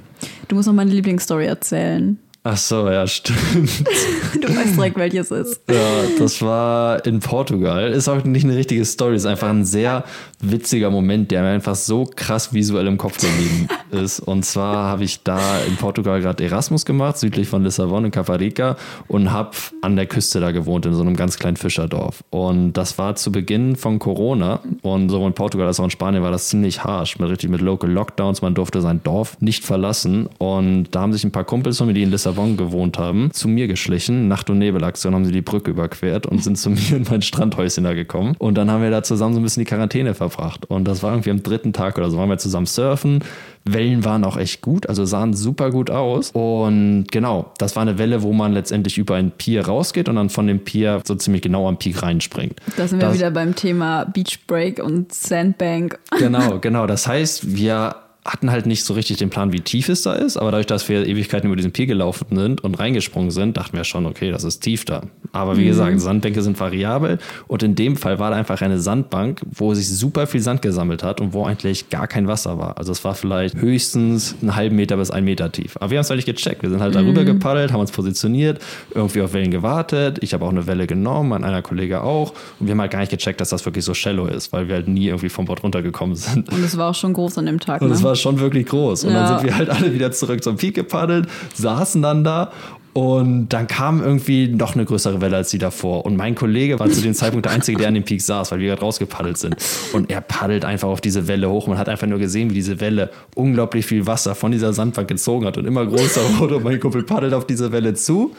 Du 0.48 0.56
musst 0.56 0.68
noch 0.68 0.74
meine 0.74 0.92
Lieblingsstory 0.92 1.46
erzählen. 1.46 2.18
Ach 2.44 2.56
so, 2.56 2.90
ja, 2.90 3.06
stimmt. 3.06 3.40
Du 4.42 4.48
weißt 4.56 4.78
direkt, 4.78 4.98
welches 4.98 5.32
ist. 5.32 5.62
Ja, 5.70 6.04
das 6.18 6.42
war 6.42 7.06
in 7.06 7.20
Portugal. 7.20 7.92
Ist 7.92 8.08
auch 8.08 8.24
nicht 8.24 8.46
eine 8.46 8.56
richtige 8.56 8.86
Story, 8.86 9.16
ist 9.16 9.26
einfach 9.26 9.50
ein 9.50 9.66
sehr 9.66 10.06
witziger 10.40 10.92
Moment, 10.92 11.32
der 11.32 11.42
mir 11.42 11.50
einfach 11.50 11.76
so 11.76 12.06
krass 12.16 12.54
visuell 12.54 12.88
im 12.88 12.98
Kopf 12.98 13.20
geblieben 13.20 13.68
ist. 13.92 14.20
Und 14.20 14.46
zwar 14.46 14.90
habe 14.90 15.04
ich 15.04 15.24
da 15.24 15.40
in 15.68 15.76
Portugal 15.78 16.22
gerade 16.22 16.44
Erasmus 16.44 16.86
gemacht, 16.86 17.18
südlich 17.18 17.48
von 17.48 17.64
Lissabon 17.64 18.06
in 18.06 18.12
Caparica 18.12 18.78
und 19.08 19.32
habe 19.32 19.52
an 19.82 19.96
der 19.96 20.06
Küste 20.06 20.40
da 20.40 20.52
gewohnt, 20.52 20.86
in 20.86 20.94
so 20.94 21.02
einem 21.02 21.16
ganz 21.16 21.40
kleinen 21.40 21.58
Fischerdorf. 21.58 22.24
Und 22.30 22.74
das 22.74 22.98
war 22.98 23.16
zu 23.16 23.32
Beginn 23.32 23.76
von 23.76 24.00
Corona 24.00 24.60
und 24.84 25.10
sowohl 25.10 25.28
in 25.28 25.34
Portugal 25.34 25.68
als 25.68 25.80
auch 25.80 25.86
in 25.86 25.90
Spanien 25.90 26.22
war 26.22 26.32
das 26.32 26.50
ziemlich 26.50 26.84
harsch, 26.84 27.18
mit 27.18 27.30
richtig 27.30 27.50
mit 27.50 27.62
Local 27.62 27.90
Lockdowns. 27.90 28.42
Man 28.42 28.54
durfte 28.54 28.82
sein 28.82 29.02
Dorf 29.04 29.38
nicht 29.42 29.66
verlassen. 29.66 30.30
Und 30.38 30.90
da 30.92 31.02
haben 31.02 31.14
sich 31.14 31.24
ein 31.24 31.32
paar 31.32 31.46
Kumpels 31.46 31.80
von 31.80 31.88
mir, 31.88 31.94
die 31.94 32.04
in 32.04 32.12
Lissabon 32.12 32.58
gewohnt 32.58 33.00
haben, 33.00 33.32
zu 33.32 33.48
mir 33.48 33.68
geschlichen. 33.68 34.28
Nacht- 34.28 34.50
und 34.50 34.60
Nebelaktion 34.60 35.16
haben 35.16 35.26
sie 35.26 35.32
die 35.32 35.42
Brücke 35.42 35.72
überquert 35.72 36.26
und 36.28 36.44
sind 36.44 36.58
zu 36.58 36.70
mir 36.70 36.96
in 36.96 37.06
mein 37.10 37.22
Strandhäuschen 37.22 37.84
da 37.84 37.94
gekommen. 37.94 38.36
Und 38.38 38.56
dann 38.56 38.70
haben 38.70 38.84
wir 38.84 38.92
da 38.92 39.02
zusammen 39.02 39.34
so 39.34 39.40
ein 39.40 39.44
bisschen 39.44 39.62
die 39.62 39.70
Quarantäne 39.70 40.14
verbracht. 40.14 40.27
Und 40.68 40.86
das 40.88 41.04
war 41.04 41.12
irgendwie 41.12 41.32
am 41.32 41.44
dritten 41.44 41.74
Tag 41.74 41.98
oder 41.98 42.10
so, 42.10 42.18
waren 42.18 42.30
wir 42.30 42.38
zusammen 42.38 42.66
surfen. 42.66 43.24
Wellen 43.66 44.06
waren 44.06 44.24
auch 44.24 44.38
echt 44.38 44.62
gut, 44.62 44.88
also 44.88 45.04
sahen 45.06 45.34
super 45.34 45.72
gut 45.72 45.90
aus. 45.90 46.32
Und 46.32 47.06
genau, 47.12 47.52
das 47.58 47.76
war 47.76 47.82
eine 47.82 47.98
Welle, 47.98 48.22
wo 48.24 48.32
man 48.32 48.54
letztendlich 48.54 48.98
über 48.98 49.16
ein 49.16 49.32
Pier 49.32 49.66
rausgeht 49.66 50.08
und 50.08 50.16
dann 50.16 50.30
von 50.30 50.48
dem 50.48 50.60
Pier 50.64 51.02
so 51.06 51.16
ziemlich 51.16 51.42
genau 51.42 51.68
am 51.68 51.78
Peak 51.78 52.02
reinspringt. 52.02 52.60
Da 52.78 52.88
sind 52.88 53.00
wir 53.02 53.08
Das- 53.08 53.18
wieder 53.18 53.32
beim 53.32 53.56
Thema 53.56 54.06
Beach 54.06 54.40
Break 54.48 54.82
und 54.82 55.14
Sandbank. 55.14 56.00
Genau, 56.18 56.60
genau. 56.62 56.88
Das 56.88 57.08
heißt, 57.08 57.56
wir 57.58 57.96
hatten 58.28 58.52
halt 58.52 58.66
nicht 58.66 58.84
so 58.84 58.94
richtig 58.94 59.18
den 59.18 59.30
Plan, 59.30 59.54
wie 59.54 59.62
tief 59.62 59.88
es 59.88 60.02
da 60.02 60.14
ist, 60.14 60.36
aber 60.36 60.52
dadurch, 60.52 60.68
dass 60.68 60.90
wir 60.90 61.08
Ewigkeiten 61.08 61.48
über 61.48 61.56
diesen 61.56 61.72
Pier 61.72 61.86
gelaufen 61.86 62.26
sind 62.36 62.62
und 62.62 62.76
reingesprungen 62.76 63.32
sind, 63.32 63.56
dachten 63.56 63.78
wir 63.78 63.86
schon, 63.86 64.06
okay, 64.06 64.32
das 64.32 64.44
ist 64.44 64.60
tief 64.60 64.84
da. 64.84 65.04
Aber 65.32 65.58
wie 65.58 65.66
gesagt, 65.66 66.00
Sandbänke 66.02 66.42
sind 66.42 66.60
variabel 66.60 67.20
und 67.48 67.64
in 67.64 67.76
dem 67.76 67.96
Fall 67.96 68.20
war 68.20 68.32
da 68.32 68.36
einfach 68.36 68.62
eine 68.62 68.80
Sandbank, 68.80 69.42
wo 69.50 69.74
sich 69.74 69.88
super 69.88 70.28
viel 70.28 70.42
Sand 70.42 70.62
gesammelt 70.62 71.04
hat 71.04 71.22
und 71.22 71.34
wo 71.34 71.46
eigentlich 71.46 71.90
gar 71.90 72.08
kein 72.08 72.28
Wasser 72.28 72.58
war. 72.58 72.78
Also 72.78 72.92
es 72.92 73.04
war 73.06 73.16
vielleicht 73.16 73.56
höchstens 73.56 74.36
einen 74.42 74.56
halben 74.56 74.76
Meter 74.76 74.98
bis 74.98 75.10
einen 75.10 75.26
Meter 75.26 75.52
tief. 75.52 75.78
Aber 75.78 75.92
wir 75.92 75.98
haben 75.98 76.04
es 76.04 76.10
halt 76.10 76.18
nicht 76.18 76.26
gecheckt. 76.26 76.64
Wir 76.64 76.70
sind 76.70 76.82
halt 76.82 76.96
darüber 76.96 77.24
gepaddelt, 77.24 77.72
haben 77.72 77.80
uns 77.80 77.92
positioniert, 77.92 78.60
irgendwie 78.94 79.22
auf 79.22 79.34
Wellen 79.34 79.52
gewartet. 79.52 80.20
Ich 80.22 80.34
habe 80.34 80.44
auch 80.44 80.50
eine 80.50 80.68
Welle 80.68 80.86
genommen, 80.86 81.30
mein 81.30 81.44
einer 81.44 81.62
Kollege 81.62 82.02
auch. 82.02 82.34
Und 82.60 82.68
wir 82.68 82.72
haben 82.72 82.82
halt 82.82 82.92
gar 82.92 83.00
nicht 83.00 83.12
gecheckt, 83.12 83.40
dass 83.40 83.50
das 83.50 83.66
wirklich 83.66 83.86
so 83.86 83.94
shallow 83.94 84.28
ist, 84.28 84.52
weil 84.52 84.68
wir 84.68 84.76
halt 84.76 84.88
nie 84.88 85.08
irgendwie 85.08 85.30
vom 85.30 85.46
Bord 85.46 85.64
runtergekommen 85.64 86.16
sind. 86.16 86.52
Und 86.52 86.64
es 86.64 86.78
war 86.78 86.90
auch 86.90 86.96
schon 86.96 87.14
groß 87.14 87.38
an 87.38 87.46
dem 87.46 87.60
Tag. 87.60 87.82
Und 87.82 87.90
ne? 87.90 87.94
Schon 88.22 88.40
wirklich 88.40 88.68
groß. 88.68 89.06
Und 89.06 89.12
Ja. 89.14 89.20
dann 89.30 89.40
sind 89.40 89.48
wir 89.50 89.58
halt 89.58 89.70
alle 89.70 89.94
wieder 89.94 90.12
zurück 90.12 90.44
zum 90.44 90.58
Peak 90.58 90.76
gepaddelt, 90.76 91.28
saßen 91.56 92.02
dann 92.02 92.24
da. 92.24 92.52
Und 92.98 93.50
dann 93.50 93.68
kam 93.68 94.02
irgendwie 94.02 94.48
noch 94.48 94.74
eine 94.74 94.84
größere 94.84 95.22
Welle 95.22 95.38
als 95.38 95.52
die 95.52 95.60
davor. 95.60 96.04
Und 96.08 96.18
mein 96.18 96.34
Kollege 96.34 96.80
war 96.80 96.90
zu 96.90 97.00
dem 97.00 97.14
Zeitpunkt 97.14 97.46
der 97.46 97.54
Einzige, 97.54 97.78
der 97.78 97.90
an 97.90 97.94
dem 97.94 98.04
Peak 98.04 98.24
saß, 98.24 98.52
weil 98.52 98.58
wir 98.58 98.70
gerade 98.70 98.82
rausgepaddelt 98.82 99.38
sind. 99.38 99.56
Und 99.94 100.10
er 100.10 100.20
paddelt 100.20 100.66
einfach 100.66 100.88
auf 100.88 101.00
diese 101.00 101.28
Welle 101.28 101.48
hoch. 101.48 101.68
Man 101.68 101.78
hat 101.78 101.90
einfach 101.90 102.08
nur 102.08 102.18
gesehen, 102.18 102.50
wie 102.50 102.56
diese 102.56 102.80
Welle 102.80 103.12
unglaublich 103.36 103.86
viel 103.86 104.08
Wasser 104.08 104.34
von 104.34 104.52
dieser 104.52 104.74
Sandbank 104.74 105.08
gezogen 105.10 105.46
hat 105.46 105.60
und 105.60 105.66
immer 105.66 105.86
größer 105.86 106.40
wurde. 106.40 106.56
Und 106.56 106.64
mein 106.64 106.80
Kumpel 106.80 107.04
paddelt 107.04 107.36
auf 107.36 107.46
diese 107.46 107.72
Welle 107.72 107.94
zu, 107.94 108.32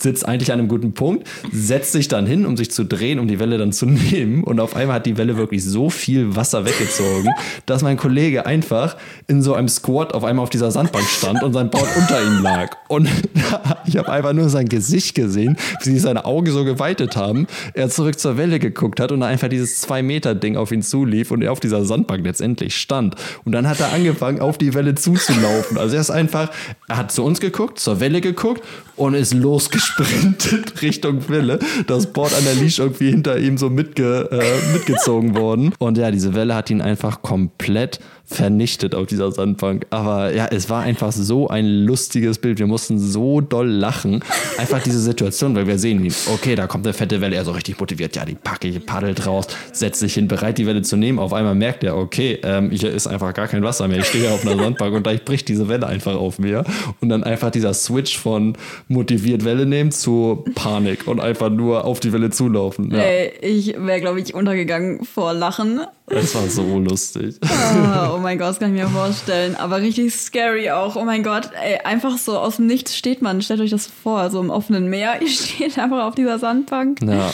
sitzt 0.00 0.28
eigentlich 0.28 0.52
an 0.52 0.60
einem 0.60 0.68
guten 0.68 0.94
Punkt, 0.94 1.26
setzt 1.50 1.90
sich 1.90 2.06
dann 2.06 2.24
hin, 2.24 2.46
um 2.46 2.56
sich 2.56 2.70
zu 2.70 2.84
drehen, 2.84 3.18
um 3.18 3.26
die 3.26 3.40
Welle 3.40 3.58
dann 3.58 3.72
zu 3.72 3.86
nehmen. 4.12 4.44
Und 4.44 4.60
auf 4.60 4.76
einmal 4.76 4.94
hat 4.94 5.06
die 5.06 5.16
Welle 5.16 5.36
wirklich 5.36 5.64
so 5.64 5.90
viel 5.90 6.36
Wasser 6.36 6.64
weggezogen, 6.64 7.30
dass 7.66 7.82
mein 7.82 7.96
Kollege 7.96 8.46
einfach 8.46 8.96
in 9.26 9.42
so 9.42 9.54
einem 9.54 9.66
Squat 9.66 10.14
auf 10.14 10.22
einmal 10.22 10.44
auf 10.44 10.50
dieser 10.50 10.70
Sandbank 10.70 11.04
stand 11.04 11.42
und 11.42 11.52
sein 11.52 11.68
Board 11.68 11.88
unter 11.96 12.22
ihm 12.22 12.44
lag. 12.44 12.76
Und 12.86 13.08
ich 13.86 13.96
habe 13.96 14.03
einfach 14.08 14.32
nur 14.32 14.48
sein 14.48 14.68
Gesicht 14.68 15.14
gesehen, 15.14 15.56
wie 15.82 15.90
sich 15.90 16.02
seine 16.02 16.24
Augen 16.24 16.50
so 16.50 16.64
geweitet 16.64 17.16
haben. 17.16 17.46
Er 17.74 17.88
zurück 17.88 18.18
zur 18.18 18.36
Welle 18.36 18.58
geguckt 18.58 19.00
hat 19.00 19.12
und 19.12 19.22
einfach 19.22 19.48
dieses 19.48 19.86
2-Meter-Ding 19.86 20.56
auf 20.56 20.72
ihn 20.72 20.82
zulief 20.82 21.30
und 21.30 21.42
er 21.42 21.52
auf 21.52 21.60
dieser 21.60 21.84
Sandbank 21.84 22.24
letztendlich 22.24 22.76
stand. 22.76 23.14
Und 23.44 23.52
dann 23.52 23.68
hat 23.68 23.80
er 23.80 23.92
angefangen, 23.92 24.40
auf 24.40 24.58
die 24.58 24.74
Welle 24.74 24.94
zuzulaufen. 24.94 25.78
Also 25.78 25.94
er 25.94 26.00
ist 26.00 26.10
einfach, 26.10 26.50
er 26.88 26.96
hat 26.96 27.12
zu 27.12 27.24
uns 27.24 27.40
geguckt, 27.40 27.78
zur 27.78 28.00
Welle 28.00 28.20
geguckt 28.20 28.62
und 28.96 29.14
ist 29.14 29.34
losgesprintet 29.34 30.82
Richtung 30.82 31.28
Welle. 31.28 31.58
Das 31.86 32.06
Board 32.12 32.34
an 32.34 32.44
der 32.44 32.54
Leash 32.54 32.78
irgendwie 32.78 33.10
hinter 33.10 33.38
ihm 33.38 33.58
so 33.58 33.70
mitge, 33.70 34.28
äh, 34.30 34.72
mitgezogen 34.72 35.36
worden. 35.36 35.72
Und 35.78 35.98
ja, 35.98 36.10
diese 36.10 36.34
Welle 36.34 36.54
hat 36.54 36.70
ihn 36.70 36.80
einfach 36.80 37.22
komplett 37.22 38.00
vernichtet 38.26 38.94
auf 38.94 39.06
dieser 39.06 39.30
Sandbank. 39.32 39.86
Aber 39.90 40.32
ja, 40.32 40.46
es 40.46 40.70
war 40.70 40.82
einfach 40.82 41.12
so 41.12 41.48
ein 41.48 41.66
lustiges 41.66 42.38
Bild. 42.38 42.58
Wir 42.58 42.66
mussten 42.66 42.98
so 42.98 43.40
doll 43.40 43.68
lachen. 43.68 44.24
Einfach 44.58 44.82
diese 44.82 44.98
Situation, 44.98 45.54
weil 45.54 45.66
wir 45.66 45.78
sehen 45.78 45.94
okay, 46.32 46.54
da 46.54 46.66
kommt 46.66 46.86
eine 46.86 46.94
fette 46.94 47.20
Welle, 47.20 47.36
er 47.36 47.44
so 47.44 47.52
richtig 47.52 47.78
motiviert, 47.78 48.16
ja, 48.16 48.24
die 48.24 48.34
packe 48.34 48.68
ich, 48.68 48.84
paddelt 48.84 49.26
raus, 49.26 49.46
setzt 49.72 50.00
sich 50.00 50.14
hin, 50.14 50.28
bereit, 50.28 50.58
die 50.58 50.66
Welle 50.66 50.82
zu 50.82 50.96
nehmen. 50.96 51.18
Auf 51.18 51.32
einmal 51.32 51.54
merkt 51.54 51.84
er, 51.84 51.96
okay, 51.96 52.38
ähm, 52.42 52.70
hier 52.70 52.90
ist 52.90 53.06
einfach 53.06 53.32
gar 53.34 53.48
kein 53.48 53.62
Wasser 53.62 53.88
mehr. 53.88 53.98
Ich 53.98 54.06
stehe 54.06 54.30
auf 54.30 54.46
einer 54.46 54.60
Sandbank 54.60 54.94
und 54.94 55.02
gleich 55.02 55.24
bricht 55.24 55.48
diese 55.48 55.68
Welle 55.68 55.86
einfach 55.86 56.14
auf 56.14 56.38
mir. 56.38 56.64
Und 57.00 57.08
dann 57.08 57.24
einfach 57.24 57.50
dieser 57.50 57.74
Switch 57.74 58.18
von 58.18 58.56
motiviert 58.88 59.44
Welle 59.44 59.66
nehmen 59.66 59.92
zu 59.92 60.44
Panik 60.54 61.06
und 61.06 61.20
einfach 61.20 61.50
nur 61.50 61.84
auf 61.84 62.00
die 62.00 62.12
Welle 62.12 62.30
zulaufen. 62.30 62.90
Ja, 62.90 62.98
Ey, 62.98 63.32
ich 63.40 63.76
wäre, 63.78 64.00
glaube 64.00 64.20
ich, 64.20 64.34
untergegangen 64.34 65.04
vor 65.04 65.34
Lachen. 65.34 65.80
Es 66.06 66.34
war 66.34 66.46
so 66.48 66.78
lustig. 66.78 67.36
Ah, 67.42 68.12
oh 68.14 68.18
mein 68.18 68.38
Gott, 68.38 68.48
das 68.48 68.58
kann 68.58 68.74
ich 68.74 68.82
mir 68.82 68.88
vorstellen. 68.88 69.56
Aber 69.56 69.80
richtig 69.80 70.14
scary 70.14 70.70
auch. 70.70 70.96
Oh 70.96 71.04
mein 71.04 71.22
Gott, 71.22 71.50
ey, 71.62 71.78
einfach 71.84 72.18
so 72.18 72.38
aus 72.38 72.56
dem 72.56 72.66
Nichts 72.66 72.96
steht 72.96 73.22
man. 73.22 73.40
Stellt 73.40 73.60
euch 73.60 73.70
das 73.70 73.86
vor, 73.86 74.30
so 74.30 74.40
im 74.40 74.50
offenen 74.50 74.88
Meer. 74.90 75.14
Ihr 75.22 75.28
steht 75.28 75.78
einfach 75.78 76.04
auf 76.04 76.14
dieser 76.14 76.38
Sandbank. 76.38 77.00
Ja. 77.02 77.30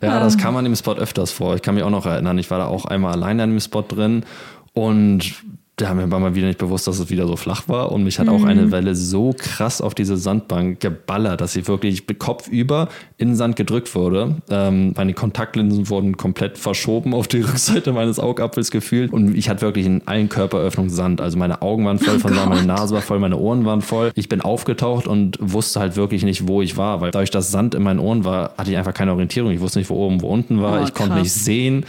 Ja, 0.00 0.20
das 0.20 0.38
kam 0.38 0.56
an 0.56 0.62
dem 0.64 0.76
Spot 0.76 0.92
öfters 0.92 1.32
vor. 1.32 1.56
Ich 1.56 1.62
kann 1.62 1.74
mich 1.74 1.82
auch 1.82 1.90
noch 1.90 2.06
erinnern, 2.06 2.38
ich 2.38 2.52
war 2.52 2.58
da 2.58 2.66
auch 2.66 2.84
einmal 2.84 3.14
alleine 3.14 3.42
an 3.42 3.50
dem 3.50 3.58
Spot 3.58 3.82
drin 3.82 4.24
und 4.72 5.34
da 5.80 5.94
mir 5.94 6.10
war 6.10 6.18
mal 6.18 6.34
wieder 6.34 6.46
nicht 6.46 6.58
bewusst, 6.58 6.86
dass 6.86 6.98
es 6.98 7.10
wieder 7.10 7.26
so 7.26 7.36
flach 7.36 7.68
war 7.68 7.92
und 7.92 8.04
mich 8.04 8.18
hat 8.18 8.28
auch 8.28 8.44
eine 8.44 8.70
Welle 8.72 8.94
so 8.94 9.34
krass 9.36 9.80
auf 9.80 9.94
diese 9.94 10.16
Sandbank 10.16 10.80
geballert, 10.80 11.40
dass 11.40 11.52
sie 11.52 11.66
wirklich 11.68 12.04
kopfüber 12.18 12.88
in 13.16 13.28
den 13.28 13.36
Sand 13.36 13.56
gedrückt 13.56 13.94
wurde. 13.94 14.36
Ähm, 14.50 14.92
meine 14.96 15.14
Kontaktlinsen 15.14 15.88
wurden 15.88 16.16
komplett 16.16 16.58
verschoben 16.58 17.14
auf 17.14 17.28
die 17.28 17.40
Rückseite 17.42 17.92
meines 17.92 18.18
Augapfels 18.18 18.70
gefühlt 18.70 19.12
und 19.12 19.36
ich 19.36 19.48
hatte 19.48 19.62
wirklich 19.62 19.86
in 19.86 20.02
allen 20.06 20.28
Körperöffnungen 20.28 20.90
Sand. 20.90 21.20
Also 21.20 21.38
meine 21.38 21.62
Augen 21.62 21.86
waren 21.86 21.98
voll 21.98 22.18
von 22.18 22.34
Sand, 22.34 22.48
meine 22.50 22.66
Nase 22.66 22.94
war 22.94 23.02
voll, 23.02 23.20
meine 23.20 23.36
Ohren 23.36 23.64
waren 23.64 23.80
voll. 23.80 24.10
Ich 24.14 24.28
bin 24.28 24.40
aufgetaucht 24.40 25.06
und 25.06 25.38
wusste 25.40 25.80
halt 25.80 25.96
wirklich 25.96 26.24
nicht, 26.24 26.48
wo 26.48 26.60
ich 26.60 26.76
war, 26.76 27.00
weil 27.00 27.12
dadurch, 27.12 27.30
dass 27.30 27.50
Sand 27.50 27.74
in 27.74 27.82
meinen 27.82 28.00
Ohren 28.00 28.24
war, 28.24 28.52
hatte 28.58 28.70
ich 28.70 28.76
einfach 28.76 28.94
keine 28.94 29.12
Orientierung. 29.12 29.52
Ich 29.52 29.60
wusste 29.60 29.78
nicht, 29.78 29.90
wo 29.90 29.94
oben, 29.94 30.22
wo 30.22 30.28
unten 30.28 30.60
war. 30.60 30.80
Oh, 30.80 30.84
ich 30.84 30.92
konnte 30.92 31.18
nicht 31.18 31.32
sehen. 31.32 31.84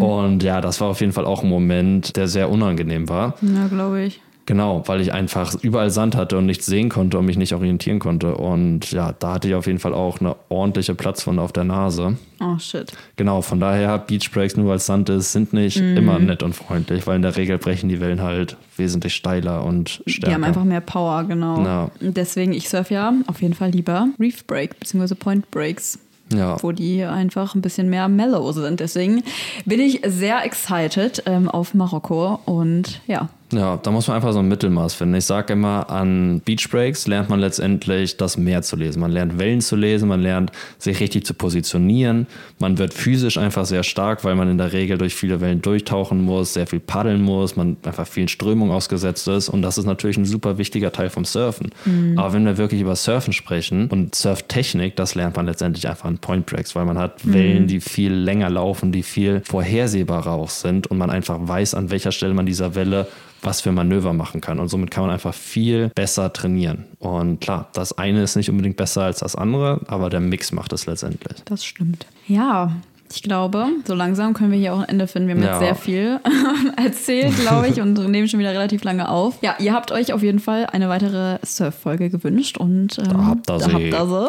Und 0.00 0.42
ja, 0.42 0.60
das 0.60 0.80
war 0.80 0.88
auf 0.88 1.00
jeden 1.00 1.12
Fall 1.12 1.24
auch 1.24 1.42
ein 1.42 1.48
Moment, 1.48 2.16
der 2.16 2.28
sehr 2.28 2.50
unangenehm 2.50 3.08
war. 3.08 3.27
Ja, 3.42 3.66
glaube 3.68 4.02
ich. 4.02 4.20
Genau, 4.46 4.82
weil 4.86 5.02
ich 5.02 5.12
einfach 5.12 5.54
überall 5.60 5.90
Sand 5.90 6.16
hatte 6.16 6.38
und 6.38 6.46
nichts 6.46 6.64
sehen 6.64 6.88
konnte 6.88 7.18
und 7.18 7.26
mich 7.26 7.36
nicht 7.36 7.52
orientieren 7.52 7.98
konnte. 7.98 8.34
Und 8.34 8.90
ja, 8.92 9.12
da 9.12 9.34
hatte 9.34 9.46
ich 9.48 9.54
auf 9.54 9.66
jeden 9.66 9.78
Fall 9.78 9.92
auch 9.92 10.20
eine 10.20 10.36
ordentliche 10.48 10.94
Platzwunde 10.94 11.42
auf 11.42 11.52
der 11.52 11.64
Nase. 11.64 12.16
Oh 12.40 12.58
shit. 12.58 12.90
Genau, 13.16 13.42
von 13.42 13.60
daher, 13.60 13.98
Beach 13.98 14.30
Breaks, 14.32 14.56
nur 14.56 14.68
weil 14.70 14.76
es 14.76 14.86
Sand 14.86 15.10
ist, 15.10 15.32
sind 15.32 15.52
nicht 15.52 15.78
Mhm. 15.82 15.98
immer 15.98 16.18
nett 16.18 16.42
und 16.42 16.54
freundlich, 16.56 17.06
weil 17.06 17.16
in 17.16 17.22
der 17.22 17.36
Regel 17.36 17.58
brechen 17.58 17.90
die 17.90 18.00
Wellen 18.00 18.22
halt 18.22 18.56
wesentlich 18.78 19.14
steiler 19.14 19.64
und 19.64 20.02
stärker. 20.06 20.28
Die 20.30 20.34
haben 20.34 20.44
einfach 20.44 20.64
mehr 20.64 20.80
Power, 20.80 21.24
genau. 21.24 21.62
Ja. 21.62 21.90
Deswegen, 22.00 22.54
ich 22.54 22.70
surf 22.70 22.90
ja 22.90 23.12
auf 23.26 23.42
jeden 23.42 23.52
Fall 23.52 23.68
lieber 23.72 24.08
Reef 24.18 24.46
Break 24.46 24.80
bzw. 24.80 25.14
Point 25.14 25.50
Breaks. 25.50 25.98
Ja. 26.32 26.56
wo 26.62 26.72
die 26.72 27.04
einfach 27.04 27.54
ein 27.54 27.62
bisschen 27.62 27.88
mehr 27.88 28.08
mellow 28.08 28.52
sind. 28.52 28.80
Deswegen 28.80 29.22
bin 29.64 29.80
ich 29.80 30.02
sehr 30.06 30.44
excited 30.44 31.22
ähm, 31.26 31.48
auf 31.48 31.74
Marokko 31.74 32.40
und 32.44 33.00
ja, 33.06 33.28
Ja, 33.50 33.78
da 33.78 33.90
muss 33.90 34.08
man 34.08 34.16
einfach 34.16 34.32
so 34.32 34.40
ein 34.40 34.48
Mittelmaß 34.48 34.94
finden. 34.94 35.14
Ich 35.14 35.24
sage 35.24 35.54
immer, 35.54 35.88
an 35.88 36.40
Beach 36.40 36.68
Breaks 36.70 37.06
lernt 37.06 37.30
man 37.30 37.40
letztendlich 37.40 38.18
das 38.18 38.36
Meer 38.36 38.60
zu 38.60 38.76
lesen. 38.76 39.00
Man 39.00 39.10
lernt 39.10 39.38
Wellen 39.38 39.62
zu 39.62 39.74
lesen, 39.74 40.08
man 40.08 40.20
lernt 40.20 40.52
sich 40.78 41.00
richtig 41.00 41.24
zu 41.24 41.32
positionieren. 41.32 42.26
Man 42.58 42.76
wird 42.76 42.92
physisch 42.92 43.38
einfach 43.38 43.64
sehr 43.64 43.84
stark, 43.84 44.22
weil 44.22 44.34
man 44.34 44.50
in 44.50 44.58
der 44.58 44.74
Regel 44.74 44.98
durch 44.98 45.14
viele 45.14 45.40
Wellen 45.40 45.62
durchtauchen 45.62 46.22
muss, 46.22 46.52
sehr 46.52 46.66
viel 46.66 46.80
paddeln 46.80 47.22
muss, 47.22 47.56
man 47.56 47.78
einfach 47.84 48.06
vielen 48.06 48.28
Strömungen 48.28 48.70
ausgesetzt 48.70 49.26
ist. 49.28 49.48
Und 49.48 49.62
das 49.62 49.78
ist 49.78 49.86
natürlich 49.86 50.18
ein 50.18 50.26
super 50.26 50.58
wichtiger 50.58 50.92
Teil 50.92 51.08
vom 51.08 51.24
Surfen. 51.24 51.70
Aber 52.16 52.34
wenn 52.34 52.44
wir 52.44 52.58
wirklich 52.58 52.82
über 52.82 52.96
Surfen 52.96 53.32
sprechen 53.32 53.88
und 53.88 54.14
Surftechnik, 54.14 54.94
das 54.96 55.14
lernt 55.14 55.36
man 55.36 55.46
letztendlich 55.46 55.88
einfach 55.88 56.04
an 56.04 56.18
Point 56.18 56.44
Breaks, 56.44 56.74
weil 56.74 56.84
man 56.84 56.98
hat 56.98 57.20
Wellen, 57.24 57.66
die 57.66 57.80
viel 57.80 58.12
länger 58.12 58.50
laufen, 58.50 58.92
die 58.92 59.02
viel 59.02 59.40
vorhersehbarer 59.44 60.32
auch 60.32 60.50
sind 60.50 60.86
und 60.88 60.98
man 60.98 61.08
einfach 61.08 61.38
weiß, 61.40 61.74
an 61.74 61.90
welcher 61.90 62.12
Stelle 62.12 62.34
man 62.34 62.44
dieser 62.44 62.74
Welle 62.74 63.06
was 63.42 63.60
für 63.60 63.72
Manöver 63.72 64.12
machen 64.12 64.40
kann. 64.40 64.58
Und 64.58 64.68
somit 64.68 64.90
kann 64.90 65.04
man 65.04 65.12
einfach 65.12 65.34
viel 65.34 65.90
besser 65.94 66.32
trainieren. 66.32 66.84
Und 66.98 67.40
klar, 67.40 67.68
das 67.72 67.96
eine 67.98 68.22
ist 68.22 68.36
nicht 68.36 68.50
unbedingt 68.50 68.76
besser 68.76 69.02
als 69.02 69.20
das 69.20 69.36
andere, 69.36 69.80
aber 69.86 70.10
der 70.10 70.20
Mix 70.20 70.52
macht 70.52 70.72
es 70.72 70.86
letztendlich. 70.86 71.38
das 71.44 71.64
stimmt. 71.64 72.06
Ja, 72.26 72.72
Ich 73.10 73.22
glaube, 73.22 73.64
so 73.86 73.94
langsam 73.94 74.34
können 74.34 74.50
wir 74.52 74.58
hier 74.58 74.74
auch 74.74 74.80
ein 74.80 74.88
Ende 74.90 75.06
finden. 75.06 75.28
Wir 75.28 75.34
haben 75.36 75.42
Ja. 75.42 75.52
jetzt 75.52 75.60
sehr 75.60 75.74
viel 75.74 76.20
erzählt, 76.76 77.34
glaube 77.40 77.68
ich, 77.68 77.80
und 77.80 77.94
nehmen 78.10 78.28
schon 78.28 78.38
wieder 78.38 78.50
relativ 78.52 78.84
lange 78.84 79.08
auf. 79.08 79.38
Ja, 79.40 79.54
ihr 79.58 79.72
habt 79.72 79.92
euch 79.92 80.12
auf 80.12 80.22
jeden 80.22 80.40
Fall 80.40 80.66
eine 80.66 80.90
weitere 80.90 81.38
Surf-Folge 81.42 82.10
gewünscht 82.10 82.58
und 82.58 82.98
ähm, 82.98 83.04
Da 83.08 83.24
habt 83.24 83.48
ihr 83.50 83.58
da 83.58 83.60
sie. 83.60 83.72
habt 83.72 83.82
ihr 83.82 84.28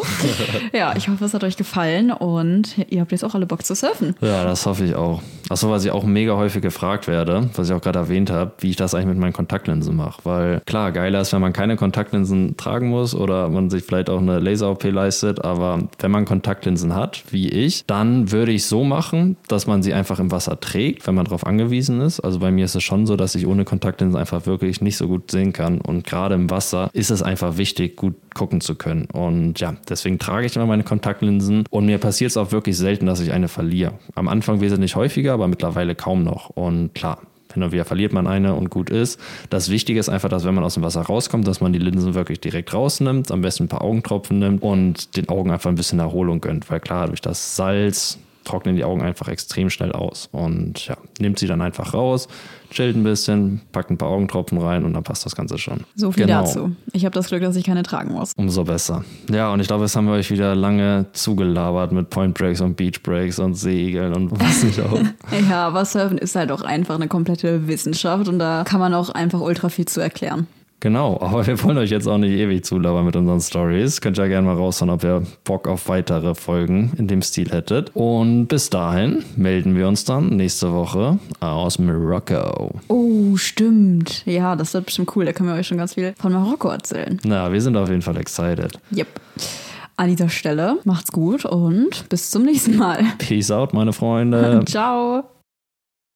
sie. 0.70 0.70
ja, 0.78 0.96
ich 0.96 1.08
hoffe, 1.10 1.26
es 1.26 1.34
hat 1.34 1.44
euch 1.44 1.58
gefallen 1.58 2.10
und 2.10 2.78
ihr 2.88 3.00
habt 3.02 3.12
jetzt 3.12 3.22
auch 3.22 3.34
alle 3.34 3.44
Bock 3.44 3.66
zu 3.66 3.74
surfen. 3.74 4.14
Ja, 4.22 4.44
das 4.44 4.64
hoffe 4.64 4.84
ich 4.86 4.94
auch. 4.94 5.20
Achso, 5.50 5.68
was 5.68 5.84
ich 5.84 5.90
auch 5.90 6.04
mega 6.04 6.36
häufig 6.36 6.62
gefragt 6.62 7.08
werde, 7.08 7.50
was 7.56 7.68
ich 7.68 7.74
auch 7.74 7.80
gerade 7.80 7.98
erwähnt 7.98 8.30
habe, 8.30 8.52
wie 8.60 8.70
ich 8.70 8.76
das 8.76 8.94
eigentlich 8.94 9.08
mit 9.08 9.18
meinen 9.18 9.32
Kontaktlinsen 9.32 9.96
mache. 9.96 10.20
Weil 10.22 10.62
klar, 10.64 10.92
geiler 10.92 11.20
ist, 11.20 11.32
wenn 11.32 11.40
man 11.40 11.52
keine 11.52 11.74
Kontaktlinsen 11.74 12.56
tragen 12.56 12.88
muss 12.88 13.16
oder 13.16 13.48
man 13.48 13.68
sich 13.68 13.82
vielleicht 13.82 14.10
auch 14.10 14.20
eine 14.20 14.38
Laser-OP 14.38 14.84
leistet, 14.84 15.44
aber 15.44 15.88
wenn 15.98 16.12
man 16.12 16.24
Kontaktlinsen 16.24 16.94
hat, 16.94 17.24
wie 17.30 17.48
ich, 17.48 17.84
dann 17.86 18.30
würde 18.30 18.52
ich 18.52 18.64
so 18.66 18.84
machen, 18.84 19.36
dass 19.48 19.66
man 19.66 19.82
sie 19.82 19.92
einfach 19.92 20.20
im 20.20 20.30
Wasser 20.30 20.60
trägt, 20.60 21.08
wenn 21.08 21.16
man 21.16 21.24
darauf 21.24 21.44
angewiesen 21.44 22.00
ist. 22.00 22.20
Also 22.20 22.38
bei 22.38 22.52
mir 22.52 22.66
ist 22.66 22.76
es 22.76 22.84
schon 22.84 23.06
so, 23.06 23.16
dass 23.16 23.34
ich 23.34 23.48
ohne 23.48 23.64
Kontaktlinsen 23.64 24.20
einfach 24.20 24.46
wirklich 24.46 24.80
nicht 24.80 24.96
so 24.96 25.08
gut 25.08 25.32
sehen 25.32 25.52
kann. 25.52 25.80
Und 25.80 26.06
gerade 26.06 26.36
im 26.36 26.48
Wasser 26.48 26.90
ist 26.92 27.10
es 27.10 27.22
einfach 27.22 27.56
wichtig, 27.56 27.96
gut 27.96 28.14
gucken 28.36 28.60
zu 28.60 28.76
können. 28.76 29.06
Und 29.12 29.58
ja, 29.58 29.74
deswegen 29.88 30.20
trage 30.20 30.46
ich 30.46 30.54
immer 30.54 30.66
meine 30.66 30.84
Kontaktlinsen. 30.84 31.64
Und 31.70 31.86
mir 31.86 31.98
passiert 31.98 32.30
es 32.30 32.36
auch 32.36 32.52
wirklich 32.52 32.76
selten, 32.76 33.06
dass 33.06 33.18
ich 33.18 33.32
eine 33.32 33.48
verliere. 33.48 33.94
Am 34.14 34.28
Anfang 34.28 34.60
wesentlich 34.60 34.94
häufiger, 34.94 35.39
aber 35.40 35.48
mittlerweile 35.48 35.94
kaum 35.94 36.22
noch. 36.22 36.50
Und 36.50 36.94
klar, 36.94 37.18
hin 37.52 37.62
und 37.62 37.72
wieder 37.72 37.84
verliert 37.84 38.12
man 38.12 38.26
eine 38.26 38.54
und 38.54 38.70
gut 38.70 38.90
ist. 38.90 39.20
Das 39.50 39.70
Wichtige 39.70 39.98
ist 39.98 40.08
einfach, 40.08 40.28
dass 40.28 40.44
wenn 40.44 40.54
man 40.54 40.64
aus 40.64 40.74
dem 40.74 40.82
Wasser 40.82 41.02
rauskommt, 41.02 41.46
dass 41.46 41.60
man 41.60 41.72
die 41.72 41.78
Linsen 41.78 42.14
wirklich 42.14 42.40
direkt 42.40 42.72
rausnimmt, 42.72 43.30
am 43.30 43.40
besten 43.40 43.64
ein 43.64 43.68
paar 43.68 43.82
Augentropfen 43.82 44.38
nimmt 44.38 44.62
und 44.62 45.16
den 45.16 45.28
Augen 45.28 45.50
einfach 45.50 45.70
ein 45.70 45.76
bisschen 45.76 45.98
Erholung 45.98 46.40
gönnt. 46.40 46.70
Weil 46.70 46.80
klar, 46.80 47.08
durch 47.08 47.20
das 47.20 47.56
Salz 47.56 48.18
trocknen 48.44 48.76
die 48.76 48.84
Augen 48.84 49.02
einfach 49.02 49.28
extrem 49.28 49.70
schnell 49.70 49.92
aus. 49.92 50.28
Und 50.32 50.86
ja, 50.86 50.96
nimmt 51.18 51.38
sie 51.38 51.46
dann 51.46 51.60
einfach 51.60 51.94
raus, 51.94 52.28
chillt 52.70 52.96
ein 52.96 53.02
bisschen, 53.02 53.60
packt 53.72 53.90
ein 53.90 53.98
paar 53.98 54.08
Augentropfen 54.08 54.58
rein 54.58 54.84
und 54.84 54.94
dann 54.94 55.02
passt 55.02 55.26
das 55.26 55.34
Ganze 55.36 55.58
schon. 55.58 55.80
So 55.96 56.12
viel 56.12 56.26
Genau. 56.26 56.40
dazu. 56.42 56.70
Ich 56.92 57.04
habe 57.04 57.14
das 57.14 57.28
Glück, 57.28 57.42
dass 57.42 57.56
ich 57.56 57.64
keine 57.64 57.82
tragen 57.82 58.12
muss. 58.12 58.32
Umso 58.36 58.64
besser. 58.64 59.04
Ja, 59.30 59.52
und 59.52 59.60
ich 59.60 59.66
glaube, 59.66 59.84
jetzt 59.84 59.96
haben 59.96 60.06
wir 60.06 60.14
euch 60.14 60.30
wieder 60.30 60.54
lange 60.54 61.06
zugelabert 61.12 61.92
mit 61.92 62.10
Point 62.10 62.34
Breaks 62.36 62.60
und 62.60 62.76
Beach 62.76 63.02
Breaks 63.02 63.38
und 63.38 63.54
Segeln 63.54 64.14
und 64.14 64.30
was 64.40 64.62
nicht 64.62 64.80
auch. 64.80 64.98
Ja, 65.50 65.66
aber 65.66 65.84
Surfen 65.84 66.18
ist 66.18 66.36
halt 66.36 66.50
auch 66.52 66.62
einfach 66.62 66.94
eine 66.96 67.08
komplette 67.08 67.66
Wissenschaft 67.68 68.28
und 68.28 68.38
da 68.38 68.64
kann 68.64 68.80
man 68.80 68.94
auch 68.94 69.10
einfach 69.10 69.40
ultra 69.40 69.68
viel 69.68 69.86
zu 69.86 70.00
erklären. 70.00 70.46
Genau, 70.80 71.18
aber 71.20 71.46
wir 71.46 71.62
wollen 71.62 71.76
euch 71.76 71.90
jetzt 71.90 72.06
auch 72.08 72.16
nicht 72.16 72.32
ewig 72.32 72.64
zulabern 72.64 73.04
mit 73.04 73.14
unseren 73.14 73.40
Stories. 73.40 74.00
Könnt 74.00 74.16
ja 74.16 74.26
gerne 74.26 74.46
mal 74.46 74.56
raushauen, 74.56 74.90
ob 74.90 75.04
ihr 75.04 75.22
Bock 75.44 75.68
auf 75.68 75.88
weitere 75.88 76.34
Folgen 76.34 76.92
in 76.96 77.06
dem 77.06 77.20
Stil 77.20 77.50
hättet. 77.50 77.90
Und 77.94 78.48
bis 78.48 78.70
dahin 78.70 79.22
melden 79.36 79.76
wir 79.76 79.86
uns 79.86 80.04
dann 80.04 80.28
nächste 80.36 80.72
Woche 80.72 81.18
aus 81.40 81.78
Morocco. 81.78 82.70
Oh, 82.88 83.36
stimmt. 83.36 84.24
Ja, 84.24 84.56
das 84.56 84.72
wird 84.72 84.86
bestimmt 84.86 85.14
cool. 85.14 85.26
Da 85.26 85.32
können 85.32 85.50
wir 85.50 85.56
euch 85.56 85.66
schon 85.66 85.78
ganz 85.78 85.94
viel 85.94 86.14
von 86.18 86.32
Marokko 86.32 86.68
erzählen. 86.68 87.20
Na, 87.24 87.52
wir 87.52 87.60
sind 87.60 87.76
auf 87.76 87.90
jeden 87.90 88.02
Fall 88.02 88.16
excited. 88.16 88.78
Yep. 88.96 89.08
An 89.96 90.08
dieser 90.08 90.30
Stelle 90.30 90.78
macht's 90.84 91.12
gut 91.12 91.44
und 91.44 92.08
bis 92.08 92.30
zum 92.30 92.44
nächsten 92.44 92.78
Mal. 92.78 93.04
Peace 93.18 93.50
out, 93.50 93.74
meine 93.74 93.92
Freunde. 93.92 94.62
Ciao. 94.66 95.24